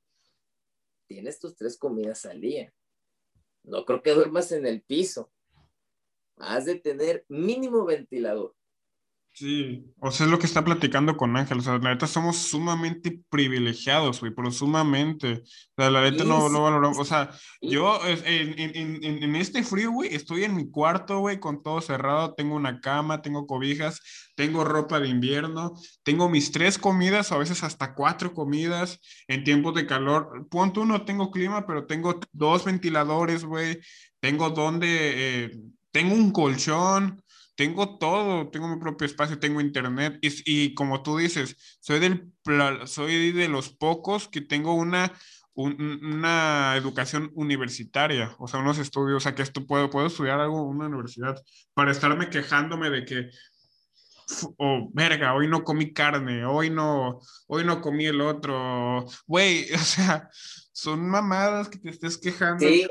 [1.07, 2.71] Tienes tus tres comidas al día.
[3.63, 5.33] No creo que duermas en el piso.
[6.37, 8.55] Has de tener mínimo ventilador.
[9.35, 11.59] Sí, o sea, es lo que está platicando con Ángel.
[11.59, 15.43] O sea, la neta somos sumamente privilegiados, güey, pero sumamente.
[15.77, 16.99] O sea, la neta no, no valoramos.
[16.99, 17.31] O sea,
[17.63, 21.81] yo en, en, en, en, este frío, güey, estoy en mi cuarto, güey, con todo
[21.81, 22.35] cerrado.
[22.35, 24.03] Tengo una cama, tengo cobijas,
[24.35, 29.45] tengo ropa de invierno, tengo mis tres comidas, o a veces hasta cuatro comidas en
[29.45, 30.47] tiempos de calor.
[30.51, 33.81] Punto uno, tengo clima, pero tengo dos ventiladores, güey.
[34.21, 35.51] Tengo donde, eh,
[35.91, 37.23] tengo un colchón
[37.55, 42.33] tengo todo, tengo mi propio espacio, tengo internet y, y, como tú dices, soy, del,
[42.87, 45.13] soy de los pocos que tengo una,
[45.55, 50.61] una educación universitaria, o sea, unos estudios, o sea, que esto puedo, puedo estudiar algo
[50.61, 51.43] en una universidad
[51.75, 53.31] para estarme quejándome de que,
[54.59, 59.79] oh, verga, hoy no comí carne, hoy no, hoy no comí el otro, güey, o
[59.79, 60.31] sea,
[60.73, 62.67] son mamadas que te estés quejando.
[62.67, 62.87] Sí,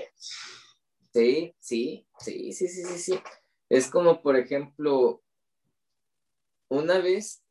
[1.11, 3.19] sí, sí, sí, sí, sí, sí.
[3.71, 5.23] Es como, por ejemplo,
[6.67, 7.41] una vez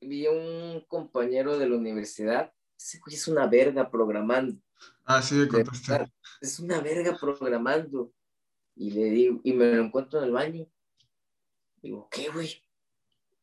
[0.00, 4.58] vi a un compañero de la universidad, ese güey es una verga programando.
[5.04, 6.10] Ah, sí, me contaste.
[6.40, 8.10] Es una verga programando.
[8.74, 10.66] Y le digo, y me lo encuentro en el baño.
[11.82, 12.64] Digo, ¿qué, güey?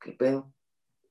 [0.02, 0.52] ¿Qué pedo?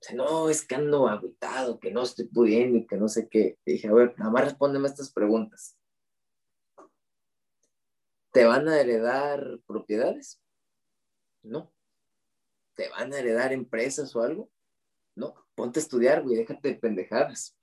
[0.01, 3.61] Sea, no, es que ando aguitado, que no estoy pudiendo y que no sé qué.
[3.65, 5.79] Le dije, a ver, nada más respóndeme estas preguntas.
[8.33, 10.41] ¿Te van a heredar propiedades?
[11.43, 11.73] No.
[12.75, 14.51] ¿Te van a heredar empresas o algo?
[15.15, 15.35] No.
[15.55, 17.57] Ponte a estudiar, güey, déjate de pendejadas.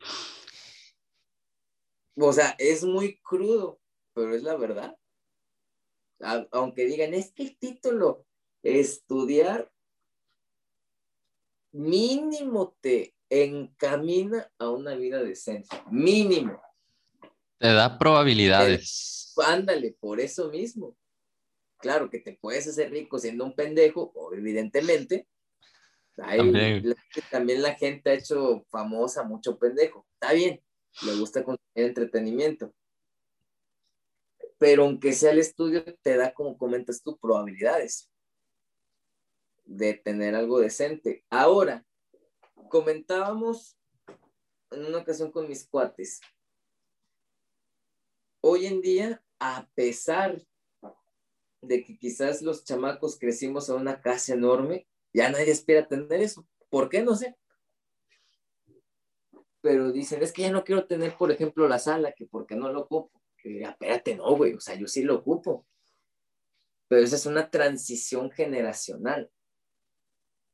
[2.15, 3.79] O sea, es muy crudo,
[4.13, 4.97] pero es la verdad.
[6.51, 8.25] aunque digan, es que el título,
[8.63, 9.71] estudiar,
[11.71, 15.69] mínimo te encamina a una vida decente.
[15.91, 16.59] Mínimo.
[17.59, 19.33] Te da probabilidades.
[19.45, 20.95] ándale, por eso mismo
[21.77, 25.27] claro que te puedes hacer rico siendo un pendejo, evidentemente.
[26.15, 27.61] también.
[27.61, 30.05] La, gente ha hecho famosa mucho pendejo.
[30.13, 30.61] Está bien,
[31.03, 32.73] le gusta consumir entretenimiento.
[34.57, 38.11] Pero aunque sea el estudio, te da, como comentas tú, probabilidades
[39.65, 41.23] de tener algo decente.
[41.29, 41.85] Ahora,
[42.69, 43.77] comentábamos
[44.71, 46.19] en una ocasión con mis cuates.
[48.41, 50.41] Hoy en día, a pesar
[51.61, 56.47] de que quizás los chamacos crecimos a una casa enorme, ya nadie espera tener eso.
[56.69, 57.01] ¿Por qué?
[57.01, 57.35] No sé.
[59.61, 62.71] Pero dicen, es que ya no quiero tener, por ejemplo, la sala, que porque no
[62.71, 63.21] lo ocupo.
[63.37, 65.65] Que diría, espérate, no, güey, o sea, yo sí lo ocupo.
[66.87, 69.29] Pero esa es una transición generacional.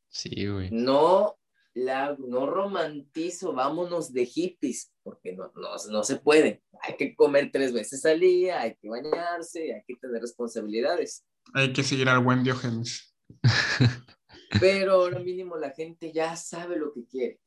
[0.10, 0.70] Sí, güey.
[0.72, 1.38] No,
[1.74, 6.64] la, no romantizo, vámonos de hippies, porque no, no, no se puede.
[6.82, 11.26] Hay que comer tres veces al día, hay que bañarse, hay que tener responsabilidades.
[11.54, 13.16] Hay que seguir al buen Diógenes.
[14.60, 17.40] Pero ahora mínimo la gente ya sabe lo que quiere.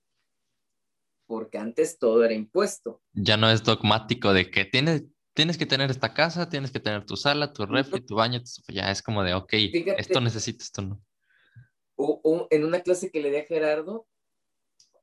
[1.26, 3.02] Porque antes todo era impuesto.
[3.12, 7.04] Ya no es dogmático de que tienes, tienes que tener esta casa, tienes que tener
[7.04, 8.40] tu sala, tu refri, tu baño.
[8.68, 9.52] Ya es como de, ok,
[9.98, 11.02] esto necesito, esto no.
[11.96, 14.06] O, en una clase que le di a Gerardo,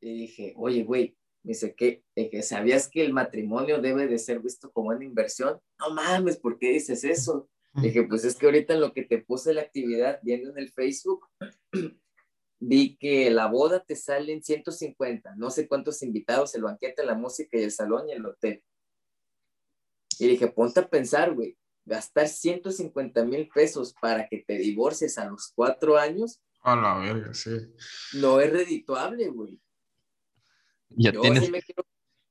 [0.03, 4.71] y dije, oye, güey, dice que, que sabías que el matrimonio debe de ser visto
[4.71, 5.59] como una inversión.
[5.79, 7.49] No mames, ¿por qué dices eso?
[7.73, 10.71] Dije, pues es que ahorita en lo que te puse la actividad viendo en el
[10.71, 11.27] Facebook,
[12.59, 17.15] vi que la boda te sale en 150, no sé cuántos invitados, el banquete, la
[17.15, 18.63] música y el salón y el hotel.
[20.19, 25.25] Y dije, ponte a pensar, güey, gastar 150 mil pesos para que te divorcies a
[25.25, 26.41] los cuatro años.
[26.61, 27.73] A la verga, sí.
[28.13, 29.62] No es redituable, güey.
[30.95, 31.45] Ya Yo tienes.
[31.45, 31.85] sí me quiero-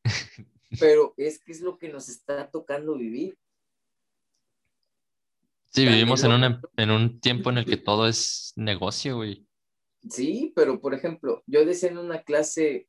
[0.81, 3.39] Pero es que es lo que nos está tocando vivir.
[5.70, 9.47] Sí, vivimos en, una- en un tiempo en el que todo es negocio, güey.
[10.08, 12.89] Sí, pero por ejemplo, yo decía en una clase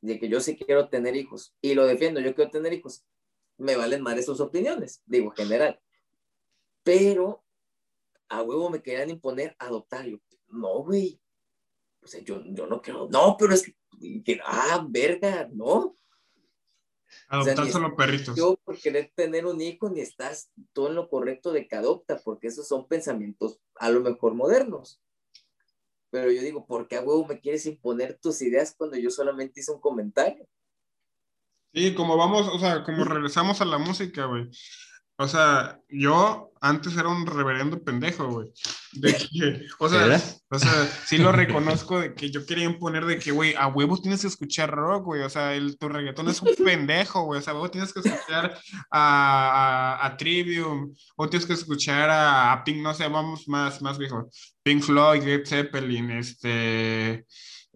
[0.00, 3.04] de que yo sí quiero tener hijos y lo defiendo, yo quiero tener hijos.
[3.56, 5.80] Me valen más sus opiniones, digo, general.
[6.82, 7.44] Pero
[8.28, 10.06] a huevo me querían imponer adoptar.
[10.06, 11.20] Yo, no, güey.
[12.02, 13.08] O sea, yo, yo no quiero.
[13.10, 13.76] No, pero es que,
[14.24, 15.96] que- ah, verga, no.
[17.28, 18.36] Adoptar ni- solo perritos.
[18.36, 22.20] Yo por querer tener un hijo ni estás todo en lo correcto de que adopta,
[22.24, 25.00] porque esos son pensamientos a lo mejor modernos.
[26.10, 29.60] Pero yo digo, ¿por qué a huevo me quieres imponer tus ideas cuando yo solamente
[29.60, 30.46] hice un comentario?
[31.72, 34.48] Sí, como vamos, o sea, como regresamos a la música, güey.
[35.16, 38.52] O sea, yo antes era un reverendo pendejo, güey.
[38.92, 40.20] De que, o sea,
[40.50, 44.00] o sea, sí lo reconozco de que yo quería imponer de que, güey, a huevo
[44.00, 45.22] tienes que escuchar rock, güey.
[45.22, 47.38] O sea, el, tu reggaetón es un pendejo, güey.
[47.38, 48.58] O sea, a huevo tienes que escuchar
[48.90, 53.80] a, a, a Trivium, o tienes que escuchar a, a Pink, no sé, vamos más,
[53.82, 54.28] más viejo.
[54.62, 57.24] Pink Floyd, Led Zeppelin, este,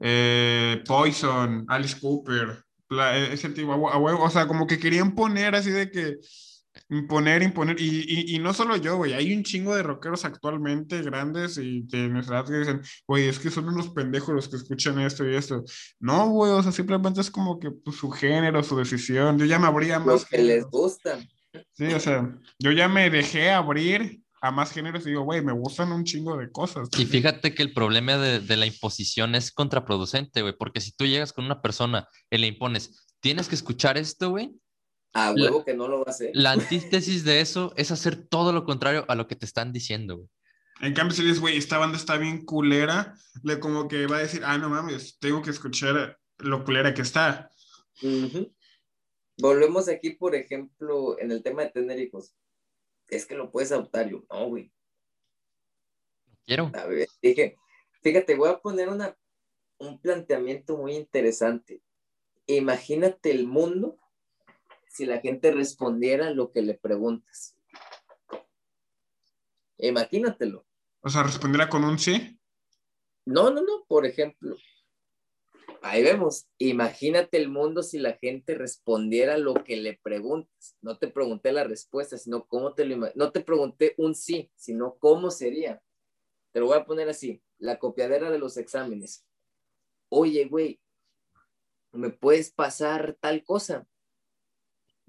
[0.00, 5.54] eh, Poison, Alice Cooper, la- ese tipo, a huevo, o sea, como que querían poner
[5.54, 6.16] así de que
[6.90, 11.02] imponer, imponer, y, y, y no solo yo, güey, hay un chingo de rockeros actualmente
[11.02, 14.56] grandes y de nuestra edad que dicen, güey, es que son unos pendejos los que
[14.56, 15.64] escuchan esto y esto.
[16.00, 19.38] No, güey, o sea, simplemente es como que pues, su género, su decisión.
[19.38, 20.24] Yo ya me abría más.
[20.24, 20.70] que les géneros.
[20.70, 21.18] gusta.
[21.74, 25.52] Sí, o sea, yo ya me dejé abrir a más géneros y digo, güey, me
[25.52, 26.88] gustan un chingo de cosas.
[26.96, 31.06] Y fíjate que el problema de, de la imposición es contraproducente, güey, porque si tú
[31.06, 34.52] llegas con una persona y le impones, tienes que escuchar esto, güey,
[35.14, 36.30] A huevo que no lo va a hacer.
[36.34, 40.16] la antítesis de eso es hacer todo lo contrario a lo que te están diciendo,
[40.16, 40.28] güey.
[40.80, 44.20] En cambio, si dices, güey, esta banda está bien culera, le como que va a
[44.20, 47.50] decir, ah, no mames, tengo que escuchar lo culera que está.
[49.38, 52.34] Volvemos aquí, por ejemplo, en el tema de tener hijos.
[53.08, 54.08] Es que lo puedes adoptar.
[54.08, 54.72] Yo, no, güey.
[56.46, 56.70] Quiero.
[56.74, 57.56] A ver, dije,
[58.02, 59.16] fíjate, voy a poner una,
[59.78, 61.82] un planteamiento muy interesante.
[62.46, 63.98] Imagínate el mundo
[64.98, 67.56] si la gente respondiera lo que le preguntas.
[69.76, 70.66] Imagínatelo.
[71.02, 72.36] O sea, responderá con un sí.
[73.24, 74.56] No, no, no, por ejemplo,
[75.82, 80.76] ahí vemos, imagínate el mundo si la gente respondiera lo que le preguntas.
[80.82, 84.96] No te pregunté la respuesta, sino cómo te lo No te pregunté un sí, sino
[84.98, 85.80] cómo sería.
[86.50, 89.24] Te lo voy a poner así, la copiadera de los exámenes.
[90.08, 90.80] Oye, güey,
[91.92, 93.86] ¿me puedes pasar tal cosa?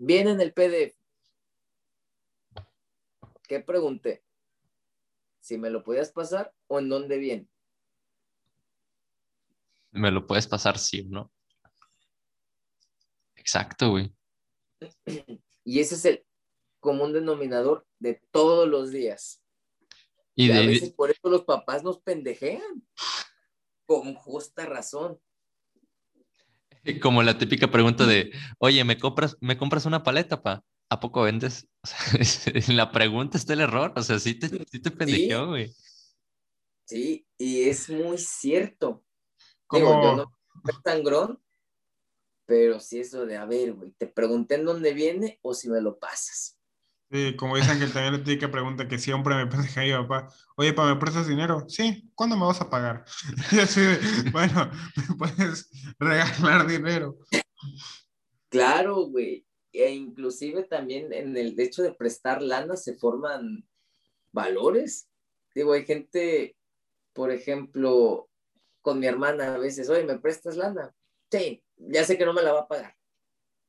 [0.01, 0.95] Viene en el PDF.
[3.43, 4.23] ¿Qué pregunté?
[5.41, 7.49] Si me lo podías pasar o en dónde viene.
[9.91, 11.31] Me lo puedes pasar sí o no.
[13.35, 14.13] Exacto, güey.
[15.65, 16.25] Y ese es el
[16.79, 19.43] común denominador de todos los días.
[20.33, 22.87] Y Y a de, veces por eso los papás nos pendejean.
[23.85, 25.19] Con justa razón.
[27.01, 30.63] Como la típica pregunta de, oye, ¿me compras, ¿me compras una paleta, pa?
[30.89, 31.67] ¿A poco vendes?
[31.83, 35.47] O sea, en la pregunta está el error, o sea, sí te, sí te pendejeó,
[35.47, 35.73] güey.
[36.85, 39.03] Sí, y es muy cierto.
[39.67, 40.33] Como, yo no
[40.65, 41.41] soy tan grón,
[42.45, 45.79] pero sí eso de, a ver, güey, te pregunté en dónde viene o si me
[45.79, 46.58] lo pasas.
[47.37, 50.93] Como dicen que también la típica pregunta que siempre me pendeja mi papá, oye, ¿para
[50.93, 51.65] me prestas dinero?
[51.67, 53.03] Sí, ¿cuándo me vas a pagar?
[53.51, 53.81] Y así
[54.31, 54.69] bueno,
[55.09, 57.17] me puedes regalar dinero.
[58.49, 59.45] Claro, güey.
[59.71, 63.67] E inclusive también en el hecho de prestar lana se forman
[64.31, 65.09] valores.
[65.55, 66.55] Digo, hay gente,
[67.13, 68.29] por ejemplo,
[68.81, 70.93] con mi hermana a veces, oye, ¿me prestas lana?
[71.31, 72.95] Sí, ya sé que no me la va a pagar,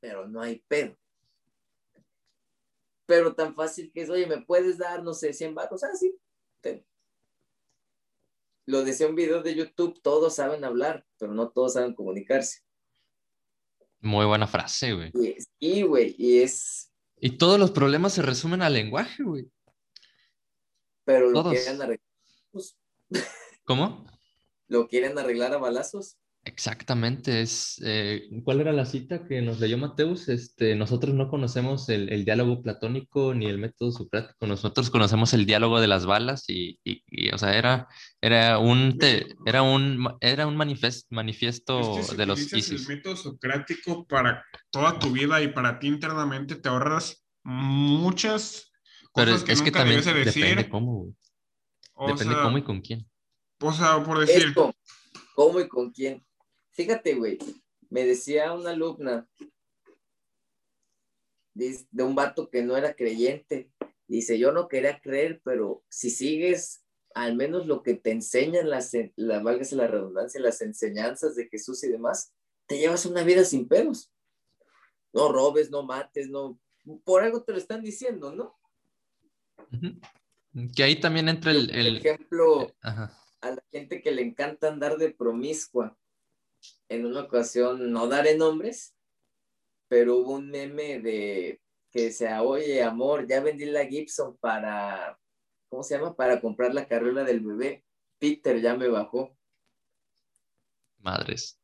[0.01, 0.97] pero no hay pedo.
[3.11, 5.83] Pero tan fácil que es, oye, ¿me puedes dar, no sé, 100 baros?
[5.83, 6.17] Ah, sí.
[6.61, 6.87] ten.
[8.67, 12.61] Lo decía un video de YouTube, todos saben hablar, pero no todos saben comunicarse.
[13.99, 15.11] Muy buena frase, güey.
[15.59, 19.51] Y, güey, y es, Y todos los problemas se resumen al lenguaje, güey.
[21.03, 21.55] pero lo Todos.
[21.55, 22.07] quieren arreglar,
[22.53, 22.79] pues,
[23.65, 24.07] ¿Cómo?
[24.69, 26.17] lo quieren arreglar a balazos.
[26.43, 30.31] Exactamente, es eh, ¿cuál era la cita que nos leyó Mateus?
[30.31, 35.45] Este, nosotros no conocemos el, el, diálogo platónico ni el método socrático, nosotros conocemos el
[35.45, 37.89] diálogo de las balas y, y, o sea, era,
[38.23, 42.89] era un te, era un era un manifest, manifiesto es que si de los utilizas
[42.89, 48.73] el método socrático para toda tu vida y para ti internamente te ahorras muchas
[49.15, 50.45] Pero cosas es, que es que nunca también debes de decir.
[50.45, 51.15] depende cómo,
[51.99, 53.07] depende sea, cómo y con quién.
[53.61, 54.75] o sea, por decir, Esto,
[55.35, 56.25] ¿cómo y con quién?
[56.81, 57.37] Fíjate, güey,
[57.91, 59.29] me decía una alumna
[61.53, 63.71] de, de un vato que no era creyente.
[64.07, 66.83] Dice, yo no quería creer, pero si sigues
[67.15, 71.85] al menos lo que te enseñan las, la, válgase la redundancia, las enseñanzas de Jesús
[71.85, 72.33] y demás,
[72.67, 74.11] te llevas una vida sin pedos.
[75.13, 76.59] No robes, no mates, no,
[77.05, 78.59] por algo te lo están diciendo, ¿no?
[80.75, 81.67] Que ahí también entra el...
[81.67, 83.15] Yo, por el- ejemplo, Ajá.
[83.43, 85.99] a la gente que le encanta andar de promiscua,
[86.89, 88.95] en una ocasión, no daré nombres,
[89.89, 95.19] pero hubo un meme de que decía, oye, amor, ya vendí la Gibson para,
[95.69, 96.15] ¿cómo se llama?
[96.15, 97.85] Para comprar la carrera del bebé.
[98.19, 99.37] Peter ya me bajó.
[100.99, 101.59] Madres.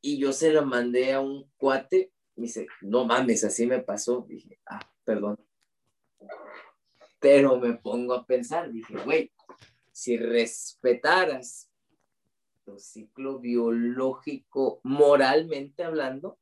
[0.00, 4.24] Y yo se la mandé a un cuate, me dice, no mames, así me pasó.
[4.28, 5.38] Dije, ah, perdón.
[7.18, 9.32] Pero me pongo a pensar, dije, güey,
[9.92, 11.69] si respetaras
[12.70, 16.38] tu ciclo biológico moralmente hablando,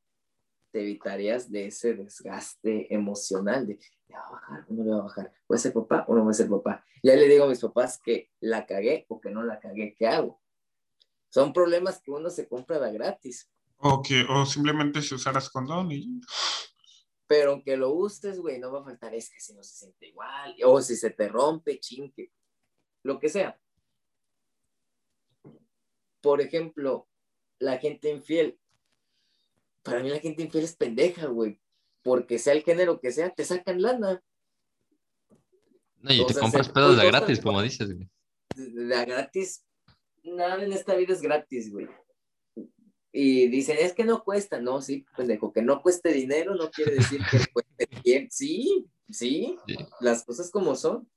[0.71, 4.99] te evitarías de ese desgaste emocional de, ¿le va a bajar o no le va
[4.99, 5.33] a bajar?
[5.47, 6.85] ¿Voy a ser papá o no voy a ser papá?
[7.01, 10.07] Ya le digo a mis papás que la cagué o que no la cagué, ¿qué
[10.07, 10.39] hago?
[11.29, 13.49] Son problemas que uno se compra de gratis.
[13.77, 16.21] o que, o simplemente si usaras condón y
[17.25, 20.07] Pero aunque lo uses, güey, no va a faltar, es que si no se siente
[20.07, 22.31] igual, o si se te rompe, chinque,
[23.03, 23.59] lo que sea.
[26.21, 27.07] Por ejemplo,
[27.59, 28.59] la gente infiel.
[29.83, 31.59] Para mí la gente infiel es pendeja, güey.
[32.03, 34.23] Porque sea el género que sea, te sacan lana.
[36.01, 38.09] No, y O te sea, compras pedos de gratis, como dices, güey.
[38.55, 39.65] De, gratis,
[40.23, 41.87] nada en esta vida es gratis, güey.
[43.11, 44.61] Y dicen, es que no cuesta.
[44.61, 48.29] No, sí, pendejo, que no cueste dinero no quiere decir que cueste bien.
[48.31, 49.77] Sí, sí, Sí.
[49.99, 51.09] las cosas como son.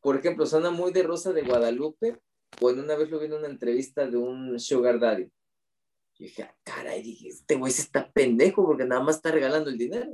[0.00, 2.20] Por ejemplo, suena muy de Rosa de Guadalupe,
[2.60, 5.30] o en una vez lo vi en una entrevista de un Sugar Daddy.
[6.18, 9.68] Y dije, ah, caray, dije, este güey se está pendejo porque nada más está regalando
[9.70, 10.12] el dinero.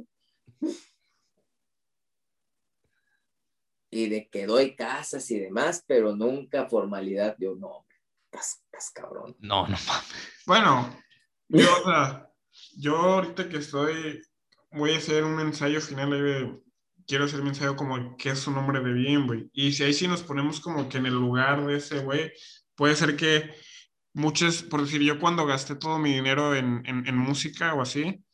[3.91, 7.37] Y de que doy casas y demás, pero nunca formalidad.
[7.39, 7.97] Yo, no, hombre,
[8.27, 9.37] estás, estás cabrón.
[9.41, 10.15] No, no mames.
[10.47, 11.03] Bueno,
[11.49, 12.31] yo, o sea,
[12.77, 14.23] yo ahorita que estoy,
[14.71, 16.61] voy a hacer un ensayo final, ahí de-
[17.11, 19.51] quiero hacer mi ensayo como qué es un hombre de bien, güey.
[19.53, 22.33] Y si ahí sí nos ponemos como que en el lugar de ese güey,
[22.77, 23.51] puede ser que
[24.13, 28.25] muchos, por decir, yo cuando gasté todo mi dinero en, en, en música o así,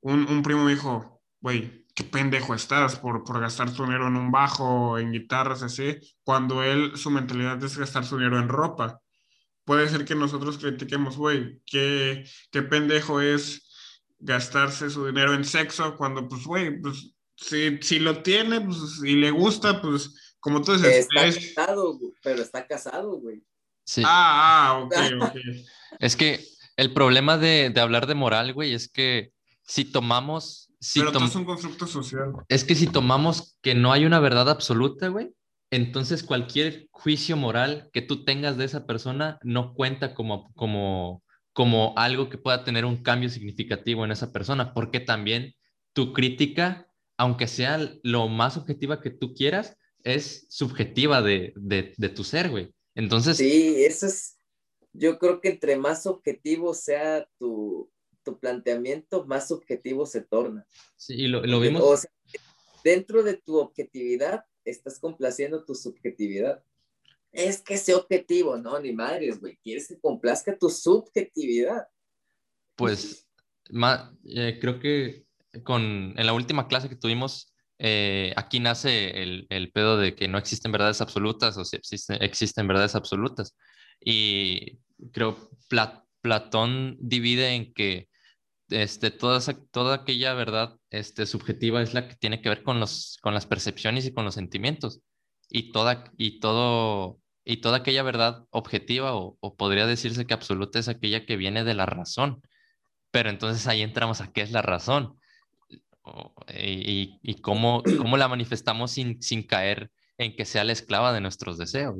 [0.00, 4.16] un, un primo me dijo, güey, qué pendejo estás por, por gastar tu dinero en
[4.16, 9.02] un bajo, en guitarras, así, cuando él, su mentalidad es gastar su dinero en ropa
[9.64, 13.68] puede ser que nosotros critiquemos, güey, qué, qué pendejo es
[14.18, 19.16] gastarse su dinero en sexo cuando, pues, güey, pues, si, si lo tiene pues, y
[19.16, 21.54] le gusta, pues, como tú dices, Está es...
[21.54, 23.42] casado, pero está casado, güey.
[23.84, 24.02] Sí.
[24.04, 25.36] Ah, ah, ok, ok.
[25.98, 26.44] Es que
[26.76, 31.20] el problema de, de hablar de moral, güey, es que si tomamos, si Pero tom-
[31.20, 32.32] todo es un constructo social.
[32.48, 35.30] es que si tomamos que no hay una verdad absoluta, güey,
[35.70, 41.22] entonces cualquier juicio moral que tú tengas de esa persona no cuenta como, como,
[41.52, 45.54] como algo que pueda tener un cambio significativo en esa persona, porque también
[45.92, 52.08] tu crítica, aunque sea lo más objetiva que tú quieras, es subjetiva de, de, de
[52.08, 52.72] tu ser, güey.
[52.94, 54.36] Entonces, Sí, eso es,
[54.92, 57.90] yo creo que entre más objetivo sea tu,
[58.24, 60.66] tu planteamiento, más objetivo se torna.
[60.96, 61.82] sí, y lo, lo vimos.
[61.84, 62.10] O sea,
[62.84, 66.62] dentro de tu objetividad, estás complaciendo tu subjetividad.
[67.30, 69.56] Es que ese objetivo, no, ni madres, güey.
[69.62, 71.86] Quieres que complazca tu subjetividad.
[72.76, 73.28] Pues
[73.70, 75.24] ma- eh, creo que
[75.64, 80.28] con, en la última clase que tuvimos, eh, aquí nace el, el pedo de que
[80.28, 83.56] no existen verdades absolutas o si existe- existen verdades absolutas.
[84.00, 84.78] Y
[85.12, 88.08] creo Pla- Platón divide en que
[88.70, 89.40] este, toda,
[89.70, 93.46] toda aquella verdad este, subjetiva es la que tiene que ver con, los, con las
[93.46, 95.00] percepciones y con los sentimientos.
[95.50, 100.78] Y toda, y todo, y toda aquella verdad objetiva, o, o podría decirse que absoluta,
[100.78, 102.42] es aquella que viene de la razón.
[103.10, 105.18] Pero entonces ahí entramos a qué es la razón
[106.54, 111.20] y, y cómo, cómo la manifestamos sin, sin caer en que sea la esclava de
[111.20, 111.96] nuestros deseos.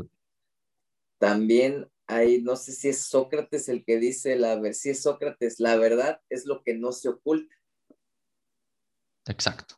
[1.19, 5.77] También ahí no sé si es Sócrates el que dice, la, si es Sócrates, la
[5.77, 7.55] verdad es lo que no se oculta.
[9.27, 9.77] Exacto.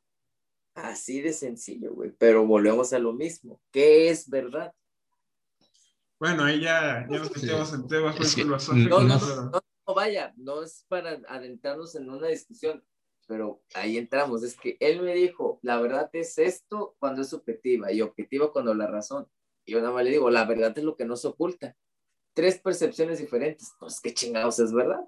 [0.75, 2.12] Así de sencillo, güey.
[2.19, 3.61] Pero volvemos a lo mismo.
[3.70, 4.73] ¿Qué es verdad?
[6.19, 9.05] Bueno, ahí ya, ya nos metemos en temas muy filosóficos.
[9.05, 9.51] No, no,
[9.86, 12.83] no, vaya, no es para adentrarnos en una discusión,
[13.27, 14.43] pero ahí entramos.
[14.43, 18.75] Es que él me dijo, la verdad es esto cuando es subjetiva y objetiva cuando
[18.75, 19.27] la razón.
[19.65, 21.77] Y yo nada más le digo, la verdad es lo que no se oculta.
[22.35, 23.73] Tres percepciones diferentes.
[23.78, 25.01] Pues qué chingados es verdad.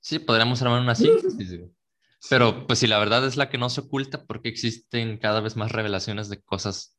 [0.00, 1.60] Sí, podríamos armar una síntesis.
[2.28, 5.40] Pero pues si la verdad es la que no se oculta, ¿por qué existen cada
[5.40, 6.98] vez más revelaciones de cosas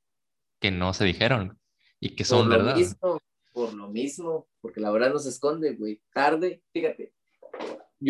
[0.60, 1.60] que no se dijeron
[2.00, 2.76] y que son por verdad?
[2.76, 3.22] Mismo,
[3.53, 6.01] por lo mismo, porque la verdad no se esconde, güey.
[6.11, 7.14] Tarde, fíjate.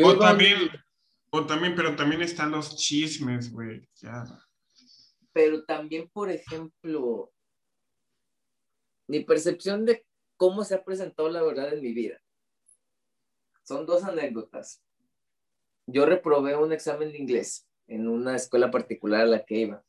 [0.03, 0.57] o también,
[1.31, 3.81] o también, pero también están los chismes, güey.
[3.95, 4.23] Ya.
[5.33, 7.31] Pero también, por ejemplo,
[9.07, 10.05] mi percepción de
[10.37, 12.21] cómo se ha presentado la verdad en mi vida.
[13.63, 14.83] Son dos anécdotas
[15.91, 19.83] yo reprobé un examen de inglés en una escuela particular a la que iba.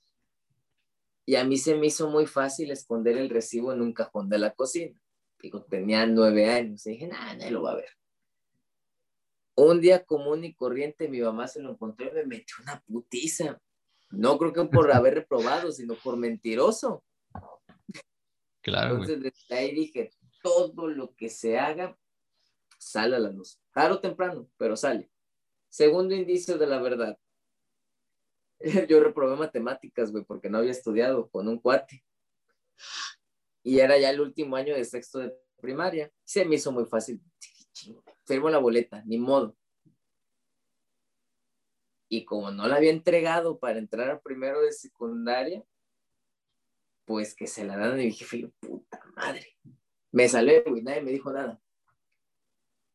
[1.24, 4.38] Y a mí se me hizo muy fácil esconder el recibo en un cajón de
[4.38, 4.98] la cocina.
[5.40, 6.84] Digo, tenía nueve años.
[6.86, 7.90] Y dije, nada, nadie lo va a ver.
[9.54, 13.60] Un día común y corriente, mi mamá se lo encontró y me metió una putiza.
[14.10, 17.04] No creo que por haber reprobado, sino por mentiroso.
[18.62, 18.92] Claro.
[18.92, 20.10] Entonces, desde ahí dije,
[20.42, 21.96] todo lo que se haga
[22.78, 23.60] sale a la luz.
[23.72, 25.10] Tarde o temprano, pero sale.
[25.68, 27.18] Segundo indicio de la verdad.
[28.88, 32.04] Yo reprobé matemáticas, güey, porque no había estudiado con un cuate.
[33.62, 36.12] Y era ya el último año de sexto de primaria.
[36.24, 37.22] Se me hizo muy fácil.
[38.26, 39.56] Firmo la boleta, ni modo.
[42.08, 45.64] Y como no la había entregado para entrar al primero de secundaria,
[47.04, 49.58] pues que se la dan y dije, puta madre.
[50.10, 51.62] Me salió, güey, nadie me dijo nada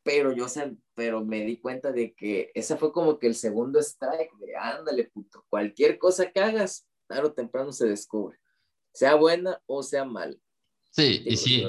[0.07, 3.77] pero yo sé, pero me di cuenta de que esa fue como que el segundo
[3.81, 8.39] strike de ándale, puto, cualquier cosa que hagas, tarde o temprano se descubre,
[8.93, 10.37] sea buena o sea mala.
[10.97, 11.63] Sí, y sí.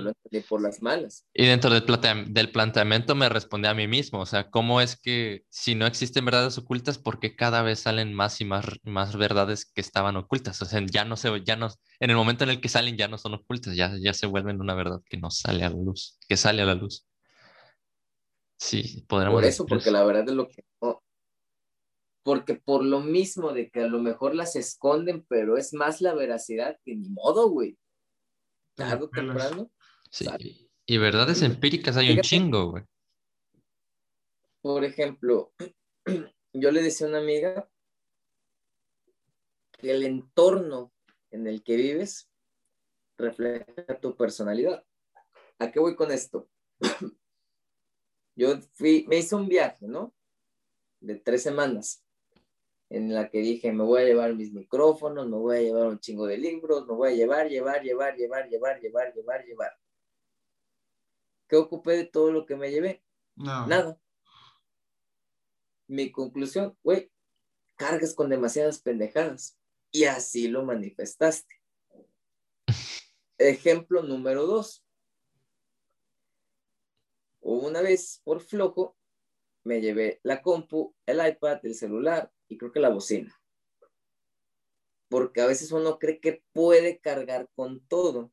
[0.48, 1.26] por las malas.
[1.34, 1.84] Y dentro del,
[2.32, 6.24] del, planteamiento me respondí a mí mismo, o sea, ¿cómo es que si no existen
[6.24, 10.62] verdades ocultas, por qué cada vez salen más y más, más verdades que estaban ocultas?
[10.62, 11.68] O sea, ya no se, ya no,
[12.00, 14.62] en el momento en el que salen ya no son ocultas, ya, ya se vuelven
[14.62, 17.06] una verdad que no sale a la luz, que sale a la luz.
[18.56, 20.64] Sí, podríamos Por eso, porque la verdad es lo que
[22.22, 26.14] Porque por lo mismo de que a lo mejor las esconden, pero es más la
[26.14, 27.76] veracidad que ni modo, güey.
[28.78, 29.70] Tarde o temprano.
[30.08, 30.70] Sí.
[30.86, 32.84] Y verdades empíricas hay un chingo, güey.
[34.62, 35.52] Por ejemplo,
[36.52, 37.68] yo le decía a una amiga
[39.72, 40.92] que el entorno
[41.30, 42.30] en el que vives
[43.16, 44.84] refleja tu personalidad.
[45.58, 46.48] ¿A qué voy con esto?
[48.36, 50.14] Yo fui, me hice un viaje, ¿no?
[51.00, 52.04] De tres semanas,
[52.90, 55.98] en la que dije, me voy a llevar mis micrófonos, me voy a llevar un
[55.98, 59.78] chingo de libros, me voy a llevar, llevar, llevar, llevar, llevar, llevar, llevar, llevar.
[61.46, 63.02] ¿Qué ocupé de todo lo que me llevé?
[63.36, 63.98] Nada.
[65.86, 67.10] Mi conclusión, güey,
[67.76, 69.58] cargas con demasiadas pendejadas.
[69.90, 71.54] Y así lo manifestaste.
[73.38, 74.84] Ejemplo número dos
[77.40, 78.96] una vez, por flojo,
[79.64, 83.38] me llevé la compu, el iPad, el celular y creo que la bocina.
[85.08, 88.32] Porque a veces uno cree que puede cargar con todo.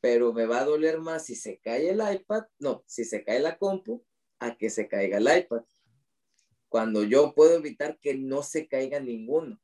[0.00, 3.40] Pero me va a doler más si se cae el iPad, no, si se cae
[3.40, 4.04] la compu,
[4.38, 5.64] a que se caiga el iPad.
[6.68, 9.60] Cuando yo puedo evitar que no se caiga ninguno.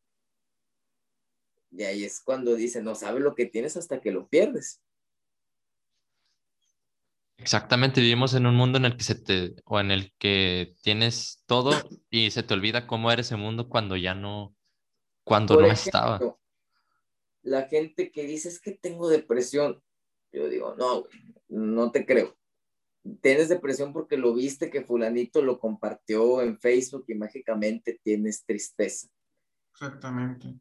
[1.71, 4.81] Y ahí es cuando dice, no sabes lo que tienes hasta que lo pierdes.
[7.41, 11.43] Exactamente, vivimos en un mundo en el que se te, o en el que tienes
[11.47, 11.71] todo
[12.11, 14.55] y se te olvida cómo era ese mundo cuando ya no,
[15.25, 16.21] cuando no estaba.
[17.43, 19.83] La gente que dice es que tengo depresión,
[20.33, 21.05] yo digo, no,
[21.49, 22.37] no te creo.
[23.23, 29.09] Tienes depresión porque lo viste que fulanito lo compartió en Facebook y mágicamente tienes tristeza.
[29.73, 30.61] Exactamente.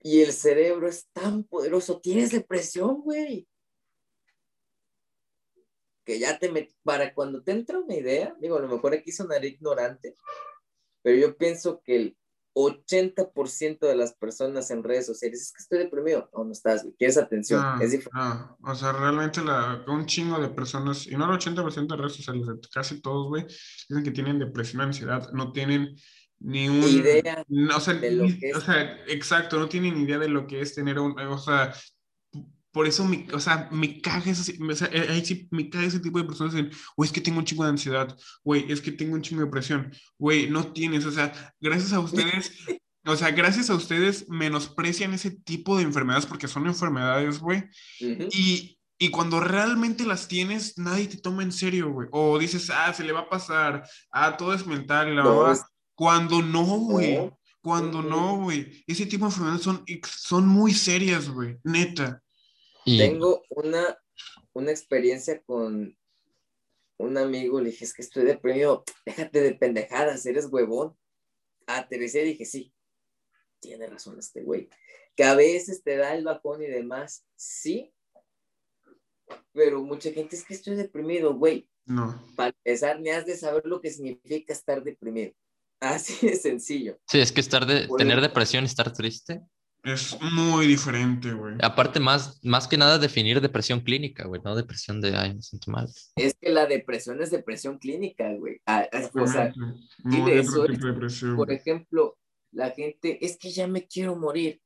[0.00, 2.00] Y el cerebro es tan poderoso.
[2.00, 3.46] Tienes depresión, güey
[6.06, 6.72] que ya te met...
[6.84, 10.16] para cuando te entra una idea, digo, a lo mejor aquí sonaré ignorante,
[11.02, 12.16] pero yo pienso que el
[12.54, 16.30] 80% de las personas en redes sociales es que estoy deprimido.
[16.32, 17.62] No, no estás, quieres atención.
[17.82, 18.30] es diferente.
[18.62, 22.46] o sea, realmente la, un chingo de personas, y no el 80% de redes sociales,
[22.72, 25.96] casi todos, güey, dicen que tienen depresión, ansiedad, no tienen
[26.38, 28.56] ni una idea no, o sea, de lo que es.
[28.56, 31.74] o sea, exacto, no tienen idea de lo que es tener un, o sea,
[32.76, 35.98] por eso, me, o sea, me caga ese, o sea, ahí sí me caga ese
[35.98, 38.14] tipo de personas en, güey, es que tengo un chingo de ansiedad,
[38.44, 42.00] güey, es que tengo un chingo de depresión, güey, no tienes, o sea, gracias a
[42.00, 42.52] ustedes,
[43.06, 47.64] o sea, gracias a ustedes menosprecian ese tipo de enfermedades porque son enfermedades, güey,
[47.98, 52.92] y, y cuando realmente las tienes, nadie te toma en serio, güey, o dices, ah,
[52.92, 55.54] se le va a pasar, ah, todo es mental, la no,
[55.94, 57.30] cuando no, güey.
[57.62, 58.84] Cuando no, güey.
[58.86, 61.56] Ese tipo de enfermedades son, son muy serias, güey.
[61.64, 62.22] Neta.
[62.86, 63.98] Tengo una,
[64.52, 65.96] una experiencia con
[66.98, 67.60] un amigo.
[67.60, 68.84] Le dije, es que estoy deprimido.
[69.04, 70.96] Déjate de pendejadas, eres huevón.
[71.88, 72.72] Te decía, dije, sí.
[73.60, 74.68] Tiene razón este güey.
[75.16, 77.26] Que a veces te da el bajón y demás.
[77.34, 77.92] Sí.
[79.52, 81.68] Pero mucha gente es que estoy deprimido, güey.
[81.84, 82.22] No.
[82.36, 85.32] Para empezar, ni has de saber lo que significa estar deprimido.
[85.80, 86.98] Así de sencillo.
[87.06, 89.42] Sí, es que estar de, tener depresión y estar triste.
[89.86, 91.54] Es muy diferente, güey.
[91.62, 95.70] Aparte, más, más que nada definir depresión clínica, güey, no depresión de, ay, me siento
[95.70, 95.88] mal.
[96.16, 98.60] Es que la depresión es depresión clínica, güey.
[98.66, 99.54] Ah, o sea,
[101.36, 102.18] por ejemplo,
[102.50, 104.60] la gente, es que ya me quiero morir.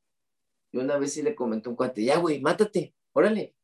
[0.73, 3.55] Y una vez sí le comenté un cuate, ya, güey, mátate, órale.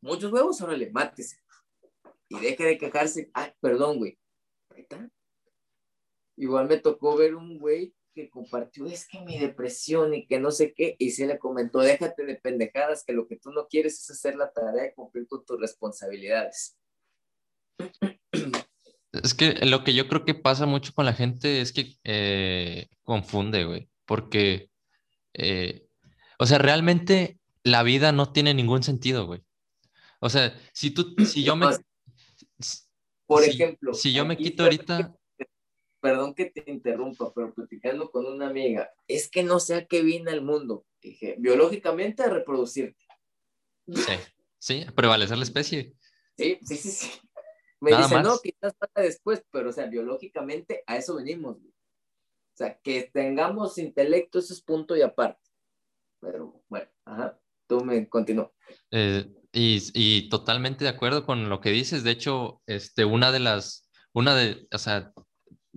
[0.00, 1.36] Muchos huevos, órale, mátese.
[2.30, 3.30] Y deje de quejarse.
[3.34, 4.18] Ay, perdón, güey.
[4.70, 5.06] Ahí está.
[6.38, 10.50] Igual me tocó ver un güey que compartió, es que mi depresión y que no
[10.50, 14.00] sé qué, y se le comentó, déjate de pendejadas, que lo que tú no quieres
[14.00, 16.78] es hacer la tarea y cumplir con tus responsabilidades.
[19.12, 22.88] Es que lo que yo creo que pasa mucho con la gente es que eh,
[23.02, 24.70] confunde, güey, porque,
[25.34, 25.86] eh,
[26.38, 29.42] o sea, realmente la vida no tiene ningún sentido, güey.
[30.20, 31.66] O sea, si tú, si yo me...
[33.26, 35.14] Por ejemplo, si yo me quito ahorita
[36.06, 40.02] perdón que te interrumpa, pero platicando con una amiga, es que no sé a qué
[40.02, 40.86] viene el mundo.
[41.02, 43.04] Dije, biológicamente a reproducirte.
[43.92, 44.12] Sí,
[44.56, 45.94] sí, a prevalecer la especie.
[46.36, 47.10] Sí, sí, sí, sí.
[47.80, 51.56] Me dice, no, quizás para después, pero o sea, biológicamente a eso venimos.
[51.56, 55.42] O sea, que tengamos intelecto, eso es punto y aparte.
[56.20, 57.36] Pero bueno, ajá,
[57.66, 58.54] tú me continúo.
[58.92, 62.04] Eh, y, y, totalmente de acuerdo con lo que dices.
[62.04, 65.12] De hecho, este, una de las, una de, o sea,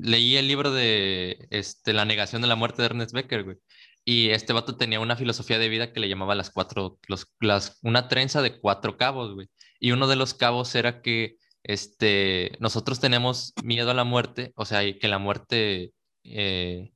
[0.01, 3.57] leí el libro de este, La negación de la muerte de Ernest Becker, güey.
[4.05, 7.77] Y este vato tenía una filosofía de vida que le llamaba las cuatro, los, las,
[7.83, 9.47] una trenza de cuatro cabos, güey.
[9.79, 14.65] Y uno de los cabos era que este, nosotros tenemos miedo a la muerte, o
[14.65, 16.91] sea, que la muerte, eh,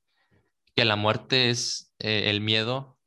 [0.75, 2.97] que la muerte es eh, el miedo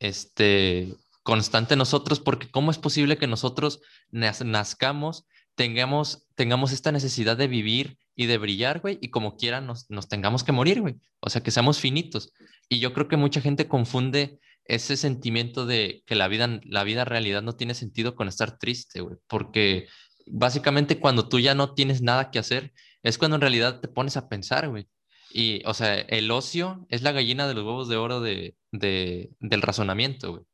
[0.00, 7.36] este, constante en nosotros, porque ¿cómo es posible que nosotros nazcamos, tengamos, tengamos esta necesidad
[7.36, 10.96] de vivir y de brillar, güey, y como quiera nos, nos tengamos que morir, güey.
[11.20, 12.32] O sea, que seamos finitos.
[12.68, 17.04] Y yo creo que mucha gente confunde ese sentimiento de que la vida, la vida
[17.04, 19.88] realidad no tiene sentido con estar triste, güey, porque
[20.26, 24.16] básicamente cuando tú ya no tienes nada que hacer, es cuando en realidad te pones
[24.16, 24.86] a pensar, güey.
[25.32, 29.30] Y, o sea, el ocio es la gallina de los huevos de oro de, de,
[29.40, 30.44] del razonamiento, güey.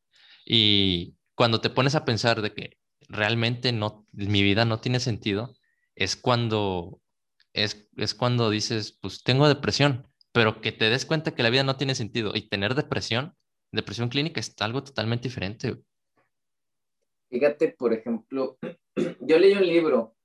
[0.46, 2.78] Y cuando te pones a pensar de que
[3.08, 5.54] realmente no, mi vida no tiene sentido,
[5.94, 7.00] es cuando
[7.64, 11.76] es, cuando dices, pues tengo depresión, pero que te des cuenta que la vida no
[11.76, 13.34] tiene sentido y tener depresión,
[13.72, 15.76] depresión clínica es algo totalmente diferente.
[17.30, 18.58] Fíjate, por ejemplo,
[19.20, 20.16] yo leí un libro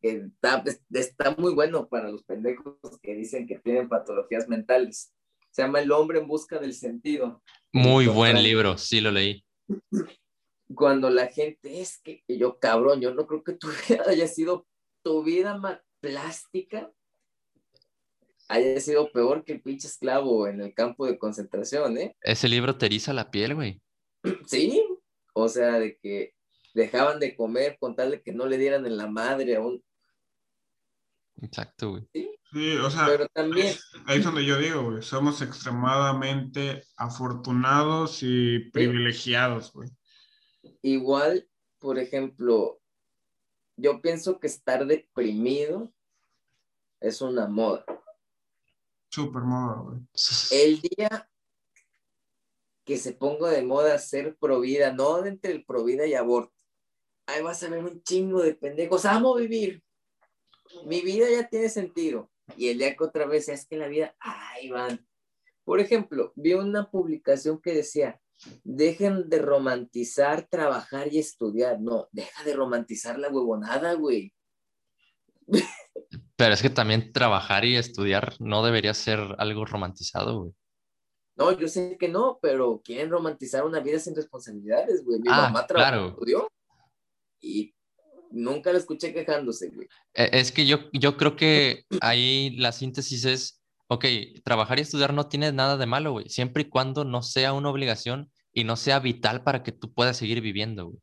[0.00, 5.12] que está, está muy bueno para los pendejos que dicen que tienen patologías mentales.
[5.50, 7.42] Se llama El hombre en busca del sentido.
[7.72, 9.44] Muy buen libro, sí lo leí.
[10.74, 14.66] Cuando la gente es que yo, cabrón, yo no creo que tu vida haya sido
[15.02, 16.90] tu vida plástica
[18.48, 22.16] haya sido peor que el pinche esclavo en el campo de concentración, ¿eh?
[22.20, 23.80] Ese libro te eriza la piel, güey.
[24.46, 24.82] Sí,
[25.34, 26.34] o sea, de que
[26.74, 29.82] dejaban de comer con tal de que no le dieran en la madre a un...
[31.42, 32.08] Exacto, güey.
[32.52, 33.74] Sí, o sea, pero también...
[34.06, 39.90] ahí es donde yo digo, güey, somos extremadamente afortunados y privilegiados, güey.
[40.82, 42.80] Igual, por ejemplo,
[43.76, 45.92] yo pienso que estar deprimido
[47.00, 47.84] es una moda.
[49.08, 50.00] Súper moda, güey.
[50.50, 51.30] El día
[52.84, 56.54] que se ponga de moda ser provida, no entre el provida y aborto,
[57.26, 59.82] ahí vas a ver un chingo de pendejos, amo vivir,
[60.84, 62.30] mi vida ya tiene sentido.
[62.56, 65.06] Y el día que otra vez es que la vida, ahí van.
[65.64, 68.20] Por ejemplo, vi una publicación que decía,
[68.64, 71.80] dejen de romantizar trabajar y estudiar.
[71.80, 74.32] No, deja de romantizar la huevonada, güey.
[76.36, 80.52] Pero es que también trabajar y estudiar no debería ser algo romantizado, güey.
[81.36, 85.20] No, yo sé que no, pero quieren romantizar una vida sin responsabilidades, güey.
[85.20, 86.16] Mi Ah, mamá claro.
[86.16, 86.48] trabajó
[87.42, 87.74] y
[88.30, 89.86] nunca la escuché quejándose, güey.
[90.14, 93.55] Eh, Es que yo, yo creo que ahí la síntesis es,
[93.88, 94.04] ok,
[94.44, 97.70] trabajar y estudiar no tiene nada de malo, güey, siempre y cuando no sea una
[97.70, 100.98] obligación y no sea vital para que tú puedas seguir viviendo, güey.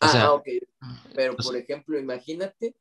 [0.00, 0.46] O ah, sea, ok.
[1.14, 2.76] Pero, por ejemplo, imagínate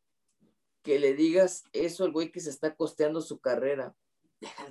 [0.84, 3.95] que le digas eso al güey que se está costeando su carrera.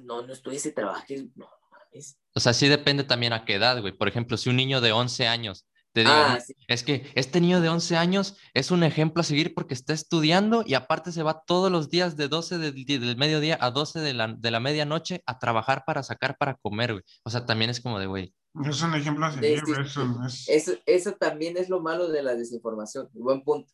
[0.03, 1.25] No, no estoy ese trabajes.
[1.35, 2.19] No, no mames.
[2.35, 3.93] o sea, sí depende también a qué edad, güey.
[3.93, 5.67] Por ejemplo, si un niño de 11 años
[5.97, 6.55] te diga, Ah, sí.
[6.69, 10.63] es que este niño de 11 años es un ejemplo a seguir porque está estudiando
[10.67, 14.13] y aparte se va todos los días de 12 del, del mediodía a 12 de
[14.13, 17.05] la, de la medianoche a trabajar para sacar para comer, güey.
[17.25, 20.49] O sea, también es como de, güey, Es un ejemplo a seguir, sí, eso es-
[20.51, 23.09] Eso, eso también es lo malo de la desinformación.
[23.15, 23.73] Buen punto.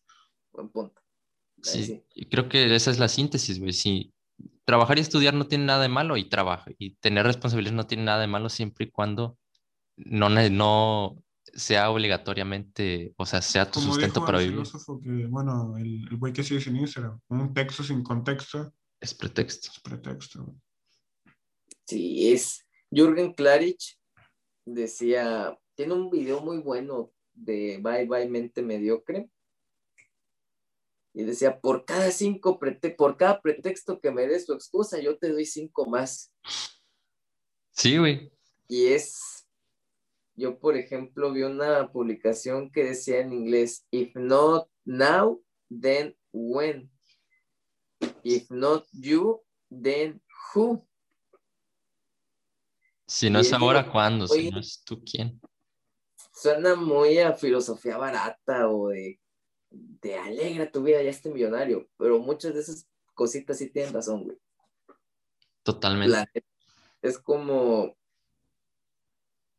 [0.53, 1.03] Buen punto.
[1.61, 2.05] Sí, sí.
[2.15, 3.73] y creo que esa es la síntesis, güey.
[3.73, 4.13] Sí,
[4.65, 8.05] trabajar y estudiar no tiene nada de malo y trabaja y tener responsabilidades no tiene
[8.05, 9.39] nada de malo siempre y cuando
[9.97, 11.17] no, no
[11.53, 14.67] sea obligatoriamente, o sea, sea tu Como sustento dijo para el vivir.
[14.67, 19.15] filósofo que, bueno, el el güey que sigue en Instagram, un texto sin contexto Es
[19.15, 19.69] pretexto.
[19.75, 20.57] es pretexto, güey.
[21.87, 22.67] Sí, es.
[22.91, 23.99] Jürgen Klarich
[24.65, 29.29] decía, tiene un video muy bueno de Bye Bye Mente Mediocre.
[31.15, 35.19] Y decía, por cada cinco prete- por cada pretexto que me des tu excusa, yo
[35.19, 36.33] te doy cinco más.
[37.73, 38.33] Sí, güey.
[38.69, 39.42] Y es,
[40.35, 46.91] yo por ejemplo vi una publicación que decía en inglés, if not now, then when?
[48.23, 50.23] If not you, then
[50.55, 50.87] who?
[53.07, 54.27] Si no Y es ahora, ¿cuándo?
[54.27, 55.41] Si no es tú, ¿quién?
[56.35, 59.21] Suena muy a filosofía barata o de,
[59.71, 64.25] de alegra tu vida, ya esté millonario, pero muchas de esas cositas sí tienen razón,
[64.25, 64.39] güey.
[65.63, 66.11] Totalmente.
[66.11, 66.27] La
[67.03, 67.97] es como,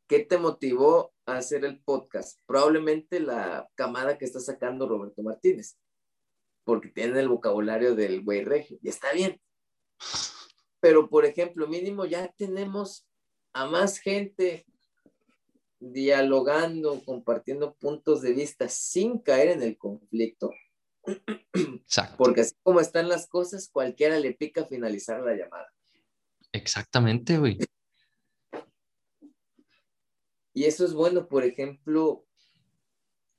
[0.07, 2.39] ¿qué te motivó a hacer el podcast?
[2.45, 5.77] Probablemente la camada que está sacando Roberto Martínez,
[6.63, 9.41] porque tiene el vocabulario del güey regio, y está bien.
[10.79, 13.07] Pero, por ejemplo, mínimo ya tenemos
[13.53, 14.65] a más gente
[15.79, 20.51] dialogando, compartiendo puntos de vista sin caer en el conflicto,
[21.53, 22.15] Exacto.
[22.17, 25.71] porque así como están las cosas, cualquiera le pica finalizar la llamada.
[26.51, 27.57] Exactamente, güey.
[30.53, 32.25] Y eso es bueno, por ejemplo,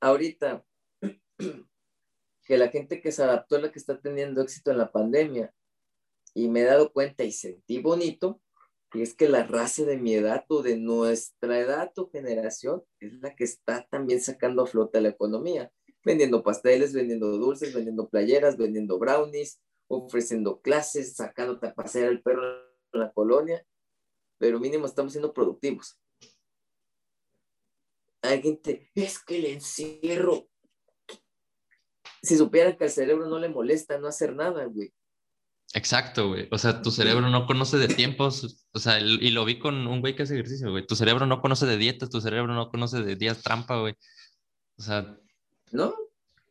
[0.01, 0.65] ahorita
[2.45, 5.55] que la gente que se adaptó a la que está teniendo éxito en la pandemia.
[6.35, 8.41] Y me he dado cuenta y sentí bonito,
[8.93, 13.15] y es que la raza de mi edad o de nuestra edad o generación es
[13.21, 15.73] la que está también sacando a flote la economía,
[16.05, 22.43] vendiendo pasteles, vendiendo dulces, vendiendo playeras, vendiendo brownies, ofreciendo clases, sacándote a pasear al perro
[22.93, 23.65] en la colonia,
[24.39, 25.99] pero mínimo estamos siendo productivos.
[28.25, 30.49] Hay gente, es que el encierro.
[32.23, 34.93] Si supieran que al cerebro no le molesta no hacer nada, güey.
[35.75, 36.49] Exacto, güey.
[36.51, 38.67] O sea, tu cerebro no conoce de tiempos.
[38.73, 40.87] O sea, y lo vi con un güey que hace ejercicio, güey.
[40.87, 43.95] Tu cerebro no conoce de dietas, tu cerebro no conoce de días trampa, güey.
[44.79, 45.19] O sea,
[45.75, 45.95] ¿No?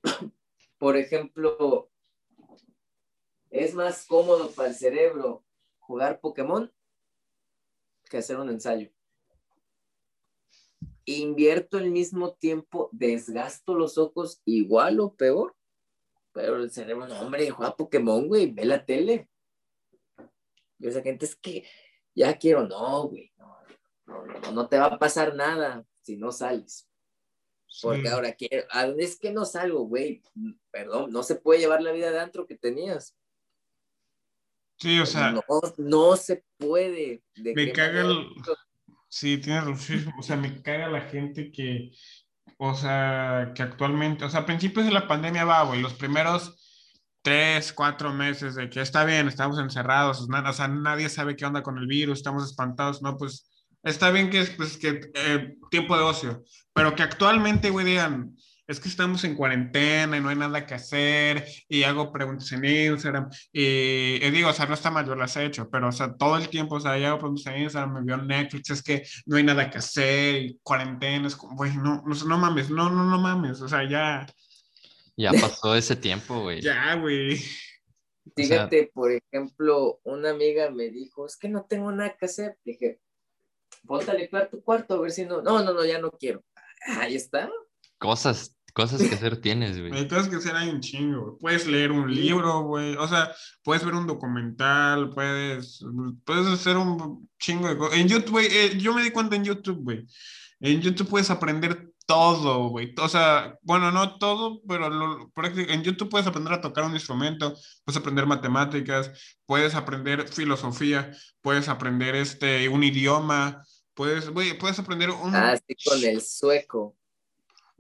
[0.77, 1.90] Por ejemplo,
[3.50, 5.45] es más cómodo para el cerebro
[5.80, 6.72] jugar Pokémon
[8.10, 8.92] que hacer un ensayo.
[11.06, 15.56] Invierto el mismo tiempo, desgasto los ojos igual o peor,
[16.32, 19.30] pero el cerebro, no, hombre, juega Pokémon, güey, ve la tele.
[20.80, 21.65] Y esa gente es que
[22.15, 23.57] ya quiero, no, güey, no,
[24.06, 26.88] no, no, no te va a pasar nada si no sales.
[27.82, 28.07] Porque Sí.
[28.07, 28.67] ahora quiero,
[28.98, 30.22] es que no salgo, güey,
[30.72, 33.17] perdón, no se puede llevar la vida de antro que tenías.
[34.77, 35.41] Sí, o sea, no,
[35.77, 37.23] no se puede.
[37.35, 38.27] ¿De me caga el...
[39.14, 40.11] Sí, tienes razón.
[40.17, 41.92] O sea, me caga la gente que,
[42.58, 46.58] o sea, que actualmente, o sea, a principios de la pandemia va, güey, los primeros
[47.22, 51.45] tres, cuatro meses de que está bien, estamos encerrados, nada, o sea, nadie sabe qué
[51.45, 53.51] onda con el virus, estamos espantados, no, pues
[53.83, 56.43] está bien que es, pues, que eh, tiempo de ocio,
[56.74, 58.35] pero que actualmente, güey, digan,
[58.67, 62.64] es que estamos en cuarentena y no hay nada que hacer y hago preguntas en
[62.64, 65.92] Instagram y, y digo, o sea, no está mal, yo las he hecho, pero, o
[65.92, 68.69] sea, todo el tiempo, o sea, yo hago preguntas en Instagram, me veo en Netflix,
[68.69, 72.38] es que no hay nada que hacer y cuarentena, es como, güey, no, no, no
[72.38, 74.25] mames, no, no, no mames, o sea, ya,
[75.16, 76.61] ya pasó ese tiempo, güey.
[76.61, 77.42] ya, güey.
[78.35, 82.58] Fíjate, por ejemplo, una amiga me dijo, es que no tengo nada que hacer.
[82.64, 83.00] Dije,
[83.85, 85.42] ponte a limpiar tu cuarto a ver si no.
[85.42, 86.43] No, no, no, ya no quiero.
[87.00, 87.51] Ahí está.
[88.03, 89.93] Cosas Cosas que hacer tienes, güey.
[89.93, 91.38] Hay cosas que hacer hay un chingo, güey.
[91.40, 92.95] Puedes leer un libro, güey.
[92.95, 93.32] O sea,
[93.64, 95.85] puedes ver un documental, puedes,
[96.25, 97.99] puedes hacer un chingo de cosas.
[97.99, 100.07] En YouTube, güey, eh, yo me di cuenta en YouTube, güey.
[100.59, 102.95] En YouTube puedes aprender todo, güey.
[102.99, 107.56] O sea, bueno, no todo, pero lo, en YouTube puedes aprender a tocar un instrumento,
[107.85, 109.11] puedes aprender matemáticas,
[109.45, 115.35] puedes aprender filosofía, puedes aprender este, un idioma, puedes, güey, puedes aprender un...
[115.35, 116.98] Ah, sí, con el sueco.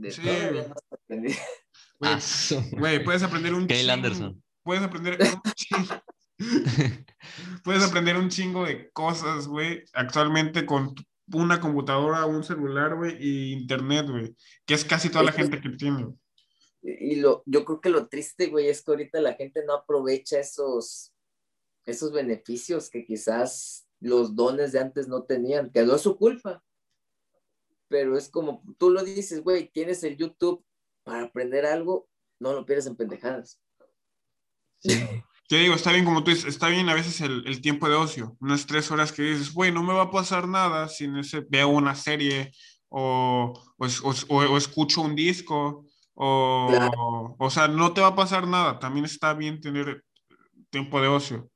[0.09, 0.21] Sí.
[2.71, 3.65] Güey, puedes aprender un...
[3.89, 4.43] Anderson.
[4.63, 6.03] Puedes aprender un chingo.
[7.63, 10.93] puedes aprender un chingo de cosas, güey, actualmente con
[11.31, 15.69] una computadora, un celular, güey, y internet, güey, que es casi toda la gente que
[15.69, 16.13] tiene.
[16.81, 20.39] Y lo, yo creo que lo triste, güey, es que ahorita la gente no aprovecha
[20.39, 21.13] esos,
[21.85, 26.61] esos beneficios que quizás los dones de antes no tenían, que no es su culpa.
[27.93, 30.65] Pero es como tú lo dices, güey, tienes el YouTube
[31.03, 33.61] para aprender algo, no lo pierdes en pendejadas.
[34.79, 34.99] Sí.
[35.47, 38.35] Te digo, está bien como tú dices, está bien a veces el, tiempo de ocio,
[38.39, 41.45] unas tres horas que dices, güey, no me va a pasar nada si no sé,
[41.47, 42.51] veo una serie
[42.89, 49.05] o, o, escucho un disco o, o sea, no te va a pasar nada, también
[49.05, 50.03] está bien tener
[50.71, 51.47] tiempo de ocio.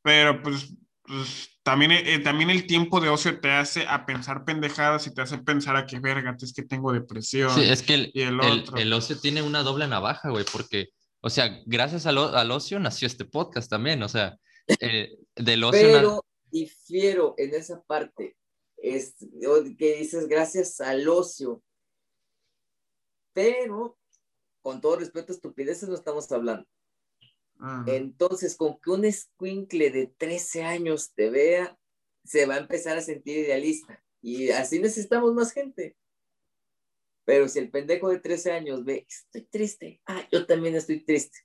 [0.00, 0.72] Pero pues,
[1.02, 5.22] pues también, eh, también el tiempo de ocio te hace a pensar pendejadas y te
[5.22, 7.52] hace pensar a qué verga, es que tengo depresión.
[7.52, 10.90] Sí, es que el, el, el ocio tiene una doble navaja, güey, porque
[11.26, 14.38] o sea, gracias al, al ocio nació este podcast también, o sea,
[14.78, 15.80] eh, del ocio.
[15.80, 18.36] Pero difiero en esa parte,
[18.76, 19.14] es,
[19.78, 21.62] que dices gracias al ocio,
[23.32, 23.96] pero
[24.60, 26.66] con todo respeto, estupideces no estamos hablando.
[27.86, 31.78] Entonces, con que un escuincle de 13 años te vea,
[32.24, 34.02] se va a empezar a sentir idealista.
[34.20, 35.96] Y así necesitamos más gente.
[37.24, 41.38] Pero si el pendejo de 13 años ve, estoy triste, ah, yo también estoy triste.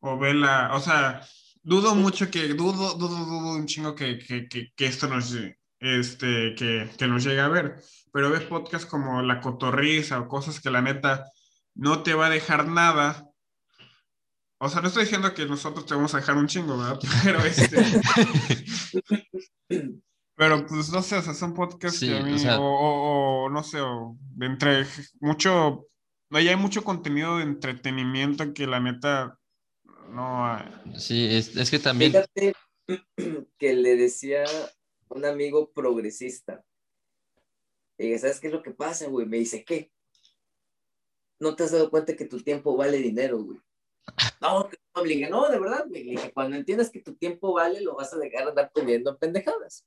[0.00, 1.26] O ve la, o sea,
[1.62, 5.34] dudo mucho que, dudo, dudo, dudo un chingo que, que, que, que esto nos,
[5.78, 7.76] este, que, que nos llegue a ver.
[8.12, 11.30] Pero ves podcasts como La Cotorriza o cosas que la neta
[11.74, 13.28] no te va a dejar nada.
[14.64, 17.00] O sea, no estoy diciendo que nosotros te vamos a dejar un chingo, ¿verdad?
[17.24, 17.78] Pero este.
[20.36, 24.16] Pero pues no sé, o sea, son podcasts que a mí, o, no sé, o
[24.20, 24.86] de entre
[25.18, 25.88] mucho,
[26.30, 29.36] ahí hay mucho contenido de entretenimiento que la neta
[30.10, 30.70] no hay.
[30.96, 32.12] Sí, es, es que también.
[32.12, 32.54] Fíjate
[33.58, 34.44] que le decía
[35.08, 36.64] un amigo progresista.
[37.98, 39.26] Y ¿sabes qué es lo que pasa, güey?
[39.26, 39.90] Me dice, ¿qué?
[41.40, 43.58] ¿No te has dado cuenta que tu tiempo vale dinero, güey?
[44.40, 46.16] No, no, no, de verdad, güey.
[46.34, 49.86] cuando entiendas que tu tiempo vale, lo vas a dejar de andar teniendo pendejadas.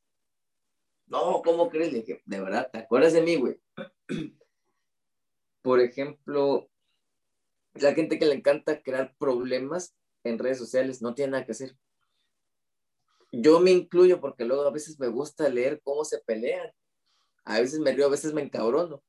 [1.07, 1.93] No, ¿cómo crees?
[1.93, 3.59] Le dije, de verdad, ¿te acuerdas de mí, güey?
[5.61, 6.69] Por ejemplo,
[7.73, 11.77] la gente que le encanta crear problemas en redes sociales no tiene nada que hacer.
[13.31, 16.71] Yo me incluyo porque luego a veces me gusta leer cómo se pelean.
[17.43, 19.03] A veces me río, a veces me encabrono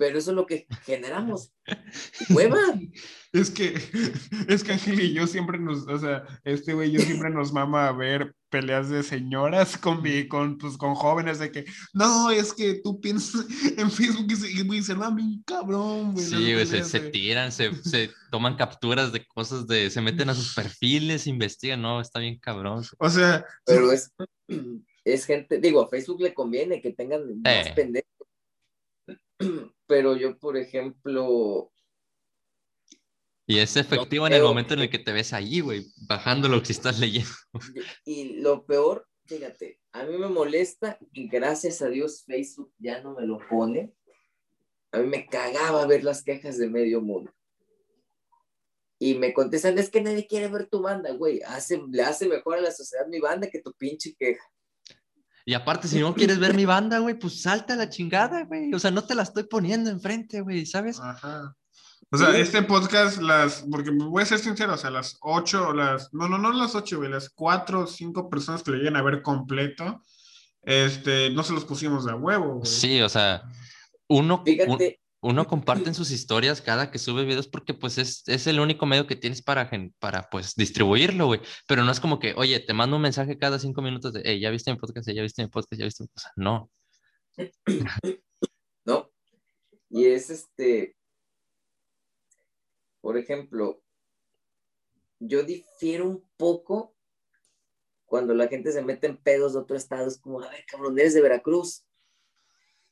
[0.00, 1.52] pero eso es lo que generamos.
[2.30, 2.58] ¡Hueva!
[3.32, 3.72] Es que,
[4.48, 7.86] es que Ángel y yo siempre nos, o sea, este güey yo siempre nos mama
[7.86, 12.80] a ver peleas de señoras con, con, pues, con jóvenes de que, no, es que
[12.82, 13.46] tú piensas
[13.78, 16.24] en Facebook y, güey, se va mi cabrón, güey.
[16.24, 20.34] Sí, güey, se, se, tiran, se, se, toman capturas de cosas de, se meten a
[20.34, 22.82] sus perfiles, investigan, no, está bien cabrón.
[22.98, 24.12] O sea, pero es,
[25.04, 27.72] es gente, digo, a Facebook le conviene que tengan más eh.
[27.76, 28.10] pendejos
[29.90, 31.72] pero yo, por ejemplo...
[33.44, 36.62] Y es efectivo en el momento en el que te ves allí, güey, bajando lo
[36.62, 37.32] que estás leyendo.
[38.04, 43.16] Y lo peor, fíjate, a mí me molesta y gracias a Dios Facebook ya no
[43.16, 43.92] me lo pone.
[44.92, 47.32] A mí me cagaba ver las quejas de medio mundo.
[49.00, 51.42] Y me contestan, es que nadie quiere ver tu banda, güey.
[51.42, 54.49] Hace, le hace mejor a la sociedad mi banda que tu pinche queja.
[55.50, 58.72] Y aparte, si no quieres ver mi banda, güey, pues salta a la chingada, güey.
[58.72, 61.00] O sea, no te la estoy poniendo enfrente, güey, ¿sabes?
[61.00, 61.56] Ajá.
[62.08, 66.14] O sea, este podcast, las, porque voy a ser sincero, o sea, las ocho, las,
[66.14, 69.02] no, no, no las ocho, güey, las cuatro o cinco personas que le lleguen a
[69.02, 70.00] ver completo,
[70.62, 72.66] este, no se los pusimos de huevo, güey.
[72.66, 73.42] Sí, o sea,
[74.06, 78.46] uno, Fíjate, uno comparte en sus historias cada que sube videos porque pues es, es
[78.46, 81.40] el único medio que tienes para, para pues distribuirlo, güey.
[81.66, 84.40] Pero no es como que, oye, te mando un mensaje cada cinco minutos de, hey,
[84.40, 86.36] ya viste mi podcast, ya viste mi podcast, ya viste mi podcast.
[86.36, 86.70] No.
[88.86, 89.10] No.
[89.90, 90.96] Y es este,
[93.02, 93.82] por ejemplo,
[95.18, 96.96] yo difiero un poco
[98.06, 100.98] cuando la gente se mete en pedos de otro estado, es como, a ver, cabrón,
[100.98, 101.84] eres de Veracruz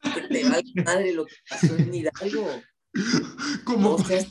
[0.02, 2.62] que te va madre lo que pasó en Hidalgo.
[3.64, 3.98] Como...
[3.98, 4.28] No, seas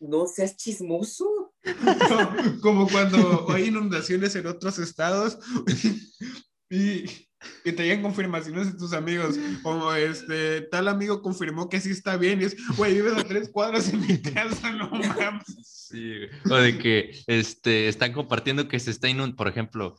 [0.00, 1.52] no seas chismoso.
[2.62, 5.38] como cuando hay inundaciones en otros estados
[6.70, 7.27] y
[7.64, 12.16] que te llegan confirmaciones de tus amigos, como este, tal amigo confirmó que sí está
[12.16, 15.88] bien, y es, güey, vives a tres cuadras en mi casa, no mames.
[15.88, 16.14] Sí,
[16.50, 19.96] o de que este, están compartiendo que se está inundando, por ejemplo,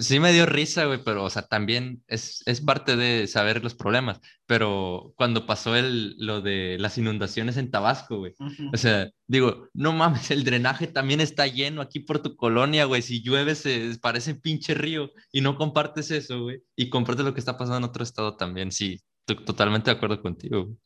[0.00, 3.74] sí me dio risa, güey, pero, o sea, también es, es parte de saber los
[3.74, 8.34] problemas, pero cuando pasó el, lo de las inundaciones en Tabasco, güey,
[8.72, 13.02] o sea, digo, no mames, el drenaje también está lleno aquí por tu colonia, güey,
[13.02, 17.40] si llueve se parece pinche río y no compartes eso, güey, y compartes lo que
[17.40, 20.76] está pasando en otro estado también, sí, totalmente de acuerdo contigo.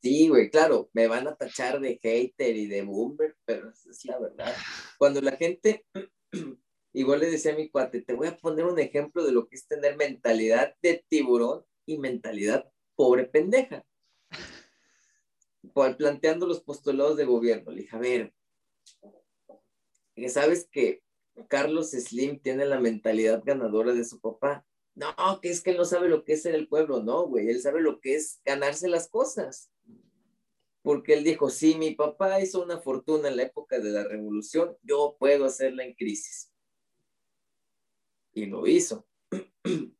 [0.00, 4.18] Sí, güey, claro, me van a tachar de hater y de boomer, pero es la
[4.18, 4.54] verdad.
[4.96, 5.84] Cuando la gente
[6.92, 9.56] Igual le decía a mi cuate, te voy a poner un ejemplo de lo que
[9.56, 13.84] es tener mentalidad de tiburón y mentalidad pobre pendeja.
[15.96, 18.34] Planteando los postulados de gobierno, le dije, a ver,
[20.28, 21.02] ¿sabes que
[21.48, 24.66] Carlos Slim tiene la mentalidad ganadora de su papá?
[24.98, 27.48] No, que es que él no sabe lo que es ser el pueblo, no, güey,
[27.48, 29.70] él sabe lo que es ganarse las cosas.
[30.82, 34.76] Porque él dijo, si mi papá hizo una fortuna en la época de la revolución,
[34.82, 36.52] yo puedo hacerla en crisis
[38.32, 39.06] y lo hizo.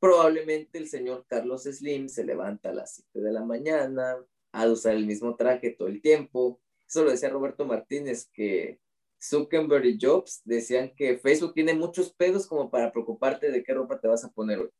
[0.00, 4.94] Probablemente el señor Carlos Slim se levanta a las 7 de la mañana, a usar
[4.94, 6.60] el mismo traje todo el tiempo.
[6.86, 8.80] Eso lo decía Roberto Martínez, que
[9.20, 14.00] Zuckerberg y Jobs decían que Facebook tiene muchos pedos como para preocuparte de qué ropa
[14.00, 14.70] te vas a poner hoy.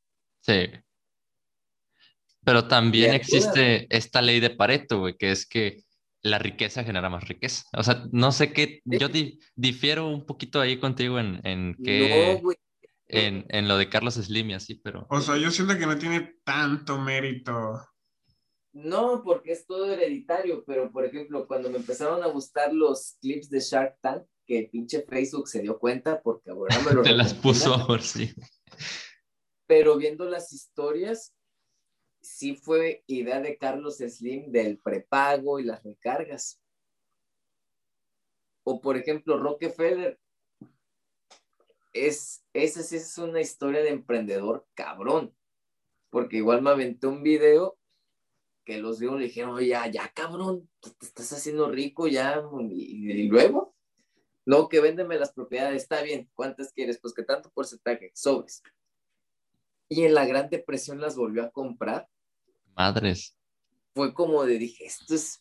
[0.41, 0.71] Sí.
[2.45, 5.83] Pero también existe esta ley de Pareto, güey, que es que
[6.23, 7.65] la riqueza genera más riqueza.
[7.77, 9.09] O sea, no sé qué, yo
[9.55, 12.41] difiero un poquito ahí contigo en, en que...
[12.43, 12.53] No,
[13.11, 15.07] en, en, lo de Carlos Slim y así, pero...
[15.09, 17.81] O sea, yo siento que no tiene tanto mérito.
[18.85, 23.51] No, porque es todo hereditario, pero por ejemplo, cuando me empezaron a gustar los clips
[23.51, 27.03] de Shark Tank, que pinche Facebook se dio cuenta porque ahora me lo...
[27.03, 28.33] Te las puso por sí.
[29.67, 31.35] Pero viendo las historias,
[32.21, 36.61] sí fue idea de Carlos Slim del prepago y las recargas.
[38.63, 40.21] O por ejemplo, Rockefeller
[41.93, 45.35] es, esa sí es una historia de emprendedor cabrón,
[46.11, 47.78] porque igual me aventé un video
[48.69, 53.75] que los vio le dijeron, ya, ya cabrón, te estás haciendo rico ya, y, luego,
[54.45, 56.99] no, que véndeme las propiedades, está bien, ¿cuántas quieres?
[57.01, 58.63] Pues que tanto porcentaje, sobres.
[59.89, 62.11] Y en la Gran Depresión las volvió a comprar.
[62.77, 63.39] Madres.
[63.95, 65.41] Fue como de, dije, esto es,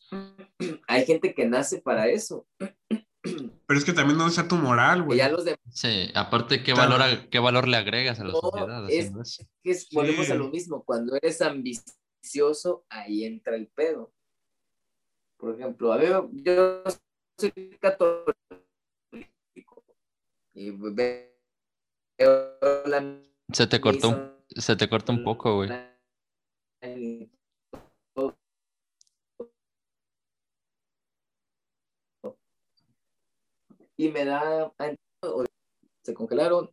[0.87, 2.47] hay gente que nace para eso.
[3.67, 5.19] Pero es que también no sea tu moral, güey.
[5.69, 8.89] Sí, aparte, ¿qué, valor, ¿qué valor le agregas a la sociedad?
[8.89, 9.11] Es,
[9.61, 10.85] que volvemos a lo mismo.
[10.85, 11.96] Cuando eres ambicioso,
[12.89, 14.11] ahí entra el pedo.
[15.37, 16.83] Por ejemplo, a ver, yo
[17.37, 18.33] soy católico
[20.53, 21.29] y veo
[22.85, 23.21] la
[23.53, 25.69] se te cortó, se te cortó un poco, güey.
[33.99, 34.71] y me da,
[36.03, 36.69] se congelaron.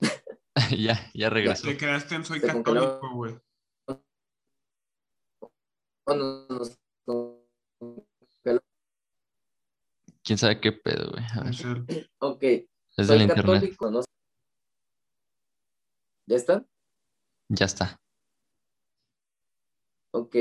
[0.78, 1.68] ya, ya regresó.
[1.68, 3.34] Te quedaste en soy católico, güey.
[10.22, 11.24] ¿Quién sabe qué pedo, güey?
[12.18, 12.42] Ok.
[12.96, 14.02] Es soy católico, ¿no?
[16.26, 16.64] ¿Ya está?
[17.48, 18.00] Ya está.
[20.12, 20.36] Ok.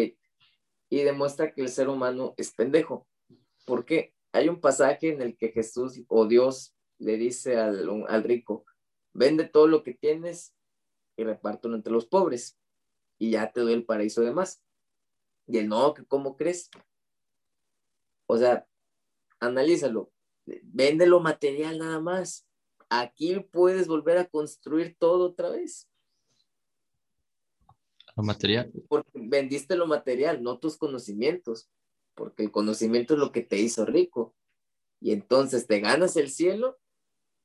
[0.89, 3.07] Y demuestra que el ser humano es pendejo.
[3.65, 4.13] ¿Por qué?
[4.31, 8.65] Hay un pasaje en el que Jesús o Dios le dice al, rico,
[9.13, 10.55] vende todo lo que tienes
[11.17, 12.57] y repártelo entre los pobres
[13.19, 14.64] y ya te doy el paraíso de más.
[15.47, 16.69] Y él, no, ¿cómo crees?
[18.27, 18.65] O sea,
[19.39, 20.11] analízalo.
[20.45, 22.47] Vende lo material nada más.
[22.89, 25.89] Aquí puedes volver a construir todo otra vez.
[28.15, 28.71] Lo material.
[28.87, 31.69] Porque vendiste lo material, no tus conocimientos
[32.15, 34.33] porque el conocimiento es lo que te hizo rico.
[34.99, 36.79] Y entonces te ganas el cielo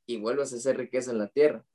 [0.06, 1.66] y vuelves a hacer riqueza en la tierra.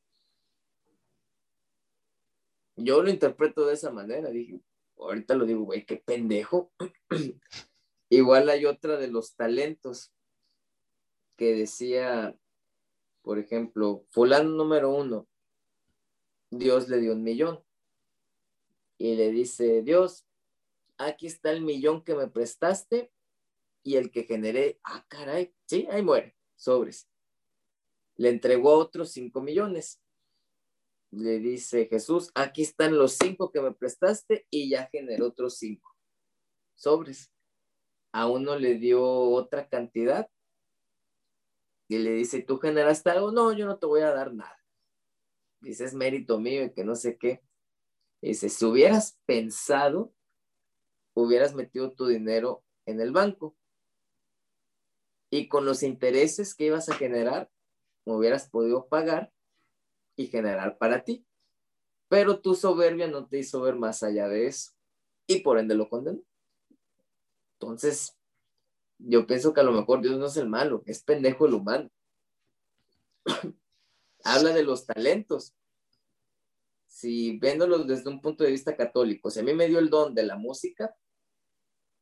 [2.77, 4.59] Yo lo interpreto de esa manera, dije,
[4.97, 6.71] ahorita lo digo, güey, qué pendejo.
[8.09, 10.13] Igual hay otra de los talentos
[11.35, 12.37] que decía,
[13.21, 15.27] por ejemplo, fulano número uno,
[16.49, 17.63] Dios le dio un millón.
[18.97, 20.25] Y le dice, Dios,
[20.97, 23.11] aquí está el millón que me prestaste
[23.83, 27.09] y el que generé, ah, caray, sí, ahí muere, sobres.
[28.15, 30.01] Le entregó otros cinco millones.
[31.15, 35.95] Le dice Jesús, aquí están los cinco que me prestaste y ya generó otros cinco.
[36.75, 37.31] Sobres.
[38.11, 40.29] a uno le dio otra cantidad
[41.87, 43.31] y le dice, ¿tú generaste algo?
[43.31, 44.61] No, yo no te voy a dar nada.
[45.61, 47.41] Dice, es mérito mío y que no sé qué.
[48.21, 50.13] dice, si hubieras pensado,
[51.13, 53.55] hubieras metido tu dinero en el banco.
[55.29, 57.49] Y con los intereses que ibas a generar,
[58.03, 59.31] hubieras podido pagar
[60.15, 61.25] y generar para ti.
[62.07, 64.71] Pero tu soberbia no te hizo ver más allá de eso.
[65.27, 66.21] Y por ende lo condenó.
[67.53, 68.15] Entonces,
[68.99, 71.89] yo pienso que a lo mejor Dios no es el malo, es pendejo el humano.
[74.23, 75.53] Habla de los talentos.
[76.87, 80.15] Si viéndolos desde un punto de vista católico, si a mí me dio el don
[80.15, 80.95] de la música,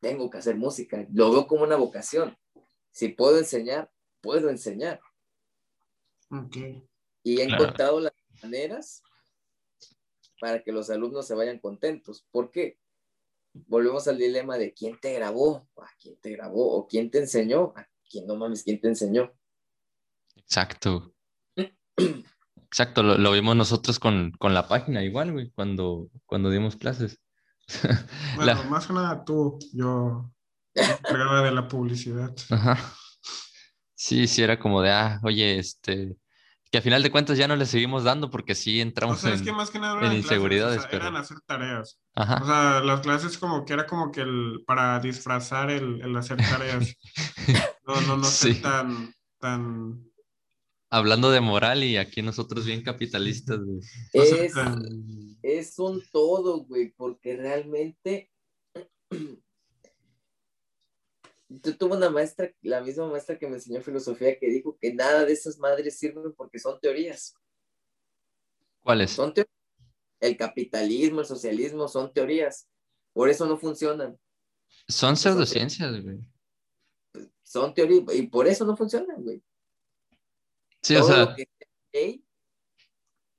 [0.00, 1.06] tengo que hacer música.
[1.12, 2.36] Lo veo como una vocación.
[2.90, 5.00] Si puedo enseñar, puedo enseñar.
[7.24, 9.02] Y he encontrado las maneras
[10.40, 12.24] para que los alumnos se vayan contentos.
[12.30, 12.78] ¿Por qué?
[13.54, 17.72] volvemos al dilema de quién te grabó, a quién te grabó, o quién te enseñó,
[17.76, 19.32] a quién no mames, quién te enseñó.
[20.36, 21.14] Exacto.
[22.56, 27.20] Exacto, lo, vimos nosotros con, la página igual, güey, cuando, cuando dimos clases.
[28.36, 30.30] Bueno, más que nada tú, yo
[31.08, 32.34] prueba de la publicidad.
[32.50, 32.76] Ajá.
[33.94, 36.16] Sí, sí, era como de, ah, oye, este,
[36.74, 40.82] que a final de cuentas ya no le seguimos dando porque sí entramos en, inseguridades.
[40.90, 42.00] Eran hacer tareas.
[42.16, 46.36] O sea, las clases como que era como que el, para disfrazar el, el hacer
[46.38, 46.96] tareas.
[47.86, 50.02] no, no, no ser tan, tan...
[50.90, 53.60] Hablando de moral y aquí nosotros bien capitalistas.
[54.12, 54.52] Es,
[55.42, 58.32] es un todo, güey, porque realmente
[61.60, 65.32] tuve una maestra, la misma maestra que me enseñó filosofía, que dijo que nada de
[65.32, 67.34] esas madres sirven porque son teorías.
[68.82, 69.10] ¿Cuáles?
[69.10, 69.32] Son
[70.20, 72.68] El capitalismo, el socialismo son teorías.
[73.12, 74.18] Por eso no funcionan.
[74.88, 76.18] Son pseudociencias, güey.
[77.42, 79.42] Son teorías y por eso no funcionan, güey.
[80.82, 81.34] Sí, o sea.
[81.92, 82.24] ley,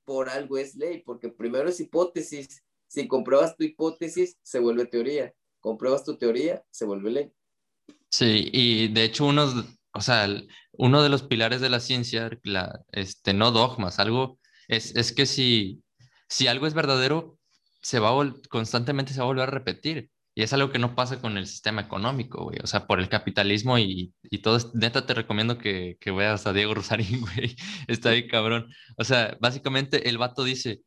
[0.04, 2.64] por algo es ley, porque primero es hipótesis.
[2.88, 5.34] Si compruebas tu hipótesis, se vuelve teoría.
[5.60, 7.32] Compruebas tu teoría, se vuelve ley.
[8.18, 9.52] Sí, y de hecho uno,
[9.92, 10.26] o sea,
[10.72, 14.38] uno de los pilares de la ciencia, la, este, no dogmas, algo,
[14.68, 15.84] es, es que si,
[16.26, 17.38] si algo es verdadero,
[17.82, 18.10] se va
[18.48, 20.10] constantemente se va a volver a repetir.
[20.34, 22.58] Y es algo que no pasa con el sistema económico, güey.
[22.62, 24.58] O sea, por el capitalismo y, y todo.
[24.74, 27.56] Neta, te recomiendo que, que veas a Diego Rosarín, güey.
[27.88, 28.66] Está ahí, cabrón.
[28.98, 30.80] O sea, básicamente el vato dice,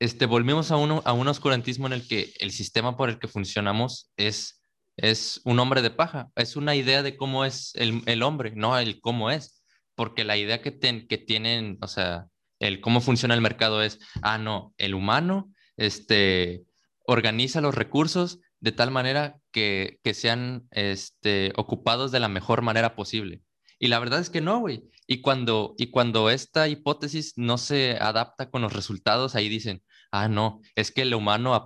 [0.00, 3.28] este, volvemos a, uno, a un oscurantismo en el que el sistema por el que
[3.28, 4.63] funcionamos es
[4.96, 9.00] es un hombre de paja, es una idea de cómo es el, hombre, no el
[9.00, 9.62] cómo es,
[9.94, 12.26] porque la idea que, que tienen, o sea,
[12.60, 16.64] el cómo funciona el mercado es, ah, no, el humano este,
[17.06, 23.42] organiza los recursos de tal manera que, sean este, ocupados de la mejor manera posible.
[23.78, 24.84] Y la verdad es que no, güey.
[25.06, 29.82] Y cuando, y cuando esta hipótesis no se adapta con los resultados, ahí dicen,
[30.12, 31.62] ah, no, es que el humano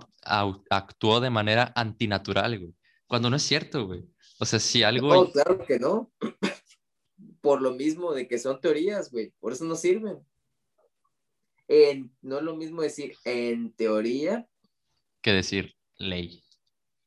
[0.69, 2.73] actuó de manera antinatural, güey.
[3.09, 4.07] Cuando no es cierto, güey.
[4.39, 5.11] O sea, si algo...
[5.11, 6.11] No, claro que no.
[7.41, 9.33] Por lo mismo de que son teorías, güey.
[9.39, 10.23] Por eso no sirven.
[12.21, 14.47] no es lo mismo decir en teoría.
[15.21, 16.43] Que decir ley.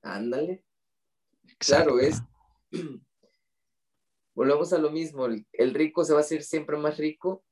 [0.03, 0.65] Ándale.
[1.59, 2.21] Claro, es...
[4.35, 5.29] Volvemos a lo mismo.
[5.53, 7.45] El, rico se va a hacer siempre más rico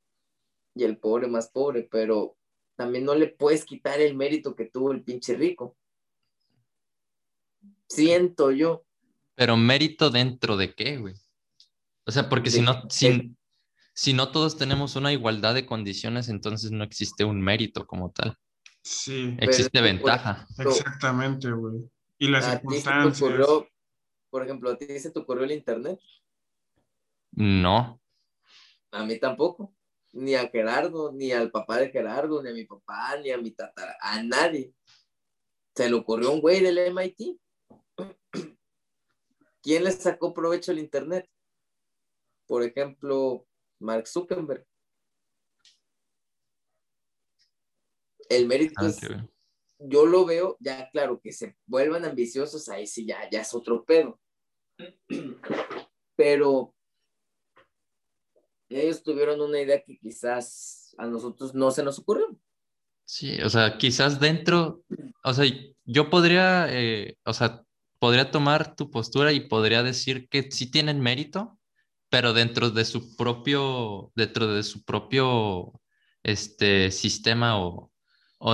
[0.75, 2.37] y el pobre más pobre, pero
[2.75, 5.77] también no le puedes quitar el mérito que tuvo el pinche rico.
[7.91, 8.85] Siento yo.
[9.35, 11.15] Pero mérito dentro de qué, güey.
[12.07, 13.37] O sea, porque si no, si,
[13.93, 18.39] si no todos tenemos una igualdad de condiciones, entonces no existe un mérito como tal.
[18.83, 19.37] Sí.
[19.41, 20.47] Existe ventaja.
[20.59, 21.91] Exactamente, güey.
[22.19, 23.33] Y las circunstancias.
[24.31, 25.99] por ejemplo, ¿a ti se te ocurrió el internet?
[27.33, 28.01] No.
[28.93, 29.75] A mí tampoco.
[30.13, 33.53] Ni a Gerardo, ni al papá de Gerardo, ni a mi papá, ni a mi
[33.53, 34.73] tatara, a nadie.
[35.75, 37.39] Se le ocurrió un güey del MIT.
[39.63, 41.29] ¿Quién le sacó provecho al Internet?
[42.47, 43.47] Por ejemplo,
[43.79, 44.67] Mark Zuckerberg.
[48.29, 49.01] El mérito ah, es,
[49.79, 53.85] yo lo veo, ya claro, que se vuelvan ambiciosos, ahí sí ya, ya es otro
[53.85, 54.21] pedo.
[56.17, 56.75] Pero
[58.69, 62.39] ellos tuvieron una idea que quizás a nosotros no se nos ocurrió.
[63.05, 64.85] Sí, o sea, quizás dentro,
[65.25, 65.45] o sea,
[65.85, 67.65] yo podría, eh, o sea,
[68.01, 71.59] podría tomar tu postura y podría decir que sí tienen mérito,
[72.09, 75.81] pero dentro de su propio, dentro de su propio
[76.25, 77.93] este, sistema o,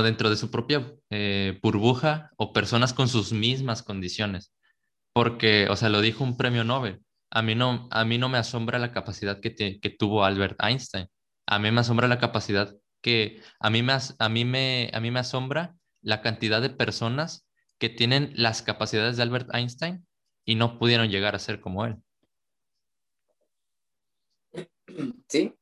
[0.03, 4.53] dentro de su propia eh, burbuja o personas con sus mismas condiciones.
[5.15, 7.01] porque, o sea, lo dijo un premio Nobel.
[7.31, 11.09] A mí no, a mí no me asombra la capacidad que, que tuvo Albert Einstein.
[11.47, 15.11] A mí me asombra la capacidad que, a mí me, a mí me, a mí
[15.11, 17.46] me asombra la cantidad de personas
[17.79, 20.07] que tienen las capacidades de Albert Einstein
[20.45, 21.97] y no pudieron llegar a ser como él.
[25.29, 25.53] Sí,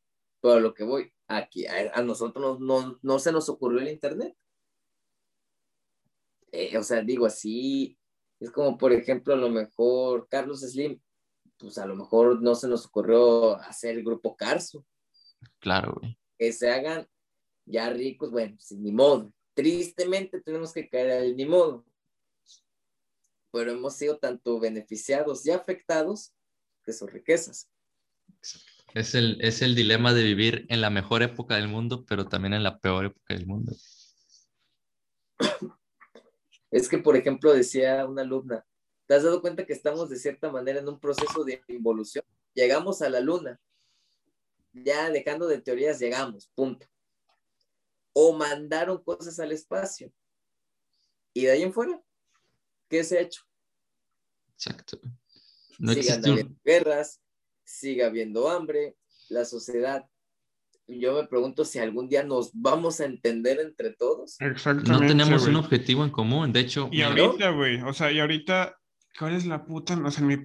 [0.40, 4.36] pero lo que voy, aquí a, nosotros no, no, se nos ocurrió el Internet.
[6.52, 7.98] Eh, o sea, digo así,
[8.38, 11.00] es como por ejemplo, a lo mejor Carlos Slim,
[11.58, 14.84] pues a lo mejor no se nos ocurrió hacer el grupo Carso.
[15.58, 16.18] Claro, güey.
[16.38, 17.08] Que se hagan
[17.64, 19.32] ya ricos, bueno, sin ni modo.
[19.54, 21.84] Tristemente tenemos que caer al ni modo.
[23.54, 26.34] Pero hemos sido tanto beneficiados y afectados
[26.84, 27.70] de sus riquezas.
[28.92, 32.52] Es el, es el dilema de vivir en la mejor época del mundo, pero también
[32.52, 33.72] en la peor época del mundo.
[36.70, 38.66] Es que, por ejemplo, decía una alumna,
[39.06, 42.24] ¿te has dado cuenta que estamos de cierta manera en un proceso de involución?
[42.52, 43.60] Llegamos a la luna,
[44.72, 46.84] ya dejando de teorías, llegamos, punto
[48.14, 50.10] o mandaron cosas al espacio.
[51.34, 52.00] Y de ahí en fuera,
[52.94, 53.42] ¿qué se ha hecho?
[54.52, 55.00] Exacto.
[55.80, 57.20] No Sigan habiendo guerras,
[57.64, 58.96] siga habiendo hambre,
[59.30, 60.06] la sociedad.
[60.86, 64.36] Yo me pregunto si algún día nos vamos a entender entre todos.
[64.40, 64.92] Exactamente.
[64.92, 66.88] No tenemos un objetivo en común, de hecho.
[66.92, 68.78] Y ahorita, güey, o sea, y ahorita,
[69.18, 70.00] ¿cuál es la puta?
[70.00, 70.36] O sea, mi,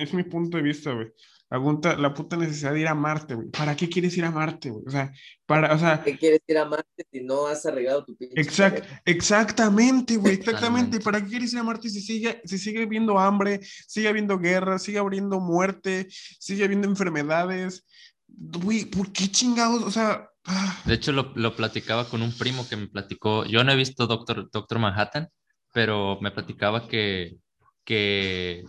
[0.00, 1.08] es mi punto de vista, güey
[1.48, 3.48] la puta necesidad de ir a Marte, güey.
[3.50, 4.84] ¿Para qué quieres ir a Marte, güey?
[4.86, 5.12] O sea,
[5.46, 6.02] para, o sea...
[6.02, 10.98] ¿Qué quieres ir a Marte si no has arreglado tu pinche exact, Exactamente, güey, exactamente.
[10.98, 14.78] ¿Para qué quieres ir a Marte si sigue, si sigue habiendo hambre, sigue habiendo guerra,
[14.80, 17.86] sigue habiendo muerte, sigue habiendo enfermedades?
[18.26, 19.84] Güey, ¿por qué chingados?
[19.84, 20.28] O sea...
[20.48, 20.80] Ah.
[20.84, 23.44] De hecho, lo, lo, platicaba con un primo que me platicó.
[23.46, 25.28] Yo no he visto Doctor, Doctor Manhattan,
[25.72, 27.36] pero me platicaba que,
[27.84, 28.64] que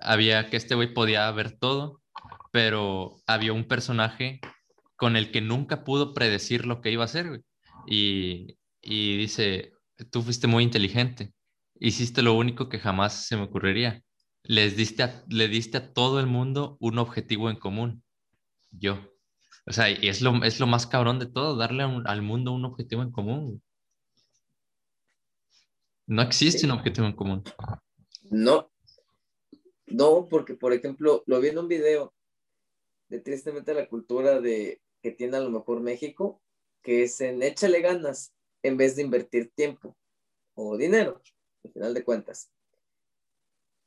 [0.00, 2.01] había que este güey podía ver todo
[2.52, 4.40] pero había un personaje
[4.94, 7.42] con el que nunca pudo predecir lo que iba a hacer,
[7.86, 9.72] Y, dice,
[10.10, 11.32] tú fuiste muy inteligente,
[11.80, 14.02] hiciste lo único que jamás se me ocurriría.
[14.44, 18.04] Les diste le diste a todo el mundo un objetivo en común,
[18.70, 18.98] yo.
[19.66, 22.64] O sea, y es lo, es lo más cabrón de todo, darle al mundo un
[22.64, 23.62] objetivo en común.
[26.06, 27.42] No existe un objetivo en común.
[28.30, 28.70] No.
[29.86, 32.12] No, porque por ejemplo, lo vi en un video
[33.12, 36.40] de tristemente la cultura de que tiene a lo mejor México,
[36.80, 39.94] que es en échale ganas en vez de invertir tiempo
[40.54, 41.20] o dinero,
[41.62, 42.50] al final de cuentas.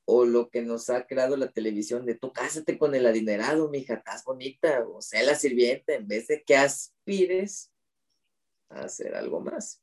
[0.06, 2.32] O lo que nos ha creado la televisión de tú
[2.78, 7.72] con el adinerado, mija, estás bonita, o sea la sirvienta, en vez de que aspires
[8.70, 9.82] a hacer algo más.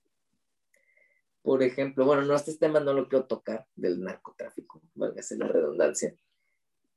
[1.43, 4.81] Por ejemplo, bueno, no, este tema no lo quiero tocar del narcotráfico,
[5.21, 6.15] ser la redundancia.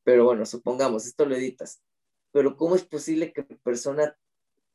[0.03, 1.81] Pero bueno, supongamos, esto lo editas
[2.35, 4.17] pero ¿cómo es posible que una persona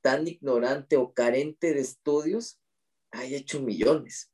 [0.00, 2.58] tan ignorante o carente de estudios
[3.10, 4.32] haya hecho millones?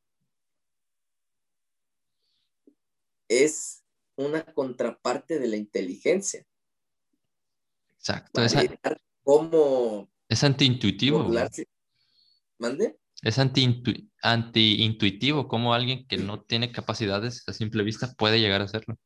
[3.27, 3.83] Es
[4.15, 6.47] una contraparte de la inteligencia.
[7.99, 8.43] Exacto.
[8.43, 8.55] Es,
[9.25, 11.29] cómo es antiintuitivo.
[12.59, 12.97] ¿Mande?
[13.23, 18.67] Es anti-intuitivo, anti como alguien que no tiene capacidades a simple vista puede llegar a
[18.67, 18.97] hacerlo.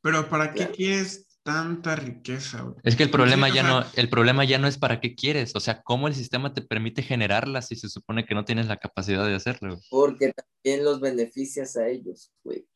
[0.00, 2.74] Pero ¿para qué quieres tanta riqueza.
[2.82, 5.60] Es que el problema, ya no, el problema ya no es para qué quieres, o
[5.60, 9.26] sea, cómo el sistema te permite generarla si se supone que no tienes la capacidad
[9.26, 9.80] de hacerlo.
[9.88, 12.68] Porque también los beneficias a ellos, güey.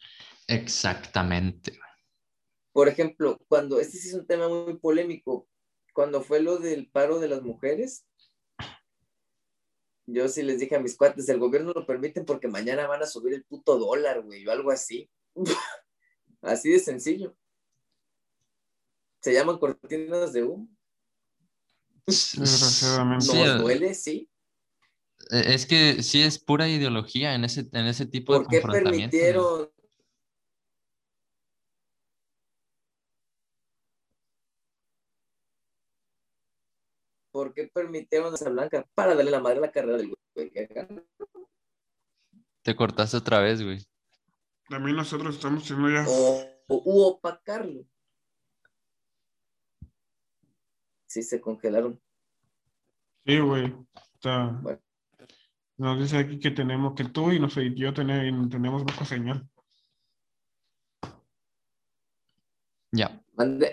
[0.47, 1.79] Exactamente.
[2.73, 5.47] Por ejemplo, cuando, este sí es un tema muy polémico,
[5.93, 8.07] cuando fue lo del paro de las mujeres,
[10.07, 13.07] yo sí les dije a mis cuates, el gobierno lo permiten porque mañana van a
[13.07, 15.11] subir el puto dólar, güey, o algo así.
[16.41, 17.37] así de sencillo
[19.23, 20.69] se llaman cortinas de humo.
[22.07, 23.27] Desgraciadamente.
[23.27, 24.29] Nos duele, sí.
[25.31, 28.83] E, es que sí es pura ideología en ese, en ese tipo de confrontamiento.
[28.83, 29.73] ¿Por qué permitieron
[37.31, 40.53] ¿Por qué permitieron a esa blanca para darle la madre a la carrera del güey?
[42.63, 43.79] Te cortaste otra vez, güey.
[44.69, 46.05] También nosotros estamos siendo ya.
[46.09, 47.87] O, o opacarlo.
[51.13, 52.01] Sí se congelaron.
[53.27, 53.75] Sí, güey.
[55.77, 59.47] Nos dice aquí que tenemos, que tú y no sé, yo tenemos, tenemos bajo señal.
[62.93, 63.23] Ya.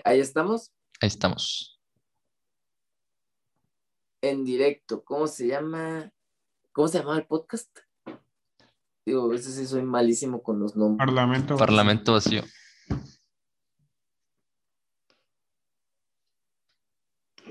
[0.04, 0.72] Ahí estamos.
[1.00, 1.80] Ahí estamos.
[4.20, 5.02] En directo.
[5.02, 6.12] ¿Cómo se llama?
[6.72, 7.70] ¿Cómo se llama el podcast?
[9.06, 11.06] Digo, a veces sí soy malísimo con los nombres.
[11.06, 11.56] Parlamento.
[11.56, 12.42] Parlamento vacío.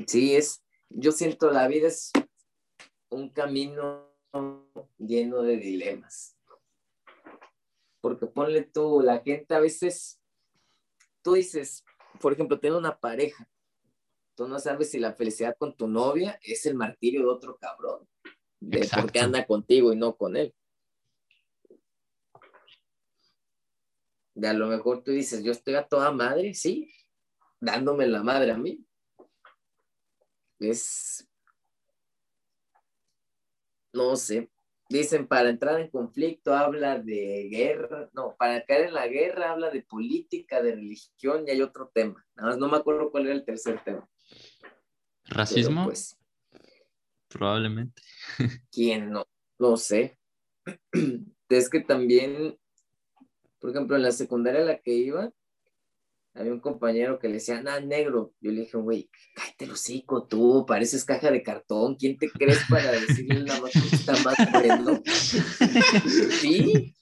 [0.10, 2.12] Sí, es, yo siento la vida es
[3.10, 4.12] un camino
[4.98, 6.36] lleno de dilemas.
[8.02, 10.20] Porque ponle tú, la gente a veces,
[11.22, 11.86] tú dices,
[12.20, 13.48] por ejemplo, tengo una pareja,
[14.34, 18.10] tú no sabes si la felicidad con tu novia es el martirio de otro cabrón,
[18.60, 20.56] de por qué anda contigo y no con él.
[24.34, 26.92] De a lo mejor tú dices, yo estoy a toda madre, sí,
[27.60, 28.89] dándome la madre a mí.
[30.60, 31.28] Es,
[33.94, 34.50] no sé,
[34.90, 39.70] dicen para entrar en conflicto habla de guerra, no, para caer en la guerra habla
[39.70, 42.26] de política, de religión y hay otro tema.
[42.36, 44.08] Nada más no me acuerdo cuál era el tercer tema.
[45.26, 45.86] ¿Racismo?
[45.86, 46.18] pues,
[47.28, 48.02] Probablemente.
[48.72, 49.26] ¿Quién no?
[49.58, 50.18] No sé.
[51.50, 52.60] Es que también
[53.60, 55.32] por ejemplo, en la secundaria a la que iba,
[56.34, 58.34] había un compañero que le decía, nada, negro.
[58.40, 61.96] Yo le dije, güey, cállate el hocico tú, pareces caja de cartón.
[61.96, 65.02] ¿Quién te crees para decirle nada más está más bueno?
[66.42, 66.96] sí.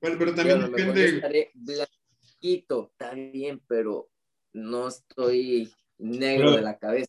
[0.00, 1.08] Bueno, pero también depende.
[1.08, 4.10] Estaré blanquito, está bien, pero
[4.52, 7.08] no estoy negro de la cabeza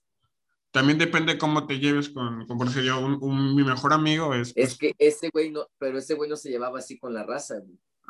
[0.71, 4.49] también depende cómo te lleves con, con por ejemplo, yo, un, mi mejor amigo es...
[4.49, 7.23] Es pues que ese güey no, pero ese güey no se llevaba así con la
[7.23, 7.55] raza.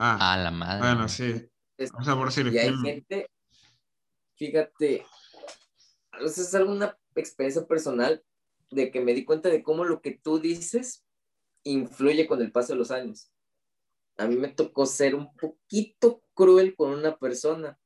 [0.01, 0.79] Ah, la madre.
[0.79, 1.45] Bueno, sí.
[1.77, 3.29] o sea, por decir, y hay gente,
[4.37, 5.05] fíjate,
[6.21, 8.23] es alguna experiencia personal
[8.71, 11.05] de que me di cuenta de cómo lo que tú dices
[11.63, 13.29] influye con el paso de los años.
[14.17, 17.77] A mí me tocó ser un poquito cruel con una persona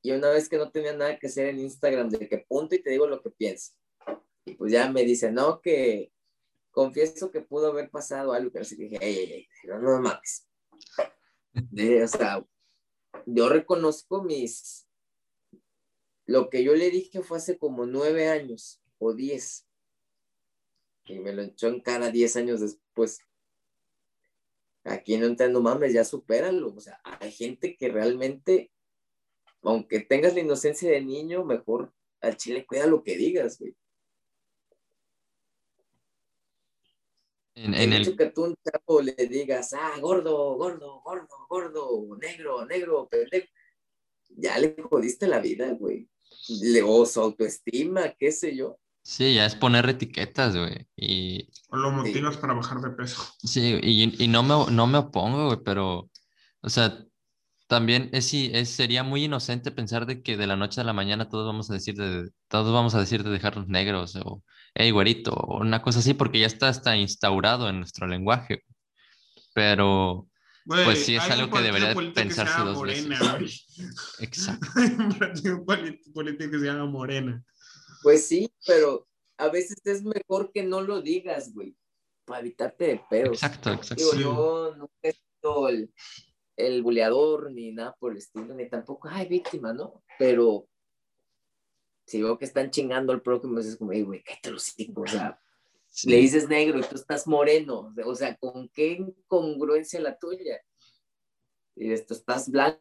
[0.00, 2.82] y una vez que no tenía nada que hacer en Instagram, de que punto y
[2.82, 3.74] te digo lo que pienso.
[4.46, 6.12] Y pues ya me dice, no, que
[6.70, 10.47] confieso que pudo haber pasado algo, pero sí dije, ey, ey, ey, no, no mames.
[11.54, 12.44] O sea,
[13.26, 14.86] yo reconozco mis...
[16.26, 19.66] Lo que yo le dije fue hace como nueve años o diez.
[21.06, 23.20] Y me lo echó en cara diez años después.
[24.84, 26.74] Aquí no entiendo, mames, ya supéralo.
[26.74, 28.70] O sea, hay gente que realmente
[29.62, 33.76] aunque tengas la inocencia de niño, mejor al chile cuida lo que digas, güey.
[37.64, 42.64] En, el hecho que tú un chavo le digas, ah, gordo, gordo, gordo, gordo, negro,
[42.66, 43.46] negro, pendejo,
[44.28, 46.08] ya le jodiste la vida, güey.
[46.48, 48.78] Le, o su autoestima, qué sé yo.
[49.02, 50.86] Sí, ya es poner etiquetas, güey.
[50.94, 51.48] Y...
[51.70, 53.22] O lo motivas para bajar de peso.
[53.42, 56.10] Sí, y, y no, me, no me opongo, güey, pero,
[56.60, 57.04] o sea,
[57.68, 61.28] también es, es, sería muy inocente pensar de que de la noche a la mañana
[61.28, 64.42] todos vamos a decir de, todos vamos a decir de dejarnos negros o
[64.74, 68.64] hey güerito o una cosa así porque ya está hasta instaurado en nuestro lenguaje.
[69.52, 70.28] Pero
[70.64, 73.66] pues sí es algo que debería pensarse dos morena, veces.
[74.20, 74.66] Exacto.
[74.76, 75.64] un
[76.14, 77.44] político que se llama Morena.
[78.02, 79.06] Pues sí, pero
[79.36, 81.76] a veces es mejor que no lo digas, güey,
[82.24, 83.42] para evitarte de pedos.
[83.42, 84.04] Exacto, exacto.
[84.04, 85.14] Digo, yo no he
[85.68, 85.92] el
[86.58, 90.02] el buleador, ni nada por el estilo, ni tampoco, ay, víctima, ¿no?
[90.18, 90.68] Pero
[92.04, 95.40] si veo que están chingando al próximo, es como, güey, te los digo, o sea,
[96.04, 100.60] le dices negro y tú estás moreno, o sea, ¿con qué incongruencia la tuya?
[101.76, 102.80] Y esto, estás blanco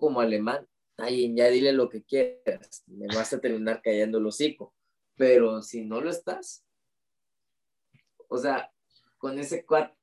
[0.00, 4.74] como alemán, ay, ya dile lo que quieras, me vas a terminar callando el hocico,
[5.14, 6.64] pero si no lo estás,
[8.26, 8.72] o sea,
[9.18, 9.96] con ese cuarto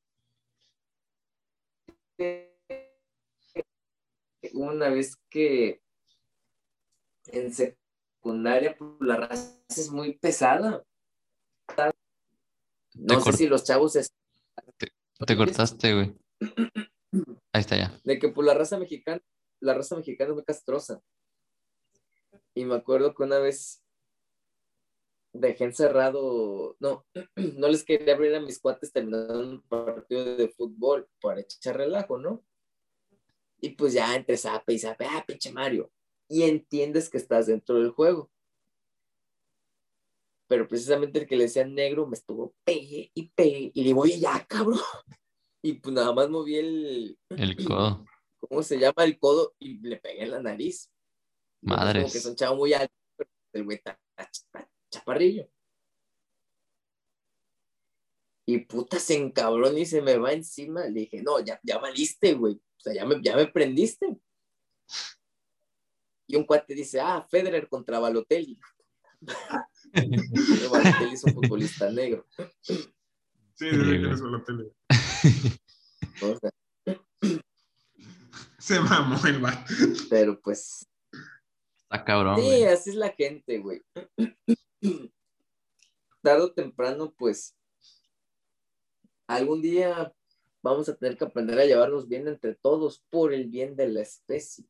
[4.53, 5.81] una vez que
[7.27, 10.83] en secundaria pues, la raza es muy pesada.
[12.93, 13.93] No sé si los chavos...
[15.25, 16.15] Te, cortaste, güey.
[17.53, 17.99] Ahí está ya.
[18.03, 19.21] De que por pues, la raza mexicana,
[19.59, 21.01] la raza mexicana es muy castrosa.
[22.53, 23.83] Y me acuerdo que una vez
[25.33, 27.05] dejé encerrado, no,
[27.35, 32.17] no les quería abrir a mis cuates terminando un partido de fútbol para echar relajo,
[32.17, 32.43] ¿no?
[33.61, 35.91] Y pues ya entre zape y zape, ah, pinche Mario.
[36.27, 38.29] Y entiendes que estás dentro del juego.
[40.47, 43.71] Pero precisamente el que le decía negro me estuvo pegue y pegue.
[43.73, 44.79] Y le digo, oye, ya, cabrón.
[45.63, 47.19] Y pues nada más moví el.
[47.29, 48.03] El codo.
[48.39, 49.03] ¿Cómo se llama?
[49.03, 50.91] El codo y le pegué en la nariz.
[51.61, 52.01] Madre.
[52.01, 53.99] Como que es un chavo muy alto, pero el güey está,
[54.89, 55.47] chaparrillo.
[58.45, 60.85] Y puta se encabrón y se me va encima.
[60.85, 62.55] Le dije, no, ya, ya maliste, güey.
[62.55, 64.17] O sea, ya me, ya me prendiste.
[66.27, 68.59] Y un cuate dice, ah, Federer contra Balotelli.
[70.71, 72.25] Balotelli es un futbolista negro.
[73.53, 74.71] Sí, desde que es Balotelli.
[78.59, 79.41] Se mamó el.
[80.09, 80.87] Pero pues.
[81.83, 82.39] Está cabrón.
[82.39, 83.81] Sí, así es la gente, güey.
[86.21, 87.57] Tarde o temprano, pues,
[89.35, 90.13] algún día
[90.61, 94.01] vamos a tener que aprender a llevarnos bien entre todos por el bien de la
[94.01, 94.65] especie.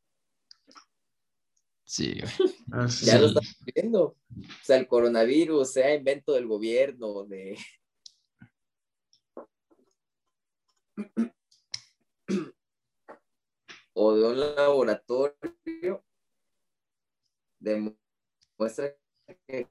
[1.84, 2.16] Sí,
[3.04, 4.04] ya lo estamos viendo.
[4.04, 4.16] O
[4.64, 7.58] sea, el coronavirus, sea invento del gobierno, de...
[13.94, 16.06] o de un laboratorio,
[17.60, 18.96] demuestra
[19.48, 19.68] que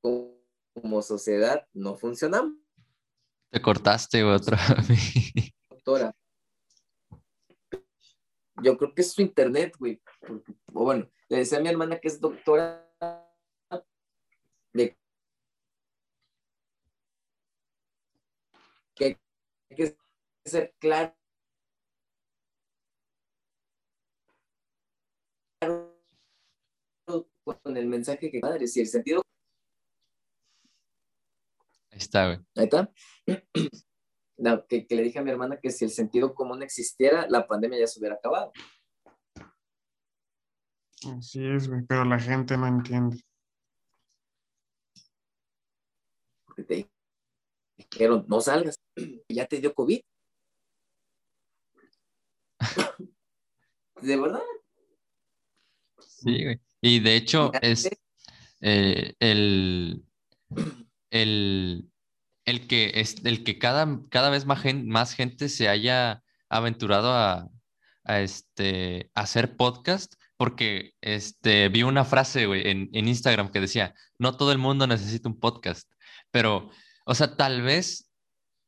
[0.00, 2.59] como sociedad no funcionamos.
[3.50, 4.58] Te cortaste otra
[5.70, 6.14] Doctora.
[8.62, 10.00] Yo creo que es su internet, güey.
[10.68, 12.86] bueno, le decía a mi hermana que es doctora
[14.72, 14.96] de
[18.94, 19.96] que hay que
[20.44, 21.16] ser claro
[27.62, 29.22] con el mensaje que madre, si el sentido
[32.02, 32.38] está, güey.
[32.56, 32.90] Ahí está.
[34.68, 37.86] que, le dije a mi hermana que si el sentido común existiera, la pandemia ya
[37.86, 38.52] se hubiera acabado.
[41.16, 43.22] Así es, güey, pero la gente no entiende.
[46.44, 46.90] Porque te
[47.76, 48.76] dijeron, no salgas,
[49.28, 50.00] ya te dio COVID.
[54.02, 54.42] ¿De verdad?
[55.98, 56.60] Sí, güey.
[56.82, 57.88] Y de hecho, es
[58.60, 60.04] eh, el,
[61.10, 61.89] el,
[62.50, 67.48] el que, es, el que cada, cada vez más, más gente se haya aventurado a,
[68.04, 74.50] este, hacer podcast, porque este, vi una frase en, en Instagram que decía, no todo
[74.52, 75.88] el mundo necesita un podcast,
[76.30, 76.70] pero,
[77.04, 78.10] o sea, tal vez,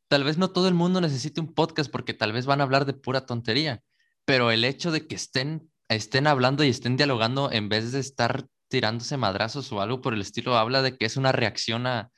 [0.09, 2.85] tal vez no todo el mundo necesite un podcast porque tal vez van a hablar
[2.87, 3.83] de pura tontería,
[4.25, 8.47] pero el hecho de que estén, estén hablando y estén dialogando en vez de estar
[8.69, 12.11] tirándose madrazos o algo por el estilo, habla de que es una reacción a,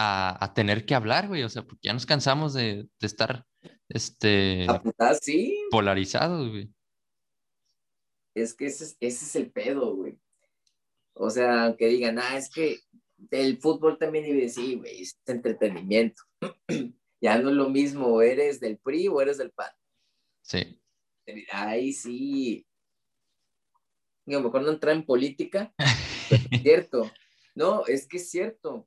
[0.00, 3.44] a, tener que hablar, güey, o sea, porque ya nos cansamos de, estar,
[3.88, 4.66] este,
[5.20, 5.60] ¿sí?
[5.70, 6.70] polarizados, güey.
[8.34, 10.16] Es que ese, es el pedo, güey.
[11.14, 12.78] O sea, que digan, ah, es que
[13.32, 16.22] el fútbol también debe sí, güey, es entretenimiento.
[17.20, 19.72] ya no es lo mismo, eres del PRI o eres del PAN.
[20.42, 20.80] Sí.
[21.50, 22.64] Ay, sí.
[24.24, 25.74] Digo, mejor no entrar en política,
[26.30, 27.10] es cierto.
[27.56, 28.86] No, es que es cierto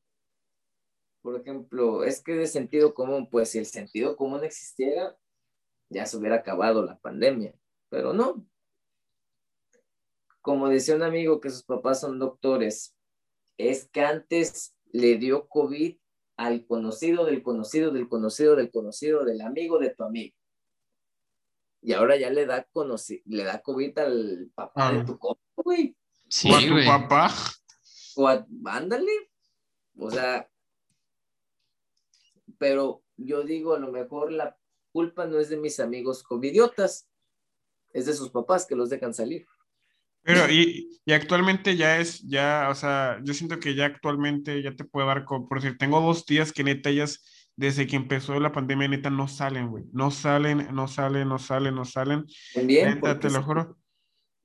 [1.21, 5.15] por ejemplo, es que de sentido común, pues si el sentido común existiera,
[5.89, 7.53] ya se hubiera acabado la pandemia,
[7.89, 8.45] pero no.
[10.41, 12.95] Como decía un amigo que sus papás son doctores,
[13.57, 15.97] es que antes le dio COVID
[16.37, 20.35] al conocido del conocido del conocido del conocido del amigo de tu amigo.
[21.83, 22.67] Y ahora ya le da,
[23.25, 25.05] le da COVID al papá de ah.
[25.05, 25.95] tu compa, güey.
[26.29, 27.33] Sí, o a tu papá.
[28.15, 29.31] O a, ándale.
[29.97, 30.50] O sea,
[32.61, 34.55] pero yo digo, a lo mejor la
[34.91, 37.09] culpa no es de mis amigos covidiotas,
[37.91, 39.47] es de sus papás que los dejan salir.
[40.21, 44.75] Pero y, y, actualmente ya es, ya, o sea, yo siento que ya actualmente ya
[44.75, 48.51] te puedo dar, por decir, tengo dos días que neta ellas, desde que empezó la
[48.51, 52.25] pandemia, neta, no salen, güey, no salen, no salen, no salen, no salen.
[52.63, 53.75] Bien, neta, te lo juro.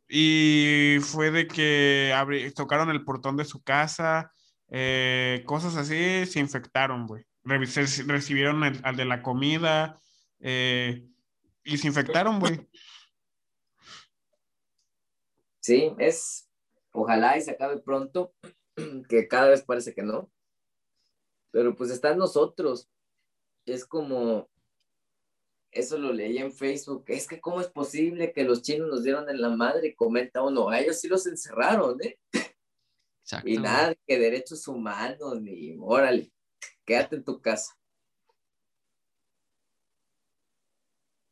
[0.08, 2.14] Y fue de que
[2.54, 4.32] tocaron el portón de su casa,
[4.70, 10.00] eh, cosas así, se infectaron, güey recibieron al de la comida
[10.40, 11.08] eh,
[11.64, 12.68] y se infectaron, güey.
[15.60, 16.48] Sí, es,
[16.92, 18.34] ojalá y se acabe pronto,
[19.08, 20.30] que cada vez parece que no,
[21.50, 22.88] pero pues está en nosotros.
[23.64, 24.48] Es como,
[25.72, 29.28] eso lo leí en Facebook, es que cómo es posible que los chinos nos dieron
[29.28, 32.18] en la madre y comenta uno, a ellos sí los encerraron, ¿eh?
[33.44, 36.32] Y nada, que derechos humanos, ni órale
[36.86, 37.74] quédate en tu casa.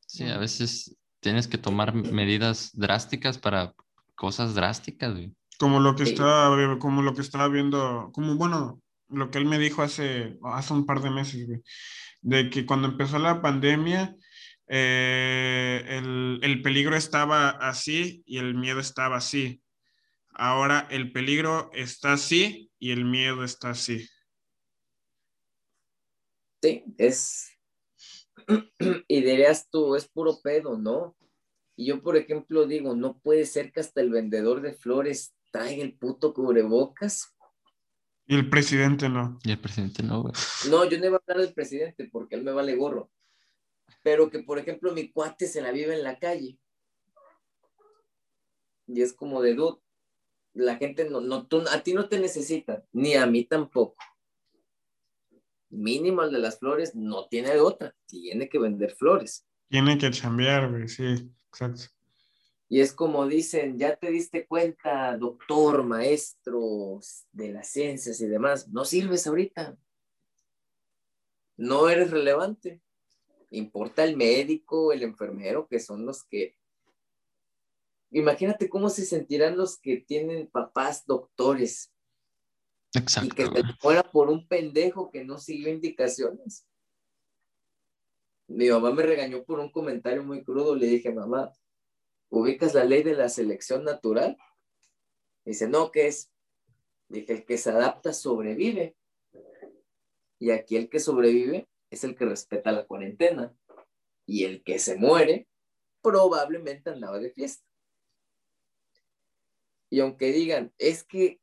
[0.06, 3.74] Sí, a veces tienes que tomar medidas drásticas para
[4.14, 5.14] cosas drásticas,
[5.58, 9.58] Como lo que estaba, como lo que estaba viendo, como bueno, lo que él me
[9.58, 11.48] dijo hace, hace un par de meses,
[12.20, 14.14] de que cuando empezó la pandemia,
[14.68, 19.62] eh, el, el, peligro estaba así y el miedo estaba así.
[20.30, 24.08] Ahora el peligro está así y el miedo está así.
[26.64, 27.50] Sí, es,
[29.06, 31.14] y dirías tú, es puro pedo, ¿no?
[31.76, 35.84] Y yo, por ejemplo, digo, no puede ser que hasta el vendedor de flores traiga
[35.84, 37.36] el puto cubrebocas.
[38.26, 39.38] Y el presidente no.
[39.44, 40.32] Y el presidente no, güey.
[40.70, 43.10] No, yo no iba a hablar del presidente porque él me vale gorro.
[44.02, 46.58] Pero que, por ejemplo, mi cuate se la vive en la calle.
[48.86, 49.82] Y es como de dude,
[50.54, 53.96] la gente no, no, tú, a ti no te necesita, ni a mí tampoco.
[55.74, 59.46] Mínimo el de las flores no tiene otra, tiene que vender flores.
[59.68, 61.94] Tiene que chambear, güey, sí, exacto.
[62.68, 66.98] Y es como dicen, ya te diste cuenta, doctor, maestro
[67.30, 69.76] de las ciencias y demás, no sirves ahorita.
[71.56, 72.80] No eres relevante.
[73.50, 76.56] Importa el médico, el enfermero, que son los que...
[78.10, 81.93] Imagínate cómo se sentirán los que tienen papás doctores.
[82.94, 83.28] Exacto.
[83.28, 86.66] Y que se fuera por un pendejo que no siguió indicaciones.
[88.46, 90.74] Mi mamá me regañó por un comentario muy crudo.
[90.74, 91.52] Le dije, mamá,
[92.28, 94.36] ¿ubicas la ley de la selección natural?
[95.44, 96.30] Dice, no, ¿qué es?
[97.08, 98.96] Dije, el que se adapta sobrevive.
[100.38, 103.54] Y aquí el que sobrevive es el que respeta la cuarentena.
[104.26, 105.48] Y el que se muere
[106.02, 107.64] probablemente andaba de fiesta.
[109.90, 111.40] Y aunque digan, es que,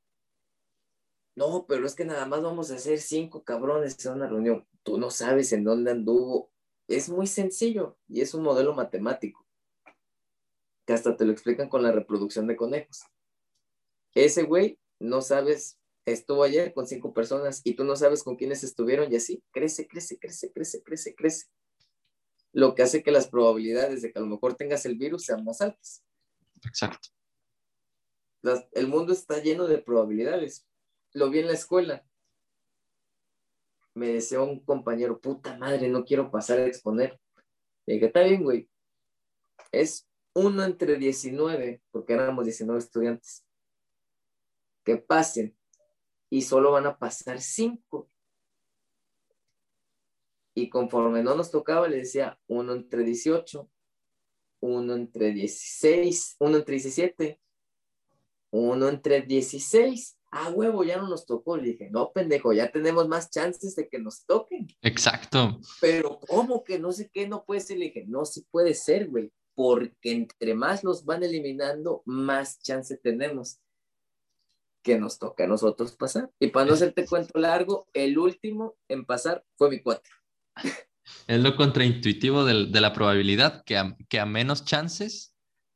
[1.41, 4.99] no, pero es que nada más vamos a hacer cinco cabrones en una reunión, tú
[4.99, 6.51] no sabes en dónde anduvo.
[6.87, 9.47] Es muy sencillo y es un modelo matemático
[10.85, 13.01] que hasta te lo explican con la reproducción de conejos.
[14.13, 18.63] Ese güey, no sabes, estuvo ayer con cinco personas y tú no sabes con quiénes
[18.63, 21.47] estuvieron y así crece, crece, crece, crece, crece, crece.
[22.53, 25.43] Lo que hace que las probabilidades de que a lo mejor tengas el virus sean
[25.43, 26.03] más altas.
[26.63, 27.09] Exacto.
[28.43, 30.67] Las, el mundo está lleno de probabilidades.
[31.13, 32.05] Lo vi en la escuela.
[33.93, 37.19] Me decía un compañero, puta madre, no quiero pasar a exponer.
[37.85, 38.69] Le dije, está bien, güey.
[39.71, 43.45] Es uno entre 19, porque éramos 19 estudiantes,
[44.83, 45.57] que pasen
[46.29, 48.09] y solo van a pasar 5.
[50.53, 53.69] Y conforme no nos tocaba, le decía uno entre 18,
[54.61, 57.41] uno entre 16, uno entre 17,
[58.51, 60.17] uno entre 16.
[60.31, 61.57] Ah, huevo, ya no nos tocó.
[61.57, 64.67] Le dije, no, pendejo, ya tenemos más chances de que nos toquen.
[64.81, 65.59] Exacto.
[65.81, 67.77] Pero, ¿cómo que no sé qué no puede ser?
[67.77, 72.97] Le dije, no, sí puede ser, güey porque entre más los van eliminando, más chance
[72.97, 73.59] tenemos
[74.83, 76.31] que nos toca a nosotros pasar.
[76.39, 80.09] Y para no hacerte cuento largo, el último en pasar fue mi cuate.
[81.27, 85.35] Es lo contraintuitivo de, de la probabilidad, que a, que a, menos chances,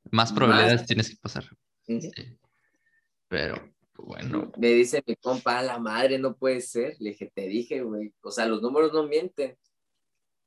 [0.09, 0.87] más probabilidades más...
[0.87, 1.45] tienes que pasar.
[1.87, 2.01] Uh -huh.
[2.01, 2.37] sí.
[3.27, 4.51] Pero, bueno.
[4.57, 6.95] Me dice mi compa, a la madre, no puede ser.
[6.99, 8.13] Le dije, te dije, güey.
[8.21, 9.57] O sea, los números no mienten.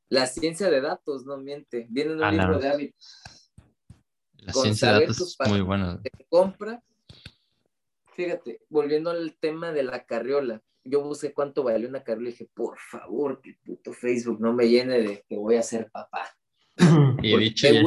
[0.09, 1.87] La ciencia de datos no miente.
[1.91, 2.59] Viene en un libro la...
[2.59, 3.53] de hábitos.
[4.35, 6.01] La Con ciencia de datos es muy buena.
[6.29, 6.83] Compra.
[8.15, 10.63] Fíjate, volviendo al tema de la carriola.
[10.85, 14.69] Yo busqué cuánto valió una carriola y dije, por favor, que puto Facebook no me
[14.69, 16.35] llene de que voy a ser papá.
[17.23, 17.83] y dicho y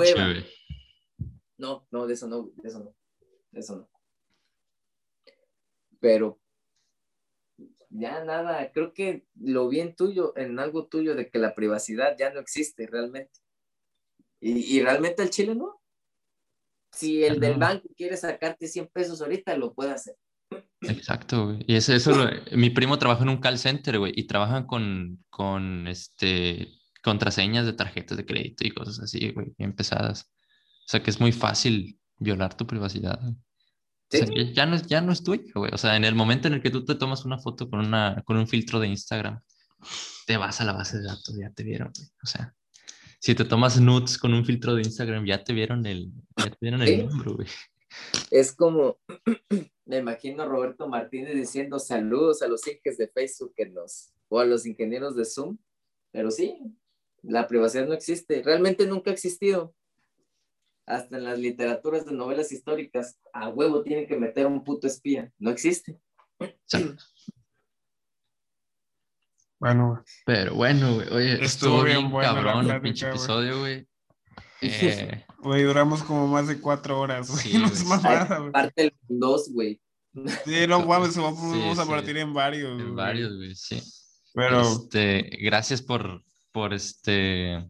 [1.57, 2.95] No, no, de eso no, de eso no.
[3.51, 3.90] De eso no.
[6.01, 6.41] Pero
[7.89, 12.17] ya nada, creo que lo vi en tuyo, en algo tuyo de que la privacidad
[12.17, 13.39] ya no existe realmente.
[14.41, 15.81] Y, y realmente el Chile no.
[16.91, 20.17] Si el del banco quiere sacarte 100 pesos ahorita, lo puede hacer.
[20.81, 21.63] Exacto, güey.
[21.67, 22.13] Y eso, eso
[22.53, 26.67] mi primo trabaja en un call center, güey, y trabajan con, con este,
[27.03, 30.31] contraseñas de tarjetas de crédito y cosas así, güey, bien pesadas.
[30.85, 33.19] O sea que es muy fácil violar tu privacidad.
[34.11, 34.22] ¿Sí?
[34.22, 35.72] O sea, ya, no, ya no es tuyo, güey.
[35.73, 38.22] O sea, en el momento en el que tú te tomas una foto con, una,
[38.25, 39.41] con un filtro de Instagram,
[40.27, 42.07] te vas a la base de datos, ya te vieron, güey.
[42.23, 42.53] O sea,
[43.19, 46.57] si te tomas nudes con un filtro de Instagram, ya te vieron el, ya te
[46.59, 47.03] vieron el ¿Sí?
[47.03, 47.48] número, güey.
[48.30, 48.98] Es como,
[49.85, 54.45] me imagino Roberto Martínez diciendo saludos a los ingenieros de Facebook que nos, o a
[54.45, 55.57] los ingenieros de Zoom,
[56.11, 56.57] pero sí,
[57.22, 59.75] la privacidad no existe, realmente nunca ha existido.
[60.91, 65.31] Hasta en las literaturas de novelas históricas, a huevo tienen que meter un puto espía,
[65.39, 65.99] no existe.
[69.59, 73.87] Bueno, pero bueno, güey, oye, estuvo, estuvo bien, bien bueno cabrón el pinche episodio, güey.
[74.63, 77.41] Eh, Güey, duramos como más de cuatro horas, güey.
[77.41, 78.51] Sí, no es mamada, güey.
[78.51, 79.81] Parte el dos, güey.
[80.45, 82.79] Sí, no mames, vamos, vamos sí, a partir en varios.
[82.79, 82.95] En güey.
[82.95, 83.81] varios, güey, sí.
[84.33, 84.61] Pero.
[84.61, 87.67] Este, gracias por, por este,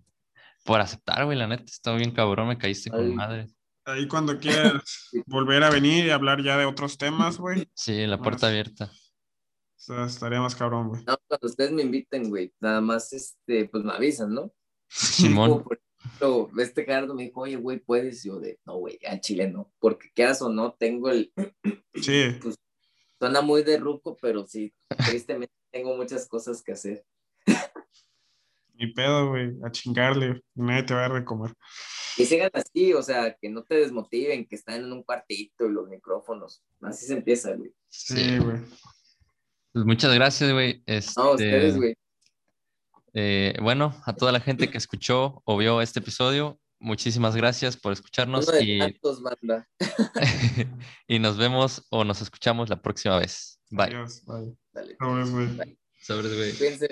[0.64, 3.14] por aceptar, güey, la neta, está bien cabrón, me caíste con Ay.
[3.14, 3.48] madre.
[3.85, 7.67] Ahí cuando quieras volver a venir y hablar ya de otros temas, güey.
[7.73, 8.51] Sí, la puerta Más.
[8.51, 8.85] abierta.
[8.85, 11.03] O sea, estaría más cabrón, güey.
[11.06, 14.53] No, cuando ustedes me inviten, güey, nada más, este, pues me avisan, ¿no?
[14.88, 15.49] Simón.
[15.49, 18.23] Como, por ejemplo, este Gerardo me dijo, oye, güey, ¿puedes?
[18.23, 21.33] Yo de, no, güey, al chile no, porque quieras o no, tengo el,
[21.95, 22.56] Sí, pues,
[23.19, 24.72] suena muy de ruco, pero sí,
[25.06, 27.03] tristemente tengo muchas cosas que hacer.
[28.82, 29.51] Ni pedo, güey.
[29.64, 30.42] A chingarle.
[30.56, 31.53] Nadie te va a dar de comer.
[32.18, 35.72] Y sigan así, o sea, que no te desmotiven, que están en un cuartito y
[35.72, 36.64] los micrófonos.
[36.82, 37.72] Así se empieza, güey.
[37.90, 38.58] Sí, güey.
[39.72, 40.84] Pues muchas gracias, güey.
[40.85, 41.95] Este, No, ustedes, güey.
[43.14, 47.93] eh, bueno, a toda la gente que escuchó o vio este episodio, muchísimas gracias por
[47.93, 49.69] escucharnos Uno de y, tantos, banda.
[51.08, 53.61] y nos vemos o nos escuchamos la próxima vez.
[53.69, 53.85] Bye.
[53.85, 54.24] Adiós.
[54.26, 54.53] Bye.
[54.74, 54.98] Dale.
[55.00, 55.77] Sobres, güey.
[56.01, 56.90] Sobres, güey.